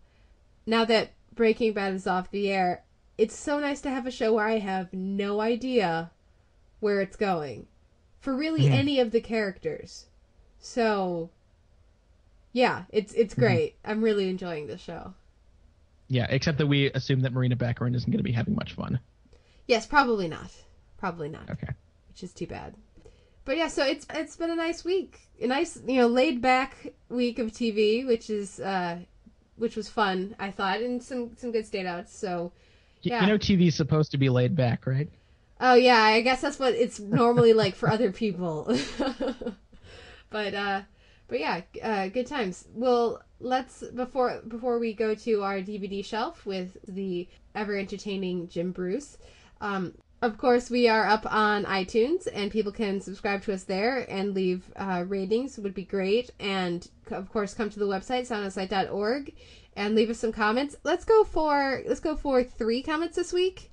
now 0.67 0.85
that 0.85 1.11
Breaking 1.35 1.73
Bad 1.73 1.95
is 1.95 2.07
off 2.07 2.31
the 2.31 2.51
air. 2.51 2.85
It's 3.19 3.37
so 3.37 3.59
nice 3.59 3.81
to 3.83 3.91
have 3.91 4.07
a 4.07 4.11
show 4.13 4.33
where 4.33 4.47
I 4.47 4.59
have 4.59 4.93
no 4.93 5.41
idea 5.41 6.11
where 6.81 7.01
it's 7.01 7.17
going 7.17 7.67
for 8.21 8.35
really 8.35 8.69
any 8.69 9.01
of 9.01 9.11
the 9.11 9.21
characters. 9.21 10.07
So 10.61 11.31
yeah, 12.53 12.85
it's 12.91 13.13
it's 13.15 13.35
great. 13.35 13.77
I'm 13.85 14.03
really 14.03 14.29
enjoying 14.29 14.67
this 14.67 14.81
show. 14.81 15.15
Yeah, 16.09 16.27
except 16.31 16.59
that 16.59 16.67
we 16.67 16.91
assume 16.93 17.21
that 17.21 17.33
Morena 17.33 17.57
Baccarin 17.57 17.95
isn't 17.95 18.11
going 18.11 18.19
to 18.19 18.25
be 18.25 18.33
having 18.33 18.55
much 18.55 18.73
fun. 18.73 18.99
Yes, 19.67 19.87
probably 19.87 20.29
not. 20.29 20.51
Probably 20.97 21.29
not. 21.29 21.51
Okay. 21.51 21.69
Which 22.09 22.23
is 22.23 22.33
too 22.33 22.47
bad. 22.47 22.75
But 23.45 23.57
yeah, 23.57 23.69
so 23.69 23.85
it's 23.85 24.07
it's 24.15 24.37
been 24.37 24.51
a 24.51 24.57
nice 24.57 24.85
week. 24.85 25.21
A 25.41 25.47
nice, 25.47 25.79
you 25.87 25.97
know, 25.97 26.07
laid 26.07 26.41
back 26.41 26.95
week 27.09 27.39
of 27.39 27.53
TV, 27.53 28.07
which 28.07 28.31
is 28.31 28.61
uh 28.61 28.99
which 29.57 29.77
was 29.77 29.89
fun, 29.89 30.35
I 30.39 30.51
thought, 30.51 30.81
and 30.81 31.03
some 31.03 31.37
some 31.37 31.53
good 31.53 31.65
standouts. 31.65 32.09
So 32.09 32.53
yeah. 33.03 33.23
You 33.23 33.27
know, 33.29 33.39
TV's 33.39 33.75
supposed 33.75 34.11
to 34.13 34.19
be 34.19 34.29
laid 34.29 34.57
back, 34.57 34.87
right? 34.87 35.09
Oh 35.61 35.75
yeah, 35.75 36.01
I 36.01 36.21
guess 36.21 36.41
that's 36.41 36.59
what 36.59 36.75
it's 36.75 37.01
normally 37.01 37.53
like 37.53 37.75
for 37.75 37.91
other 37.91 38.13
people. 38.13 38.65
but 40.31 40.55
uh 40.55 40.83
but 41.27 41.41
yeah, 41.41 41.63
uh 41.83 42.09
good 42.09 42.27
times. 42.27 42.67
Well, 42.75 43.23
let's 43.41 43.83
before 43.83 44.41
before 44.47 44.79
we 44.79 44.95
go 44.95 45.15
to 45.15 45.43
our 45.43 45.59
DVD 45.59 46.05
shelf 46.05 46.47
with 46.47 46.77
the 46.87 47.29
ever 47.55 47.77
entertaining 47.77 48.49
Jim 48.49 48.73
Bruce. 48.73 49.19
Um 49.61 49.95
of 50.21 50.37
course, 50.37 50.69
we 50.69 50.89
are 50.89 51.07
up 51.07 51.33
on 51.33 51.65
iTunes, 51.65 52.27
and 52.33 52.51
people 52.51 52.73
can 52.73 53.01
subscribe 53.01 53.43
to 53.45 53.53
us 53.53 53.63
there 53.63 54.05
and 54.11 54.35
leave 54.35 54.65
uh, 54.75 55.05
ratings. 55.07 55.59
Would 55.59 55.75
be 55.75 55.85
great. 55.85 56.31
And 56.41 56.89
of 57.13 57.31
course, 57.31 57.55
come 57.55 57.71
to 57.71 57.79
the 57.79 57.87
website 57.87 58.27
soundonsight.org 58.27 59.33
and 59.79 59.95
leave 59.95 60.11
us 60.11 60.19
some 60.19 60.33
comments. 60.33 60.77
Let's 60.83 61.05
go 61.05 61.23
for 61.25 61.83
let's 61.87 62.01
go 62.01 62.17
for 62.17 62.43
three 62.43 62.83
comments 62.83 63.15
this 63.17 63.33
week. 63.33 63.71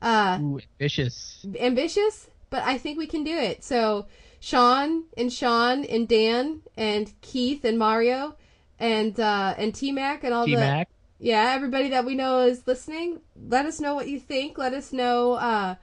Uh, 0.00 0.38
Ooh, 0.40 0.58
ambitious. 0.80 1.46
ambitious, 1.60 2.28
but 2.50 2.62
I 2.64 2.78
think 2.78 2.98
we 2.98 3.06
can 3.06 3.22
do 3.22 3.36
it. 3.36 3.62
So 3.62 4.06
Sean 4.40 5.04
and 5.16 5.30
Sean 5.30 5.84
and 5.84 6.08
Dan 6.08 6.62
and 6.76 7.12
Keith 7.20 7.64
and 7.64 7.78
Mario 7.78 8.34
and 8.78 9.20
uh, 9.20 9.54
and 9.58 9.74
T 9.74 9.92
Mac 9.92 10.24
and 10.24 10.32
all 10.32 10.46
the 10.46 10.52
T-Mac. 10.52 10.88
yeah 11.18 11.52
everybody 11.54 11.90
that 11.90 12.06
we 12.06 12.14
know 12.14 12.40
is 12.40 12.66
listening. 12.66 13.20
Let 13.36 13.66
us 13.66 13.78
know 13.78 13.94
what 13.94 14.08
you 14.08 14.18
think. 14.18 14.56
Let 14.56 14.72
us 14.72 14.90
know 14.90 15.34
uh, 15.34 15.74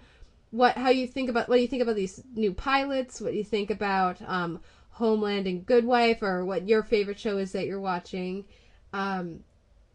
what 0.50 0.78
how 0.78 0.90
you 0.90 1.06
think 1.06 1.30
about 1.30 1.48
what 1.48 1.58
do 1.58 1.62
you 1.62 1.68
think 1.68 1.84
about 1.84 1.96
these 1.96 2.24
new 2.34 2.54
pilots. 2.54 3.22
What 3.22 3.32
do 3.32 3.38
you 3.38 3.44
think 3.44 3.70
about 3.70 4.20
um, 4.26 4.62
Homeland 4.90 5.46
and 5.46 5.64
Good 5.64 5.86
Wife, 5.86 6.24
or 6.24 6.44
what 6.44 6.68
your 6.68 6.82
favorite 6.82 7.20
show 7.20 7.38
is 7.38 7.52
that 7.52 7.68
you're 7.68 7.80
watching. 7.80 8.46
Um, 8.94 9.44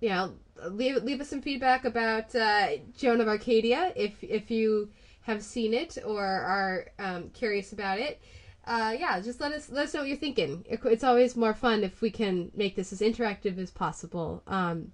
you 0.05 0.11
know, 0.11 0.35
leave 0.69 1.03
leave 1.03 1.19
us 1.23 1.31
some 1.31 1.41
feedback 1.41 1.87
about 1.87 2.35
uh, 2.35 2.69
Joan 2.95 3.23
of 3.23 3.29
Arcadia 3.29 3.91
if 3.97 4.23
if 4.23 4.51
you 4.51 4.91
have 5.23 5.43
seen 5.43 5.73
it 5.73 5.97
or 6.05 6.23
are 6.23 6.89
um, 6.99 7.31
curious 7.31 7.73
about 7.73 7.99
it. 7.99 8.21
Uh, 8.67 8.95
yeah, 8.99 9.19
just 9.19 9.41
let 9.41 9.53
us 9.53 9.71
let 9.71 9.85
us 9.85 9.95
know 9.95 10.01
what 10.01 10.09
you're 10.11 10.19
thinking. 10.19 10.63
It's 10.69 11.05
always 11.05 11.37
more 11.37 11.55
fun 11.55 11.85
if 11.85 12.03
we 12.03 12.11
can 12.11 12.51
make 12.55 12.77
this 12.77 12.93
as 12.93 13.01
interactive 13.01 13.57
as 13.57 13.71
possible. 13.71 14.43
Um, 14.47 14.93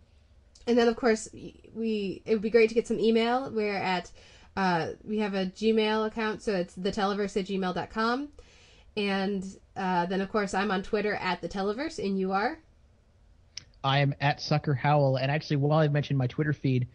and 0.68 0.78
then 0.78 0.86
of 0.86 0.94
course 0.94 1.28
we 1.32 2.22
it 2.24 2.32
would 2.34 2.42
be 2.42 2.50
great 2.50 2.68
to 2.68 2.76
get 2.76 2.86
some 2.86 3.00
email. 3.00 3.50
We're 3.50 3.74
at 3.74 4.12
uh, 4.56 4.90
we 5.02 5.18
have 5.18 5.34
a 5.34 5.46
Gmail 5.46 6.06
account, 6.06 6.40
so 6.40 6.54
it's 6.54 6.76
theteleverse 6.76 7.36
at 7.36 7.46
gmail.com. 7.46 8.28
And 8.96 9.44
uh, 9.76 10.06
then 10.06 10.20
of 10.20 10.30
course 10.30 10.54
I'm 10.54 10.70
on 10.70 10.84
Twitter 10.84 11.14
at 11.16 11.40
the 11.42 11.48
Televerse, 11.48 11.98
and 11.98 12.16
you 12.16 12.30
are. 12.30 12.61
I 13.83 14.01
am 14.01 14.14
at 14.20 14.41
Sucker 14.41 14.74
Howl, 14.74 15.16
and 15.16 15.31
actually, 15.31 15.57
while 15.57 15.78
I've 15.78 15.93
mentioned 15.93 16.18
my 16.18 16.26
Twitter 16.26 16.53
feed, 16.53 16.87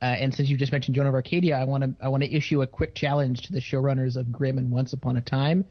uh, 0.00 0.06
and 0.06 0.34
since 0.34 0.48
you 0.48 0.56
just 0.56 0.72
mentioned 0.72 0.96
Joan 0.96 1.06
of 1.06 1.14
Arcadia, 1.14 1.56
I 1.56 1.64
want 1.64 1.84
to 1.84 2.04
I 2.04 2.08
want 2.08 2.22
to 2.24 2.32
issue 2.34 2.62
a 2.62 2.66
quick 2.66 2.94
challenge 2.94 3.42
to 3.42 3.52
the 3.52 3.60
showrunners 3.60 4.16
of 4.16 4.32
Grimm 4.32 4.58
and 4.58 4.70
Once 4.70 4.92
Upon 4.92 5.16
a 5.16 5.20
Time. 5.20 5.64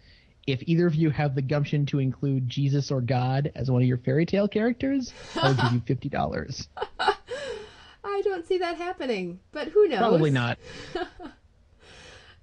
If 0.47 0.63
either 0.65 0.87
of 0.87 0.95
you 0.95 1.09
have 1.11 1.35
the 1.35 1.41
gumption 1.41 1.85
to 1.87 1.99
include 1.99 2.47
Jesus 2.49 2.89
or 2.91 3.01
God 3.01 3.51
as 3.53 3.69
one 3.69 3.81
of 3.81 3.87
your 3.87 3.97
fairy 3.97 4.25
tale 4.25 4.47
characters, 4.47 5.13
I'll 5.35 5.53
give 5.53 5.73
you 5.73 5.79
fifty 5.85 6.09
dollars. 6.09 6.67
I 8.03 8.21
don't 8.23 8.47
see 8.47 8.57
that 8.59 8.77
happening, 8.77 9.39
but 9.51 9.67
who 9.67 9.87
knows? 9.87 9.99
Probably 9.99 10.31
not. 10.31 10.57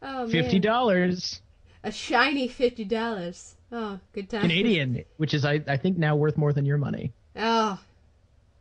Oh, 0.01 0.23
man. 0.23 0.31
Fifty 0.31 0.61
dollars 0.61 1.41
A 1.83 1.91
shiny 1.91 2.47
fifty 2.47 2.85
dollars. 2.85 3.57
Oh, 3.73 3.99
good 4.13 4.31
time. 4.31 4.43
Canadian, 4.43 5.05
which 5.17 5.35
is 5.35 5.45
I, 5.45 5.61
I 5.67 5.77
think 5.77 5.99
now 5.99 6.15
worth 6.15 6.37
more 6.37 6.53
than 6.53 6.65
your 6.65 6.79
money. 6.79 7.13
Oh, 7.35 7.81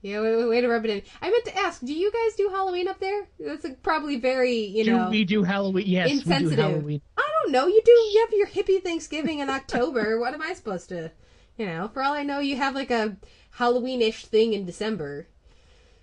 yeah. 0.02 0.22
Way, 0.22 0.46
way, 0.46 0.62
to 0.62 0.68
rub 0.68 0.86
it 0.86 0.92
in. 0.92 1.02
I 1.22 1.30
meant 1.30 1.46
to 1.46 1.58
ask, 1.58 1.82
do 1.82 1.94
you 1.94 2.12
guys 2.12 2.36
do 2.36 2.50
Halloween 2.50 2.88
up 2.88 3.00
there? 3.00 3.28
That's 3.40 3.64
like 3.64 3.82
probably 3.84 4.18
very, 4.18 4.56
you 4.56 4.84
do 4.84 4.96
know, 4.96 5.10
we 5.10 5.24
do 5.24 5.44
Halloween? 5.44 5.86
Yes, 5.88 6.08
we 6.08 6.14
do 6.14 6.20
insensitive. 6.20 6.66
Halloween. 6.66 7.02
I 7.18 7.30
don't 7.42 7.52
know. 7.52 7.68
You 7.68 7.82
do. 7.84 7.92
You 7.92 8.26
have 8.26 8.34
your 8.34 8.48
hippie 8.48 8.84
Thanksgiving 8.84 9.40
in 9.40 9.50
October. 9.50 10.20
what 10.22 10.34
am 10.34 10.42
I 10.42 10.54
supposed 10.54 10.90
to? 10.90 11.12
You 11.58 11.66
know, 11.66 11.90
for 11.94 12.04
all 12.04 12.14
I 12.14 12.24
know, 12.24 12.40
you 12.40 12.56
have 12.58 12.76
like 12.76 12.92
a 12.92 13.18
Halloween-ish 13.52 14.26
thing 14.26 14.54
in 14.54 14.66
December. 14.66 15.28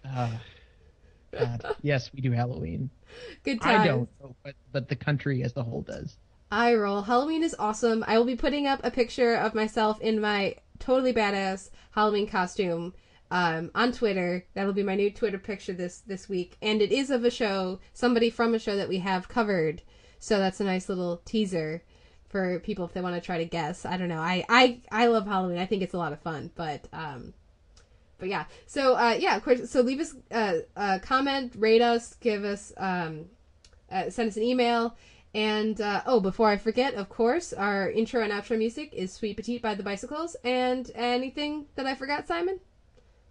Uh, 0.05 0.33
God. 1.33 1.77
yes, 1.83 2.11
we 2.13 2.21
do 2.21 2.33
Halloween. 2.33 2.91
Good 3.45 3.61
time. 3.61 3.81
I 3.81 3.87
don't, 3.87 4.09
but 4.43 4.55
but 4.73 4.89
the 4.89 4.97
country 4.97 5.43
as 5.43 5.57
a 5.57 5.63
whole 5.63 5.83
does. 5.83 6.17
I 6.51 6.75
roll. 6.75 7.03
Halloween 7.03 7.43
is 7.43 7.57
awesome. 7.59 8.05
I 8.07 8.19
will 8.19 8.25
be 8.25 8.37
putting 8.37 8.67
up 8.67 8.81
a 8.83 8.91
picture 8.91 9.35
of 9.35 9.55
myself 9.55 10.01
in 10.01 10.21
my 10.21 10.57
totally 10.79 11.13
badass 11.13 11.71
Halloween 11.93 12.27
costume 12.27 12.95
um, 13.35 13.73
on 13.75 13.91
Twitter. 13.91 14.47
That'll 14.55 14.73
be 14.73 14.85
my 14.85 14.95
new 14.95 15.11
Twitter 15.11 15.39
picture 15.39 15.73
this 15.73 15.99
this 15.99 16.29
week, 16.29 16.57
and 16.63 16.81
it 16.81 16.93
is 16.93 17.11
of 17.11 17.25
a 17.25 17.31
show, 17.31 17.81
somebody 17.93 18.31
from 18.31 18.55
a 18.55 18.61
show 18.61 18.77
that 18.77 18.89
we 18.89 18.99
have 19.01 19.29
covered. 19.29 19.83
So 20.21 20.39
that's 20.39 20.61
a 20.61 20.65
nice 20.65 20.89
little 20.89 21.21
teaser 21.25 21.83
for 22.29 22.61
people 22.61 22.85
if 22.85 22.93
they 22.95 23.01
want 23.01 23.17
to 23.17 23.21
try 23.21 23.39
to 23.39 23.45
guess. 23.45 23.85
I 23.85 23.97
don't 23.97 24.09
know. 24.09 24.21
I 24.21 24.45
I 24.49 24.81
I 24.91 25.09
love 25.09 25.27
Halloween. 25.27 25.59
I 25.59 25.67
think 25.67 25.83
it's 25.83 25.95
a 25.95 25.99
lot 25.99 26.13
of 26.13 26.21
fun, 26.21 26.53
but 26.55 26.87
um, 26.93 27.35
but 28.19 28.29
yeah. 28.29 28.45
So 28.67 28.95
uh, 28.95 29.17
yeah, 29.19 29.37
of 29.37 29.43
course. 29.43 29.69
So 29.69 29.81
leave 29.81 29.99
us 29.99 30.15
uh, 30.31 30.59
a 30.77 31.01
comment, 31.01 31.55
rate 31.59 31.83
us, 31.83 32.15
give 32.21 32.45
us 32.45 32.73
um, 32.77 33.25
uh, 33.91 34.11
send 34.11 34.29
us 34.31 34.37
an 34.37 34.45
email. 34.45 34.97
And 35.35 35.81
uh, 35.81 36.03
oh, 36.07 36.21
before 36.21 36.51
I 36.51 36.57
forget, 36.57 36.95
of 36.95 37.09
course, 37.09 37.53
our 37.53 37.91
intro 37.91 38.23
and 38.23 38.33
outro 38.33 38.57
music 38.57 38.95
is 38.95 39.13
"Sweet 39.13 39.37
Petite" 39.37 39.61
by 39.61 39.75
the 39.75 39.83
Bicycles. 39.83 40.37
And 40.45 40.89
anything 40.95 41.67
that 41.75 41.87
I 41.87 41.97
forgot, 41.97 42.29
Simon? 42.29 42.61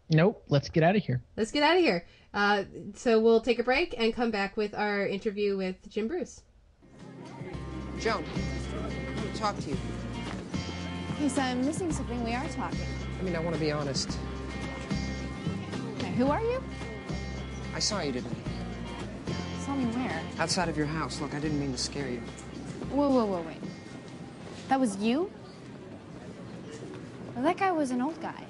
Nope. 0.10 0.44
Let's 0.50 0.70
get 0.70 0.84
out 0.84 0.96
of 0.96 1.04
here. 1.04 1.22
Let's 1.38 1.52
get 1.52 1.64
out 1.64 1.78
of 1.78 1.82
here. 1.84 2.06
Uh, 2.34 2.64
so 2.96 3.20
we'll 3.20 3.42
take 3.42 3.60
a 3.60 3.64
break 3.64 3.96
and 3.98 4.14
come 4.14 4.32
back 4.32 4.58
with 4.58 4.74
our 4.74 5.08
interview 5.08 5.56
with 5.58 5.90
Jim 5.90 6.08
Bruce. 6.08 6.42
Joan, 8.00 8.24
I 8.24 9.22
want 9.22 9.34
to 9.34 9.40
talk 9.40 9.58
to 9.60 9.70
you. 9.70 9.78
Yes, 11.22 11.38
I'm 11.38 11.64
missing 11.66 11.92
something. 11.92 12.24
We 12.24 12.34
are 12.34 12.48
talking. 12.50 12.80
I 13.20 13.24
mean, 13.24 13.36
I 13.36 13.40
want 13.40 13.56
to 13.56 13.60
be 13.60 13.72
honest. 13.72 14.18
Okay, 15.98 16.12
who 16.14 16.28
are 16.28 16.42
you? 16.42 16.62
I 17.76 17.80
saw 17.80 18.02
you, 18.02 18.12
didn't 18.12 18.32
I? 18.32 19.62
Saw 19.64 19.76
me 19.76 19.86
where? 19.86 20.22
Outside 20.40 20.70
of 20.70 20.76
your 20.76 20.88
house. 20.88 21.22
Look, 21.22 21.34
I 21.34 21.40
didn't 21.40 21.60
mean 21.60 21.72
to 21.72 21.78
scare 21.78 22.10
you. 22.10 22.22
Whoa, 22.92 23.10
whoa, 23.10 23.26
whoa, 23.26 23.42
wait. 23.42 23.62
That 24.70 24.80
was 24.80 24.98
you? 24.98 25.32
Well, 27.36 27.44
that 27.44 27.58
guy 27.58 27.72
was 27.72 27.92
an 27.92 28.02
old 28.02 28.20
guy. 28.22 28.44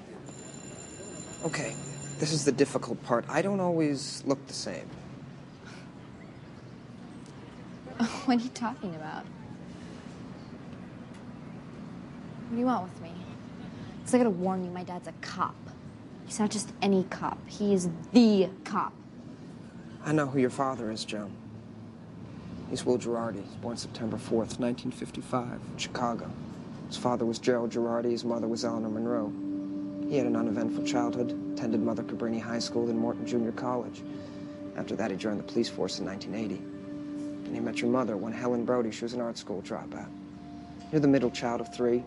Okay, 1.44 1.74
this 2.18 2.32
is 2.32 2.46
the 2.46 2.52
difficult 2.52 3.02
part. 3.02 3.26
I 3.28 3.42
don't 3.42 3.60
always 3.60 4.22
look 4.24 4.46
the 4.46 4.54
same. 4.54 4.88
what 7.98 8.38
are 8.38 8.40
you 8.40 8.48
talking 8.48 8.94
about? 8.94 9.24
What 12.44 12.52
do 12.52 12.56
you 12.56 12.64
want 12.64 12.84
with 12.84 12.98
me? 13.02 13.12
Because 13.98 14.14
I 14.14 14.18
gotta 14.18 14.30
warn 14.30 14.64
you, 14.64 14.70
my 14.70 14.84
dad's 14.84 15.06
a 15.06 15.12
cop. 15.20 15.54
He's 16.24 16.40
not 16.40 16.50
just 16.50 16.72
any 16.80 17.04
cop, 17.10 17.36
he 17.46 17.74
is 17.74 17.90
the 18.12 18.48
cop. 18.64 18.94
I 20.02 20.12
know 20.12 20.26
who 20.26 20.38
your 20.38 20.48
father 20.48 20.90
is, 20.90 21.04
Joan. 21.04 21.30
He's 22.70 22.86
Will 22.86 22.96
Girardi. 22.96 23.44
He's 23.44 23.54
born 23.56 23.76
September 23.76 24.16
4th, 24.16 24.58
1955, 24.58 25.52
in 25.52 25.76
Chicago. 25.76 26.30
His 26.88 26.96
father 26.96 27.26
was 27.26 27.38
Gerald 27.38 27.70
Girardi, 27.70 28.12
his 28.12 28.24
mother 28.24 28.48
was 28.48 28.64
Eleanor 28.64 28.88
Monroe. 28.88 29.30
He 30.08 30.16
had 30.16 30.26
an 30.26 30.36
uneventful 30.36 30.84
childhood, 30.84 31.30
attended 31.54 31.80
Mother 31.80 32.02
Cabrini 32.02 32.40
High 32.40 32.58
School 32.58 32.88
and 32.90 32.98
Morton 32.98 33.26
Junior 33.26 33.52
College. 33.52 34.02
After 34.76 34.96
that, 34.96 35.10
he 35.10 35.16
joined 35.16 35.38
the 35.38 35.44
police 35.44 35.68
force 35.68 35.98
in 35.98 36.06
1980. 36.06 36.62
And 37.46 37.54
he 37.54 37.60
met 37.60 37.80
your 37.80 37.90
mother 37.90 38.16
when 38.16 38.32
Helen 38.32 38.64
Brody, 38.64 38.90
she 38.90 39.04
was 39.04 39.14
an 39.14 39.20
art 39.20 39.38
school 39.38 39.62
dropout. 39.62 40.08
You're 40.92 41.00
the 41.00 41.08
middle 41.08 41.30
child 41.30 41.60
of 41.60 41.74
three. 41.74 42.04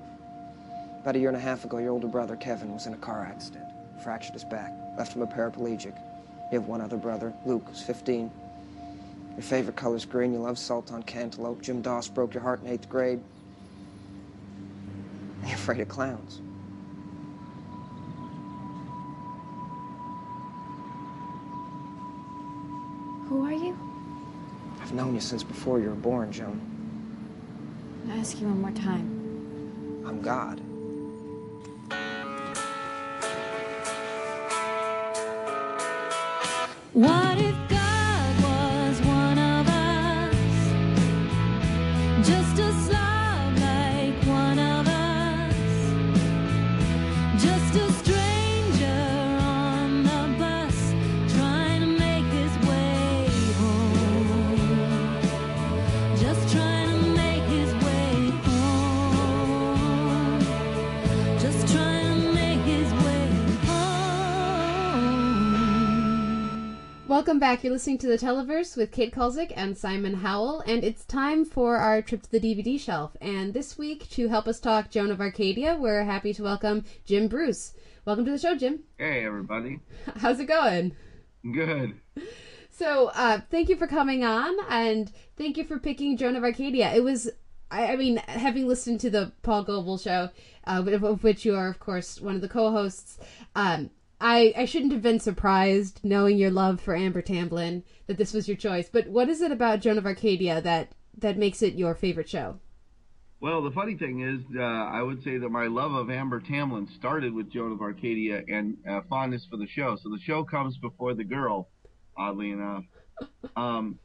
About 1.01 1.15
a 1.15 1.19
year 1.19 1.29
and 1.29 1.37
a 1.37 1.41
half 1.41 1.65
ago, 1.65 1.77
your 1.77 1.91
older 1.91 2.07
brother, 2.07 2.35
Kevin, 2.35 2.73
was 2.73 2.85
in 2.85 2.93
a 2.93 2.97
car 2.97 3.25
accident. 3.25 3.65
Fractured 4.03 4.33
his 4.33 4.43
back, 4.43 4.71
left 4.97 5.13
him 5.13 5.21
a 5.21 5.27
paraplegic. 5.27 5.95
You 6.51 6.59
have 6.59 6.67
one 6.67 6.81
other 6.81 6.97
brother, 6.97 7.33
Luke, 7.45 7.65
who's 7.67 7.81
15. 7.81 8.31
Your 9.35 9.41
favorite 9.41 9.75
color's 9.75 10.05
green. 10.05 10.33
You 10.33 10.39
love 10.39 10.57
salt 10.57 10.91
on 10.91 11.03
cantaloupe. 11.03 11.61
Jim 11.61 11.81
Doss 11.81 12.07
broke 12.07 12.33
your 12.33 12.43
heart 12.43 12.61
in 12.61 12.69
eighth 12.69 12.89
grade. 12.89 13.19
You're 15.45 15.55
afraid 15.55 15.79
of 15.79 15.87
clowns. 15.87 16.41
Who 23.29 23.45
are 23.45 23.51
you? 23.53 23.77
I've 24.81 24.93
known 24.93 25.13
you 25.13 25.19
since 25.19 25.43
before 25.43 25.79
you 25.79 25.89
were 25.89 25.95
born, 25.95 26.31
Joan. 26.31 26.61
I 28.09 28.17
ask 28.17 28.39
you 28.39 28.47
one 28.47 28.61
more 28.61 28.71
time. 28.71 30.03
I'm 30.07 30.21
God. 30.21 30.61
What 36.93 37.37
Welcome 67.27 67.39
back. 67.41 67.61
You're 67.61 67.73
listening 67.73 67.97
to 67.97 68.07
the 68.07 68.17
Televerse 68.17 68.77
with 68.77 68.93
Kate 68.93 69.13
Kulzick 69.13 69.51
and 69.53 69.77
Simon 69.77 70.13
Howell, 70.13 70.61
and 70.61 70.81
it's 70.81 71.03
time 71.03 71.43
for 71.43 71.75
our 71.75 72.01
trip 72.01 72.21
to 72.21 72.31
the 72.31 72.39
DVD 72.39 72.79
shelf. 72.79 73.17
And 73.19 73.53
this 73.53 73.77
week, 73.77 74.09
to 74.11 74.29
help 74.29 74.47
us 74.47 74.61
talk 74.61 74.89
Joan 74.89 75.11
of 75.11 75.19
Arcadia, 75.19 75.75
we're 75.75 76.05
happy 76.05 76.33
to 76.35 76.43
welcome 76.43 76.85
Jim 77.03 77.27
Bruce. 77.27 77.73
Welcome 78.05 78.23
to 78.23 78.31
the 78.31 78.37
show, 78.37 78.55
Jim. 78.55 78.83
Hey, 78.97 79.25
everybody. 79.25 79.81
How's 80.15 80.39
it 80.39 80.45
going? 80.45 80.95
Good. 81.43 81.95
So, 82.69 83.11
uh, 83.13 83.41
thank 83.51 83.67
you 83.67 83.75
for 83.75 83.87
coming 83.87 84.23
on, 84.23 84.55
and 84.69 85.11
thank 85.35 85.57
you 85.57 85.65
for 85.65 85.79
picking 85.79 86.15
Joan 86.15 86.37
of 86.37 86.45
Arcadia. 86.45 86.93
It 86.93 87.03
was, 87.03 87.29
I, 87.69 87.87
I 87.87 87.95
mean, 87.97 88.21
having 88.27 88.69
listened 88.69 89.01
to 89.01 89.09
the 89.09 89.33
Paul 89.41 89.65
Goebel 89.65 89.97
show, 89.97 90.29
uh, 90.65 90.83
of 90.87 91.03
of 91.03 91.23
which 91.25 91.43
you 91.43 91.55
are, 91.55 91.67
of 91.67 91.77
course, 91.77 92.21
one 92.21 92.35
of 92.35 92.41
the 92.41 92.47
co-hosts, 92.47 93.17
um, 93.53 93.89
I, 94.19 94.53
I 94.57 94.65
shouldn't 94.65 94.93
have 94.93 95.01
been 95.01 95.19
surprised, 95.19 95.99
knowing 96.03 96.37
your 96.37 96.49
love 96.49 96.81
for 96.81 96.95
Amber 96.95 97.21
Tamblyn, 97.21 97.83
that 98.07 98.17
this 98.17 98.33
was 98.33 98.47
your 98.47 98.57
choice. 98.57 98.89
But 98.89 99.07
what 99.07 99.29
is 99.29 99.41
it 99.41 99.51
about 99.51 99.81
Joan 99.81 99.97
of 99.97 100.05
Arcadia 100.05 100.59
that 100.61 100.93
that 101.19 101.37
makes 101.37 101.61
it 101.61 101.75
your 101.75 101.95
favorite 101.95 102.29
show? 102.29 102.59
Well, 103.39 103.61
the 103.61 103.71
funny 103.71 103.95
thing 103.95 104.21
is, 104.21 104.41
uh, 104.57 104.63
I 104.63 105.03
would 105.03 105.23
say 105.23 105.37
that 105.37 105.49
my 105.49 105.67
love 105.67 105.93
of 105.93 106.09
Amber 106.09 106.39
Tamblyn 106.39 106.87
started 106.97 107.33
with 107.33 107.51
Joan 107.51 107.71
of 107.71 107.81
Arcadia 107.81 108.41
and 108.47 108.77
uh, 108.89 109.01
fondness 109.07 109.45
for 109.49 109.57
the 109.57 109.67
show. 109.67 109.95
So 110.01 110.09
the 110.09 110.19
show 110.19 110.43
comes 110.43 110.77
before 110.77 111.13
the 111.13 111.23
girl, 111.23 111.69
oddly 112.17 112.51
enough. 112.51 112.83
Um, 113.55 113.97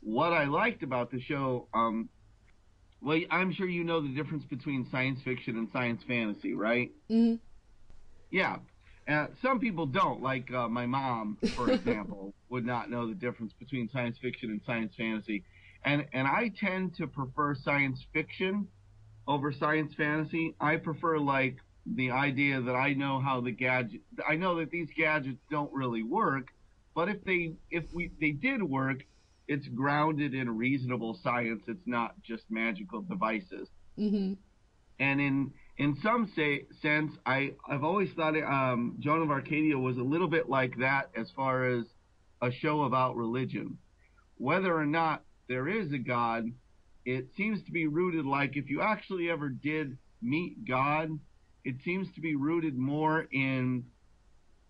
what 0.00 0.32
I 0.32 0.44
liked 0.44 0.84
about 0.84 1.10
the 1.10 1.20
show, 1.20 1.66
um, 1.74 2.08
well, 3.00 3.18
I'm 3.30 3.52
sure 3.52 3.68
you 3.68 3.82
know 3.82 4.00
the 4.00 4.14
difference 4.14 4.44
between 4.44 4.86
science 4.92 5.20
fiction 5.22 5.56
and 5.56 5.68
science 5.72 6.02
fantasy, 6.06 6.54
right? 6.54 6.92
Mm-hmm. 7.10 7.36
Yeah. 8.30 8.58
Uh, 9.06 9.26
some 9.42 9.60
people 9.60 9.86
don't, 9.86 10.22
like 10.22 10.50
uh, 10.52 10.68
my 10.68 10.86
mom, 10.86 11.36
for 11.54 11.70
example, 11.70 12.32
would 12.48 12.64
not 12.64 12.90
know 12.90 13.06
the 13.06 13.14
difference 13.14 13.52
between 13.58 13.88
science 13.92 14.16
fiction 14.20 14.50
and 14.50 14.60
science 14.64 14.94
fantasy. 14.96 15.44
And 15.84 16.06
and 16.12 16.26
I 16.26 16.50
tend 16.58 16.96
to 16.96 17.06
prefer 17.06 17.54
science 17.54 18.04
fiction 18.12 18.68
over 19.28 19.52
science 19.52 19.92
fantasy. 19.94 20.54
I 20.60 20.76
prefer 20.76 21.18
like 21.18 21.58
the 21.86 22.10
idea 22.10 22.62
that 22.62 22.74
I 22.74 22.94
know 22.94 23.20
how 23.20 23.42
the 23.42 23.50
gadget 23.50 24.00
I 24.26 24.36
know 24.36 24.56
that 24.56 24.70
these 24.70 24.88
gadgets 24.96 25.40
don't 25.50 25.72
really 25.72 26.02
work, 26.02 26.48
but 26.94 27.10
if 27.10 27.22
they 27.24 27.52
if 27.70 27.84
we 27.92 28.10
they 28.18 28.30
did 28.30 28.62
work, 28.62 29.04
it's 29.46 29.68
grounded 29.68 30.32
in 30.34 30.56
reasonable 30.56 31.18
science. 31.22 31.62
It's 31.68 31.86
not 31.86 32.14
just 32.22 32.44
magical 32.48 33.02
devices. 33.02 33.68
Mm-hmm. 33.98 34.34
And 35.00 35.20
in 35.20 35.52
in 35.76 35.96
some 36.02 36.30
say, 36.36 36.66
sense, 36.82 37.12
I 37.26 37.54
I've 37.68 37.84
always 37.84 38.10
thought 38.12 38.36
um, 38.36 38.96
Joan 39.00 39.22
of 39.22 39.30
Arcadia 39.30 39.76
was 39.76 39.96
a 39.98 40.02
little 40.02 40.28
bit 40.28 40.48
like 40.48 40.78
that 40.78 41.10
as 41.16 41.30
far 41.34 41.64
as 41.64 41.84
a 42.40 42.50
show 42.52 42.82
about 42.82 43.16
religion. 43.16 43.78
Whether 44.36 44.76
or 44.76 44.86
not 44.86 45.24
there 45.48 45.68
is 45.68 45.92
a 45.92 45.98
God, 45.98 46.46
it 47.04 47.26
seems 47.36 47.62
to 47.64 47.72
be 47.72 47.86
rooted 47.86 48.24
like 48.24 48.56
if 48.56 48.70
you 48.70 48.80
actually 48.82 49.30
ever 49.30 49.48
did 49.48 49.96
meet 50.22 50.64
God, 50.66 51.18
it 51.64 51.76
seems 51.84 52.08
to 52.14 52.20
be 52.20 52.34
rooted 52.36 52.76
more 52.76 53.26
in 53.32 53.84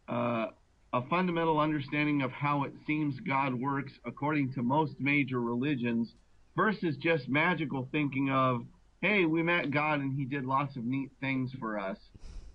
uh, 0.08 0.46
a 0.92 1.02
fundamental 1.08 1.58
understanding 1.58 2.22
of 2.22 2.30
how 2.30 2.64
it 2.64 2.72
seems 2.86 3.18
God 3.20 3.54
works 3.54 3.92
according 4.04 4.52
to 4.54 4.62
most 4.62 4.94
major 4.98 5.40
religions 5.40 6.12
versus 6.56 6.96
just 6.96 7.28
magical 7.28 7.88
thinking 7.90 8.30
of, 8.30 8.64
hey, 9.04 9.26
we 9.26 9.42
met 9.42 9.70
God 9.70 10.00
and 10.00 10.18
he 10.18 10.24
did 10.24 10.46
lots 10.46 10.76
of 10.76 10.84
neat 10.84 11.10
things 11.20 11.52
for 11.60 11.78
us, 11.78 11.98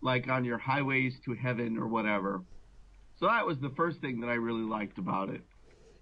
like 0.01 0.27
on 0.27 0.43
your 0.43 0.57
highways 0.57 1.19
to 1.25 1.33
heaven 1.35 1.77
or 1.77 1.87
whatever. 1.87 2.41
So 3.19 3.27
that 3.27 3.45
was 3.45 3.59
the 3.59 3.69
first 3.69 4.01
thing 4.01 4.19
that 4.21 4.29
I 4.29 4.33
really 4.33 4.63
liked 4.63 4.97
about 4.97 5.29
it. 5.29 5.41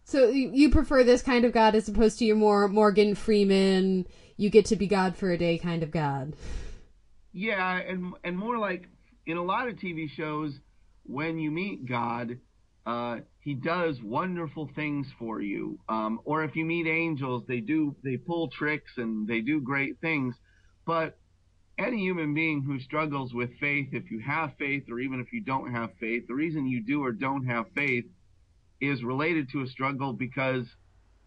So 0.06 0.30
you 0.30 0.70
prefer 0.70 1.04
this 1.04 1.22
kind 1.22 1.44
of 1.44 1.52
God 1.52 1.76
as 1.76 1.90
opposed 1.90 2.20
to 2.20 2.26
your 2.26 2.38
more 2.38 2.70
Morgan 2.70 3.14
Freeman, 3.14 4.08
you 4.38 4.50
get 4.50 4.66
to 4.68 4.78
be 4.78 4.88
God 4.88 5.18
for 5.18 5.32
a 5.32 5.38
day 5.38 5.58
kind 5.58 5.84
of 5.84 5.92
God. 5.92 6.34
Yeah, 7.34 7.80
and 7.80 8.14
and 8.24 8.38
more 8.38 8.58
like 8.58 8.88
in 9.26 9.36
a 9.36 9.44
lot 9.44 9.68
of 9.68 9.76
TV 9.76 10.10
shows, 10.10 10.62
when 11.04 11.38
you 11.38 11.52
meet 11.52 11.86
God, 11.86 12.40
uh, 12.86 13.18
he 13.48 13.54
does 13.54 14.04
wonderful 14.04 14.70
things 14.76 15.08
for 15.18 15.40
you. 15.40 15.80
Um, 15.88 16.20
or 16.26 16.44
if 16.44 16.54
you 16.58 16.66
meet 16.66 16.86
angels, 16.86 17.44
they 17.48 17.62
do 17.62 17.96
they 18.04 18.18
pull 18.18 18.50
tricks 18.50 18.92
and 18.98 19.26
they 19.26 19.40
do 19.40 19.62
great 19.62 20.02
things. 20.02 20.36
But 20.86 21.18
any 21.78 22.00
human 22.00 22.34
being 22.34 22.62
who 22.62 22.78
struggles 22.82 23.34
with 23.34 23.58
faith, 23.58 23.88
if 23.94 24.12
you 24.12 24.20
have 24.20 24.58
faith 24.60 24.90
or 24.92 25.00
even 25.00 25.22
if 25.22 25.32
you 25.32 25.40
don't 25.40 25.72
have 25.72 25.92
faith, 25.98 26.28
the 26.28 26.34
reason 26.34 26.68
you 26.68 26.84
do 26.84 27.02
or 27.02 27.14
don't 27.14 27.46
have 27.46 27.68
faith 27.74 28.04
is 28.82 29.02
related 29.02 29.48
to 29.52 29.62
a 29.62 29.68
struggle 29.68 30.12
because 30.12 30.66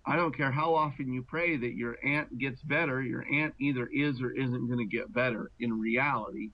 I 0.05 0.16
don't 0.16 0.36
care 0.36 0.51
how 0.51 0.74
often 0.74 1.14
you 1.14 1.22
pray 1.22 1.56
that 1.56 1.74
your 1.74 1.97
aunt 2.05 2.36
gets 2.36 2.60
better, 2.60 3.01
your 3.01 3.24
aunt 3.32 3.55
either 3.59 3.86
is 3.86 4.20
or 4.20 4.30
isn't 4.30 4.66
going 4.66 4.86
to 4.86 4.97
get 4.97 5.10
better 5.10 5.52
in 5.59 5.80
reality. 5.80 6.51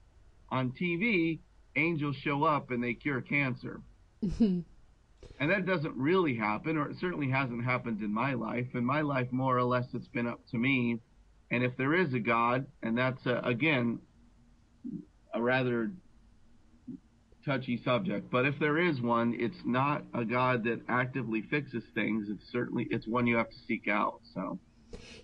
On 0.49 0.71
TV, 0.71 1.39
angels 1.75 2.15
show 2.15 2.45
up 2.45 2.71
and 2.71 2.81
they 2.81 2.93
cure 2.93 3.19
cancer. 3.19 3.81
and 5.39 5.51
that 5.51 5.65
doesn't 5.65 5.95
really 5.95 6.35
happen, 6.35 6.77
or 6.77 6.89
it 6.89 6.97
certainly 6.99 7.29
hasn't 7.29 7.63
happened 7.63 8.01
in 8.01 8.13
my 8.13 8.33
life. 8.33 8.67
In 8.73 8.85
my 8.85 9.01
life, 9.01 9.31
more 9.31 9.57
or 9.57 9.63
less, 9.63 9.85
it's 9.93 10.07
been 10.07 10.27
up 10.27 10.41
to 10.51 10.57
me. 10.57 10.99
And 11.51 11.63
if 11.63 11.77
there 11.77 11.93
is 11.93 12.13
a 12.13 12.19
God, 12.19 12.65
and 12.83 12.97
that's, 12.97 13.25
a, 13.25 13.39
again, 13.43 13.99
a 15.33 15.41
rather 15.41 15.91
touchy 17.45 17.81
subject, 17.83 18.29
but 18.29 18.45
if 18.45 18.55
there 18.59 18.77
is 18.77 18.99
one, 18.99 19.35
it's 19.39 19.61
not 19.65 20.03
a 20.13 20.25
God 20.25 20.63
that 20.65 20.81
actively 20.89 21.43
fixes 21.43 21.83
things. 21.93 22.27
It's 22.29 22.51
certainly, 22.51 22.87
it's 22.89 23.07
one 23.07 23.27
you 23.27 23.37
have 23.37 23.49
to 23.49 23.57
seek 23.67 23.87
out. 23.87 24.19
So. 24.33 24.59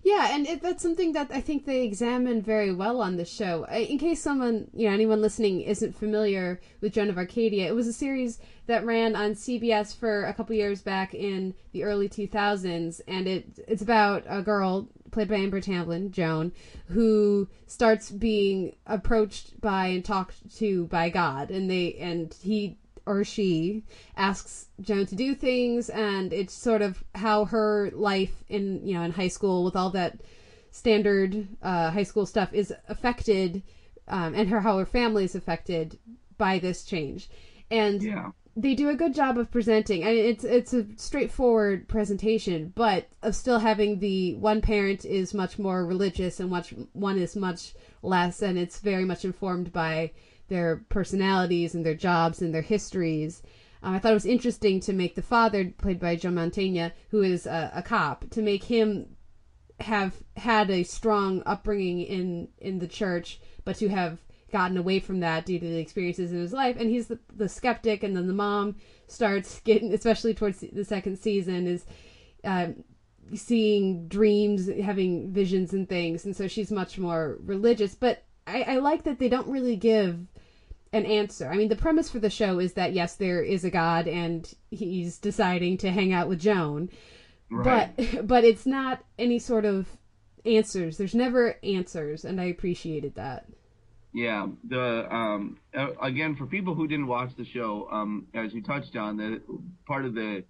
Yeah, 0.04 0.30
and 0.32 0.48
it, 0.48 0.62
that's 0.62 0.84
something 0.84 1.14
that 1.14 1.32
I 1.32 1.41
think 1.41 1.66
they 1.66 1.84
examine 1.84 2.41
very 2.41 2.74
well 2.74 3.02
on 3.02 3.16
the 3.18 3.26
show. 3.26 3.66
In 3.66 3.98
case 3.98 4.22
someone, 4.22 4.68
you 4.74 4.88
know, 4.88 4.94
anyone 4.94 5.22
listening 5.22 5.62
isn't 5.62 5.95
familiar 5.98 6.60
with 6.82 6.94
Joan 6.94 7.10
of 7.10 7.18
Arcadia, 7.18 7.68
it 7.68 7.76
was 7.76 7.88
a 7.88 7.94
series 7.94 8.40
that 8.68 8.86
ran 8.86 9.16
on 9.16 9.32
CBS 9.32 9.95
for 9.95 10.26
a 10.26 10.34
couple 10.34 10.56
years 10.56 10.82
back 10.82 11.14
in 11.14 11.54
the 11.72 11.84
early 11.84 12.10
2000s, 12.10 13.02
and 13.08 13.28
it 13.28 13.45
it's 13.68 13.82
about 13.82 14.24
a 14.28 14.41
girl 14.41 14.90
played 15.12 15.30
by 15.30 15.36
Amber 15.36 15.62
Tamblyn, 15.62 16.12
Joan, 16.12 16.52
who 16.88 17.48
starts 17.68 18.10
being 18.10 18.76
approached 18.86 19.62
by 19.62 19.88
and 19.88 20.04
talked 20.04 20.56
to 20.58 20.88
by 20.88 21.10
God, 21.10 21.52
and 21.52 21.70
they 21.70 21.94
and 21.95 22.36
he 22.41 22.78
or 23.06 23.24
she 23.24 23.84
asks 24.16 24.68
Joan 24.82 25.06
to 25.08 25.16
do 25.16 25.36
things, 25.36 25.90
and 25.90 26.32
it's 26.34 26.54
sort 26.54 26.82
of 26.82 27.04
how 27.16 27.46
her 27.46 27.92
life 27.94 28.44
in 28.50 28.86
you 28.86 28.94
know 28.96 29.04
in 29.04 29.12
high 29.12 29.28
school 29.28 29.64
with 29.64 29.76
all 29.76 29.90
that 29.92 30.20
standard 30.72 31.48
uh, 31.62 31.92
high 31.92 32.04
school 32.04 32.26
stuff 32.26 32.54
is 32.54 32.74
affected, 32.90 33.62
um, 34.08 34.34
and 34.36 34.50
her 34.50 34.62
how 34.62 34.78
her 34.78 34.86
family 34.86 35.24
is 35.24 35.36
affected 35.36 36.00
by 36.38 36.60
this 36.60 36.84
change, 36.84 37.30
and 37.70 38.02
Yeah. 38.02 38.32
they 38.56 38.74
do 38.76 38.90
a 38.90 38.96
good 38.96 39.14
job 39.14 39.38
of 39.38 39.52
presenting. 39.52 40.04
I 40.04 40.08
mean, 40.14 40.26
it's 40.26 40.44
it's 40.44 40.74
a 40.74 40.86
straightforward 40.96 41.88
presentation, 41.88 42.72
but 42.76 43.08
of 43.22 43.36
still 43.36 43.60
having 43.60 44.00
the 44.00 44.36
one 44.36 44.62
parent 44.62 45.06
is 45.06 45.34
much 45.34 45.60
more 45.60 45.86
religious 45.86 46.40
and 46.40 46.50
much 46.50 46.74
one 46.94 47.18
is 47.18 47.36
much 47.36 47.74
less, 48.02 48.42
and 48.42 48.58
it's 48.58 48.80
very 48.80 49.06
much 49.06 49.26
informed 49.26 49.72
by 49.72 50.12
their 50.48 50.78
personalities 50.90 51.74
and 51.76 51.86
their 51.86 51.95
jobs 51.95 52.41
and 52.41 52.53
their 52.53 52.61
histories. 52.61 53.41
Um, 53.82 53.95
I 53.95 53.99
thought 53.99 54.11
it 54.11 54.15
was 54.15 54.26
interesting 54.26 54.80
to 54.82 54.94
make 54.94 55.15
the 55.15 55.22
father, 55.22 55.74
played 55.78 55.99
by 55.99 56.15
Joe 56.15 56.30
Mantegna, 56.30 56.91
who 57.10 57.22
is 57.22 57.45
a, 57.45 57.72
a 57.76 57.82
cop, 57.82 58.30
to 58.32 58.41
make 58.41 58.64
him 58.64 59.15
have 59.80 60.15
had 60.38 60.70
a 60.70 60.84
strong 60.84 61.44
upbringing 61.45 62.02
in 62.02 62.48
in 62.60 62.80
the 62.80 62.88
church, 62.88 63.40
but 63.65 63.76
to 63.78 63.90
have 63.90 64.20
gotten 64.52 64.78
away 64.78 64.99
from 64.99 65.20
that 65.20 65.45
due 65.45 65.60
to 65.60 65.65
the 65.65 65.80
experiences 65.80 66.32
in 66.32 66.40
his 66.40 66.53
life. 66.53 66.78
And 66.80 66.90
he's 66.90 67.07
the, 67.07 67.20
the 67.36 67.49
skeptic, 67.49 68.03
and 68.03 68.15
then 68.15 68.28
the 68.28 68.34
mom 68.34 68.76
starts 69.07 69.60
getting, 69.65 69.94
especially 69.94 70.34
towards 70.34 70.60
the 70.60 70.86
second 70.86 71.18
season, 71.18 71.68
is 71.68 71.86
um, 72.44 72.84
seeing 73.34 74.07
dreams, 74.07 74.70
having 74.82 75.34
visions 75.34 75.74
and 75.74 75.90
things, 75.90 76.24
and 76.26 76.36
so 76.36 76.48
she's 76.48 76.72
much 76.72 76.98
more 76.98 77.38
religious. 77.44 77.95
But 77.95 78.24
I, 78.45 78.64
I 78.64 78.76
like 78.78 79.03
that 79.03 79.20
they 79.20 79.30
don't 79.30 79.48
really 79.48 79.76
give 79.76 80.20
an 80.91 81.06
answer. 81.06 81.49
I 81.49 81.56
mean, 81.56 81.70
the 81.70 81.76
premise 81.76 82.10
for 82.10 82.20
the 82.20 82.30
show 82.30 82.60
is 82.60 82.74
that 82.74 82.94
yes, 82.94 83.15
there 83.15 83.41
is 83.41 83.64
a 83.64 83.70
god, 83.72 84.07
and 84.07 84.52
he's 84.70 85.18
deciding 85.18 85.78
to 85.80 85.91
hang 85.91 86.14
out 86.14 86.28
with 86.30 86.40
Joan, 86.40 86.90
Right. 87.49 87.91
but 87.95 88.28
but 88.28 88.44
it's 88.44 88.65
not 88.65 89.03
any 89.18 89.40
sort 89.40 89.65
of 89.65 89.88
answers. 90.45 90.98
There's 90.98 91.15
never 91.15 91.56
answers, 91.64 92.26
and 92.26 92.40
I 92.40 92.45
appreciated 92.45 93.15
that. 93.15 93.48
Yeah, 94.14 94.48
the 94.68 95.14
um 95.14 95.57
again 96.02 96.36
for 96.36 96.45
people 96.45 96.76
who 96.76 96.88
didn't 96.88 97.07
watch 97.07 97.32
the 97.36 97.45
show, 97.45 97.88
um 97.91 98.28
as 98.36 98.53
you 98.53 98.61
touched 98.61 98.95
on, 98.95 99.18
the 99.18 99.41
part 99.88 100.06
of 100.06 100.14
the 100.14 100.44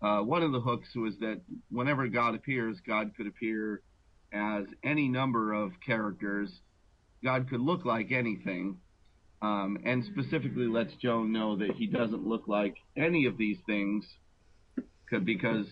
uh, 0.00 0.20
one 0.20 0.42
of 0.44 0.52
the 0.52 0.60
hooks 0.60 0.94
was 0.94 1.18
that 1.18 1.40
whenever 1.70 2.06
God 2.08 2.34
appears, 2.36 2.78
God 2.86 3.12
could 3.16 3.26
appear 3.26 3.82
as 4.32 4.66
any 4.84 5.08
number 5.08 5.52
of 5.52 5.72
characters. 5.84 6.60
God 7.22 7.48
could 7.48 7.60
look 7.60 7.84
like 7.84 8.12
anything, 8.12 8.78
um, 9.42 9.78
and 9.84 10.04
specifically 10.04 10.66
lets 10.66 10.94
Joan 11.02 11.32
know 11.32 11.56
that 11.56 11.72
he 11.72 11.86
doesn't 11.86 12.26
look 12.26 12.48
like 12.48 12.76
any 12.96 13.26
of 13.26 13.36
these 13.38 13.58
things, 13.66 14.04
because 15.10 15.66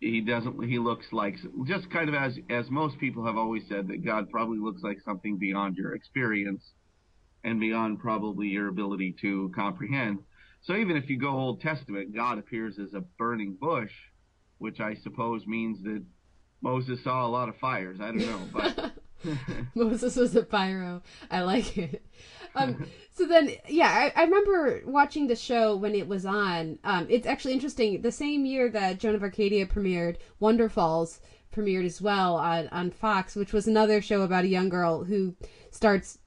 he 0.00 0.20
doesn't. 0.20 0.62
He 0.64 0.78
looks 0.78 1.06
like 1.12 1.36
just 1.66 1.90
kind 1.90 2.08
of 2.08 2.14
as 2.14 2.38
as 2.50 2.70
most 2.70 2.98
people 2.98 3.24
have 3.26 3.36
always 3.36 3.62
said 3.68 3.88
that 3.88 4.04
God 4.04 4.30
probably 4.30 4.58
looks 4.58 4.82
like 4.82 4.98
something 5.04 5.38
beyond 5.38 5.76
your 5.76 5.94
experience, 5.94 6.62
and 7.44 7.60
beyond 7.60 8.00
probably 8.00 8.48
your 8.48 8.68
ability 8.68 9.16
to 9.20 9.52
comprehend. 9.54 10.18
So 10.62 10.76
even 10.76 10.96
if 10.96 11.08
you 11.10 11.18
go 11.18 11.30
Old 11.30 11.60
Testament, 11.60 12.14
God 12.14 12.38
appears 12.38 12.78
as 12.78 12.94
a 12.94 13.00
burning 13.18 13.56
bush, 13.60 13.90
which 14.58 14.80
I 14.80 14.94
suppose 15.02 15.46
means 15.46 15.82
that 15.82 16.02
Moses 16.60 17.02
saw 17.02 17.26
a 17.26 17.28
lot 17.28 17.48
of 17.48 17.56
fires. 17.56 17.98
I 18.00 18.06
don't 18.06 18.18
know, 18.18 18.48
but 18.52 18.92
Moses 19.74 20.16
was 20.16 20.34
a 20.36 20.42
pyro. 20.42 21.02
I 21.30 21.42
like 21.42 21.76
it. 21.78 22.04
Um, 22.54 22.86
so 23.12 23.26
then, 23.26 23.52
yeah, 23.68 23.88
I, 23.88 24.20
I 24.20 24.24
remember 24.24 24.82
watching 24.86 25.26
the 25.26 25.36
show 25.36 25.76
when 25.76 25.94
it 25.94 26.08
was 26.08 26.26
on. 26.26 26.78
Um, 26.84 27.06
it's 27.08 27.26
actually 27.26 27.54
interesting. 27.54 28.02
The 28.02 28.12
same 28.12 28.44
year 28.44 28.68
that 28.70 28.98
Joan 28.98 29.14
of 29.14 29.22
Arcadia 29.22 29.66
premiered, 29.66 30.16
Wonderfalls 30.40 31.20
premiered 31.54 31.84
as 31.84 32.00
well 32.00 32.36
on, 32.36 32.68
on 32.68 32.90
Fox, 32.90 33.36
which 33.36 33.52
was 33.52 33.66
another 33.66 34.00
show 34.00 34.22
about 34.22 34.44
a 34.44 34.48
young 34.48 34.68
girl 34.68 35.04
who 35.04 35.34
starts 35.70 36.18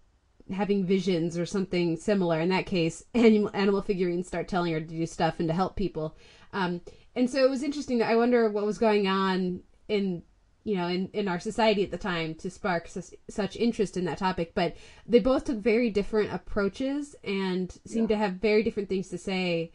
having 0.53 0.85
visions 0.85 1.37
or 1.37 1.45
something 1.45 1.97
similar. 1.97 2.39
In 2.39 2.49
that 2.49 2.65
case, 2.65 3.03
animal, 3.13 3.49
animal 3.53 3.81
figurines 3.81 4.27
start 4.27 4.47
telling 4.47 4.73
her 4.73 4.79
to 4.79 4.85
do 4.85 5.05
stuff 5.05 5.39
and 5.39 5.47
to 5.47 5.53
help 5.53 5.75
people. 5.75 6.15
Um, 6.53 6.81
and 7.15 7.29
so 7.29 7.43
it 7.43 7.49
was 7.49 7.63
interesting. 7.63 8.01
I 8.01 8.15
wonder 8.15 8.49
what 8.49 8.65
was 8.65 8.77
going 8.77 9.07
on 9.07 9.61
in 9.87 10.23
you 10.65 10.75
know 10.75 10.87
in, 10.87 11.09
in 11.13 11.29
our 11.29 11.39
society 11.39 11.83
at 11.83 11.91
the 11.91 11.97
time 11.97 12.35
to 12.35 12.49
spark 12.49 12.89
such, 12.89 13.13
such 13.29 13.55
interest 13.55 13.95
in 13.95 14.03
that 14.03 14.17
topic 14.17 14.51
but 14.53 14.75
they 15.07 15.19
both 15.19 15.45
took 15.45 15.59
very 15.59 15.89
different 15.89 16.33
approaches 16.33 17.15
and 17.23 17.77
seemed 17.85 18.09
to 18.09 18.17
have 18.17 18.33
very 18.33 18.63
different 18.63 18.89
things 18.89 19.07
to 19.07 19.17
say 19.17 19.71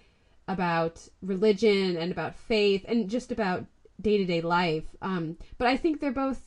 about 0.49 1.09
religion 1.23 1.97
and 1.97 2.11
about 2.11 2.35
faith 2.35 2.85
and 2.89 3.09
just 3.09 3.31
about 3.31 3.65
day-to-day 4.01 4.41
life. 4.41 4.85
Um, 5.01 5.37
but 5.59 5.69
i 5.69 5.77
think 5.77 6.01
they're 6.01 6.11
both 6.11 6.43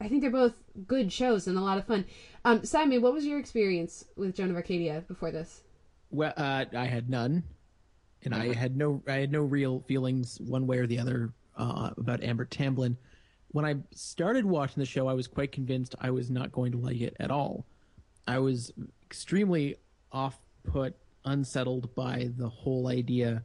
i 0.00 0.08
think 0.08 0.22
they're 0.22 0.30
both 0.30 0.54
good 0.86 1.12
shows 1.12 1.46
and 1.46 1.58
a 1.58 1.60
lot 1.60 1.78
of 1.78 1.86
fun. 1.86 2.06
Um, 2.44 2.64
simon 2.64 3.02
what 3.02 3.12
was 3.12 3.26
your 3.26 3.38
experience 3.38 4.04
with 4.16 4.34
joan 4.34 4.50
of 4.50 4.56
arcadia 4.56 5.04
before 5.06 5.30
this? 5.30 5.62
Well, 6.10 6.32
uh, 6.36 6.64
I 6.76 6.84
had 6.86 7.10
none, 7.10 7.42
and 8.22 8.34
I 8.34 8.54
had 8.54 8.76
no 8.76 9.02
I 9.06 9.14
had 9.14 9.32
no 9.32 9.42
real 9.42 9.80
feelings 9.80 10.40
one 10.40 10.66
way 10.66 10.78
or 10.78 10.86
the 10.86 11.00
other 11.00 11.32
uh, 11.56 11.90
about 11.98 12.22
Amber 12.22 12.44
Tamblyn. 12.44 12.96
When 13.54 13.64
I 13.64 13.76
started 13.92 14.44
watching 14.44 14.80
the 14.80 14.84
show, 14.84 15.06
I 15.06 15.14
was 15.14 15.28
quite 15.28 15.52
convinced 15.52 15.94
I 16.00 16.10
was 16.10 16.28
not 16.28 16.50
going 16.50 16.72
to 16.72 16.78
like 16.78 17.00
it 17.00 17.16
at 17.20 17.30
all. 17.30 17.64
I 18.26 18.40
was 18.40 18.72
extremely 19.06 19.76
off 20.10 20.36
put, 20.64 20.96
unsettled 21.24 21.94
by 21.94 22.30
the 22.36 22.48
whole 22.48 22.88
idea 22.88 23.44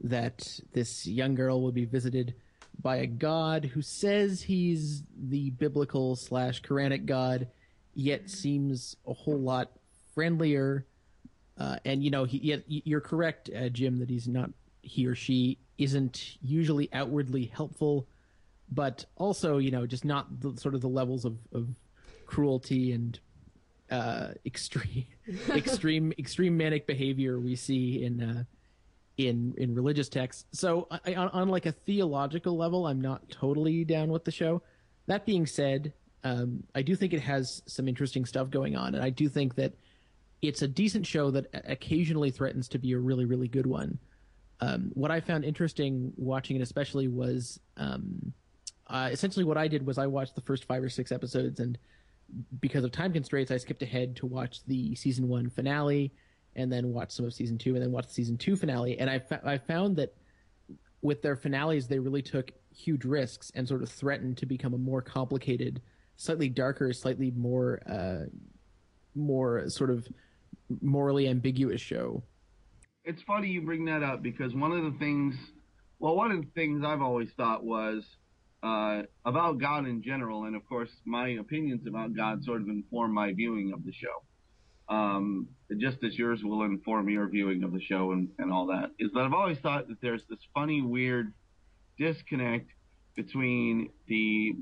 that 0.00 0.60
this 0.74 1.06
young 1.06 1.34
girl 1.34 1.62
would 1.62 1.72
be 1.72 1.86
visited 1.86 2.34
by 2.82 2.96
a 2.96 3.06
god 3.06 3.64
who 3.64 3.80
says 3.80 4.42
he's 4.42 5.04
the 5.16 5.48
biblical 5.48 6.16
slash 6.16 6.60
Quranic 6.60 7.06
god, 7.06 7.48
yet 7.94 8.28
seems 8.28 8.94
a 9.06 9.14
whole 9.14 9.40
lot 9.40 9.70
friendlier. 10.14 10.84
Uh, 11.56 11.78
and 11.86 12.04
you 12.04 12.10
know, 12.10 12.24
he, 12.24 12.36
yet 12.40 12.62
you're 12.68 13.00
correct, 13.00 13.48
uh, 13.56 13.70
Jim, 13.70 14.00
that 14.00 14.10
he's 14.10 14.28
not 14.28 14.50
he 14.82 15.06
or 15.06 15.14
she 15.14 15.56
isn't 15.78 16.36
usually 16.42 16.90
outwardly 16.92 17.46
helpful, 17.46 18.06
but 18.70 19.04
also 19.16 19.58
you 19.58 19.70
know 19.70 19.86
just 19.86 20.04
not 20.04 20.40
the 20.40 20.58
sort 20.60 20.74
of 20.74 20.80
the 20.80 20.88
levels 20.88 21.24
of, 21.24 21.36
of 21.52 21.68
cruelty 22.26 22.92
and 22.92 23.18
uh, 23.90 24.28
extreme 24.44 25.06
extreme 25.50 26.12
extreme 26.18 26.56
manic 26.56 26.86
behavior 26.86 27.38
we 27.38 27.54
see 27.54 28.04
in 28.04 28.22
uh, 28.22 28.44
in 29.16 29.54
in 29.58 29.74
religious 29.74 30.08
texts. 30.08 30.44
So 30.52 30.88
I, 30.90 31.14
on, 31.14 31.28
on 31.28 31.48
like 31.48 31.66
a 31.66 31.72
theological 31.72 32.56
level, 32.56 32.86
I'm 32.86 33.00
not 33.00 33.28
totally 33.30 33.84
down 33.84 34.08
with 34.10 34.24
the 34.24 34.30
show. 34.30 34.62
That 35.06 35.24
being 35.24 35.46
said, 35.46 35.92
um, 36.24 36.64
I 36.74 36.82
do 36.82 36.96
think 36.96 37.12
it 37.12 37.20
has 37.20 37.62
some 37.66 37.88
interesting 37.88 38.24
stuff 38.24 38.50
going 38.50 38.76
on, 38.76 38.94
and 38.94 39.04
I 39.04 39.10
do 39.10 39.28
think 39.28 39.54
that 39.56 39.72
it's 40.42 40.62
a 40.62 40.68
decent 40.68 41.06
show 41.06 41.30
that 41.30 41.46
occasionally 41.66 42.30
threatens 42.30 42.68
to 42.68 42.78
be 42.78 42.92
a 42.92 42.98
really 42.98 43.24
really 43.24 43.48
good 43.48 43.66
one. 43.66 43.98
Um, 44.60 44.90
what 44.94 45.10
I 45.10 45.20
found 45.20 45.44
interesting 45.44 46.12
watching 46.16 46.56
it, 46.56 46.62
especially, 46.62 47.08
was 47.08 47.60
um, 47.76 48.32
uh, 48.88 49.08
essentially 49.10 49.44
what 49.44 49.56
I 49.56 49.68
did 49.68 49.84
was 49.84 49.98
I 49.98 50.06
watched 50.06 50.34
the 50.34 50.40
first 50.40 50.64
five 50.64 50.82
or 50.82 50.88
six 50.88 51.10
episodes, 51.12 51.60
and 51.60 51.78
because 52.60 52.84
of 52.84 52.92
time 52.92 53.12
constraints, 53.12 53.50
I 53.50 53.56
skipped 53.56 53.82
ahead 53.82 54.16
to 54.16 54.26
watch 54.26 54.64
the 54.64 54.94
season 54.94 55.28
one 55.28 55.48
finale, 55.50 56.12
and 56.54 56.72
then 56.72 56.92
watch 56.92 57.10
some 57.10 57.26
of 57.26 57.34
season 57.34 57.58
two, 57.58 57.74
and 57.74 57.82
then 57.82 57.92
watch 57.92 58.06
the 58.06 58.14
season 58.14 58.36
two 58.36 58.56
finale. 58.56 58.98
And 58.98 59.10
I 59.10 59.18
fa- 59.18 59.42
I 59.44 59.58
found 59.58 59.96
that 59.96 60.14
with 61.02 61.22
their 61.22 61.36
finales, 61.36 61.86
they 61.88 61.98
really 61.98 62.22
took 62.22 62.52
huge 62.74 63.04
risks 63.04 63.50
and 63.54 63.66
sort 63.66 63.82
of 63.82 63.88
threatened 63.88 64.36
to 64.38 64.46
become 64.46 64.74
a 64.74 64.78
more 64.78 65.02
complicated, 65.02 65.80
slightly 66.16 66.48
darker, 66.48 66.92
slightly 66.92 67.30
more 67.32 67.82
uh, 67.88 68.26
more 69.14 69.68
sort 69.68 69.90
of 69.90 70.06
morally 70.80 71.28
ambiguous 71.28 71.80
show. 71.80 72.22
it's 73.04 73.22
funny 73.22 73.48
you 73.48 73.62
bring 73.62 73.84
that 73.84 74.02
up 74.02 74.20
because 74.22 74.52
one 74.54 74.72
of 74.72 74.82
the 74.82 74.98
things, 74.98 75.36
well, 76.00 76.16
one 76.16 76.32
of 76.32 76.40
the 76.40 76.50
things 76.54 76.84
I've 76.84 77.02
always 77.02 77.30
thought 77.36 77.62
was 77.64 78.04
uh, 78.66 79.02
about 79.24 79.58
God 79.58 79.86
in 79.86 80.02
general, 80.02 80.44
and 80.44 80.56
of 80.56 80.66
course 80.68 80.90
my 81.04 81.28
opinions 81.28 81.86
about 81.86 82.16
God 82.16 82.42
sort 82.42 82.62
of 82.62 82.68
inform 82.68 83.14
my 83.14 83.32
viewing 83.32 83.72
of 83.72 83.84
the 83.84 83.92
show. 83.92 84.24
Um, 84.88 85.48
just 85.78 85.98
as 86.04 86.16
yours 86.16 86.40
will 86.42 86.62
inform 86.62 87.08
your 87.08 87.28
viewing 87.28 87.64
of 87.64 87.72
the 87.72 87.80
show 87.80 88.12
and, 88.12 88.28
and 88.38 88.52
all 88.52 88.66
that, 88.66 88.90
is 88.98 89.10
that 89.14 89.20
I've 89.20 89.32
always 89.32 89.58
thought 89.58 89.88
that 89.88 90.00
there's 90.00 90.22
this 90.28 90.38
funny, 90.54 90.80
weird 90.82 91.32
disconnect 91.98 92.70
between 93.14 93.90
the 94.08 94.56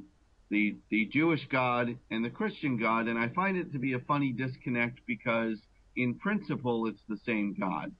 the 0.51 0.77
the 0.91 1.07
Jewish 1.07 1.47
God 1.51 1.97
and 2.11 2.25
the 2.25 2.31
Christian 2.31 2.79
God, 2.79 3.07
and 3.09 3.19
I 3.19 3.29
find 3.29 3.57
it 3.57 3.73
to 3.73 3.79
be 3.79 3.95
a 3.95 4.01
funny 4.01 4.33
disconnect 4.33 5.01
because 5.07 5.59
in 5.97 6.19
principle 6.19 6.87
it's 6.89 7.03
the 7.09 7.19
same 7.25 7.57
God. 7.59 7.93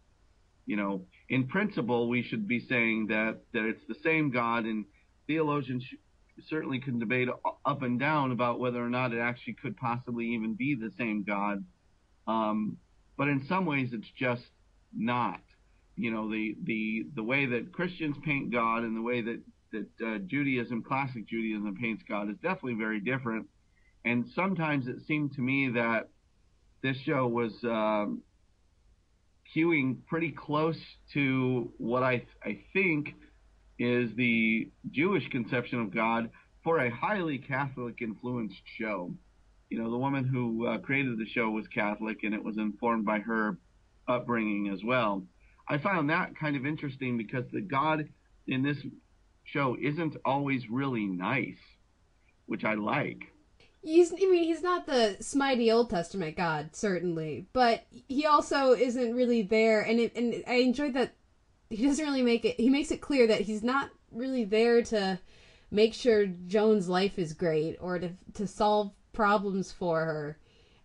You 0.67 0.77
know, 0.77 1.07
in 1.29 1.47
principle 1.47 2.09
we 2.09 2.23
should 2.23 2.47
be 2.47 2.61
saying 2.69 3.07
that 3.09 3.41
that 3.55 3.65
it's 3.67 3.87
the 3.89 3.97
same 4.03 4.31
God, 4.31 4.65
and 4.65 4.85
theologians 5.27 5.85
certainly 6.49 6.81
can 6.81 6.99
debate 6.99 7.29
up 7.65 7.83
and 7.83 7.99
down 7.99 8.33
about 8.33 8.59
whether 8.59 8.85
or 8.85 8.89
not 8.89 9.13
it 9.13 9.21
actually 9.21 9.55
could 9.55 9.77
possibly 9.77 10.27
even 10.27 10.55
be 10.55 10.75
the 10.75 10.91
same 10.99 11.23
God. 11.23 11.65
Um, 12.27 12.77
but 13.17 13.29
in 13.29 13.45
some 13.49 13.67
ways 13.67 13.91
it's 13.93 14.11
just 14.19 14.43
not. 14.97 15.41
You 15.97 16.11
know, 16.11 16.29
the 16.29 16.57
the 16.65 17.07
the 17.15 17.23
way 17.23 17.47
that 17.47 17.73
Christians 17.73 18.17
paint 18.25 18.51
God 18.51 18.83
and 18.83 18.97
the 18.97 19.03
way 19.03 19.23
that 19.23 19.41
that 19.73 20.07
uh, 20.07 20.19
Judaism, 20.27 20.83
classic 20.83 21.29
Judaism, 21.29 21.77
paints 21.81 22.03
God 22.09 22.31
is 22.31 22.37
definitely 22.43 22.75
very 22.75 23.01
different. 23.01 23.47
And 24.05 24.27
sometimes 24.35 24.87
it 24.89 24.97
seemed 25.07 25.35
to 25.35 25.41
me 25.41 25.71
that 25.71 26.09
this 26.83 26.97
show 26.99 27.27
was 27.27 27.53
um, 27.65 28.23
cueing 29.55 30.05
pretty 30.07 30.33
close 30.33 30.79
to 31.13 31.73
what 31.79 32.03
I 32.03 32.27
I 32.43 32.61
think 32.73 33.15
is 33.79 34.15
the 34.15 34.71
Jewish 34.91 35.29
conception 35.31 35.81
of 35.81 35.95
God 35.95 36.31
for 36.63 36.79
a 36.79 36.91
highly 36.91 37.39
Catholic 37.39 38.01
influenced 38.01 38.63
show. 38.79 39.15
You 39.71 39.83
know, 39.83 39.91
the 39.91 39.99
woman 39.99 40.25
who 40.25 40.67
uh, 40.67 40.79
created 40.79 41.19
the 41.19 41.27
show 41.27 41.51
was 41.51 41.67
Catholic, 41.69 42.23
and 42.23 42.35
it 42.35 42.45
was 42.45 42.59
informed 42.59 43.05
by 43.05 43.21
her 43.21 43.59
upbringing 44.09 44.69
as 44.69 44.85
well. 44.85 45.25
I 45.69 45.79
found 45.79 46.11
that 46.11 46.37
kind 46.37 46.57
of 46.57 46.67
interesting 46.67 47.17
because 47.17 47.45
the 47.51 47.61
God 47.61 48.09
in 48.47 48.63
this 48.63 48.79
show 49.45 49.77
isn't 49.81 50.17
always 50.25 50.69
really 50.69 51.07
nice, 51.07 51.59
which 52.47 52.65
I 52.65 52.75
like. 52.75 53.33
He's, 53.83 54.13
I 54.13 54.17
mean, 54.17 54.45
he's 54.45 54.63
not 54.63 54.87
the 54.87 55.17
smitey 55.21 55.73
Old 55.73 55.91
Testament 55.91 56.37
God, 56.37 56.71
certainly, 56.73 57.47
but 57.53 57.85
he 57.91 58.25
also 58.25 58.73
isn't 58.73 59.15
really 59.15 59.43
there. 59.43 59.83
And 59.83 60.01
it, 60.01 60.17
and 60.17 60.43
I 60.47 60.55
enjoyed 60.55 60.95
that 60.95 61.15
he 61.75 61.87
doesn't 61.87 62.05
really 62.05 62.23
make 62.23 62.45
it. 62.45 62.59
He 62.59 62.69
makes 62.71 62.91
it 62.91 63.01
clear 63.01 63.27
that 63.27 63.43
he's 63.43 63.63
not 63.63 63.91
really 64.13 64.45
there 64.45 64.83
to 64.83 65.19
make 65.71 65.95
sure 65.95 66.27
Joan's 66.27 66.89
life 66.89 67.19
is 67.19 67.33
great 67.33 67.77
or 67.81 67.99
to 67.99 68.11
to 68.35 68.47
solve 68.47 68.93
problems 69.13 69.73
for 69.73 70.05
her. 70.05 70.39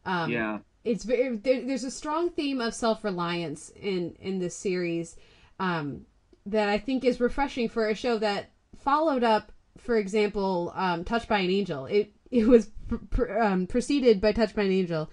Um, 0.05 0.31
Yeah. 0.31 0.59
it's 0.83 1.03
very 1.03 1.35
there, 1.37 1.65
there's 1.65 1.83
a 1.83 1.91
strong 1.91 2.29
theme 2.29 2.61
of 2.61 2.73
self 2.73 3.03
reliance 3.03 3.69
in 3.75 4.15
in 4.19 4.39
this 4.39 4.55
series 4.55 5.15
um, 5.59 6.05
that 6.45 6.69
I 6.69 6.77
think 6.77 7.03
is 7.03 7.19
refreshing 7.19 7.69
for 7.69 7.87
a 7.89 7.95
show 7.95 8.17
that 8.19 8.51
followed 8.77 9.23
up, 9.23 9.51
for 9.77 9.97
example, 9.97 10.71
um, 10.75 11.03
Touched 11.03 11.27
by 11.27 11.39
an 11.39 11.49
Angel. 11.49 11.85
It 11.85 12.13
it 12.31 12.47
was 12.47 12.67
pr- 12.87 12.95
pr- 13.09 13.39
um, 13.39 13.67
preceded 13.67 14.21
by 14.21 14.31
Touched 14.31 14.55
by 14.55 14.63
an 14.63 14.71
Angel, 14.71 15.09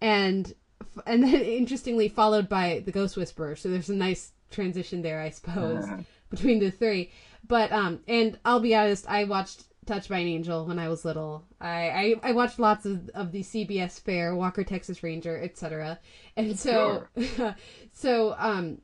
and 0.00 0.52
and 1.06 1.22
then 1.22 1.34
interestingly 1.60 2.08
followed 2.08 2.48
by 2.48 2.82
The 2.84 2.92
Ghost 2.92 3.16
Whisperer. 3.16 3.56
So 3.56 3.68
there's 3.68 3.90
a 3.90 3.94
nice 3.94 4.32
transition 4.50 5.02
there, 5.02 5.20
I 5.20 5.30
suppose, 5.30 5.86
between 6.30 6.58
the 6.58 6.70
three. 6.70 7.10
But 7.46 7.72
um, 7.72 8.00
and 8.06 8.38
I'll 8.44 8.60
be 8.60 8.74
honest, 8.74 9.08
I 9.08 9.24
watched 9.24 9.64
Touched 9.86 10.10
by 10.10 10.18
an 10.18 10.28
Angel 10.28 10.66
when 10.66 10.78
I 10.78 10.88
was 10.88 11.04
little. 11.04 11.46
I 11.58 12.14
I, 12.22 12.30
I 12.30 12.32
watched 12.32 12.58
lots 12.58 12.84
of 12.84 13.08
of 13.14 13.32
the 13.32 13.42
CBS 13.42 13.98
fare, 13.98 14.36
Walker 14.36 14.62
Texas 14.62 15.02
Ranger, 15.02 15.40
etc. 15.42 15.98
And 16.36 16.56
so 16.58 17.06
so 17.92 18.36
um, 18.38 18.82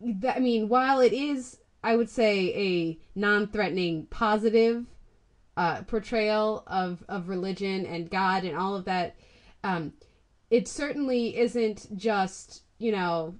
that, 0.00 0.36
I 0.36 0.40
mean, 0.40 0.68
while 0.68 1.00
it 1.00 1.12
is, 1.12 1.58
I 1.84 1.94
would 1.94 2.08
say, 2.08 2.52
a 2.56 2.98
non-threatening, 3.18 4.06
positive 4.06 4.86
uh, 5.58 5.82
portrayal 5.82 6.64
of 6.66 7.04
of 7.08 7.28
religion 7.28 7.84
and 7.84 8.10
God 8.10 8.44
and 8.44 8.56
all 8.56 8.74
of 8.74 8.86
that, 8.86 9.14
um, 9.62 9.92
it 10.50 10.66
certainly 10.66 11.36
isn't 11.36 11.96
just 11.96 12.62
you 12.78 12.92
know 12.92 13.34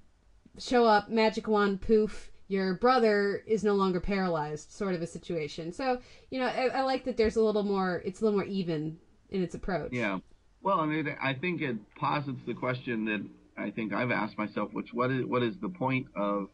show 0.59 0.85
up 0.85 1.09
magic 1.09 1.47
wand 1.47 1.81
poof 1.81 2.31
your 2.47 2.73
brother 2.75 3.43
is 3.47 3.63
no 3.63 3.75
longer 3.75 3.99
paralyzed 3.99 4.71
sort 4.71 4.95
of 4.95 5.01
a 5.01 5.07
situation 5.07 5.71
so 5.71 5.99
you 6.29 6.39
know 6.39 6.47
I, 6.47 6.67
I 6.67 6.81
like 6.81 7.05
that 7.05 7.17
there's 7.17 7.35
a 7.35 7.41
little 7.41 7.63
more 7.63 8.01
it's 8.05 8.21
a 8.21 8.25
little 8.25 8.39
more 8.39 8.47
even 8.47 8.97
in 9.29 9.43
its 9.43 9.55
approach 9.55 9.91
Yeah. 9.93 10.19
Well, 10.61 10.81
I 10.81 10.85
mean, 10.85 11.15
I 11.21 11.33
think 11.33 11.61
it 11.61 11.77
posits 11.95 12.41
the 12.45 12.53
question 12.53 13.05
that 13.05 13.25
I 13.57 13.71
think 13.71 13.93
I've 13.93 14.11
asked 14.11 14.37
myself, 14.37 14.73
which 14.73 14.93
what 14.93 15.11
is 15.11 15.25
what 15.25 15.43
is 15.43 15.55
the 15.59 15.69
point 15.69 16.07
of 16.15 16.47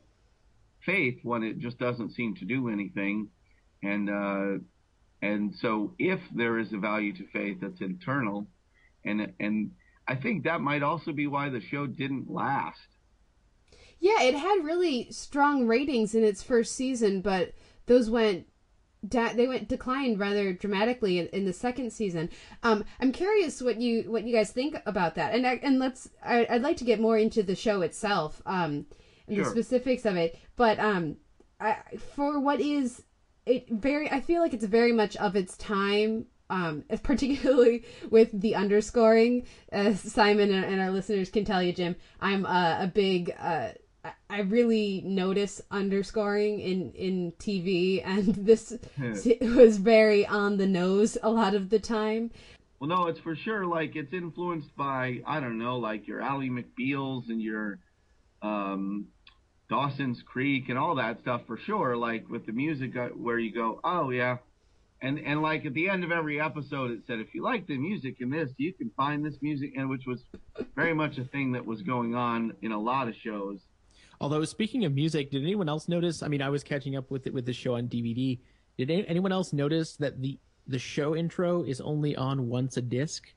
faith 0.86 1.19
when 1.23 1.44
it 1.44 1.60
just 1.60 1.80
doesn't 1.80 2.11
seem 2.14 2.36
to 2.36 2.45
do 2.45 2.69
anything, 2.69 3.30
and 3.82 4.10
uh, 4.10 4.64
and 5.22 5.56
so 5.56 5.95
if 5.98 6.19
there 6.36 6.60
is 6.60 6.72
a 6.73 6.77
value 6.77 7.14
to 7.14 7.26
faith 7.34 7.57
that's 7.61 7.82
internal, 7.82 8.48
and 9.03 9.34
and 9.40 9.72
I 10.07 10.15
think 10.15 10.44
that 10.44 10.61
might 10.61 10.84
also 10.84 11.11
be 11.11 11.27
why 11.27 11.49
the 11.49 11.61
show 11.61 11.88
didn't 11.88 12.30
last. 12.30 12.80
Yeah 13.99 14.22
it 14.22 14.35
had 14.35 14.63
really 14.63 15.07
strong 15.11 15.67
ratings 15.67 16.15
in 16.15 16.23
its 16.23 16.43
first 16.43 16.76
season 16.76 17.22
but 17.22 17.53
those 17.85 18.09
went 18.09 18.45
da- 19.07 19.34
they 19.34 19.47
went 19.47 19.67
declined 19.67 20.19
rather 20.19 20.53
dramatically 20.53 21.19
in, 21.19 21.27
in 21.27 21.45
the 21.45 21.53
second 21.53 21.91
season. 21.91 22.30
Um 22.63 22.84
i'm 22.99 23.11
curious 23.11 23.61
what 23.61 23.80
you 23.80 24.03
what 24.11 24.23
you 24.23 24.34
guys 24.34 24.51
think 24.51 24.76
about 24.85 25.15
that. 25.15 25.34
And 25.34 25.45
I, 25.45 25.59
and 25.63 25.80
let's 25.80 26.09
I, 26.23 26.45
i'd 26.49 26.61
like 26.61 26.77
to 26.77 26.84
get 26.84 26.99
more 26.99 27.17
into 27.17 27.43
the 27.43 27.55
show 27.55 27.81
itself 27.81 28.41
um 28.45 28.85
and 29.27 29.38
the 29.38 29.45
specifics 29.45 30.05
of 30.05 30.15
it. 30.15 30.38
But 30.55 30.80
um 30.80 31.17
I, 31.59 31.77
for 32.15 32.39
what 32.39 32.59
is 32.59 33.03
it 33.45 33.69
very 33.69 34.11
i 34.11 34.19
feel 34.19 34.41
like 34.41 34.53
it's 34.53 34.65
very 34.65 34.91
much 34.91 35.15
of 35.17 35.35
its 35.35 35.55
time 35.57 36.26
um 36.49 36.84
particularly 37.03 37.84
with 38.09 38.30
the 38.39 38.55
underscoring. 38.55 39.45
As 39.69 39.99
simon 39.99 40.51
and, 40.51 40.65
and 40.65 40.81
our 40.81 40.91
listeners 40.91 41.30
can 41.30 41.45
tell 41.45 41.61
you 41.61 41.73
jim 41.73 41.95
i'm 42.19 42.45
uh, 42.45 42.77
a 42.81 42.88
big 42.88 43.34
uh 43.39 43.69
I- 44.30 44.41
really 44.41 45.02
notice 45.06 45.61
underscoring 45.72 46.60
in 46.60 46.91
in 46.94 47.34
TV, 47.40 48.02
and 48.06 48.27
this 48.45 48.77
was 49.41 49.77
very 49.77 50.26
on 50.26 50.57
the 50.57 50.68
nose 50.68 51.18
a 51.23 51.30
lot 51.30 51.53
of 51.53 51.69
the 51.69 51.80
time. 51.80 52.32
Well, 52.80 52.90
no, 52.90 53.07
it's 53.07 53.19
for 53.19 53.36
sure 53.36 53.65
like 53.65 53.95
it's 53.95 54.14
influenced 54.14 54.76
by 54.76 55.22
I 55.26 55.40
don't 55.40 55.57
know, 55.57 55.77
like 55.77 56.07
your 56.07 56.22
Ally 56.22 56.49
McBeals 56.49 57.30
and 57.30 57.41
your 57.41 57.80
um, 58.41 59.07
Dawson's 59.69 60.22
Creek 60.22 60.69
and 60.69 60.77
all 60.77 60.95
that 60.95 61.19
stuff 61.22 61.41
for 61.48 61.57
sure. 61.57 61.95
Like 61.98 62.30
with 62.30 62.45
the 62.45 62.52
music, 62.52 62.95
uh, 62.95 63.07
where 63.10 63.40
you 63.40 63.53
go, 63.53 63.80
oh 63.84 64.10
yeah, 64.10 64.38
and 65.02 65.19
and 65.19 65.41
like 65.41 65.65
at 65.65 65.73
the 65.73 65.90
end 65.90 66.03
of 66.03 66.11
every 66.11 66.40
episode, 66.40 66.91
it 66.91 66.99
said 67.07 67.19
if 67.19 67.34
you 67.34 67.44
like 67.44 67.68
the 67.68 67.77
music 67.77 68.18
in 68.19 68.30
this, 68.30 68.52
you 68.57 68.73
can 68.73 68.91
find 68.95 69.26
this 69.26 69.36
music, 69.41 69.73
and 69.77 69.90
which 69.90 70.06
was 70.06 70.23
very 70.76 70.94
much 70.94 71.18
a 71.18 71.26
thing 71.26 71.53
that 71.53 71.65
was 71.65 71.82
going 71.82 72.15
on 72.15 72.53
in 72.61 72.72
a 72.72 72.80
lot 72.80 73.07
of 73.07 73.15
shows. 73.15 73.60
Although 74.21 74.43
speaking 74.45 74.85
of 74.85 74.93
music, 74.93 75.31
did 75.31 75.43
anyone 75.43 75.69
else 75.69 75.87
notice? 75.87 76.23
I 76.23 76.27
mean, 76.27 76.41
I 76.41 76.49
was 76.49 76.63
catching 76.63 76.95
up 76.95 77.11
with 77.11 77.27
it 77.27 77.33
with 77.33 77.45
the 77.45 77.53
show 77.53 77.75
on 77.75 77.87
DVD. 77.87 78.39
Did 78.77 78.91
any, 78.91 79.07
anyone 79.07 79.31
else 79.31 79.53
notice 79.53 79.95
that 79.97 80.21
the 80.21 80.37
the 80.67 80.79
show 80.79 81.15
intro 81.15 81.63
is 81.63 81.79
only 81.81 82.15
on 82.15 82.49
once 82.49 82.77
a 82.77 82.81
disc? 82.81 83.27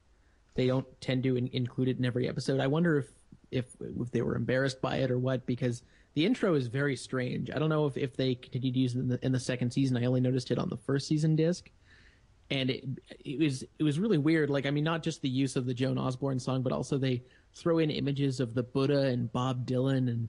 They 0.55 0.67
don't 0.67 0.87
tend 1.01 1.23
to 1.25 1.37
in, 1.37 1.49
include 1.49 1.89
it 1.89 1.99
in 1.99 2.05
every 2.05 2.29
episode. 2.29 2.61
I 2.61 2.67
wonder 2.67 2.99
if 2.99 3.07
if 3.51 3.67
if 4.01 4.11
they 4.11 4.23
were 4.23 4.37
embarrassed 4.37 4.81
by 4.81 4.97
it 4.97 5.11
or 5.11 5.19
what 5.19 5.47
because 5.47 5.83
the 6.15 6.27
intro 6.27 6.55
is 6.55 6.67
very 6.67 6.97
strange. 6.97 7.51
I 7.51 7.59
don't 7.59 7.69
know 7.69 7.87
if, 7.87 7.97
if 7.97 8.17
they 8.17 8.35
continued 8.35 8.75
to 8.75 8.81
use 8.81 8.95
it 8.95 8.99
in 8.99 9.09
the, 9.09 9.25
in 9.25 9.33
the 9.33 9.41
second 9.41 9.71
season. 9.71 9.97
I 9.97 10.07
only 10.07 10.21
noticed 10.21 10.51
it 10.51 10.59
on 10.59 10.69
the 10.69 10.77
first 10.77 11.07
season 11.07 11.37
disc, 11.37 11.71
and 12.51 12.71
it 12.71 12.85
it 13.25 13.39
was 13.39 13.63
it 13.63 13.83
was 13.83 13.99
really 13.99 14.19
weird. 14.19 14.51
Like 14.51 14.67
I 14.67 14.71
mean, 14.71 14.85
not 14.85 15.03
just 15.03 15.23
the 15.23 15.29
use 15.29 15.57
of 15.57 15.67
the 15.67 15.75
Joan 15.75 15.99
Osborne 15.99 16.41
song, 16.41 16.63
but 16.63 16.73
also 16.73 16.99
they 16.99 17.23
throw 17.55 17.79
in 17.79 17.91
images 17.91 18.41
of 18.41 18.55
the 18.55 18.63
Buddha 18.63 19.03
and 19.03 19.33
Bob 19.33 19.67
Dylan, 19.67 20.09
and 20.09 20.29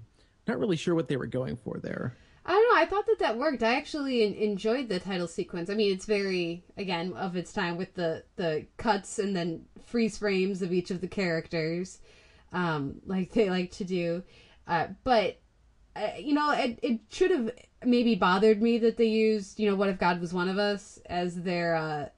not 0.49 0.59
really 0.59 0.75
sure 0.75 0.95
what 0.95 1.07
they 1.07 1.17
were 1.17 1.27
going 1.27 1.55
for 1.55 1.79
there. 1.79 2.15
I 2.45 2.51
don't 2.53 2.73
know. 2.73 2.81
I 2.81 2.85
thought 2.85 3.05
that 3.05 3.19
that 3.19 3.37
worked. 3.37 3.61
I 3.61 3.75
actually 3.75 4.43
enjoyed 4.43 4.89
the 4.89 4.99
title 4.99 5.27
sequence. 5.27 5.69
I 5.69 5.75
mean, 5.75 5.93
it's 5.93 6.05
very 6.05 6.63
again 6.77 7.13
of 7.13 7.35
its 7.35 7.53
time 7.53 7.77
with 7.77 7.93
the 7.93 8.23
the 8.37 8.65
cuts 8.77 9.19
and 9.19 9.35
then 9.35 9.65
freeze 9.85 10.17
frames 10.17 10.61
of 10.61 10.73
each 10.73 10.89
of 10.89 11.01
the 11.01 11.07
characters, 11.07 11.99
um, 12.51 13.01
like 13.05 13.33
they 13.33 13.49
like 13.49 13.71
to 13.71 13.83
do. 13.83 14.23
Uh, 14.67 14.87
but 15.03 15.39
uh, 15.95 16.09
you 16.17 16.33
know, 16.33 16.51
it 16.51 16.79
it 16.81 17.01
should 17.09 17.31
have 17.31 17.51
maybe 17.85 18.15
bothered 18.15 18.61
me 18.61 18.79
that 18.79 18.97
they 18.97 19.05
used 19.05 19.59
you 19.59 19.69
know 19.69 19.75
"What 19.75 19.89
if 19.89 19.99
God 19.99 20.19
was 20.19 20.33
one 20.33 20.49
of 20.49 20.57
us" 20.57 20.99
as 21.05 21.43
their 21.43 21.75
uh, 21.75 22.09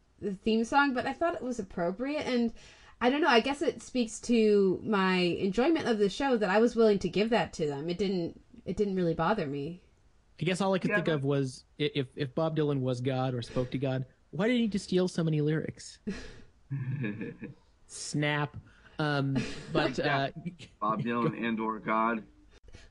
theme 0.46 0.64
song, 0.64 0.94
but 0.94 1.06
I 1.06 1.14
thought 1.14 1.36
it 1.36 1.44
was 1.44 1.60
appropriate 1.60 2.26
and. 2.26 2.54
I 3.02 3.10
don't 3.10 3.22
know. 3.22 3.28
I 3.28 3.40
guess 3.40 3.64
it 3.64 3.82
speaks 3.82 4.20
to 4.22 4.80
my 4.84 5.16
enjoyment 5.16 5.88
of 5.88 5.98
the 5.98 6.08
show 6.08 6.38
that 6.38 6.50
I 6.52 6.60
was 6.60 6.76
willing 6.76 7.00
to 7.00 7.10
give 7.10 7.32
that 7.32 7.52
to 7.54 7.66
them. 7.66 7.90
It 7.90 7.98
didn't. 7.98 8.40
It 8.64 8.78
didn't 8.78 8.96
really 8.96 9.16
bother 9.16 9.48
me. 9.48 9.82
I 10.40 10.44
guess 10.44 10.62
all 10.62 10.74
I 10.74 10.80
could 10.80 10.92
think 10.94 11.08
of 11.08 11.24
was 11.24 11.66
if 11.80 12.08
if 12.16 12.36
Bob 12.36 12.56
Dylan 12.56 12.82
was 12.82 13.02
God 13.02 13.34
or 13.34 13.42
spoke 13.42 13.72
to 13.72 13.80
God, 13.80 14.06
why 14.30 14.48
did 14.48 14.54
he 14.54 14.62
need 14.62 14.72
to 14.74 14.80
steal 14.80 15.08
so 15.08 15.24
many 15.24 15.42
lyrics? 15.42 15.98
Snap. 17.88 18.56
Um, 19.00 19.36
but 19.74 20.00
uh, 20.00 20.30
Bob 20.80 21.02
Dylan 21.04 21.44
and 21.44 21.60
or 21.60 21.80
God. 21.80 22.24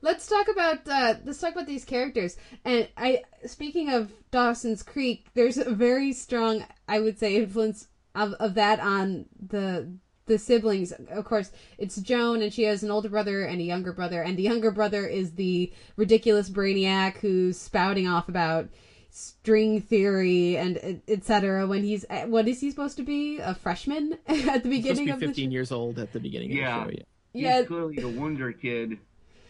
let's 0.01 0.27
talk 0.27 0.49
about 0.49 0.87
uh, 0.87 1.15
let's 1.23 1.39
talk 1.39 1.53
about 1.53 1.67
these 1.67 1.85
characters. 1.85 2.35
And 2.65 2.89
I, 2.97 3.23
speaking 3.45 3.89
of 3.89 4.11
Dawson's 4.29 4.83
Creek, 4.83 5.27
there's 5.35 5.57
a 5.57 5.71
very 5.71 6.11
strong, 6.11 6.65
I 6.87 6.99
would 6.99 7.17
say, 7.17 7.37
influence 7.37 7.87
of, 8.15 8.33
of 8.33 8.53
that 8.55 8.79
on 8.79 9.25
the 9.47 9.91
the 10.27 10.37
siblings. 10.37 10.91
Of 10.91 11.25
course, 11.25 11.51
it's 11.77 11.97
Joan, 11.97 12.41
and 12.41 12.53
she 12.53 12.63
has 12.63 12.83
an 12.83 12.91
older 12.91 13.09
brother 13.09 13.43
and 13.43 13.59
a 13.59 13.63
younger 13.63 13.91
brother, 13.91 14.21
and 14.21 14.37
the 14.37 14.43
younger 14.43 14.71
brother 14.71 15.05
is 15.07 15.31
the 15.33 15.71
ridiculous 15.97 16.49
brainiac 16.49 17.17
who's 17.17 17.57
spouting 17.59 18.07
off 18.07 18.29
about 18.29 18.69
string 19.09 19.81
theory 19.81 20.55
and 20.57 21.01
etc. 21.07 21.67
When 21.67 21.83
he's 21.83 22.05
what 22.27 22.47
is 22.47 22.61
he 22.61 22.69
supposed 22.69 22.97
to 22.97 23.03
be? 23.03 23.39
A 23.39 23.53
freshman 23.55 24.13
at 24.27 24.63
the 24.63 24.69
beginning 24.69 24.69
He's 24.69 24.69
supposed 24.69 24.69
to 24.69 24.69
beginning 24.69 25.05
be 25.05 25.11
of 25.11 25.19
the 25.19 25.27
15 25.27 25.51
years 25.51 25.71
old 25.71 25.99
at 25.99 26.13
the 26.13 26.19
beginning 26.19 26.51
Yeah. 26.51 26.81
of 26.83 26.87
the 26.87 26.93
show. 26.93 26.97
Yeah. 26.97 27.03
He's 27.33 27.43
Yeah. 27.43 27.63
clearly 27.63 28.01
a 28.01 28.07
wonder 28.07 28.51
kid, 28.53 28.97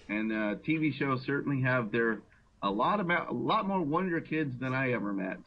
and 0.10 0.32
uh, 0.32 0.56
TV 0.66 0.94
shows 0.94 1.24
certainly 1.26 1.62
have 1.62 1.92
their 1.92 2.22
a 2.64 2.70
lot 2.72 3.00
about 3.00 3.30
a 3.30 3.34
lot 3.34 3.68
more 3.68 3.82
wonder 3.82 4.20
kids 4.22 4.58
than 4.58 4.74
I 4.74 4.94
ever 4.94 5.14
met. 5.14 5.40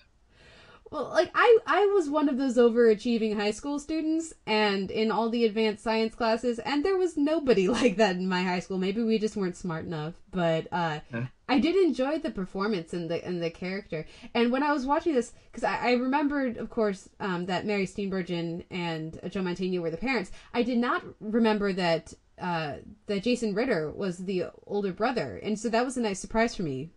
Well, 0.94 1.08
like 1.08 1.32
I 1.34 1.58
I 1.66 1.86
was 1.86 2.08
one 2.08 2.28
of 2.28 2.38
those 2.38 2.56
overachieving 2.56 3.34
high 3.34 3.50
school 3.50 3.80
students 3.80 4.32
and 4.46 4.92
in 4.92 5.10
all 5.10 5.28
the 5.28 5.44
advanced 5.44 5.82
science 5.82 6.14
classes 6.14 6.60
and 6.60 6.84
there 6.84 6.96
was 6.96 7.16
nobody 7.16 7.66
like 7.78 7.96
that 7.96 8.14
in 8.14 8.28
my 8.28 8.44
high 8.44 8.60
school. 8.60 8.78
Maybe 8.78 9.02
we 9.02 9.18
just 9.18 9.34
weren't 9.34 9.56
smart 9.56 9.86
enough, 9.86 10.14
but 10.30 10.68
uh 10.70 11.00
I 11.48 11.58
did 11.58 11.74
enjoy 11.74 12.20
the 12.20 12.30
performance 12.30 12.94
and 12.94 13.10
the 13.10 13.26
and 13.26 13.42
the 13.42 13.50
character. 13.50 14.06
And 14.34 14.52
when 14.52 14.62
I 14.62 14.72
was 14.72 14.86
watching 14.86 15.14
this 15.14 15.32
cuz 15.52 15.64
I, 15.64 15.78
I 15.78 15.92
remembered 15.94 16.58
of 16.58 16.70
course 16.70 17.08
um 17.18 17.46
that 17.46 17.66
Mary 17.66 17.86
Steenburgen 17.86 18.62
and 18.70 19.18
Joe 19.30 19.42
Mantegna 19.42 19.80
were 19.80 19.90
the 19.90 19.96
parents. 19.96 20.30
I 20.52 20.62
did 20.62 20.78
not 20.78 21.02
remember 21.18 21.72
that 21.72 22.14
uh 22.38 22.74
that 23.06 23.24
Jason 23.24 23.52
Ritter 23.52 23.90
was 23.90 24.18
the 24.18 24.44
older 24.64 24.92
brother. 24.92 25.40
And 25.42 25.58
so 25.58 25.68
that 25.70 25.84
was 25.84 25.96
a 25.96 26.00
nice 26.00 26.20
surprise 26.20 26.54
for 26.54 26.62
me. 26.62 26.92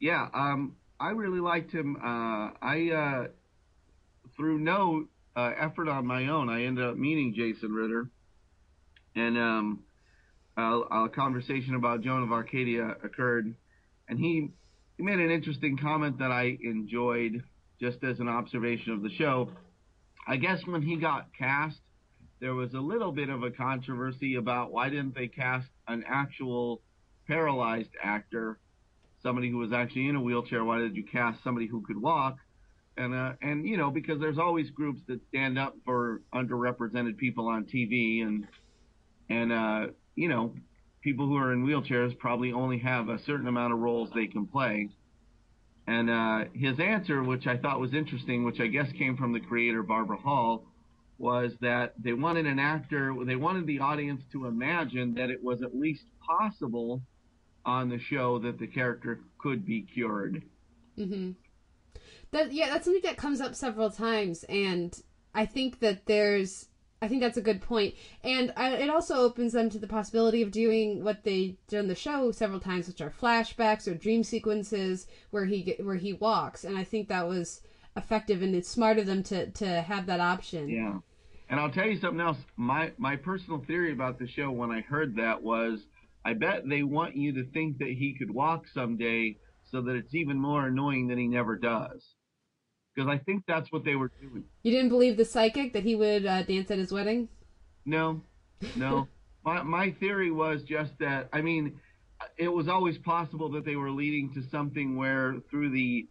Yeah, 0.00 0.28
um, 0.34 0.76
I 0.98 1.10
really 1.10 1.40
liked 1.40 1.72
him. 1.72 1.96
Uh, 1.96 2.50
I 2.62 2.90
uh, 2.90 3.28
through 4.36 4.58
no 4.58 5.06
uh, 5.34 5.52
effort 5.58 5.88
on 5.88 6.06
my 6.06 6.28
own, 6.28 6.48
I 6.48 6.64
ended 6.64 6.84
up 6.84 6.96
meeting 6.96 7.34
Jason 7.34 7.72
Ritter, 7.72 8.08
and 9.14 9.36
um, 9.36 9.82
a, 10.56 10.62
a 10.62 11.08
conversation 11.08 11.74
about 11.74 12.00
Joan 12.00 12.22
of 12.22 12.32
Arcadia 12.32 12.96
occurred, 13.04 13.54
and 14.08 14.18
he 14.18 14.50
he 14.96 15.02
made 15.02 15.18
an 15.18 15.30
interesting 15.30 15.76
comment 15.76 16.18
that 16.18 16.30
I 16.30 16.56
enjoyed 16.62 17.42
just 17.78 18.02
as 18.02 18.18
an 18.20 18.28
observation 18.28 18.92
of 18.92 19.02
the 19.02 19.10
show. 19.10 19.50
I 20.26 20.36
guess 20.36 20.66
when 20.66 20.80
he 20.80 20.96
got 20.96 21.28
cast, 21.38 21.78
there 22.40 22.54
was 22.54 22.72
a 22.72 22.80
little 22.80 23.12
bit 23.12 23.28
of 23.28 23.42
a 23.42 23.50
controversy 23.50 24.36
about 24.36 24.72
why 24.72 24.88
didn't 24.88 25.14
they 25.14 25.28
cast 25.28 25.68
an 25.86 26.04
actual 26.06 26.80
paralyzed 27.26 27.90
actor 28.02 28.58
somebody 29.26 29.50
who 29.50 29.58
was 29.58 29.72
actually 29.72 30.08
in 30.08 30.14
a 30.14 30.20
wheelchair. 30.20 30.64
Why 30.64 30.78
did 30.78 30.94
you 30.94 31.02
cast 31.02 31.42
somebody 31.42 31.66
who 31.66 31.82
could 31.82 32.00
walk? 32.00 32.36
And 32.96 33.12
uh, 33.12 33.32
and 33.42 33.66
you 33.66 33.76
know 33.76 33.90
because 33.90 34.20
there's 34.20 34.38
always 34.38 34.70
groups 34.70 35.00
that 35.08 35.20
stand 35.28 35.58
up 35.58 35.74
for 35.84 36.22
underrepresented 36.32 37.18
people 37.18 37.48
on 37.48 37.64
TV 37.64 38.22
and 38.22 38.46
and 39.28 39.52
uh, 39.52 39.92
you 40.14 40.28
know 40.28 40.54
people 41.02 41.26
who 41.26 41.36
are 41.36 41.52
in 41.52 41.66
wheelchairs 41.66 42.16
probably 42.18 42.52
only 42.52 42.78
have 42.78 43.08
a 43.08 43.18
certain 43.26 43.48
amount 43.48 43.72
of 43.72 43.80
roles 43.80 44.08
they 44.14 44.28
can 44.28 44.46
play. 44.46 44.88
And 45.88 46.08
uh, 46.10 46.44
his 46.52 46.80
answer, 46.80 47.22
which 47.22 47.46
I 47.46 47.56
thought 47.56 47.80
was 47.80 47.94
interesting, 47.94 48.44
which 48.44 48.60
I 48.60 48.66
guess 48.66 48.90
came 48.98 49.16
from 49.16 49.32
the 49.32 49.40
creator 49.40 49.82
Barbara 49.82 50.16
Hall, 50.16 50.64
was 51.18 51.52
that 51.60 51.94
they 52.02 52.12
wanted 52.12 52.46
an 52.46 52.58
actor, 52.58 53.14
they 53.24 53.36
wanted 53.36 53.66
the 53.66 53.80
audience 53.80 54.22
to 54.32 54.46
imagine 54.46 55.14
that 55.14 55.30
it 55.30 55.42
was 55.42 55.62
at 55.62 55.76
least 55.76 56.02
possible 56.26 57.02
on 57.66 57.88
the 57.90 57.98
show 57.98 58.38
that 58.38 58.58
the 58.58 58.66
character 58.66 59.20
could 59.38 59.66
be 59.66 59.82
cured. 59.82 60.42
Mm-hmm. 60.96 61.32
That 62.30 62.52
yeah, 62.52 62.70
that's 62.70 62.84
something 62.84 63.02
that 63.02 63.16
comes 63.16 63.40
up 63.40 63.54
several 63.54 63.90
times, 63.90 64.44
and 64.44 64.98
I 65.34 65.46
think 65.46 65.80
that 65.80 66.06
there's, 66.06 66.68
I 67.02 67.08
think 67.08 67.20
that's 67.20 67.36
a 67.36 67.42
good 67.42 67.60
point, 67.60 67.94
and 68.24 68.52
I, 68.56 68.70
it 68.70 68.90
also 68.90 69.16
opens 69.16 69.52
them 69.52 69.68
to 69.70 69.78
the 69.78 69.86
possibility 69.86 70.42
of 70.42 70.50
doing 70.50 71.04
what 71.04 71.24
they 71.24 71.58
did 71.68 71.80
on 71.80 71.88
the 71.88 71.94
show 71.94 72.30
several 72.32 72.60
times, 72.60 72.88
which 72.88 73.00
are 73.00 73.10
flashbacks 73.10 73.86
or 73.86 73.94
dream 73.94 74.24
sequences 74.24 75.06
where 75.30 75.44
he 75.44 75.76
where 75.80 75.96
he 75.96 76.14
walks, 76.14 76.64
and 76.64 76.76
I 76.76 76.84
think 76.84 77.08
that 77.08 77.28
was 77.28 77.60
effective, 77.96 78.42
and 78.42 78.54
it's 78.54 78.68
smart 78.68 78.98
of 78.98 79.06
them 79.06 79.22
to 79.24 79.50
to 79.50 79.82
have 79.82 80.06
that 80.06 80.20
option. 80.20 80.68
Yeah. 80.68 80.98
And 81.48 81.60
I'll 81.60 81.70
tell 81.70 81.86
you 81.86 82.00
something 82.00 82.20
else. 82.20 82.38
My 82.56 82.92
my 82.98 83.14
personal 83.16 83.62
theory 83.66 83.92
about 83.92 84.18
the 84.18 84.26
show 84.26 84.50
when 84.50 84.70
I 84.70 84.80
heard 84.80 85.14
that 85.16 85.42
was 85.42 85.86
I 86.26 86.34
bet 86.34 86.68
they 86.68 86.82
want 86.82 87.16
you 87.16 87.32
to 87.34 87.44
think 87.52 87.78
that 87.78 87.88
he 87.88 88.16
could 88.18 88.32
walk 88.32 88.66
someday 88.74 89.36
so 89.70 89.80
that 89.82 89.94
it's 89.94 90.12
even 90.12 90.40
more 90.40 90.66
annoying 90.66 91.06
that 91.08 91.18
he 91.18 91.28
never 91.28 91.56
does. 91.56 92.04
Because 92.92 93.08
I 93.08 93.18
think 93.18 93.44
that's 93.46 93.70
what 93.70 93.84
they 93.84 93.94
were 93.94 94.10
doing. 94.20 94.42
You 94.64 94.72
didn't 94.72 94.88
believe 94.88 95.16
the 95.16 95.24
psychic 95.24 95.72
that 95.74 95.84
he 95.84 95.94
would 95.94 96.26
uh, 96.26 96.42
dance 96.42 96.68
at 96.72 96.78
his 96.78 96.90
wedding? 96.90 97.28
No, 97.84 98.22
no. 98.74 99.06
my 99.44 99.62
my 99.62 99.92
theory 100.00 100.32
was 100.32 100.64
just 100.64 100.98
that 100.98 101.28
I 101.32 101.42
mean, 101.42 101.78
it 102.36 102.48
was 102.48 102.66
always 102.66 102.98
possible 102.98 103.48
that 103.52 103.64
they 103.64 103.76
were 103.76 103.92
leading 103.92 104.34
to 104.34 104.42
something 104.50 104.96
where 104.96 105.36
through 105.48 105.70
the 105.70 106.08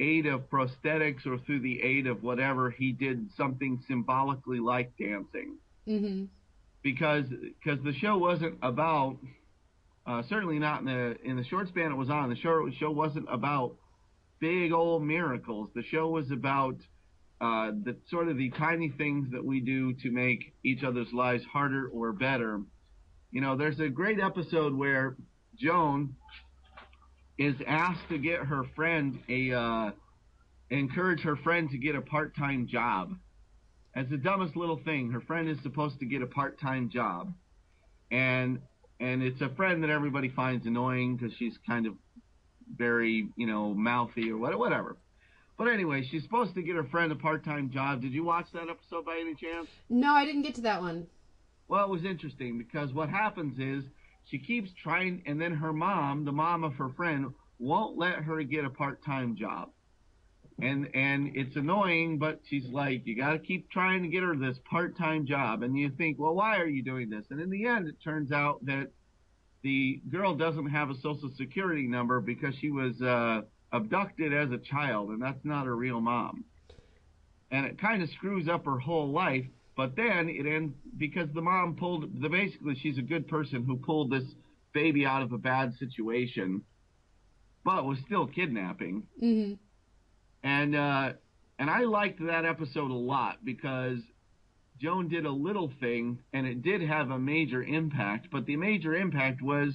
aid 0.00 0.26
of 0.26 0.50
prosthetics 0.50 1.26
or 1.26 1.38
through 1.38 1.60
the 1.60 1.82
aid 1.82 2.06
of 2.06 2.22
whatever 2.22 2.70
he 2.70 2.92
did 2.92 3.30
something 3.34 3.82
symbolically 3.88 4.60
like 4.60 4.92
dancing 4.98 5.56
Mm-hmm. 5.88 6.24
because 6.82 7.26
because 7.62 7.82
the 7.84 7.92
show 7.92 8.18
wasn't 8.18 8.58
about 8.60 9.18
uh, 10.06 10.22
certainly 10.28 10.58
not 10.58 10.80
in 10.80 10.86
the 10.86 11.16
in 11.24 11.36
the 11.36 11.44
short 11.44 11.68
span 11.68 11.90
it 11.90 11.96
was 11.96 12.10
on. 12.10 12.30
The 12.30 12.36
show 12.36 12.68
show 12.78 12.90
wasn't 12.90 13.26
about 13.30 13.76
big 14.38 14.72
old 14.72 15.02
miracles. 15.02 15.70
The 15.74 15.82
show 15.82 16.08
was 16.08 16.30
about 16.30 16.76
uh, 17.40 17.72
the 17.82 17.96
sort 18.08 18.28
of 18.28 18.36
the 18.36 18.50
tiny 18.50 18.90
things 18.96 19.28
that 19.32 19.44
we 19.44 19.60
do 19.60 19.94
to 19.94 20.10
make 20.10 20.54
each 20.64 20.84
other's 20.84 21.12
lives 21.12 21.44
harder 21.44 21.88
or 21.88 22.12
better. 22.12 22.60
You 23.32 23.40
know 23.40 23.56
there's 23.56 23.80
a 23.80 23.88
great 23.88 24.20
episode 24.20 24.74
where 24.74 25.16
Joan 25.58 26.14
is 27.38 27.56
asked 27.66 28.08
to 28.08 28.18
get 28.18 28.40
her 28.40 28.64
friend 28.76 29.18
a 29.28 29.52
uh, 29.52 29.90
encourage 30.70 31.20
her 31.22 31.36
friend 31.36 31.68
to 31.70 31.78
get 31.78 31.96
a 31.96 32.00
part-time 32.00 32.66
job. 32.66 33.12
As 33.94 34.06
the 34.08 34.18
dumbest 34.18 34.56
little 34.56 34.78
thing. 34.84 35.10
Her 35.10 35.22
friend 35.22 35.48
is 35.48 35.56
supposed 35.62 35.98
to 36.00 36.06
get 36.06 36.20
a 36.20 36.26
part-time 36.26 36.90
job, 36.90 37.32
and 38.10 38.60
and 39.00 39.22
it's 39.22 39.40
a 39.40 39.48
friend 39.50 39.82
that 39.82 39.90
everybody 39.90 40.28
finds 40.28 40.66
annoying 40.66 41.16
because 41.16 41.34
she's 41.36 41.58
kind 41.66 41.86
of 41.86 41.94
very 42.76 43.28
you 43.36 43.46
know 43.46 43.74
mouthy 43.74 44.30
or 44.30 44.38
whatever. 44.38 44.96
But 45.58 45.68
anyway, 45.68 46.06
she's 46.10 46.22
supposed 46.22 46.54
to 46.54 46.62
get 46.62 46.76
her 46.76 46.84
friend 46.84 47.10
a 47.12 47.16
part-time 47.16 47.70
job. 47.70 48.02
Did 48.02 48.12
you 48.12 48.24
watch 48.24 48.46
that 48.52 48.68
episode 48.68 49.06
by 49.06 49.18
any 49.18 49.34
chance? 49.34 49.68
No, 49.88 50.12
I 50.12 50.26
didn't 50.26 50.42
get 50.42 50.54
to 50.56 50.60
that 50.62 50.82
one. 50.82 51.06
Well, 51.68 51.84
it 51.84 51.90
was 51.90 52.04
interesting 52.04 52.58
because 52.58 52.92
what 52.92 53.08
happens 53.08 53.58
is 53.58 53.84
she 54.24 54.38
keeps 54.38 54.70
trying, 54.82 55.22
and 55.24 55.40
then 55.40 55.54
her 55.54 55.72
mom, 55.72 56.24
the 56.24 56.32
mom 56.32 56.62
of 56.62 56.74
her 56.74 56.90
friend, 56.90 57.32
won't 57.58 57.96
let 57.96 58.16
her 58.16 58.42
get 58.42 58.64
a 58.64 58.70
part-time 58.70 59.34
job. 59.34 59.70
And 60.60 60.88
and 60.94 61.32
it's 61.34 61.54
annoying, 61.54 62.18
but 62.18 62.40
she's 62.48 62.66
like, 62.66 63.06
you 63.06 63.14
got 63.14 63.32
to 63.32 63.38
keep 63.38 63.70
trying 63.70 64.02
to 64.02 64.08
get 64.08 64.22
her 64.22 64.34
this 64.34 64.56
part-time 64.70 65.26
job. 65.26 65.62
And 65.62 65.76
you 65.76 65.90
think, 65.90 66.18
well, 66.18 66.34
why 66.34 66.56
are 66.56 66.66
you 66.66 66.82
doing 66.82 67.10
this? 67.10 67.26
And 67.30 67.40
in 67.40 67.50
the 67.50 67.66
end, 67.66 67.88
it 67.88 67.96
turns 68.02 68.32
out 68.32 68.64
that 68.64 68.88
the 69.62 70.00
girl 70.10 70.34
doesn't 70.34 70.70
have 70.70 70.88
a 70.88 70.94
social 71.02 71.30
security 71.36 71.86
number 71.86 72.20
because 72.20 72.54
she 72.60 72.70
was 72.70 73.00
uh, 73.02 73.42
abducted 73.72 74.32
as 74.32 74.50
a 74.50 74.58
child, 74.58 75.10
and 75.10 75.20
that's 75.20 75.44
not 75.44 75.66
her 75.66 75.76
real 75.76 76.00
mom. 76.00 76.44
And 77.50 77.66
it 77.66 77.78
kind 77.78 78.02
of 78.02 78.08
screws 78.10 78.48
up 78.48 78.64
her 78.64 78.78
whole 78.78 79.10
life. 79.10 79.44
But 79.76 79.94
then 79.94 80.30
it 80.30 80.46
ends 80.46 80.72
because 80.96 81.28
the 81.34 81.42
mom 81.42 81.76
pulled 81.76 82.22
the 82.22 82.30
basically 82.30 82.76
she's 82.76 82.96
a 82.96 83.02
good 83.02 83.28
person 83.28 83.62
who 83.62 83.76
pulled 83.76 84.10
this 84.10 84.24
baby 84.72 85.04
out 85.04 85.20
of 85.20 85.32
a 85.32 85.38
bad 85.38 85.74
situation, 85.78 86.62
but 87.62 87.84
was 87.84 87.98
still 88.06 88.26
kidnapping. 88.26 89.02
Mm-hmm. 89.22 89.54
And 90.46 90.76
uh, 90.76 91.12
and 91.58 91.68
I 91.68 91.80
liked 91.80 92.24
that 92.24 92.44
episode 92.44 92.92
a 92.92 92.94
lot 92.94 93.44
because 93.44 93.98
Joan 94.80 95.08
did 95.08 95.26
a 95.26 95.30
little 95.30 95.72
thing 95.80 96.20
and 96.32 96.46
it 96.46 96.62
did 96.62 96.82
have 96.82 97.10
a 97.10 97.18
major 97.18 97.64
impact, 97.64 98.28
but 98.30 98.46
the 98.46 98.56
major 98.56 98.94
impact 98.94 99.42
was 99.42 99.74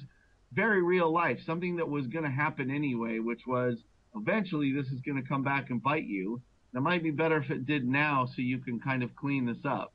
very 0.53 0.81
real 0.81 1.11
life, 1.11 1.39
something 1.45 1.75
that 1.75 1.89
was 1.89 2.07
going 2.07 2.23
to 2.23 2.31
happen 2.31 2.71
anyway, 2.71 3.19
which 3.19 3.41
was 3.45 3.79
eventually 4.15 4.71
this 4.71 4.87
is 4.87 5.01
going 5.01 5.21
to 5.21 5.27
come 5.27 5.43
back 5.43 5.71
and 5.71 5.83
bite 5.83 6.05
you. 6.05 6.41
It 6.73 6.79
might 6.79 7.03
be 7.03 7.11
better 7.11 7.39
if 7.39 7.51
it 7.51 7.65
did 7.65 7.85
now 7.85 8.25
so 8.27 8.41
you 8.41 8.59
can 8.59 8.79
kind 8.79 9.03
of 9.03 9.13
clean 9.17 9.45
this 9.45 9.65
up. 9.65 9.93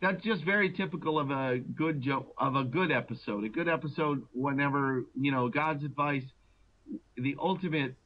That's 0.00 0.24
just 0.24 0.44
very 0.44 0.72
typical 0.72 1.18
of 1.18 1.30
a 1.30 1.58
good 1.58 2.00
jo- 2.00 2.32
of 2.38 2.56
a 2.56 2.64
good 2.64 2.90
episode. 2.90 3.44
A 3.44 3.50
good 3.50 3.68
episode 3.68 4.22
whenever, 4.32 5.04
you 5.14 5.30
know, 5.30 5.50
God's 5.50 5.84
advice 5.84 6.24
the 7.18 7.36
ultimate 7.38 7.96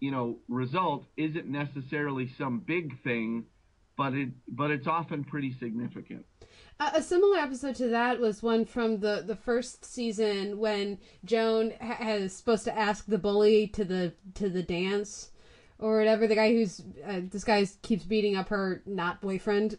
you 0.00 0.10
know 0.10 0.38
result 0.48 1.06
isn't 1.16 1.46
necessarily 1.46 2.30
some 2.38 2.58
big 2.60 3.02
thing 3.02 3.44
but 3.98 4.14
it 4.14 4.30
but 4.48 4.70
it's 4.70 4.86
often 4.86 5.24
pretty 5.24 5.52
significant. 5.52 6.24
A, 6.80 6.92
a 6.94 7.02
similar 7.02 7.36
episode 7.36 7.74
to 7.74 7.88
that 7.88 8.20
was 8.20 8.42
one 8.42 8.64
from 8.64 9.00
the 9.00 9.22
the 9.26 9.36
first 9.36 9.84
season 9.84 10.58
when 10.58 10.98
Joan 11.24 11.74
ha- 11.82 11.96
has 11.96 12.34
supposed 12.34 12.64
to 12.64 12.78
ask 12.78 13.04
the 13.06 13.18
bully 13.18 13.66
to 13.68 13.84
the 13.84 14.14
to 14.34 14.48
the 14.48 14.62
dance 14.62 15.32
or 15.78 15.98
whatever. 15.98 16.26
The 16.26 16.36
guy 16.36 16.52
who's 16.52 16.80
uh, 17.06 17.20
this 17.24 17.44
guy 17.44 17.66
keeps 17.82 18.04
beating 18.04 18.36
up 18.36 18.48
her 18.48 18.82
not 18.86 19.20
boyfriend 19.20 19.76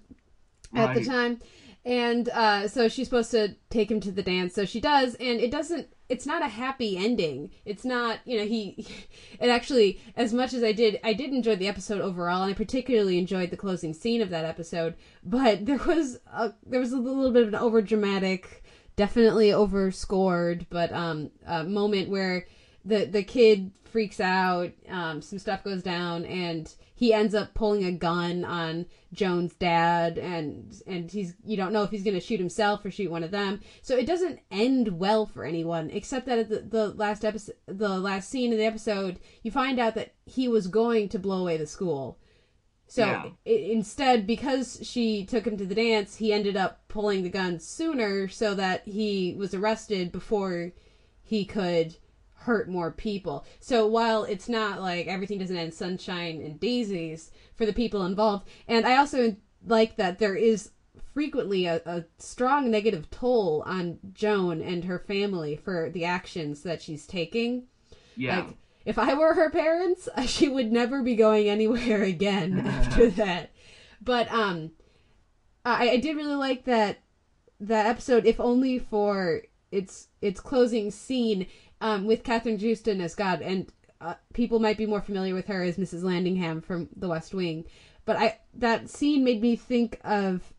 at 0.75 0.93
the 0.93 1.05
time. 1.05 1.39
And 1.85 2.27
uh, 2.29 2.67
so 2.67 2.89
she's 2.89 3.07
supposed 3.07 3.31
to 3.31 3.55
take 3.69 3.89
him 3.89 3.99
to 4.01 4.11
the 4.11 4.21
dance. 4.21 4.53
So 4.53 4.65
she 4.65 4.81
does, 4.81 5.15
and 5.15 5.39
it 5.39 5.51
doesn't. 5.51 5.87
It's 6.09 6.25
not 6.25 6.41
a 6.41 6.47
happy 6.47 6.97
ending. 6.97 7.51
It's 7.65 7.85
not, 7.85 8.19
you 8.25 8.37
know, 8.37 8.45
he. 8.45 8.87
It 9.39 9.47
actually, 9.47 10.01
as 10.17 10.33
much 10.33 10.53
as 10.53 10.65
I 10.65 10.73
did, 10.73 10.99
I 11.01 11.13
did 11.13 11.29
enjoy 11.29 11.55
the 11.55 11.69
episode 11.69 12.01
overall, 12.01 12.43
and 12.43 12.51
I 12.51 12.53
particularly 12.53 13.17
enjoyed 13.17 13.51
the 13.51 13.57
closing 13.57 13.93
scene 13.93 14.21
of 14.21 14.29
that 14.31 14.43
episode. 14.43 14.95
But 15.23 15.65
there 15.65 15.77
was 15.77 16.19
a 16.33 16.53
there 16.65 16.81
was 16.81 16.91
a 16.91 16.97
little 16.97 17.31
bit 17.31 17.43
of 17.43 17.49
an 17.49 17.55
over 17.55 17.81
dramatic, 17.81 18.63
definitely 18.97 19.53
overscored, 19.53 20.67
but 20.69 20.91
um, 20.91 21.31
a 21.47 21.63
moment 21.63 22.09
where 22.09 22.47
the 22.83 23.05
the 23.05 23.23
kid 23.23 23.71
freaks 23.85 24.19
out, 24.19 24.71
um, 24.89 25.21
some 25.21 25.39
stuff 25.39 25.63
goes 25.63 25.81
down, 25.81 26.25
and 26.25 26.73
he 26.99 27.13
ends 27.13 27.33
up 27.33 27.53
pulling 27.53 27.85
a 27.85 27.93
gun 27.93 28.43
on 28.43 28.85
Joan's 29.13 29.53
dad, 29.53 30.17
and 30.17 30.75
and 30.85 31.09
he's 31.09 31.33
you 31.45 31.55
don't 31.55 31.71
know 31.71 31.83
if 31.83 31.91
he's 31.91 32.03
gonna 32.03 32.19
shoot 32.19 32.41
himself 32.41 32.83
or 32.83 32.91
shoot 32.91 33.09
one 33.09 33.23
of 33.23 33.31
them. 33.31 33.61
So 33.81 33.95
it 33.95 34.05
doesn't 34.05 34.41
end 34.51 34.99
well 34.99 35.25
for 35.25 35.45
anyone, 35.45 35.89
except 35.91 36.25
that 36.25 36.39
at 36.39 36.49
the, 36.49 36.59
the 36.59 36.87
last 36.89 37.23
episode, 37.23 37.55
the 37.67 37.97
last 37.97 38.29
scene 38.29 38.51
of 38.51 38.57
the 38.57 38.65
episode, 38.65 39.21
you 39.43 39.49
find 39.49 39.79
out 39.79 39.95
that 39.95 40.13
he 40.25 40.49
was 40.49 40.67
going 40.67 41.07
to 41.07 41.19
blow 41.19 41.39
away 41.43 41.55
the 41.55 41.65
school. 41.67 42.19
So 42.87 43.05
Yeah. 43.05 43.29
i 43.47 43.49
instead, 43.49 44.27
because 44.27 44.79
she 44.83 45.25
took 45.25 45.47
him 45.47 45.55
to 45.55 45.65
the 45.65 45.75
dance, 45.75 46.17
he 46.17 46.33
ended 46.33 46.57
up 46.57 46.81
pulling 46.89 47.23
the 47.23 47.29
gun 47.29 47.61
sooner 47.61 48.27
so 48.27 48.53
that 48.55 48.85
he 48.85 49.35
was 49.37 49.53
arrested 49.53 50.11
before 50.11 50.73
he 51.21 51.45
could 51.45 51.95
hurt 52.39 52.69
more 52.69 52.91
people. 52.91 53.45
So 53.59 53.85
while 53.85 54.23
it's 54.23 54.49
not 54.49 54.81
like 54.81 55.07
everything 55.07 55.39
doesn't 55.39 55.55
end 55.55 55.73
sunshine 55.73 56.41
and 56.41 56.59
daisies 56.59 57.31
for 57.55 57.65
the 57.65 57.73
people 57.73 58.05
involved, 58.05 58.47
and 58.67 58.85
I 58.85 58.97
also 58.97 59.35
like 59.65 59.97
that 59.97 60.19
there 60.19 60.35
is 60.35 60.71
frequently 61.13 61.65
a, 61.65 61.81
a 61.85 62.05
strong 62.17 62.71
negative 62.71 63.09
toll 63.09 63.63
on 63.65 63.99
Joan 64.13 64.61
and 64.61 64.85
her 64.85 64.99
family 64.99 65.55
for 65.55 65.89
the 65.89 66.05
actions 66.05 66.63
that 66.63 66.81
she's 66.81 67.05
taking. 67.05 67.63
Yeah. 68.15 68.41
Like, 68.41 68.55
if 68.85 68.97
I 68.97 69.13
were 69.13 69.33
her 69.33 69.49
parents, 69.49 70.07
she 70.25 70.47
would 70.47 70.71
never 70.71 71.03
be 71.03 71.15
going 71.15 71.49
anywhere 71.49 72.03
again 72.03 72.59
after 72.65 73.09
that. 73.11 73.51
But 74.01 74.31
um, 74.31 74.71
I, 75.65 75.89
I 75.91 75.97
did 75.97 76.15
really 76.15 76.35
like 76.35 76.65
that 76.65 76.99
that 77.59 77.85
episode, 77.85 78.25
if 78.25 78.39
only 78.39 78.79
for 78.79 79.41
its 79.71 80.07
its 80.21 80.39
closing 80.39 80.89
scene 80.91 81.45
um, 81.81 82.05
with 82.05 82.23
Kathryn 82.23 82.59
Joosten 82.59 83.01
as 83.01 83.15
God, 83.15 83.41
and 83.41 83.71
uh, 84.01 84.15
people 84.33 84.59
might 84.59 84.77
be 84.77 84.85
more 84.85 85.01
familiar 85.01 85.33
with 85.33 85.47
her 85.47 85.61
as 85.63 85.77
Mrs. 85.77 86.03
Landingham 86.03 86.63
from 86.63 86.89
The 86.95 87.09
West 87.09 87.33
Wing. 87.33 87.65
But 88.05 88.17
I 88.17 88.39
that 88.55 88.89
scene 88.89 89.23
made 89.23 89.41
me 89.41 89.55
think 89.55 89.99
of 90.03 90.53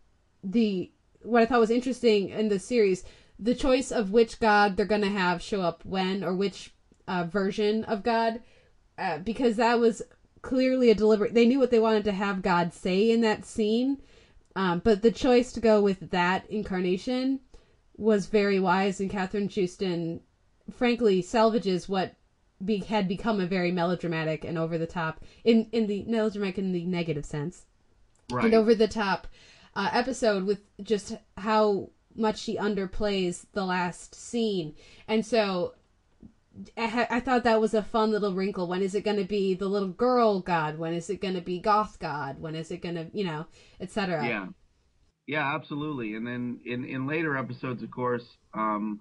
the 0.45 0.91
what 1.23 1.43
I 1.43 1.47
thought 1.47 1.61
was 1.61 1.71
interesting 1.71 2.29
in 2.31 2.49
the 2.49 2.59
series, 2.59 3.05
the 3.39 3.55
choice 3.55 3.91
of 3.91 4.11
which 4.11 4.41
God 4.41 4.77
they're 4.77 4.87
gonna 4.87 5.09
have 5.09 5.43
show 5.43 5.61
up 5.61 5.85
when, 5.85 6.23
or 6.23 6.35
which 6.35 6.73
uh, 7.09 7.25
version 7.25 7.85
of 7.85 8.03
God, 8.03 8.41
uh, 8.99 9.19
because 9.19 9.57
that 9.57 9.81
was 9.81 10.03
clearly 10.43 10.91
a 10.91 10.95
deliberate. 10.95 11.35
They 11.35 11.47
knew 11.47 11.59
what 11.59 11.71
they 11.71 11.81
wanted 11.81 12.05
to 12.05 12.13
have 12.13 12.43
God 12.43 12.73
say 12.73 13.11
in 13.11 13.21
that 13.23 13.45
scene, 13.45 14.01
um, 14.55 14.81
but 14.85 15.03
the 15.03 15.11
choice 15.11 15.53
to 15.53 15.61
go 15.61 15.83
with 15.83 16.11
that 16.11 16.49
incarnation 16.51 17.41
was 17.97 18.27
very 18.27 18.61
wise, 18.61 19.01
and 19.01 19.11
Kathryn 19.11 19.49
Joosten, 19.49 20.21
frankly, 20.75 21.23
salvages 21.23 21.89
what 21.89 22.15
be, 22.65 22.79
had 22.79 23.09
become 23.09 23.41
a 23.41 23.47
very 23.47 23.73
melodramatic 23.73 24.45
and 24.45 24.59
over 24.59 24.77
the 24.79 24.87
top 24.87 25.25
in 25.45 25.69
in 25.73 25.87
the 25.87 26.05
melodramatic 26.07 26.59
in 26.59 26.73
the 26.73 26.85
negative 26.85 27.25
sense, 27.25 27.67
Right. 28.31 28.45
and 28.45 28.55
over 28.55 28.75
the 28.75 28.89
top 28.89 29.27
uh, 29.75 29.89
episode 29.93 30.45
with 30.45 30.61
just 30.83 31.17
how 31.37 31.91
much 32.15 32.39
she 32.39 32.57
underplays 32.57 33.47
the 33.53 33.65
last 33.65 34.15
scene, 34.15 34.75
and 35.09 35.25
so 35.25 35.75
I, 36.77 37.07
I 37.11 37.21
thought 37.21 37.45
that 37.45 37.61
was 37.61 37.75
a 37.75 37.83
fun 37.83 38.11
little 38.11 38.35
wrinkle. 38.35 38.67
When 38.67 38.83
is 38.83 38.95
it 38.95 39.05
going 39.05 39.17
to 39.17 39.25
be 39.25 39.55
the 39.55 39.69
little 39.69 39.89
girl 39.89 40.41
god? 40.41 40.79
When 40.79 40.93
is 40.93 41.09
it 41.09 41.21
going 41.21 41.35
to 41.35 41.41
be 41.41 41.61
goth 41.61 41.99
god? 41.99 42.41
When 42.41 42.55
is 42.55 42.71
it 42.71 42.83
going 42.83 42.97
to, 42.97 43.07
you 43.13 43.25
know, 43.25 43.47
etc. 43.81 44.27
Yeah. 44.27 44.47
Yeah, 45.27 45.55
absolutely. 45.55 46.17
And 46.17 46.27
then 46.27 46.59
in, 46.67 46.85
in 46.85 47.07
later 47.07 47.37
episodes, 47.37 47.85
of 47.85 47.91
course, 47.93 48.25
um, 48.53 49.01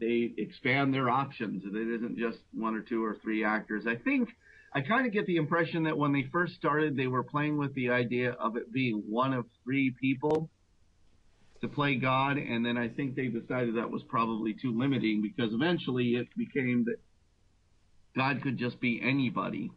they 0.00 0.32
expand 0.38 0.92
their 0.94 1.08
options. 1.10 1.62
It 1.64 1.76
isn't 1.76 2.18
just 2.18 2.38
one 2.52 2.74
or 2.74 2.80
two 2.80 3.04
or 3.04 3.16
three 3.22 3.44
actors. 3.44 3.86
I 3.86 3.96
think 3.96 4.30
I 4.72 4.80
kind 4.80 5.06
of 5.06 5.12
get 5.12 5.26
the 5.26 5.36
impression 5.36 5.84
that 5.84 5.98
when 5.98 6.12
they 6.12 6.24
first 6.32 6.54
started, 6.54 6.96
they 6.96 7.06
were 7.06 7.22
playing 7.22 7.58
with 7.58 7.74
the 7.74 7.90
idea 7.90 8.32
of 8.32 8.56
it 8.56 8.72
being 8.72 9.02
one 9.08 9.32
of 9.32 9.46
three 9.64 9.94
people 10.00 10.48
to 11.60 11.68
play 11.68 11.96
God, 11.96 12.38
and 12.38 12.64
then 12.64 12.78
I 12.78 12.88
think 12.88 13.14
they 13.14 13.26
decided 13.26 13.76
that 13.76 13.90
was 13.90 14.02
probably 14.04 14.54
too 14.54 14.76
limiting 14.76 15.20
because 15.20 15.52
eventually 15.52 16.14
it 16.14 16.28
became 16.36 16.84
that 16.84 16.96
God 18.16 18.42
could 18.42 18.56
just 18.56 18.80
be 18.80 19.00
anybody. 19.02 19.70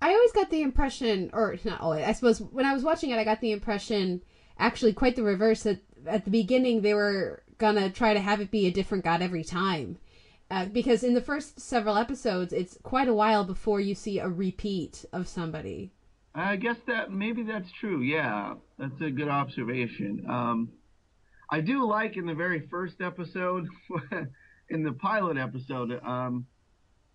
I 0.00 0.10
always 0.10 0.32
got 0.32 0.50
the 0.50 0.62
impression, 0.62 1.30
or 1.32 1.56
not 1.64 1.80
always, 1.80 2.04
I 2.04 2.12
suppose 2.12 2.40
when 2.40 2.66
I 2.66 2.74
was 2.74 2.84
watching 2.84 3.10
it, 3.10 3.18
I 3.18 3.24
got 3.24 3.40
the 3.40 3.50
impression, 3.52 4.22
actually 4.58 4.92
quite 4.92 5.16
the 5.16 5.22
reverse, 5.22 5.62
that 5.64 5.80
at 6.06 6.24
the 6.24 6.30
beginning 6.30 6.82
they 6.82 6.94
were 6.94 7.42
gonna 7.58 7.90
try 7.90 8.14
to 8.14 8.20
have 8.20 8.40
it 8.40 8.50
be 8.50 8.66
a 8.66 8.72
different 8.72 9.04
god 9.04 9.22
every 9.22 9.44
time. 9.44 9.98
Uh, 10.50 10.66
because 10.66 11.02
in 11.02 11.14
the 11.14 11.20
first 11.20 11.58
several 11.60 11.96
episodes, 11.96 12.52
it's 12.52 12.78
quite 12.82 13.08
a 13.08 13.14
while 13.14 13.44
before 13.44 13.80
you 13.80 13.94
see 13.94 14.18
a 14.18 14.28
repeat 14.28 15.04
of 15.12 15.26
somebody. 15.26 15.90
I 16.34 16.56
guess 16.56 16.76
that 16.86 17.10
maybe 17.10 17.42
that's 17.42 17.70
true. 17.72 18.02
Yeah, 18.02 18.54
that's 18.78 19.00
a 19.00 19.10
good 19.10 19.28
observation. 19.28 20.24
Um, 20.28 20.68
I 21.50 21.60
do 21.60 21.86
like 21.86 22.16
in 22.16 22.26
the 22.26 22.34
very 22.34 22.68
first 22.68 23.00
episode, 23.00 23.66
in 24.68 24.82
the 24.82 24.92
pilot 24.92 25.38
episode, 25.38 25.98
um, 26.04 26.46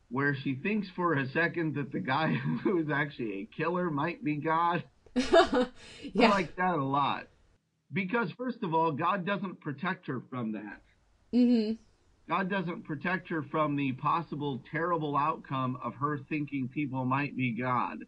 where 0.10 0.36
she 0.36 0.56
thinks 0.56 0.90
for 0.96 1.14
a 1.14 1.28
second 1.30 1.76
that 1.76 1.92
the 1.92 2.00
guy 2.00 2.34
who 2.64 2.80
is 2.80 2.90
actually 2.90 3.42
a 3.42 3.56
killer 3.56 3.90
might 3.90 4.24
be 4.24 4.38
God. 4.38 4.84
yeah. 5.16 5.66
I 6.20 6.28
like 6.30 6.56
that 6.56 6.76
a 6.76 6.84
lot. 6.84 7.28
Because 7.94 8.32
first 8.32 8.64
of 8.64 8.74
all, 8.74 8.92
God 8.92 9.26
doesn't 9.26 9.60
protect 9.60 10.08
her 10.08 10.22
from 10.30 10.54
that. 10.54 10.82
Mm-hmm. 11.34 11.74
God 12.30 12.50
doesn't 12.50 12.84
protect 12.84 13.28
her 13.30 13.44
from 13.44 13.76
the 13.76 13.92
possible 13.94 14.64
terrible 14.72 15.18
outcome 15.18 15.78
of 15.84 15.96
her 15.96 16.20
thinking 16.30 16.70
people 16.70 17.04
might 17.04 17.36
be 17.36 17.52
God, 17.52 18.06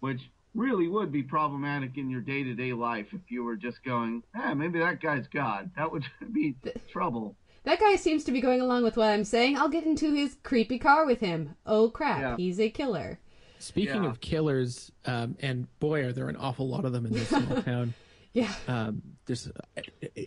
which 0.00 0.20
really 0.54 0.86
would 0.88 1.10
be 1.10 1.22
problematic 1.22 1.96
in 1.96 2.08
your 2.10 2.20
day 2.20 2.44
to 2.44 2.54
day 2.54 2.72
life 2.72 3.06
if 3.12 3.20
you 3.28 3.42
were 3.44 3.56
just 3.56 3.82
going, 3.84 4.22
eh, 4.40 4.54
maybe 4.54 4.78
that 4.78 5.00
guy's 5.00 5.26
God. 5.28 5.70
That 5.76 5.90
would 5.90 6.04
be 6.32 6.54
trouble. 6.90 7.34
That 7.64 7.80
guy 7.80 7.96
seems 7.96 8.24
to 8.24 8.32
be 8.32 8.40
going 8.40 8.60
along 8.60 8.84
with 8.84 8.96
what 8.96 9.08
I'm 9.10 9.24
saying. 9.24 9.58
I'll 9.58 9.68
get 9.68 9.84
into 9.84 10.14
his 10.14 10.36
creepy 10.42 10.78
car 10.78 11.04
with 11.06 11.20
him. 11.20 11.54
Oh 11.66 11.90
crap, 11.90 12.20
Yeah. 12.20 12.36
he's 12.36 12.60
a 12.60 12.70
killer. 12.70 13.18
Speaking 13.58 14.04
Yeah. 14.04 14.10
of 14.10 14.20
killers, 14.20 14.92
um, 15.04 15.36
and 15.40 15.66
boy, 15.80 16.04
are 16.04 16.12
there 16.12 16.28
an 16.28 16.36
awful 16.36 16.68
lot 16.68 16.84
of 16.84 16.92
them 16.92 17.06
in 17.06 17.12
this 17.12 17.28
small 17.28 17.62
town. 17.62 17.94
Yeah. 18.38 18.52
Um, 18.68 19.02
there's 19.26 19.50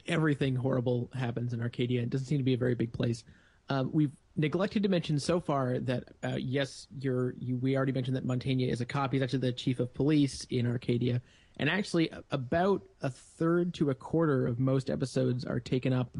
everything 0.06 0.56
horrible 0.56 1.10
happens 1.14 1.54
in 1.54 1.62
Arcadia. 1.62 2.02
It 2.02 2.10
doesn't 2.10 2.28
seem 2.28 2.40
to 2.40 2.44
be 2.44 2.54
a 2.54 2.58
very 2.58 2.76
big 2.76 2.92
place. 2.92 3.24
Um, 3.70 3.90
we've 3.94 4.12
neglected 4.36 4.84
to 4.84 4.90
mention 4.90 5.20
so 5.20 5.40
far 5.40 5.80
that 5.80 6.04
uh, 6.24 6.36
yes, 6.38 6.88
you're 7.00 7.34
you. 7.40 7.58
We 7.58 7.78
already 7.78 7.94
mentioned 7.94 8.18
that 8.18 8.28
Mantegna 8.28 8.70
is 8.70 8.82
a 8.82 8.86
cop. 8.86 9.14
He's 9.14 9.22
actually 9.22 9.40
the 9.40 9.54
chief 9.54 9.80
of 9.80 9.94
police 9.94 10.46
in 10.50 10.68
Arcadia, 10.68 11.22
and 11.58 11.70
actually 11.70 12.12
about 12.32 12.84
a 13.02 13.10
third 13.10 13.74
to 13.76 13.90
a 13.90 13.96
quarter 13.96 14.46
of 14.46 14.60
most 14.60 14.90
episodes 14.90 15.46
are 15.46 15.60
taken 15.60 15.94
up, 15.94 16.16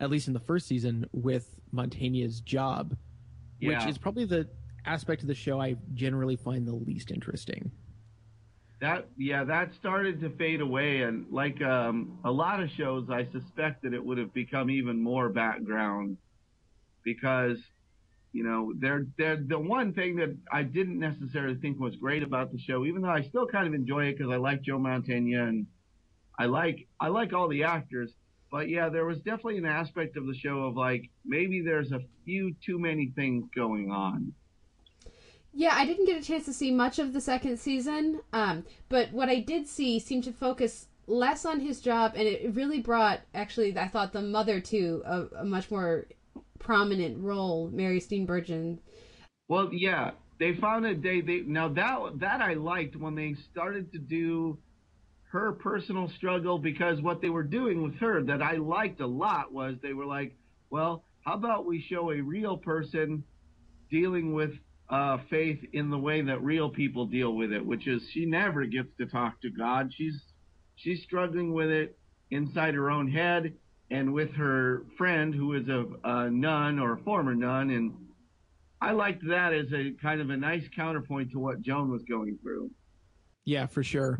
at 0.00 0.10
least 0.10 0.26
in 0.26 0.34
the 0.34 0.40
first 0.40 0.66
season, 0.66 1.06
with 1.12 1.48
Mantegna's 1.72 2.40
job, 2.40 2.96
which 3.62 3.86
is 3.86 3.98
probably 3.98 4.24
the 4.24 4.48
aspect 4.84 5.22
of 5.22 5.28
the 5.28 5.34
show 5.34 5.60
I 5.60 5.76
generally 5.94 6.36
find 6.36 6.66
the 6.66 6.74
least 6.74 7.10
interesting. 7.10 7.70
That 8.80 9.08
yeah, 9.18 9.44
that 9.44 9.74
started 9.74 10.20
to 10.22 10.30
fade 10.30 10.62
away, 10.62 11.02
and 11.02 11.26
like 11.30 11.60
um, 11.60 12.18
a 12.24 12.30
lot 12.30 12.62
of 12.62 12.70
shows, 12.70 13.10
I 13.10 13.26
suspect 13.30 13.82
that 13.82 13.92
it 13.92 14.02
would 14.02 14.16
have 14.16 14.32
become 14.32 14.70
even 14.70 15.02
more 15.02 15.28
background 15.28 16.16
because 17.04 17.58
you 18.32 18.42
know 18.42 18.72
they're 18.78 19.06
they're 19.18 19.36
the 19.36 19.58
one 19.58 19.92
thing 19.92 20.16
that 20.16 20.34
I 20.50 20.62
didn't 20.62 20.98
necessarily 20.98 21.56
think 21.56 21.78
was 21.78 21.96
great 21.96 22.22
about 22.22 22.52
the 22.52 22.58
show, 22.58 22.86
even 22.86 23.02
though 23.02 23.10
I 23.10 23.22
still 23.22 23.46
kind 23.46 23.66
of 23.66 23.74
enjoy 23.74 24.06
it 24.06 24.16
because 24.16 24.32
I 24.32 24.36
like 24.36 24.62
Joe 24.62 24.78
Mantegna 24.78 25.46
and 25.46 25.66
I 26.38 26.46
like 26.46 26.88
I 26.98 27.08
like 27.08 27.34
all 27.34 27.48
the 27.48 27.64
actors. 27.64 28.12
But 28.50 28.70
yeah, 28.70 28.88
there 28.88 29.04
was 29.04 29.18
definitely 29.18 29.58
an 29.58 29.66
aspect 29.66 30.16
of 30.16 30.26
the 30.26 30.34
show 30.34 30.64
of 30.64 30.76
like 30.76 31.10
maybe 31.24 31.60
there's 31.60 31.92
a 31.92 32.00
few 32.24 32.54
too 32.64 32.78
many 32.78 33.12
things 33.14 33.44
going 33.54 33.90
on. 33.90 34.32
Yeah, 35.52 35.74
I 35.74 35.84
didn't 35.84 36.06
get 36.06 36.20
a 36.20 36.24
chance 36.24 36.44
to 36.44 36.52
see 36.52 36.70
much 36.70 36.98
of 36.98 37.12
the 37.12 37.20
second 37.20 37.58
season, 37.58 38.20
um, 38.32 38.64
but 38.88 39.12
what 39.12 39.28
I 39.28 39.40
did 39.40 39.66
see 39.66 39.98
seemed 39.98 40.24
to 40.24 40.32
focus 40.32 40.86
less 41.06 41.44
on 41.44 41.60
his 41.60 41.80
job, 41.80 42.12
and 42.14 42.26
it 42.26 42.54
really 42.54 42.80
brought 42.80 43.20
actually 43.34 43.76
I 43.76 43.88
thought 43.88 44.12
the 44.12 44.22
mother 44.22 44.60
to 44.60 45.02
a, 45.04 45.22
a 45.40 45.44
much 45.44 45.70
more 45.70 46.06
prominent 46.58 47.22
role, 47.22 47.68
Mary 47.72 48.00
Steenburgen. 48.00 48.78
Well, 49.48 49.70
yeah, 49.72 50.12
they 50.38 50.54
found 50.54 50.86
a 50.86 50.94
day. 50.94 51.20
They 51.20 51.40
now 51.40 51.68
that 51.68 52.20
that 52.20 52.40
I 52.40 52.54
liked 52.54 52.94
when 52.94 53.16
they 53.16 53.34
started 53.50 53.92
to 53.92 53.98
do 53.98 54.58
her 55.32 55.52
personal 55.52 56.08
struggle 56.08 56.58
because 56.58 57.00
what 57.02 57.20
they 57.20 57.30
were 57.30 57.44
doing 57.44 57.82
with 57.82 57.96
her 57.96 58.22
that 58.22 58.42
I 58.42 58.56
liked 58.56 59.00
a 59.00 59.06
lot 59.06 59.52
was 59.52 59.76
they 59.80 59.92
were 59.92 60.06
like, 60.06 60.36
well, 60.70 61.04
how 61.24 61.34
about 61.34 61.66
we 61.66 61.80
show 61.80 62.10
a 62.10 62.20
real 62.20 62.56
person 62.56 63.22
dealing 63.90 64.32
with 64.32 64.52
uh, 64.90 65.18
faith 65.28 65.64
in 65.72 65.90
the 65.90 65.98
way 65.98 66.20
that 66.20 66.42
real 66.42 66.68
people 66.68 67.06
deal 67.06 67.34
with 67.34 67.52
it, 67.52 67.64
which 67.64 67.86
is 67.86 68.08
she 68.10 68.26
never 68.26 68.64
gets 68.64 68.88
to 68.98 69.06
talk 69.06 69.40
to 69.40 69.50
God. 69.50 69.92
She's 69.94 70.20
she's 70.76 71.02
struggling 71.02 71.52
with 71.52 71.70
it 71.70 71.98
inside 72.30 72.74
her 72.74 72.90
own 72.90 73.10
head 73.10 73.54
and 73.90 74.12
with 74.12 74.32
her 74.34 74.84
friend 74.96 75.34
who 75.34 75.54
is 75.54 75.68
a, 75.68 75.84
a 76.04 76.30
nun 76.30 76.78
or 76.78 76.94
a 76.94 76.98
former 76.98 77.34
nun 77.34 77.70
and 77.70 77.92
I 78.80 78.92
liked 78.92 79.26
that 79.28 79.52
as 79.52 79.72
a 79.72 79.92
kind 80.00 80.20
of 80.20 80.30
a 80.30 80.36
nice 80.36 80.64
counterpoint 80.74 81.32
to 81.32 81.38
what 81.38 81.60
Joan 81.60 81.90
was 81.90 82.02
going 82.04 82.38
through. 82.42 82.70
Yeah, 83.44 83.66
for 83.66 83.82
sure. 83.82 84.18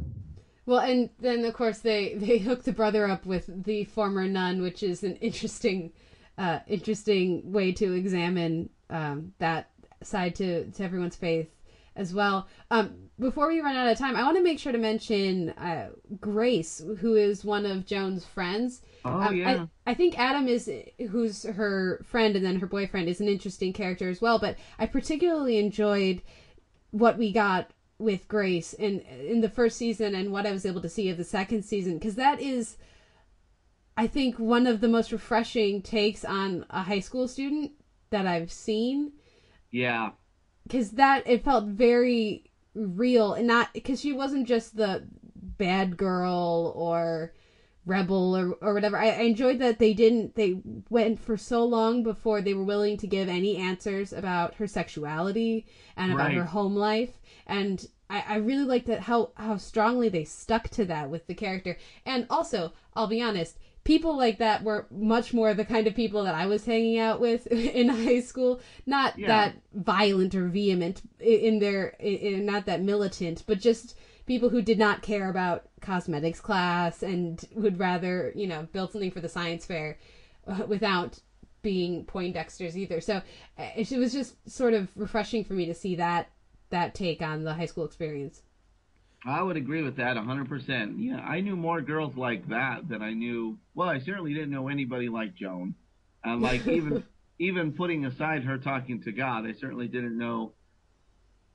Well, 0.67 0.81
and 0.81 1.09
then 1.19 1.45
of 1.45 1.55
course 1.55 1.79
they 1.79 2.15
they 2.15 2.39
hook 2.39 2.65
the 2.65 2.73
brother 2.73 3.09
up 3.09 3.25
with 3.25 3.51
the 3.65 3.85
former 3.85 4.27
nun, 4.27 4.61
which 4.61 4.83
is 4.83 5.03
an 5.03 5.17
interesting, 5.17 5.93
uh, 6.37 6.61
interesting 6.67 7.51
way 7.51 7.73
to 7.73 7.93
examine 7.95 8.69
um, 8.91 9.33
that 9.39 9.70
side 10.03 10.35
to 10.37 10.71
to 10.71 10.83
everyone's 10.83 11.17
faith 11.17 11.49
as 11.97 12.15
well. 12.15 12.49
Um, 12.71 13.11
before 13.19 13.49
we 13.49 13.61
run 13.61 13.77
out 13.77 13.89
of 13.89 13.99
time, 13.99 14.17
I 14.17 14.23
want 14.23 14.37
to 14.37 14.43
make 14.43 14.59
sure 14.59 14.73
to 14.73 14.79
mention 14.79 15.51
uh, 15.51 15.91
Grace, 16.21 16.83
who 17.01 17.17
is 17.17 17.45
one 17.45 17.67
of 17.67 17.85
Joan's 17.85 18.25
friends. 18.25 18.83
Oh, 19.05 19.11
Um, 19.11 19.37
yeah. 19.37 19.67
I, 19.87 19.91
I 19.91 19.95
think 19.95 20.19
Adam 20.19 20.49
is 20.49 20.71
who's 21.11 21.45
her 21.45 22.03
friend, 22.05 22.37
and 22.37 22.45
then 22.45 22.61
her 22.61 22.67
boyfriend 22.67 23.09
is 23.09 23.21
an 23.21 23.29
interesting 23.29 23.73
character 23.73 24.09
as 24.09 24.21
well. 24.21 24.39
But 24.39 24.57
I 24.79 24.87
particularly 24.87 25.59
enjoyed 25.59 26.23
what 26.91 27.19
we 27.19 27.33
got 27.33 27.71
with 27.99 28.27
Grace 28.29 28.73
in 28.73 29.01
in 29.01 29.43
the 29.43 29.49
first 29.49 29.77
season 29.77 30.15
and 30.15 30.33
what 30.33 30.47
I 30.47 30.53
was 30.53 30.65
able 30.65 30.81
to 30.81 30.89
see 30.89 31.11
of 31.11 31.19
the 31.19 31.25
second 31.25 31.65
season 31.65 31.99
because 31.99 32.15
that 32.15 32.41
is 32.41 32.79
I 33.97 34.07
think 34.07 34.39
one 34.39 34.67
of 34.67 34.81
the 34.81 34.89
most 34.89 35.13
refreshing 35.13 35.83
takes 35.83 36.25
on 36.25 36.65
a 36.71 36.83
high 36.83 37.01
school 37.01 37.29
student 37.29 37.73
that 38.09 38.27
I've 38.27 38.51
seen 38.51 39.13
Yeah. 39.71 40.11
cuz 40.69 40.91
that 40.91 41.23
it 41.27 41.43
felt 41.43 41.65
very 41.65 42.43
real 42.75 43.33
and 43.33 43.47
not 43.47 43.69
cuz 43.85 44.01
she 44.01 44.13
wasn't 44.13 44.47
just 44.47 44.77
the 44.77 45.03
bad 45.59 45.97
girl 45.97 46.73
or 46.75 47.31
rebel 47.87 48.37
or, 48.37 48.55
or 48.61 48.75
whatever 48.75 48.97
I, 48.97 49.07
I 49.09 49.21
enjoyed 49.23 49.59
that 49.59 49.79
they 49.79 49.93
didn't 49.95 50.35
they 50.35 50.55
went 50.91 51.19
for 51.19 51.37
so 51.37 51.65
long 51.65 52.03
before 52.03 52.41
they 52.41 52.55
were 52.55 52.63
willing 52.65 52.97
to 52.99 53.07
give 53.07 53.29
any 53.29 53.57
answers 53.57 54.13
about 54.13 54.55
her 54.55 54.67
sexuality 54.67 55.65
and 55.97 56.13
about 56.13 56.27
Right. 56.29 56.37
her 56.37 56.45
home 56.45 56.77
life 56.77 57.21
and 57.47 57.85
I, 58.11 58.23
I 58.27 58.35
really 58.37 58.65
liked 58.65 58.87
that 58.87 59.01
how 59.01 59.31
how 59.37 59.57
strongly 59.57 60.09
they 60.09 60.25
stuck 60.25 60.69
to 60.71 60.85
that 60.87 61.09
with 61.09 61.27
the 61.27 61.35
character 61.35 61.75
and 62.05 62.27
also 62.29 62.71
i'll 62.95 63.07
be 63.07 63.21
honest 63.21 63.59
people 63.85 64.17
like 64.17 64.39
that 64.39 64.63
were 64.63 64.87
much 64.91 65.33
more 65.33 65.55
the 65.55 65.65
kind 65.65 65.87
of 65.87 65.95
people 65.95 66.25
that 66.25 66.35
i 66.35 66.47
was 66.47 66.65
hanging 66.65 66.99
out 66.99 67.21
with 67.21 67.47
in 67.51 67.89
high 67.89 68.21
school. 68.21 68.61
Not 68.87 69.19
Yeah. 69.19 69.27
that 69.29 69.57
violent 69.73 70.35
or 70.35 70.49
vehement 70.49 71.03
in 71.19 71.59
their 71.59 71.89
in, 71.99 72.45
not 72.47 72.67
that 72.67 72.83
militant 72.83 73.45
but 73.47 73.59
just 73.61 73.97
people 74.27 74.49
who 74.49 74.63
did 74.63 74.79
not 74.79 75.03
care 75.03 75.29
about 75.29 75.65
cosmetics 75.81 76.41
class 76.41 77.03
and 77.03 77.45
would 77.55 77.79
rather 77.79 78.33
you 78.35 78.47
know 78.47 78.69
build 78.73 78.93
something 78.93 79.11
for 79.11 79.21
the 79.21 79.29
science 79.29 79.65
fair 79.67 79.99
uh, 80.47 80.65
without 80.67 81.19
being 81.63 82.07
poindexters 82.07 82.75
either. 82.77 83.01
So 83.03 83.17
uh, 83.59 83.69
it 83.77 83.91
was 83.99 84.13
just 84.15 84.35
sort 84.49 84.73
of 84.73 84.89
refreshing 84.97 85.45
for 85.45 85.53
me 85.53 85.67
to 85.67 85.75
see 85.75 85.97
that 85.97 86.29
that 86.71 86.95
take 86.95 87.21
on 87.21 87.45
the 87.45 87.53
high 87.55 87.67
school 87.67 87.85
experience 87.85 88.43
I 89.25 89.43
would 89.43 89.57
agree 89.57 89.83
with 89.83 89.97
that 89.97 90.17
100%. 90.17 90.95
Yeah, 90.99 91.19
I 91.19 91.41
knew 91.41 91.57
more 91.57 91.83
girls 91.83 92.17
like 92.17 92.49
that 92.49 92.89
than 92.89 93.03
I 93.03 93.13
knew. 93.13 93.59
Well, 93.75 93.89
I 93.89 94.01
certainly 94.01 94.33
didn't 94.33 94.51
know 94.51 94.69
anybody 94.69 95.09
like 95.09 95.35
Joan. 95.35 95.75
And 96.25 96.41
like 96.41 96.67
even 96.67 97.05
even 97.39 97.73
putting 97.73 98.05
aside 98.05 98.45
her 98.45 98.59
talking 98.59 99.03
to 99.03 99.13
God, 99.13 99.47
I 99.47 99.53
certainly 99.55 99.89
didn't 99.89 100.17
know 100.19 100.53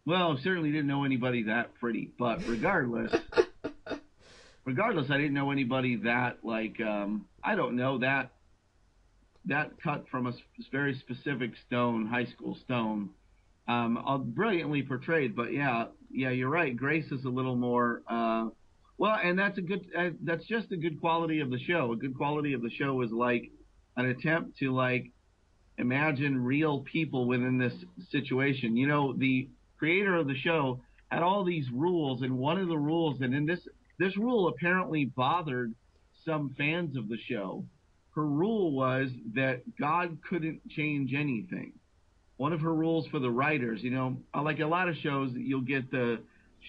well, 0.06 0.38
certainly 0.44 0.72
didn't 0.72 0.88
know 0.88 1.04
anybody 1.04 1.44
that 1.44 1.74
pretty. 1.76 2.12
But 2.18 2.48
regardless, 2.48 3.12
regardless, 4.64 5.10
I 5.10 5.18
didn't 5.18 5.34
know 5.34 5.52
anybody 5.52 5.96
that 5.98 6.40
like 6.44 6.80
um 6.82 7.26
I 7.44 7.56
don't 7.56 7.76
know 7.76 8.00
that 8.00 8.32
that 9.46 9.82
cut 9.82 10.08
from 10.10 10.28
a 10.28 10.34
very 10.72 10.96
specific 10.96 11.52
stone, 11.66 12.06
high 12.08 12.26
school 12.26 12.56
stone 12.56 13.10
um, 13.68 13.98
uh, 13.98 14.18
brilliantly 14.18 14.84
portrayed. 14.84 15.36
But 15.36 15.54
yeah, 15.54 15.86
yeah, 16.12 16.30
you're 16.30 16.50
right. 16.50 16.76
Grace 16.76 17.12
is 17.12 17.26
a 17.26 17.30
little 17.30 17.56
more. 17.56 18.02
Uh, 18.08 18.48
well, 18.98 19.18
and 19.22 19.38
that's 19.38 19.58
a 19.58 19.62
good. 19.62 19.88
Uh, 19.98 20.10
that's 20.24 20.46
just 20.46 20.72
a 20.72 20.78
good 20.78 21.00
quality 21.00 21.40
of 21.40 21.50
the 21.50 21.60
show. 21.60 21.92
A 21.92 21.96
good 21.96 22.16
quality 22.16 22.54
of 22.54 22.62
the 22.62 22.70
show 22.70 23.02
is 23.02 23.12
like 23.12 23.52
an 23.98 24.06
attempt 24.06 24.58
to 24.60 24.74
like 24.74 25.12
imagine 25.78 26.42
real 26.42 26.82
people 26.82 27.28
within 27.28 27.58
this 27.58 27.74
situation. 28.10 28.78
You 28.78 28.88
know, 28.88 29.14
the 29.14 29.50
creator 29.78 30.16
of 30.16 30.28
the 30.28 30.38
show 30.38 30.82
had 31.10 31.24
all 31.24 31.44
these 31.44 31.70
rules, 31.72 32.22
and 32.22 32.38
one 32.38 32.58
of 32.58 32.68
the 32.68 32.78
rules, 32.78 33.22
and 33.22 33.34
in 33.34 33.46
this 33.46 33.68
this 34.00 34.16
rule 34.18 34.48
apparently 34.48 35.06
bothered 35.06 35.74
some 36.24 36.54
fans 36.58 36.96
of 36.96 37.08
the 37.10 37.18
show. 37.30 37.66
Her 38.16 38.26
rule 38.26 38.72
was 38.72 39.10
that 39.34 39.64
God 39.78 40.18
couldn't 40.30 40.66
change 40.70 41.14
anything 41.14 41.74
one 42.38 42.54
of 42.54 42.62
her 42.62 42.74
rules 42.74 43.08
for 43.08 43.20
the 43.20 43.32
writers, 43.32 43.82
you 43.84 43.92
know, 43.92 44.18
like 44.36 44.60
a 44.60 44.66
lot 44.66 44.90
of 44.90 44.96
shows, 44.98 45.32
you'll 45.34 45.62
get 45.62 45.90
the 45.90 46.20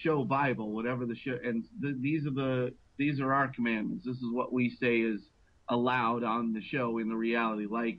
show 0.03 0.23
Bible, 0.23 0.71
whatever 0.71 1.05
the 1.05 1.15
show, 1.15 1.37
and 1.43 1.65
th- 1.81 1.95
these 1.99 2.25
are 2.25 2.31
the 2.31 2.73
these 2.97 3.19
are 3.19 3.33
our 3.33 3.47
commandments. 3.49 4.05
This 4.05 4.17
is 4.17 4.31
what 4.31 4.53
we 4.53 4.75
say 4.81 4.99
is 4.99 5.21
allowed 5.69 6.23
on 6.23 6.53
the 6.53 6.61
show 6.61 6.97
in 6.97 7.09
the 7.09 7.15
reality. 7.15 7.67
Like, 7.69 7.97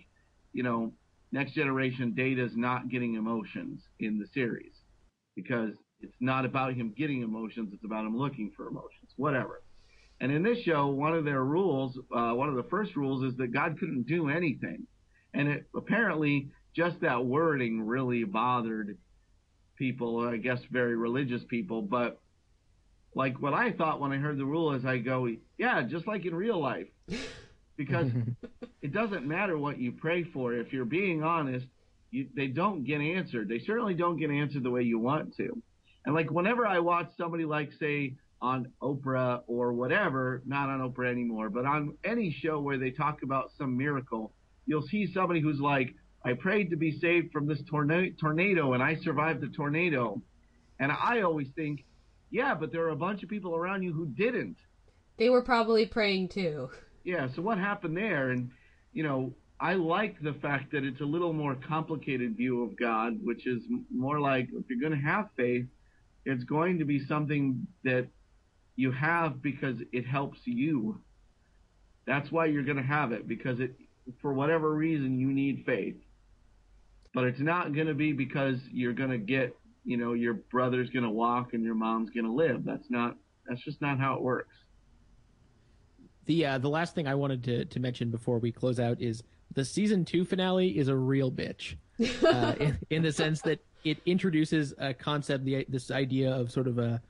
you 0.53 0.63
know, 0.63 0.93
Next 1.31 1.53
Generation 1.53 2.15
Data's 2.15 2.53
not 2.57 2.89
getting 2.89 3.15
emotions 3.15 3.83
in 4.01 4.19
the 4.19 4.27
series 4.33 4.73
because 5.37 5.71
it's 6.01 6.17
not 6.21 6.45
about 6.45 6.75
him 6.75 6.95
getting 6.97 7.23
emotions; 7.23 7.71
it's 7.73 7.85
about 7.85 8.07
him 8.07 8.17
looking 8.17 8.51
for 8.57 8.69
emotions. 8.69 9.13
Whatever. 9.17 9.63
And 10.21 10.33
in 10.33 10.43
this 10.43 10.59
show, 10.65 10.89
one 10.89 11.15
of 11.15 11.25
their 11.25 11.45
rules, 11.45 11.97
uh, 12.13 12.33
one 12.33 12.49
of 12.49 12.57
the 12.57 12.65
first 12.65 12.97
rules, 12.97 13.23
is 13.23 13.37
that 13.37 13.53
God 13.53 13.79
couldn't 13.79 14.07
do 14.07 14.29
anything, 14.31 14.87
and 15.35 15.49
it 15.49 15.67
apparently 15.77 16.49
just 16.79 17.01
that 17.01 17.27
wording 17.27 17.83
really 17.83 18.23
bothered 18.23 18.97
people, 19.77 20.29
I 20.29 20.37
guess 20.37 20.61
very 20.71 20.95
religious 20.95 21.43
people, 21.49 21.83
but 21.83 22.21
like 23.17 23.43
what 23.43 23.53
I 23.53 23.73
thought 23.73 23.99
when 24.01 24.13
I 24.13 24.19
heard 24.19 24.39
the 24.39 24.45
rule 24.45 24.73
is 24.75 24.85
I 24.85 24.99
go, 24.99 25.29
yeah, 25.59 25.83
just 25.83 26.07
like 26.07 26.25
in 26.25 26.35
real 26.35 26.61
life. 26.61 26.87
Because 27.77 28.11
it 28.83 28.93
doesn't 28.93 29.25
matter 29.25 29.57
what 29.57 29.79
you 29.79 29.93
pray 29.93 30.25
for. 30.25 30.53
If 30.53 30.73
you're 30.73 30.85
being 30.85 31.23
honest, 31.23 31.65
you, 32.11 32.27
they 32.35 32.49
don't 32.49 32.83
get 32.83 33.01
answered. 33.01 33.49
They 33.49 33.61
certainly 33.61 33.95
don't 33.95 34.17
get 34.17 34.33
answered 34.33 34.65
the 34.65 34.71
way 34.71 34.83
you 34.83 34.99
want 34.99 35.37
to. 35.37 35.63
And 36.05 36.13
like 36.13 36.29
whenever 36.29 36.67
I 36.67 36.81
watch 36.81 37.13
somebody 37.17 37.45
like 37.45 37.71
say 37.79 38.15
on 38.43 38.73
Oprah 38.83 39.43
or 39.47 39.73
whatever, 39.73 40.43
not 40.45 40.69
on 40.71 40.81
Oprah 40.81 41.09
anymore, 41.09 41.51
but 41.51 41.67
on 41.67 41.97
any 42.03 42.33
show 42.33 42.59
where 42.59 42.79
they 42.79 42.91
talk 42.91 43.23
about 43.23 43.53
some 43.57 43.77
miracle, 43.77 44.33
you'll 44.67 44.89
see 44.89 45.07
somebody 45.15 45.41
who's 45.41 45.61
like, 45.61 45.95
I 46.25 46.35
prayed 46.35 46.71
to 46.71 46.77
be 46.77 46.99
saved 46.99 47.33
from 47.33 47.47
this 47.47 47.61
tornado, 47.69 48.15
tornado 48.21 48.73
and 48.73 48.83
I 48.83 48.97
survived 48.97 49.41
the 49.41 49.49
tornado. 49.49 50.21
And 50.81 50.93
I 50.93 51.23
always 51.23 51.49
think, 51.57 51.85
yeah, 52.31 52.55
but 52.55 52.73
there 52.73 52.85
are 52.85 52.91
a 52.91 52.97
bunch 52.97 53.23
of 53.23 53.29
people 53.29 53.55
around 53.55 53.83
you 53.83 53.93
who 53.93 54.07
didn't. 54.07 54.57
they 55.17 55.31
were 55.31 55.43
probably 55.43 55.87
praying 55.87 56.29
too 56.29 56.71
Yeah, 57.05 57.29
so 57.35 57.43
what 57.43 57.59
happened 57.59 57.97
there? 57.97 58.31
And, 58.31 58.51
you 58.93 59.03
know, 59.03 59.33
I 59.61 59.75
like 59.75 60.21
the 60.21 60.35
fact 60.35 60.73
that 60.73 60.85
it's 60.85 61.01
a 61.01 61.05
little 61.05 61.33
more 61.33 61.57
complicated 61.57 62.37
view 62.37 62.63
of 62.63 62.77
God, 62.77 63.19
which 63.25 63.47
is 63.47 63.63
more 63.93 64.21
like 64.21 64.49
if 64.53 64.69
you're 64.69 64.79
going 64.79 65.01
to 65.01 65.07
have 65.07 65.31
faith, 65.37 65.67
it's 66.25 66.45
going 66.45 66.79
to 66.79 66.85
be 66.85 67.05
something 67.07 67.67
that 67.85 68.07
you 68.77 68.93
have 68.93 69.43
because 69.43 69.77
it 69.93 70.07
helps 70.07 70.39
you. 70.45 71.01
That's 72.07 72.31
why 72.31 72.47
you're 72.47 72.63
going 72.63 72.77
to 72.77 72.83
have 72.83 73.13
it 73.13 73.27
because 73.27 73.59
it, 73.59 73.75
for 74.23 74.33
whatever 74.33 74.73
reason, 74.73 75.19
you 75.19 75.29
need 75.33 75.65
faith. 75.67 75.97
But 77.15 77.25
it's 77.25 77.41
not 77.41 77.75
going 77.75 77.87
to 77.87 77.95
be 77.95 78.13
because 78.13 78.59
you're 78.71 78.93
going 78.93 79.11
to 79.11 79.19
get, 79.19 79.57
you 79.85 79.97
know, 79.97 80.13
your 80.13 80.35
brother's 80.35 80.91
going 80.91 81.05
to 81.05 81.11
walk 81.11 81.55
and 81.55 81.65
your 81.65 81.75
mom's 81.75 82.11
going 82.11 82.27
to 82.27 82.33
live. 82.33 82.65
That's 82.65 82.91
not, 82.91 83.17
that's 83.49 83.63
just 83.63 83.81
not 83.81 83.99
how 83.99 84.15
it 84.15 84.23
works. 84.23 84.55
The 86.27 86.45
uh, 86.45 86.59
the 86.59 86.69
last 86.69 86.95
thing 86.95 87.09
I 87.09 87.15
wanted 87.15 87.43
to, 87.45 87.65
to 87.65 87.81
mention 87.81 88.11
before 88.11 88.39
we 88.39 88.53
close 88.53 88.79
out 88.79 89.01
is 89.01 89.23
the 89.55 89.65
season 89.65 90.05
two 90.05 90.27
finale 90.27 90.79
is 90.79 90.89
a 90.89 90.97
real 90.97 91.33
bitch. 91.33 91.77
uh, 92.25 92.55
in, 92.61 92.79
in 92.91 93.03
the 93.03 93.11
sense 93.11 93.41
that 93.43 93.59
it 93.83 93.99
introduces 94.05 94.75
a 94.79 94.93
concept, 94.93 95.45
the 95.45 95.65
this 95.69 95.91
idea 95.91 96.31
of 96.31 96.53
sort 96.53 96.69
of 96.69 96.79
a 96.79 97.01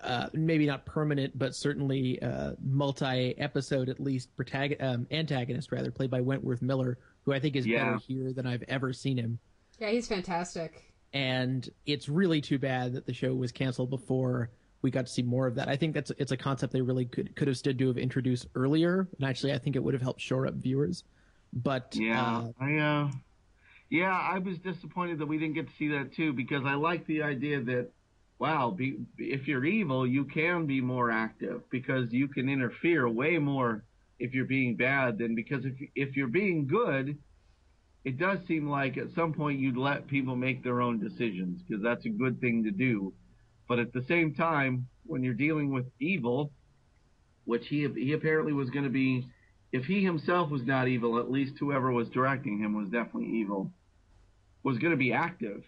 uh, 0.00 0.28
maybe 0.34 0.66
not 0.66 0.84
permanent, 0.84 1.36
but 1.38 1.54
certainly 1.54 2.20
uh, 2.22 2.52
multi-episode 2.62 3.88
at 3.88 3.98
least 3.98 4.34
protagonist, 4.36 4.82
um, 4.82 5.06
antagonist 5.10 5.72
rather, 5.72 5.90
played 5.90 6.10
by 6.10 6.20
Wentworth 6.20 6.62
Miller, 6.62 6.98
who 7.26 7.32
I 7.34 7.40
think 7.40 7.56
is 7.56 7.66
Yeah. 7.66 7.74
better 7.74 7.96
here 7.96 8.32
than 8.32 8.46
I've 8.46 8.62
ever 8.68 8.92
seen 8.92 9.18
him. 9.18 9.38
Yeah, 9.78 9.90
he's 9.90 10.08
fantastic. 10.08 10.94
And 11.12 11.68
it's 11.86 12.08
really 12.08 12.40
too 12.40 12.58
bad 12.58 12.92
that 12.94 13.06
the 13.06 13.12
show 13.14 13.34
was 13.34 13.52
canceled 13.52 13.90
before 13.90 14.50
we 14.82 14.90
got 14.90 15.06
to 15.06 15.12
see 15.12 15.22
more 15.22 15.46
of 15.46 15.54
that. 15.56 15.68
I 15.68 15.76
think 15.76 15.94
that's 15.94 16.12
it's 16.18 16.32
a 16.32 16.36
concept 16.36 16.72
they 16.72 16.82
really 16.82 17.06
could 17.06 17.34
could 17.36 17.48
have 17.48 17.56
stood 17.56 17.78
to 17.78 17.88
have 17.88 17.98
introduced 17.98 18.46
earlier, 18.54 19.08
and 19.18 19.28
actually 19.28 19.52
I 19.52 19.58
think 19.58 19.76
it 19.76 19.82
would 19.82 19.94
have 19.94 20.02
helped 20.02 20.20
shore 20.20 20.46
up 20.46 20.54
viewers. 20.54 21.04
But 21.52 22.00
Yeah, 22.00 22.20
uh, 22.20 22.48
I 22.60 22.76
uh, 22.76 23.10
yeah, 23.90 24.12
I 24.18 24.38
was 24.38 24.58
disappointed 24.58 25.18
that 25.20 25.26
we 25.26 25.38
didn't 25.38 25.54
get 25.54 25.68
to 25.68 25.74
see 25.74 25.88
that 25.88 26.12
too 26.14 26.32
because 26.32 26.64
I 26.66 26.74
like 26.74 27.06
the 27.06 27.22
idea 27.22 27.62
that 27.62 27.90
wow, 28.38 28.70
be, 28.70 28.98
if 29.18 29.48
you're 29.48 29.64
evil, 29.64 30.06
you 30.06 30.24
can 30.24 30.66
be 30.66 30.80
more 30.80 31.10
active 31.10 31.62
because 31.70 32.12
you 32.12 32.28
can 32.28 32.48
interfere 32.50 33.08
way 33.08 33.38
more 33.38 33.84
if 34.18 34.32
you're 34.32 34.46
being 34.46 34.76
bad 34.76 35.18
than 35.18 35.34
because 35.34 35.64
if 35.64 35.74
if 35.94 36.16
you're 36.16 36.28
being 36.28 36.66
good, 36.66 37.16
it 38.04 38.18
does 38.18 38.38
seem 38.46 38.68
like 38.68 38.96
at 38.96 39.14
some 39.14 39.32
point 39.32 39.60
you'd 39.60 39.76
let 39.76 40.06
people 40.06 40.36
make 40.36 40.62
their 40.62 40.80
own 40.80 40.98
decisions 41.00 41.60
because 41.62 41.82
that's 41.82 42.06
a 42.06 42.10
good 42.10 42.40
thing 42.40 42.64
to 42.64 42.70
do. 42.70 43.12
But 43.68 43.78
at 43.78 43.92
the 43.92 44.04
same 44.08 44.34
time, 44.34 44.86
when 45.04 45.22
you're 45.22 45.34
dealing 45.34 45.72
with 45.72 45.86
evil, 46.00 46.52
which 47.44 47.66
he 47.68 47.88
he 47.94 48.12
apparently 48.12 48.52
was 48.52 48.70
going 48.70 48.84
to 48.84 48.90
be 48.90 49.26
if 49.72 49.84
he 49.84 50.02
himself 50.02 50.50
was 50.50 50.62
not 50.64 50.88
evil, 50.88 51.18
at 51.18 51.30
least 51.30 51.54
whoever 51.58 51.92
was 51.92 52.08
directing 52.08 52.58
him 52.58 52.74
was 52.74 52.88
definitely 52.88 53.30
evil. 53.30 53.72
Was 54.62 54.78
going 54.78 54.92
to 54.92 54.96
be 54.96 55.12
active. 55.12 55.62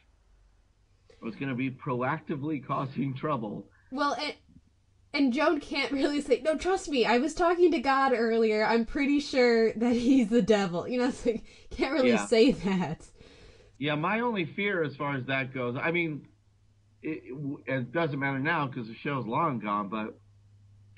Was 1.20 1.34
going 1.34 1.50
to 1.50 1.54
be 1.54 1.70
proactively 1.70 2.64
causing 2.64 3.14
trouble. 3.14 3.66
Well, 3.90 4.14
and 4.14 4.34
and 5.14 5.32
Joan 5.32 5.60
can't 5.60 5.90
really 5.92 6.20
say 6.20 6.40
no. 6.44 6.56
Trust 6.56 6.88
me, 6.88 7.04
I 7.06 7.18
was 7.18 7.34
talking 7.34 7.70
to 7.72 7.78
God 7.80 8.12
earlier. 8.14 8.64
I'm 8.64 8.84
pretty 8.84 9.20
sure 9.20 9.72
that 9.74 9.92
he's 9.94 10.28
the 10.28 10.42
devil. 10.42 10.86
You 10.88 10.98
know, 11.00 11.12
can't 11.70 11.92
really 11.92 12.10
Yeah. 12.10 12.26
say 12.26 12.52
that. 12.52 13.06
Yeah, 13.78 13.94
my 13.94 14.20
only 14.20 14.44
fear 14.44 14.82
as 14.82 14.96
far 14.96 15.14
as 15.16 15.24
that 15.26 15.54
goes, 15.54 15.76
I 15.80 15.92
mean, 15.92 16.26
it, 17.02 17.22
it, 17.24 17.60
it 17.72 17.92
doesn't 17.92 18.18
matter 18.18 18.40
now 18.40 18.66
because 18.66 18.88
the 18.88 18.94
show's 18.94 19.24
long 19.24 19.60
gone, 19.60 19.88
but 19.88 20.18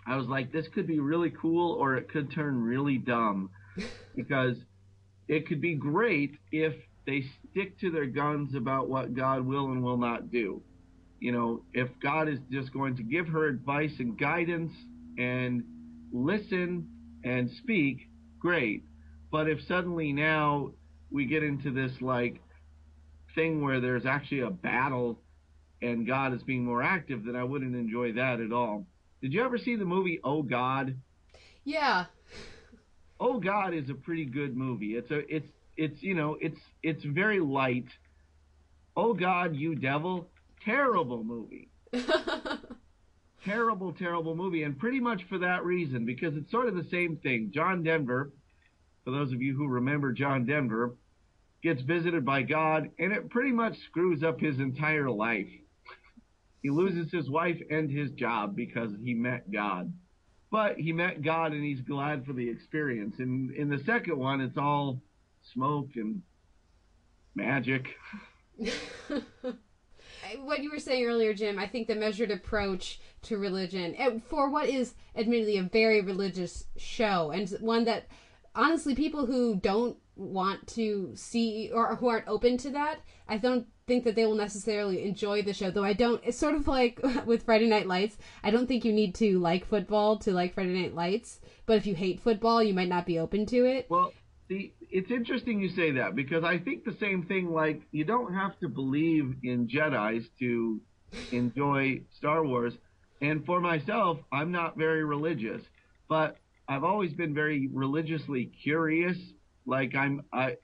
I 0.07 0.17
was 0.17 0.27
like, 0.27 0.51
this 0.51 0.67
could 0.69 0.87
be 0.87 0.99
really 0.99 1.31
cool 1.31 1.73
or 1.73 1.97
it 1.97 2.09
could 2.09 2.33
turn 2.33 2.63
really 2.63 2.97
dumb 2.97 3.51
because 4.17 4.57
it 5.29 5.47
could 5.47 5.61
be 5.61 5.75
great 5.75 6.37
if 6.51 6.75
they 7.07 7.25
stick 7.51 7.79
to 7.81 7.91
their 7.91 8.07
guns 8.07 8.55
about 8.55 8.89
what 8.89 9.15
God 9.15 9.45
will 9.45 9.67
and 9.67 9.83
will 9.83 9.99
not 9.99 10.31
do. 10.31 10.63
You 11.21 11.33
know, 11.33 11.63
if 11.75 11.89
God 12.03 12.29
is 12.29 12.39
just 12.51 12.73
going 12.73 12.97
to 12.97 13.03
give 13.03 13.29
her 13.29 13.47
advice 13.47 13.93
and 13.99 14.19
guidance 14.19 14.73
and 15.19 15.63
listen 16.13 16.89
and 17.25 17.51
speak, 17.63 18.09
great. 18.39 18.85
But 19.31 19.49
if 19.49 19.59
suddenly 19.69 20.13
now 20.13 20.73
we 21.11 21.27
get 21.27 21.43
into 21.43 21.71
this 21.73 21.93
like 22.01 22.41
thing 23.35 23.63
where 23.63 23.81
there's 23.81 24.07
actually 24.07 24.41
a 24.41 24.51
battle 24.51 25.21
and 25.83 26.07
God 26.07 26.35
is 26.35 26.43
being 26.43 26.65
more 26.65 26.83
active, 26.83 27.25
then 27.25 27.37
I 27.37 27.45
wouldn't 27.45 27.75
enjoy 27.75 28.13
that 28.13 28.41
at 28.41 28.53
all. 28.53 28.87
Did 29.23 29.33
you 29.33 29.45
ever 29.45 29.59
see 29.59 29.77
the 29.77 29.85
movie 29.85 30.21
Oh 30.25 30.43
God? 30.43 30.97
Yeah. 31.65 32.07
Oh 33.23 33.39
God 33.39 33.75
is 33.75 33.91
a 33.91 33.95
pretty 33.95 34.25
good 34.25 34.57
movie. 34.57 34.97
It's 34.97 35.11
a 35.11 35.19
it's 35.29 35.47
it's 35.77 36.03
you 36.03 36.15
know 36.15 36.39
it's 36.41 36.59
it's 36.83 37.05
very 37.05 37.39
light. 37.39 37.85
Oh 38.97 39.13
God, 39.13 39.55
you 39.55 39.75
devil, 39.75 40.30
terrible 40.65 41.25
movie. 41.25 41.69
terrible, 43.45 43.93
terrible 43.93 44.35
movie, 44.35 44.63
and 44.63 44.79
pretty 44.79 45.01
much 45.01 45.25
for 45.29 45.39
that 45.39 45.65
reason 45.65 46.05
because 46.05 46.37
it's 46.37 46.51
sort 46.51 46.69
of 46.69 46.75
the 46.75 46.89
same 46.91 47.17
thing. 47.17 47.51
John 47.53 47.83
Denver, 47.83 48.33
for 49.05 49.11
those 49.11 49.33
of 49.33 49.43
you 49.43 49.57
who 49.57 49.67
remember 49.67 50.13
John 50.13 50.45
Denver, 50.45 50.95
gets 51.63 51.83
visited 51.83 52.25
by 52.25 52.43
God, 52.43 52.91
and 52.99 53.13
it 53.13 53.31
pretty 53.31 53.53
much 53.53 53.79
screws 53.87 54.23
up 54.23 54.41
his 54.41 54.59
entire 54.59 55.11
life. 55.11 55.49
He 56.63 56.71
loses 56.71 57.11
his 57.11 57.31
wife 57.31 57.61
and 57.71 57.91
his 57.91 58.11
job 58.13 58.55
because 58.55 58.91
he 59.03 59.15
met 59.15 59.51
God. 59.51 59.93
But 60.51 60.79
he 60.79 60.93
met 60.93 61.23
God 61.23 61.53
and 61.53 61.65
he's 61.65 61.81
glad 61.81 62.27
for 62.27 62.33
the 62.33 62.49
experience. 62.49 63.17
And 63.19 63.53
in 63.53 63.69
the 63.69 63.79
second 63.85 64.19
one, 64.19 64.41
it's 64.41 64.59
all 64.59 65.01
smoke 65.55 65.91
and 65.95 66.23
magic. 67.35 67.97
what 70.43 70.63
you 70.63 70.71
were 70.71 70.79
saying 70.79 71.05
earlier, 71.05 71.35
Jim, 71.35 71.59
I 71.59 71.67
think 71.67 71.87
the 71.87 71.95
measured 71.95 72.31
approach 72.31 73.01
to 73.23 73.39
religion, 73.39 74.21
for 74.29 74.51
what 74.51 74.69
is 74.69 74.95
admittedly 75.17 75.59
a 75.59 75.63
very 75.63 76.01
religious 76.01 76.65
show, 76.77 77.31
and 77.31 77.49
one 77.61 77.85
that 77.85 78.07
honestly 78.55 78.95
people 78.95 79.27
who 79.27 79.57
don't 79.57 79.97
want 80.17 80.67
to 80.67 81.13
see 81.15 81.71
or 81.73 81.97
who 81.97 82.09
aren't 82.09 82.29
open 82.29 82.57
to 82.59 82.71
that, 82.71 83.01
I 83.29 83.39
don't 83.39 83.67
think 83.87 84.05
that 84.05 84.15
they 84.15 84.27
will 84.27 84.35
necessarily 84.35 85.03
enjoy 85.05 85.43
the 85.43 85.53
show. 85.53 85.71
Though 85.71 85.85
I 85.85 85.95
don't, 85.95 86.23
it's 86.25 86.39
sort 86.39 86.55
of 86.55 86.69
like 86.69 87.01
with 87.27 87.45
Friday 87.45 87.69
Night 87.69 87.87
Lights. 87.87 88.19
I 88.43 88.51
don't 88.51 88.67
think 88.67 88.85
you 88.85 88.93
need 88.93 89.15
to 89.17 89.39
like 89.39 89.65
football 89.65 90.19
to 90.19 90.33
like 90.33 90.55
Friday 90.55 90.81
Night 90.81 90.95
Lights, 90.95 91.41
but 91.67 91.77
if 91.77 91.87
you 91.87 91.95
hate 91.95 92.21
football, 92.21 92.63
you 92.63 92.75
might 92.75 92.89
not 92.89 93.07
be 93.07 93.19
open 93.19 93.47
to 93.47 93.65
it. 93.65 93.87
Well, 93.89 94.13
see, 94.51 94.75
it's 94.91 95.11
interesting 95.11 95.61
you 95.61 95.71
say 95.71 95.93
that 95.93 96.17
because 96.17 96.45
I 96.45 96.59
think 96.59 96.85
the 96.85 96.97
same 97.01 97.25
thing. 97.25 97.53
Like, 97.53 97.83
you 97.93 98.05
don't 98.05 98.35
have 98.35 98.59
to 98.61 98.69
believe 98.69 99.37
in 99.43 99.69
Jedi's 99.69 100.29
to 100.41 100.81
enjoy 101.33 102.01
Star 102.19 102.45
Wars. 102.45 102.75
And 103.23 103.45
for 103.47 103.61
myself, 103.61 104.19
I'm 104.33 104.51
not 104.51 104.77
very 104.77 105.05
religious, 105.05 105.63
but 106.09 106.37
I've 106.69 106.85
always 106.85 107.13
been 107.13 107.35
very 107.35 107.69
religiously 107.73 108.51
curious. 108.63 109.17
Like, 109.67 109.95
I'm, 109.95 110.23
I, 110.33 110.57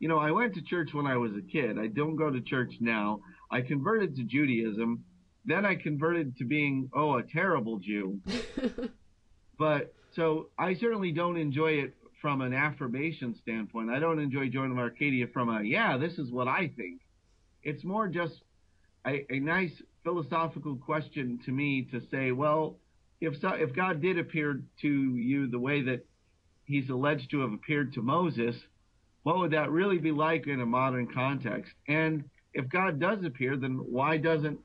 you 0.00 0.08
know, 0.08 0.18
I 0.18 0.32
went 0.32 0.54
to 0.54 0.62
church 0.62 0.90
when 0.92 1.06
I 1.06 1.16
was 1.16 1.32
a 1.32 1.42
kid. 1.42 1.78
I 1.78 1.86
don't 1.86 2.16
go 2.16 2.30
to 2.30 2.40
church 2.40 2.74
now. 2.80 3.20
I 3.50 3.60
converted 3.60 4.16
to 4.16 4.24
Judaism. 4.24 5.04
Then 5.44 5.64
I 5.64 5.76
converted 5.76 6.36
to 6.38 6.44
being, 6.44 6.90
oh, 6.94 7.18
a 7.18 7.22
terrible 7.22 7.78
Jew. 7.78 8.20
but 9.58 9.94
so 10.14 10.48
I 10.58 10.74
certainly 10.74 11.12
don't 11.12 11.36
enjoy 11.36 11.72
it 11.72 11.94
from 12.20 12.40
an 12.40 12.52
affirmation 12.52 13.34
standpoint. 13.42 13.90
I 13.90 13.98
don't 13.98 14.18
enjoy 14.18 14.48
Joan 14.48 14.72
of 14.72 14.78
Arcadia 14.78 15.26
from 15.28 15.48
a, 15.48 15.62
yeah, 15.62 15.96
this 15.96 16.18
is 16.18 16.30
what 16.30 16.48
I 16.48 16.70
think. 16.76 17.00
It's 17.62 17.84
more 17.84 18.08
just 18.08 18.42
a, 19.06 19.24
a 19.32 19.38
nice 19.38 19.72
philosophical 20.04 20.76
question 20.76 21.40
to 21.44 21.52
me 21.52 21.88
to 21.92 22.00
say, 22.10 22.32
well, 22.32 22.76
if 23.20 23.40
so, 23.40 23.48
if 23.48 23.74
God 23.74 24.00
did 24.00 24.18
appear 24.18 24.60
to 24.80 24.88
you 24.88 25.48
the 25.48 25.58
way 25.58 25.82
that 25.82 26.06
he's 26.64 26.88
alleged 26.88 27.30
to 27.30 27.40
have 27.40 27.52
appeared 27.52 27.92
to 27.94 28.02
Moses, 28.02 28.56
what 29.22 29.38
would 29.38 29.50
that 29.52 29.70
really 29.70 29.98
be 29.98 30.12
like 30.12 30.46
in 30.46 30.60
a 30.60 30.66
modern 30.66 31.08
context? 31.12 31.72
And 31.88 32.24
if 32.54 32.68
God 32.68 33.00
does 33.00 33.24
appear, 33.24 33.56
then 33.56 33.76
why 33.76 34.16
doesn't 34.18 34.58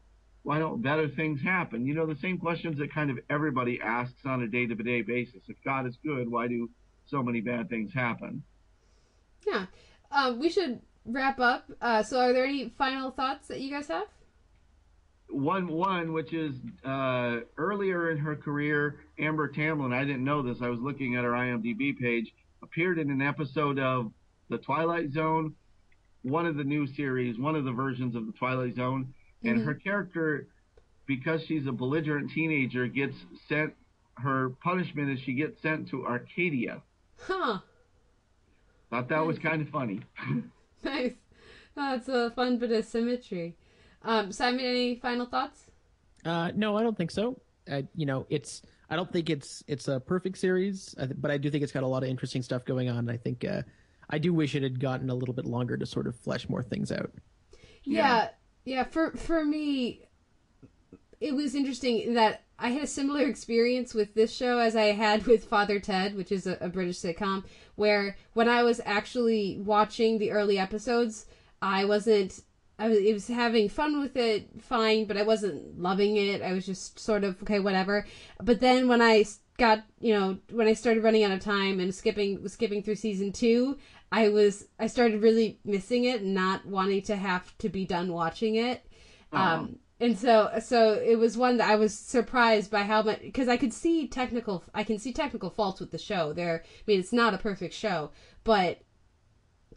why 0.43 0.59
don't 0.59 0.81
better 0.81 1.07
things 1.07 1.41
happen? 1.41 1.85
You 1.85 1.93
know, 1.93 2.05
the 2.05 2.19
same 2.21 2.37
questions 2.37 2.77
that 2.79 2.93
kind 2.93 3.09
of 3.09 3.17
everybody 3.29 3.79
asks 3.81 4.25
on 4.25 4.43
a 4.43 4.47
day 4.47 4.65
to 4.65 4.75
day 4.75 5.01
basis. 5.01 5.41
If 5.47 5.55
God 5.63 5.87
is 5.87 5.97
good, 6.03 6.29
why 6.29 6.47
do 6.47 6.69
so 7.05 7.21
many 7.23 7.41
bad 7.41 7.69
things 7.69 7.93
happen? 7.93 8.43
Yeah. 9.47 9.65
Um, 10.11 10.39
we 10.39 10.49
should 10.49 10.79
wrap 11.05 11.39
up. 11.39 11.69
Uh, 11.81 12.03
so, 12.03 12.19
are 12.19 12.33
there 12.33 12.45
any 12.45 12.69
final 12.77 13.11
thoughts 13.11 13.47
that 13.47 13.59
you 13.59 13.71
guys 13.71 13.87
have? 13.87 14.07
One, 15.29 15.67
one, 15.67 16.13
which 16.13 16.31
is 16.33 16.55
uh, 16.85 17.39
earlier 17.57 18.11
in 18.11 18.17
her 18.19 18.35
career, 18.35 18.99
Amber 19.17 19.47
Tamblyn. 19.47 19.91
I 19.93 20.03
didn't 20.03 20.23
know 20.23 20.41
this. 20.43 20.61
I 20.61 20.69
was 20.69 20.79
looking 20.79 21.15
at 21.15 21.23
her 21.23 21.31
IMDb 21.31 21.97
page. 21.97 22.31
Appeared 22.61 22.99
in 22.99 23.09
an 23.09 23.21
episode 23.21 23.79
of 23.79 24.11
The 24.49 24.57
Twilight 24.59 25.11
Zone, 25.11 25.55
one 26.21 26.45
of 26.45 26.55
the 26.55 26.63
new 26.63 26.85
series, 26.87 27.37
one 27.39 27.55
of 27.55 27.65
the 27.65 27.71
versions 27.71 28.15
of 28.15 28.25
The 28.27 28.31
Twilight 28.33 28.75
Zone, 28.75 29.13
and 29.43 29.59
Mhm. 29.59 29.65
her 29.65 29.73
character, 29.73 30.47
because 31.05 31.43
she's 31.45 31.65
a 31.67 31.71
belligerent 31.71 32.31
teenager, 32.31 32.87
gets 32.87 33.25
sent. 33.49 33.73
Her 34.17 34.51
punishment 34.63 35.09
is 35.09 35.19
she 35.19 35.33
gets 35.33 35.59
sent 35.61 35.87
to 35.89 36.05
Arcadia. 36.05 36.81
Huh. 37.27 37.59
Thought 38.89 39.09
that 39.09 39.25
was 39.25 39.39
kind 39.39 39.61
of 39.61 39.69
funny. 39.69 40.01
Nice. 40.83 41.13
That's 41.75 42.09
a 42.09 42.29
fun 42.31 42.57
bit 42.57 42.73
of 42.73 42.83
symmetry. 42.83 43.55
Um, 44.01 44.33
Simon, 44.33 44.59
any 44.59 44.95
final 44.95 45.25
thoughts? 45.25 45.71
Uh, 46.25 46.51
no, 46.53 46.75
I 46.77 46.83
don't 46.83 46.97
think 46.97 47.09
so. 47.09 47.39
I, 47.71 47.85
you 47.95 48.05
know, 48.05 48.25
it's. 48.29 48.63
I 48.89 48.97
don't 48.97 49.09
think 49.11 49.29
it's 49.29 49.63
it's 49.67 49.87
a 49.87 50.01
perfect 50.01 50.37
series, 50.37 50.93
but 51.17 51.31
I 51.31 51.37
do 51.37 51.49
think 51.49 51.63
it's 51.63 51.71
got 51.71 51.83
a 51.83 51.87
lot 51.87 52.03
of 52.03 52.09
interesting 52.09 52.41
stuff 52.41 52.65
going 52.65 52.89
on. 52.89 53.09
I 53.09 53.15
think 53.15 53.45
uh, 53.45 53.61
I 54.09 54.17
do 54.17 54.33
wish 54.33 54.55
it 54.55 54.63
had 54.63 54.79
gotten 54.79 55.09
a 55.09 55.15
little 55.15 55.33
bit 55.33 55.45
longer 55.45 55.77
to 55.77 55.85
sort 55.85 56.05
of 56.05 56.17
flesh 56.17 56.49
more 56.49 56.61
things 56.61 56.91
out. 56.91 57.11
Yeah, 57.83 58.29
yeah. 58.65 58.83
For 58.83 59.11
for 59.11 59.45
me, 59.45 60.05
it 61.21 61.33
was 61.33 61.55
interesting 61.55 62.13
that 62.15 62.42
I 62.59 62.69
had 62.69 62.83
a 62.83 62.87
similar 62.87 63.21
experience 63.27 63.93
with 63.93 64.13
this 64.13 64.33
show 64.33 64.59
as 64.59 64.75
I 64.75 64.85
had 64.85 65.25
with 65.27 65.45
Father 65.45 65.79
Ted, 65.79 66.15
which 66.15 66.31
is 66.31 66.47
a, 66.47 66.57
a 66.61 66.69
British 66.69 66.99
sitcom, 66.99 67.43
where 67.75 68.17
when 68.33 68.47
I 68.47 68.63
was 68.63 68.81
actually 68.85 69.59
watching 69.63 70.17
the 70.17 70.31
early 70.31 70.57
episodes, 70.57 71.25
I 71.61 71.85
wasn't. 71.85 72.41
I 72.79 72.87
was, 72.87 72.97
it 72.97 73.13
was 73.13 73.27
having 73.27 73.69
fun 73.69 74.01
with 74.01 74.17
it, 74.17 74.49
fine, 74.59 75.05
but 75.05 75.15
I 75.15 75.21
wasn't 75.21 75.79
loving 75.79 76.17
it. 76.17 76.41
I 76.41 76.53
was 76.53 76.65
just 76.65 76.99
sort 76.99 77.23
of 77.23 77.41
okay, 77.43 77.59
whatever. 77.59 78.05
But 78.41 78.59
then 78.59 78.87
when 78.87 79.01
I 79.01 79.25
got, 79.57 79.83
you 79.99 80.13
know, 80.13 80.39
when 80.51 80.67
I 80.67 80.73
started 80.73 81.03
running 81.03 81.23
out 81.23 81.31
of 81.31 81.39
time 81.39 81.79
and 81.79 81.93
skipping 81.93 82.41
was 82.41 82.53
skipping 82.53 82.81
through 82.81 82.95
season 82.95 83.31
two, 83.31 83.77
I 84.11 84.29
was 84.29 84.67
I 84.79 84.87
started 84.87 85.21
really 85.21 85.59
missing 85.63 86.05
it, 86.05 86.21
and 86.21 86.33
not 86.33 86.65
wanting 86.65 87.03
to 87.03 87.15
have 87.15 87.55
to 87.59 87.69
be 87.69 87.85
done 87.85 88.11
watching 88.11 88.55
it. 88.55 88.85
Um, 89.31 89.79
and 90.03 90.19
so 90.19 90.51
so 90.61 90.95
it 90.95 91.15
was 91.15 91.37
one 91.37 91.55
that 91.57 91.69
I 91.69 91.75
was 91.75 91.97
surprised 91.97 92.69
by 92.69 92.83
how 92.83 93.03
much 93.03 93.21
because 93.21 93.47
I 93.47 93.55
could 93.55 93.71
see 93.71 94.05
technical 94.05 94.61
I 94.73 94.83
can 94.83 94.99
see 94.99 95.13
technical 95.13 95.49
faults 95.49 95.79
with 95.79 95.91
the 95.91 95.97
show. 95.97 96.33
There, 96.33 96.61
I 96.65 96.83
mean, 96.85 96.99
it's 96.99 97.13
not 97.13 97.33
a 97.33 97.37
perfect 97.37 97.73
show, 97.73 98.11
but 98.43 98.81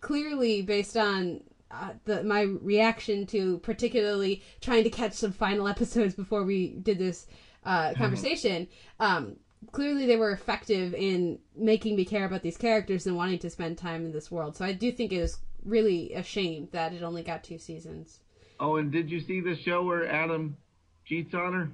clearly 0.00 0.62
based 0.62 0.96
on 0.96 1.42
uh, 1.70 1.90
the 2.06 2.24
my 2.24 2.40
reaction 2.40 3.24
to 3.26 3.58
particularly 3.58 4.42
trying 4.60 4.82
to 4.82 4.90
catch 4.90 5.12
some 5.12 5.30
final 5.30 5.68
episodes 5.74 6.16
before 6.16 6.42
we 6.42 6.70
did 6.70 6.98
this 6.98 7.28
uh, 7.64 7.94
conversation. 7.94 8.66
Um, 8.98 9.36
clearly, 9.70 10.06
they 10.06 10.16
were 10.16 10.32
effective 10.32 10.92
in 10.92 11.38
making 11.54 11.94
me 11.94 12.04
care 12.04 12.24
about 12.24 12.42
these 12.42 12.56
characters 12.56 13.06
and 13.06 13.16
wanting 13.16 13.38
to 13.38 13.50
spend 13.50 13.78
time 13.78 14.04
in 14.04 14.10
this 14.10 14.32
world. 14.32 14.56
So 14.56 14.64
I 14.64 14.72
do 14.72 14.90
think 14.90 15.12
it 15.12 15.20
was 15.20 15.38
really 15.64 16.14
a 16.14 16.24
shame 16.24 16.68
that 16.72 16.92
it 16.92 17.04
only 17.04 17.22
got 17.22 17.44
two 17.44 17.58
seasons. 17.58 18.22
Oh, 18.58 18.76
and 18.76 18.90
did 18.90 19.10
you 19.10 19.20
see 19.20 19.40
the 19.40 19.56
show 19.56 19.82
where 19.82 20.08
Adam 20.10 20.56
cheats 21.04 21.34
on 21.34 21.52
her? 21.52 21.70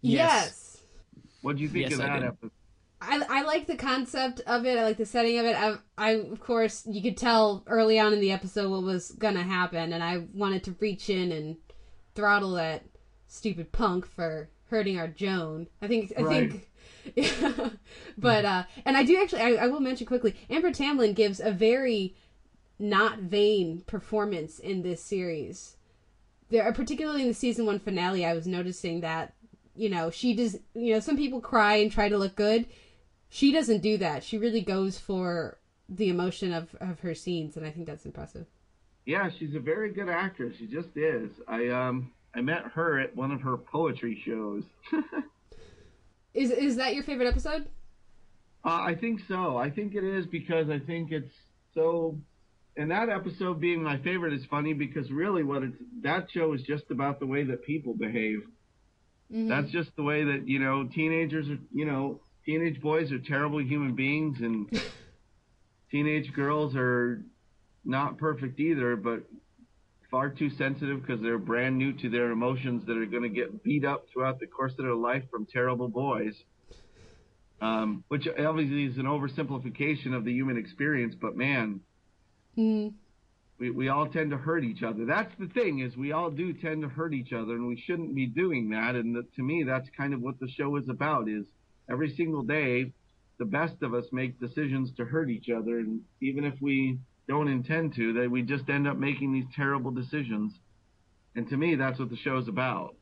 Yes. 0.00 0.78
What 1.42 1.56
do 1.56 1.62
you 1.62 1.68
think 1.68 1.84
Yes, 1.90 1.92
of 1.94 1.98
that 1.98 2.20
did. 2.20 2.28
episode? 2.28 2.50
I, 3.02 3.24
I 3.28 3.42
like 3.42 3.66
the 3.66 3.76
concept 3.76 4.40
of 4.46 4.66
it. 4.66 4.76
I 4.78 4.84
like 4.84 4.98
the 4.98 5.06
setting 5.06 5.38
of 5.38 5.46
it. 5.46 5.56
I, 5.56 5.76
I, 5.96 6.10
of 6.12 6.40
course, 6.40 6.86
you 6.86 7.02
could 7.02 7.16
tell 7.16 7.64
early 7.66 7.98
on 7.98 8.12
in 8.12 8.20
the 8.20 8.30
episode 8.32 8.70
what 8.70 8.82
was 8.82 9.12
gonna 9.12 9.42
happen, 9.42 9.92
and 9.94 10.04
I 10.04 10.26
wanted 10.34 10.64
to 10.64 10.76
reach 10.80 11.08
in 11.08 11.32
and 11.32 11.56
throttle 12.14 12.52
that 12.52 12.84
stupid 13.26 13.72
punk 13.72 14.06
for 14.06 14.50
hurting 14.68 14.98
our 14.98 15.08
Joan. 15.08 15.68
I 15.80 15.88
think, 15.88 16.12
I 16.16 16.22
think, 16.24 16.70
but 18.18 18.44
uh, 18.44 18.64
and 18.84 18.96
I 18.98 19.02
do 19.02 19.18
actually, 19.20 19.42
I, 19.42 19.64
I 19.64 19.66
will 19.68 19.80
mention 19.80 20.06
quickly. 20.06 20.36
Amber 20.50 20.70
Tamblyn 20.70 21.14
gives 21.14 21.40
a 21.40 21.52
very 21.52 22.14
not 22.78 23.20
vain 23.20 23.82
performance 23.86 24.58
in 24.58 24.82
this 24.82 25.02
series. 25.02 25.76
There, 26.50 26.72
particularly 26.72 27.22
in 27.22 27.28
the 27.28 27.34
season 27.34 27.66
one 27.66 27.78
finale, 27.78 28.24
I 28.24 28.34
was 28.34 28.46
noticing 28.46 29.00
that 29.00 29.34
you 29.74 29.88
know 29.88 30.10
she 30.10 30.34
does. 30.34 30.58
You 30.74 30.94
know, 30.94 31.00
some 31.00 31.16
people 31.16 31.40
cry 31.40 31.76
and 31.76 31.90
try 31.90 32.08
to 32.08 32.18
look 32.18 32.36
good. 32.36 32.66
She 33.28 33.52
doesn't 33.52 33.80
do 33.80 33.96
that. 33.98 34.24
She 34.24 34.38
really 34.38 34.60
goes 34.60 34.98
for 34.98 35.58
the 35.88 36.08
emotion 36.08 36.52
of, 36.52 36.74
of 36.80 37.00
her 37.00 37.14
scenes, 37.14 37.56
and 37.56 37.64
I 37.64 37.70
think 37.70 37.86
that's 37.86 38.04
impressive. 38.04 38.46
Yeah, 39.06 39.30
she's 39.38 39.54
a 39.54 39.60
very 39.60 39.92
good 39.92 40.08
actress. 40.08 40.56
She 40.58 40.66
just 40.66 40.96
is. 40.96 41.30
I 41.48 41.68
um 41.68 42.12
I 42.34 42.40
met 42.40 42.64
her 42.74 42.98
at 42.98 43.14
one 43.16 43.30
of 43.30 43.40
her 43.42 43.56
poetry 43.56 44.20
shows. 44.24 44.64
Is 46.32 46.50
is 46.52 46.76
that 46.76 46.94
your 46.94 47.02
favorite 47.02 47.26
episode? 47.26 47.66
Uh, 48.64 48.82
I 48.82 48.94
think 48.94 49.20
so. 49.26 49.56
I 49.56 49.70
think 49.70 49.94
it 49.94 50.04
is 50.04 50.26
because 50.26 50.68
I 50.70 50.78
think 50.78 51.12
it's 51.12 51.34
so. 51.74 52.18
And 52.80 52.90
that 52.92 53.10
episode 53.10 53.60
being 53.60 53.82
my 53.82 53.98
favorite 53.98 54.32
is 54.32 54.40
funny 54.48 54.72
because 54.72 55.10
really 55.10 55.42
what 55.42 55.62
it's 55.62 55.76
that 56.02 56.28
show 56.32 56.54
is 56.54 56.62
just 56.62 56.84
about 56.90 57.20
the 57.20 57.26
way 57.26 57.44
that 57.44 57.62
people 57.62 57.92
behave. 57.92 58.40
That's 59.50 59.70
just 59.70 59.94
the 59.96 60.02
way 60.02 60.24
that 60.24 60.48
you 60.48 60.60
know 60.60 60.88
teenagers 60.94 61.46
are. 61.50 61.58
You 61.74 61.84
know, 61.84 62.22
teenage 62.46 62.80
boys 62.80 63.12
are 63.12 63.18
terrible 63.18 63.60
human 63.60 63.94
beings, 63.96 64.38
and 64.40 64.70
teenage 65.90 66.32
girls 66.32 66.74
are 66.74 67.22
not 67.84 68.16
perfect 68.16 68.58
either, 68.58 68.96
but 68.96 69.24
far 70.10 70.30
too 70.30 70.48
sensitive 70.48 71.02
because 71.02 71.20
they're 71.20 71.36
brand 71.36 71.76
new 71.76 71.92
to 71.98 72.08
their 72.08 72.30
emotions 72.30 72.86
that 72.86 72.96
are 72.96 73.04
going 73.04 73.24
to 73.24 73.28
get 73.28 73.62
beat 73.62 73.84
up 73.84 74.06
throughout 74.10 74.40
the 74.40 74.46
course 74.46 74.72
of 74.78 74.86
their 74.86 74.94
life 74.94 75.24
from 75.30 75.44
terrible 75.44 75.88
boys. 75.88 76.32
Um, 77.60 78.04
which 78.08 78.26
obviously 78.26 78.86
is 78.86 78.96
an 78.96 79.04
oversimplification 79.04 80.16
of 80.16 80.24
the 80.24 80.32
human 80.32 80.56
experience, 80.56 81.14
but 81.20 81.36
man, 81.36 81.80
Mm. 82.58 82.92
we, 83.58 83.70
we 83.70 83.88
all 83.88 84.08
tend 84.08 84.30
to 84.30 84.36
hurt 84.36 84.64
each 84.64 84.82
other. 84.82 85.04
That's 85.04 85.32
the 85.38 85.46
thing 85.48 85.80
is 85.80 85.96
we 85.96 86.12
all 86.12 86.30
do 86.30 86.52
tend 86.52 86.82
to 86.82 86.88
hurt 86.88 87.14
each 87.14 87.32
other 87.32 87.52
and 87.52 87.66
we 87.66 87.76
shouldn't 87.76 88.14
be 88.14 88.26
doing 88.26 88.70
that. 88.70 88.96
And 88.96 89.14
that, 89.16 89.32
to 89.36 89.42
me, 89.42 89.62
that's 89.62 89.88
kind 89.96 90.14
of 90.14 90.20
what 90.20 90.40
the 90.40 90.48
show 90.48 90.76
is 90.76 90.88
about 90.88 91.28
is 91.28 91.46
every 91.90 92.14
single 92.16 92.42
day, 92.42 92.92
the 93.38 93.44
best 93.44 93.82
of 93.82 93.94
us 93.94 94.04
make 94.12 94.40
decisions 94.40 94.90
to 94.96 95.04
hurt 95.04 95.30
each 95.30 95.48
other. 95.48 95.78
And 95.78 96.00
even 96.20 96.44
if 96.44 96.54
we 96.60 96.98
don't 97.28 97.48
intend 97.48 97.94
to, 97.94 98.12
that 98.14 98.30
we 98.30 98.42
just 98.42 98.68
end 98.68 98.88
up 98.88 98.96
making 98.96 99.32
these 99.32 99.46
terrible 99.54 99.90
decisions. 99.90 100.52
And 101.36 101.48
to 101.48 101.56
me, 101.56 101.76
that's 101.76 101.98
what 101.98 102.10
the 102.10 102.16
show's 102.16 102.48
about. 102.48 102.96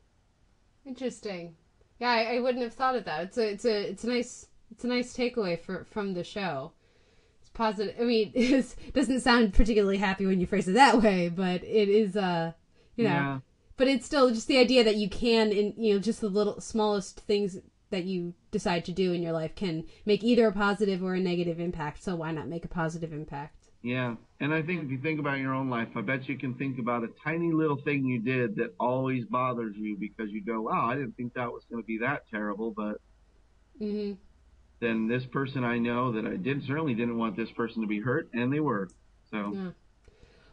Interesting. 0.85 1.55
Yeah, 1.99 2.11
I, 2.11 2.35
I 2.35 2.39
wouldn't 2.39 2.63
have 2.63 2.73
thought 2.73 2.95
of 2.95 3.05
that. 3.05 3.23
It's 3.23 3.37
a 3.37 3.49
it's 3.51 3.65
a 3.65 3.89
it's 3.89 4.03
a 4.03 4.07
nice 4.07 4.47
it's 4.71 4.83
a 4.83 4.87
nice 4.87 5.15
takeaway 5.15 5.59
for 5.59 5.85
from 5.91 6.13
the 6.13 6.23
show. 6.23 6.71
Positive. 7.53 7.95
I 7.99 8.03
mean, 8.03 8.31
it 8.35 8.75
doesn't 8.93 9.21
sound 9.21 9.53
particularly 9.53 9.97
happy 9.97 10.25
when 10.25 10.39
you 10.39 10.47
phrase 10.47 10.67
it 10.67 10.73
that 10.73 11.01
way, 11.01 11.29
but 11.29 11.63
it 11.63 11.89
is 11.89 12.15
uh 12.15 12.53
you 12.95 13.05
know. 13.05 13.09
Yeah. 13.09 13.39
But 13.77 13.87
it's 13.87 14.05
still 14.05 14.29
just 14.31 14.47
the 14.47 14.57
idea 14.57 14.83
that 14.83 14.97
you 14.97 15.09
can 15.09 15.51
in 15.51 15.73
you 15.77 15.93
know 15.93 15.99
just 15.99 16.21
the 16.21 16.29
little 16.29 16.59
smallest 16.59 17.21
things 17.21 17.57
that 17.91 18.03
you 18.03 18.33
decide 18.51 18.85
to 18.85 18.91
do 18.91 19.13
in 19.13 19.23
your 19.23 19.31
life 19.31 19.55
can 19.55 19.83
make 20.05 20.23
either 20.23 20.47
a 20.47 20.51
positive 20.51 21.03
or 21.03 21.15
a 21.15 21.19
negative 21.19 21.59
impact. 21.59 22.03
So 22.03 22.15
why 22.15 22.31
not 22.31 22.47
make 22.47 22.65
a 22.65 22.69
positive 22.69 23.13
impact? 23.13 23.69
Yeah. 23.81 24.15
And 24.39 24.53
I 24.53 24.61
think 24.61 24.83
if 24.83 24.91
you 24.91 24.99
think 24.99 25.19
about 25.19 25.39
your 25.39 25.53
own 25.53 25.69
life, 25.69 25.89
I 25.95 26.01
bet 26.01 26.27
you 26.27 26.37
can 26.37 26.53
think 26.55 26.79
about 26.79 27.03
a 27.03 27.09
tiny 27.23 27.51
little 27.51 27.77
thing 27.77 28.05
you 28.05 28.19
did 28.19 28.55
that 28.57 28.73
always 28.79 29.25
bothers 29.25 29.75
you 29.77 29.97
because 29.97 30.31
you 30.31 30.43
go, 30.43 30.61
wow, 30.61 30.87
I 30.89 30.95
didn't 30.95 31.15
think 31.17 31.33
that 31.33 31.51
was 31.51 31.63
going 31.69 31.81
to 31.81 31.87
be 31.87 31.97
that 31.99 32.23
terrible, 32.29 32.71
but 32.71 32.97
hmm 33.77 34.13
then 34.79 35.07
this 35.07 35.25
person 35.25 35.63
I 35.63 35.77
know 35.77 36.11
that 36.13 36.25
I 36.25 36.35
did 36.35 36.65
certainly 36.65 36.93
didn't 36.93 37.17
want 37.17 37.35
this 37.35 37.51
person 37.51 37.81
to 37.81 37.87
be 37.87 37.99
hurt, 37.99 38.29
and 38.33 38.51
they 38.51 38.59
were. 38.59 38.89
So 39.31 39.51
Yeah. 39.53 39.69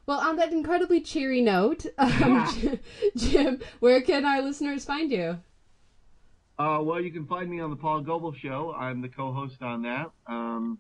Well, 0.06 0.20
on 0.20 0.36
that 0.36 0.52
incredibly 0.52 1.00
cheery 1.00 1.42
note, 1.42 1.84
um, 1.98 2.78
Jim, 3.16 3.60
where 3.80 4.00
can 4.00 4.24
our 4.24 4.40
listeners 4.40 4.84
find 4.84 5.10
you? 5.10 5.40
Uh, 6.58 6.80
well, 6.82 7.00
you 7.00 7.10
can 7.10 7.26
find 7.26 7.50
me 7.50 7.60
on 7.60 7.70
the 7.70 7.76
Paul 7.76 8.00
Goebel 8.00 8.32
Show. 8.32 8.72
I'm 8.72 9.02
the 9.02 9.08
co-host 9.08 9.60
on 9.62 9.82
that. 9.82 10.10
Um, 10.26 10.78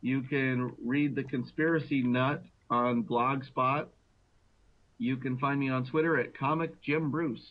you 0.00 0.22
can 0.22 0.72
read 0.82 1.14
the 1.14 1.24
Conspiracy 1.24 2.02
Nut 2.02 2.42
on 2.70 3.02
Blogspot. 3.02 3.88
You 4.98 5.16
can 5.16 5.36
find 5.36 5.60
me 5.60 5.68
on 5.68 5.84
Twitter 5.84 6.18
at 6.18 6.38
Comic 6.38 6.80
Jim 6.80 7.10
Bruce. 7.10 7.46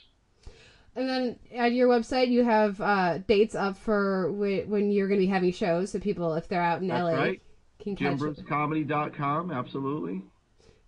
And 0.95 1.07
then 1.07 1.39
at 1.55 1.71
your 1.73 1.87
website, 1.87 2.29
you 2.29 2.43
have 2.43 2.79
uh, 2.81 3.19
dates 3.19 3.55
up 3.55 3.77
for 3.77 4.29
wh- 4.31 4.67
when 4.69 4.91
you're 4.91 5.07
going 5.07 5.19
to 5.19 5.25
be 5.25 5.31
having 5.31 5.51
shows, 5.53 5.91
so 5.91 5.99
people, 5.99 6.33
if 6.33 6.47
they're 6.47 6.61
out 6.61 6.81
in 6.81 6.87
That's 6.87 7.03
LA, 7.03 7.11
right. 7.11 7.41
can 7.79 7.95
catch. 7.95 8.17
JimBruceComedy.com. 8.17 9.51
Absolutely. 9.51 10.23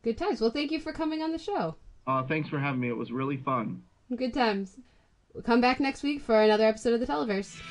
Good 0.04 0.18
times. 0.18 0.42
Well, 0.42 0.52
thank 0.52 0.72
you 0.72 0.80
for 0.80 0.92
coming 0.92 1.22
on 1.22 1.32
the 1.32 1.38
show. 1.38 1.76
Uh, 2.08 2.24
thanks 2.24 2.50
for 2.50 2.60
having 2.60 2.82
me. 2.82 2.90
It 2.90 2.98
was 2.98 3.12
really 3.12 3.38
fun. 3.38 3.84
Good 4.16 4.34
times. 4.34 4.78
We'll 5.34 5.44
come 5.44 5.62
back 5.62 5.80
next 5.80 6.04
week 6.04 6.22
for 6.22 6.42
another 6.42 6.66
episode 6.66 6.94
of 6.94 7.00
the 7.00 7.06
Televerse. 7.06 7.62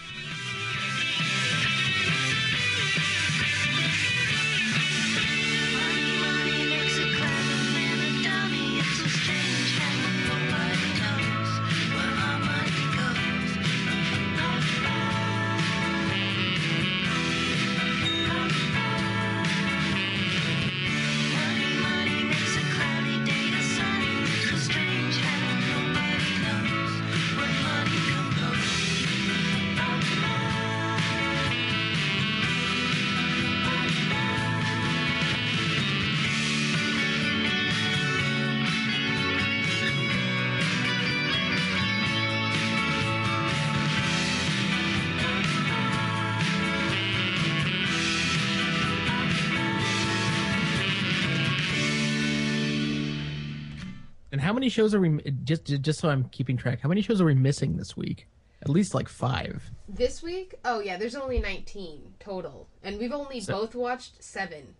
How 54.50 54.54
many 54.54 54.68
shows 54.68 54.94
are 54.94 55.00
we 55.00 55.16
just 55.44 55.64
just 55.80 56.00
so 56.00 56.08
I'm 56.10 56.24
keeping 56.30 56.56
track? 56.56 56.80
How 56.80 56.88
many 56.88 57.02
shows 57.02 57.20
are 57.20 57.24
we 57.24 57.36
missing 57.36 57.76
this 57.76 57.96
week? 57.96 58.26
At 58.62 58.68
least 58.68 58.94
like 58.96 59.08
five. 59.08 59.62
This 59.88 60.24
week? 60.24 60.56
Oh, 60.64 60.80
yeah, 60.80 60.96
there's 60.96 61.14
only 61.14 61.38
19 61.38 62.14
total. 62.18 62.66
And 62.82 62.98
we've 62.98 63.12
only 63.12 63.40
So- 63.40 63.52
both 63.60 63.76
watched 63.76 64.20
seven. 64.24 64.74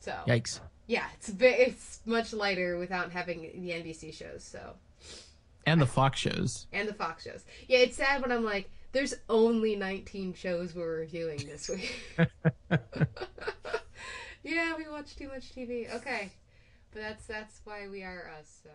So. 0.00 0.12
Yikes. 0.26 0.58
Yeah, 0.88 1.06
it's 1.14 1.30
it's 1.38 2.00
much 2.04 2.32
lighter 2.32 2.78
without 2.78 3.12
having 3.12 3.42
the 3.62 3.70
NBC 3.70 4.12
shows. 4.12 4.42
So 4.42 4.74
And 5.64 5.80
the 5.80 5.86
Fox 5.86 6.18
shows. 6.18 6.66
and 6.72 6.88
the 6.88 6.94
Fox 6.94 7.22
shows. 7.22 7.44
Yeah, 7.68 7.78
it's 7.78 7.96
sad 7.96 8.22
when 8.22 8.32
I'm 8.32 8.42
like, 8.44 8.68
there's 8.90 9.14
only 9.28 9.76
19 9.76 10.34
shows 10.34 10.74
we're 10.74 10.98
reviewing 10.98 11.38
this 11.46 11.68
week. 11.68 11.94
yeah, 14.42 14.74
we 14.76 14.88
watch 14.88 15.14
too 15.14 15.28
much 15.28 15.54
TV. 15.54 15.94
Okay, 15.94 16.32
but 16.94 17.02
that's 17.02 17.26
that's 17.26 17.60
why 17.64 17.88
we 17.90 18.02
are 18.02 18.30
us. 18.40 18.60
So 18.62 18.70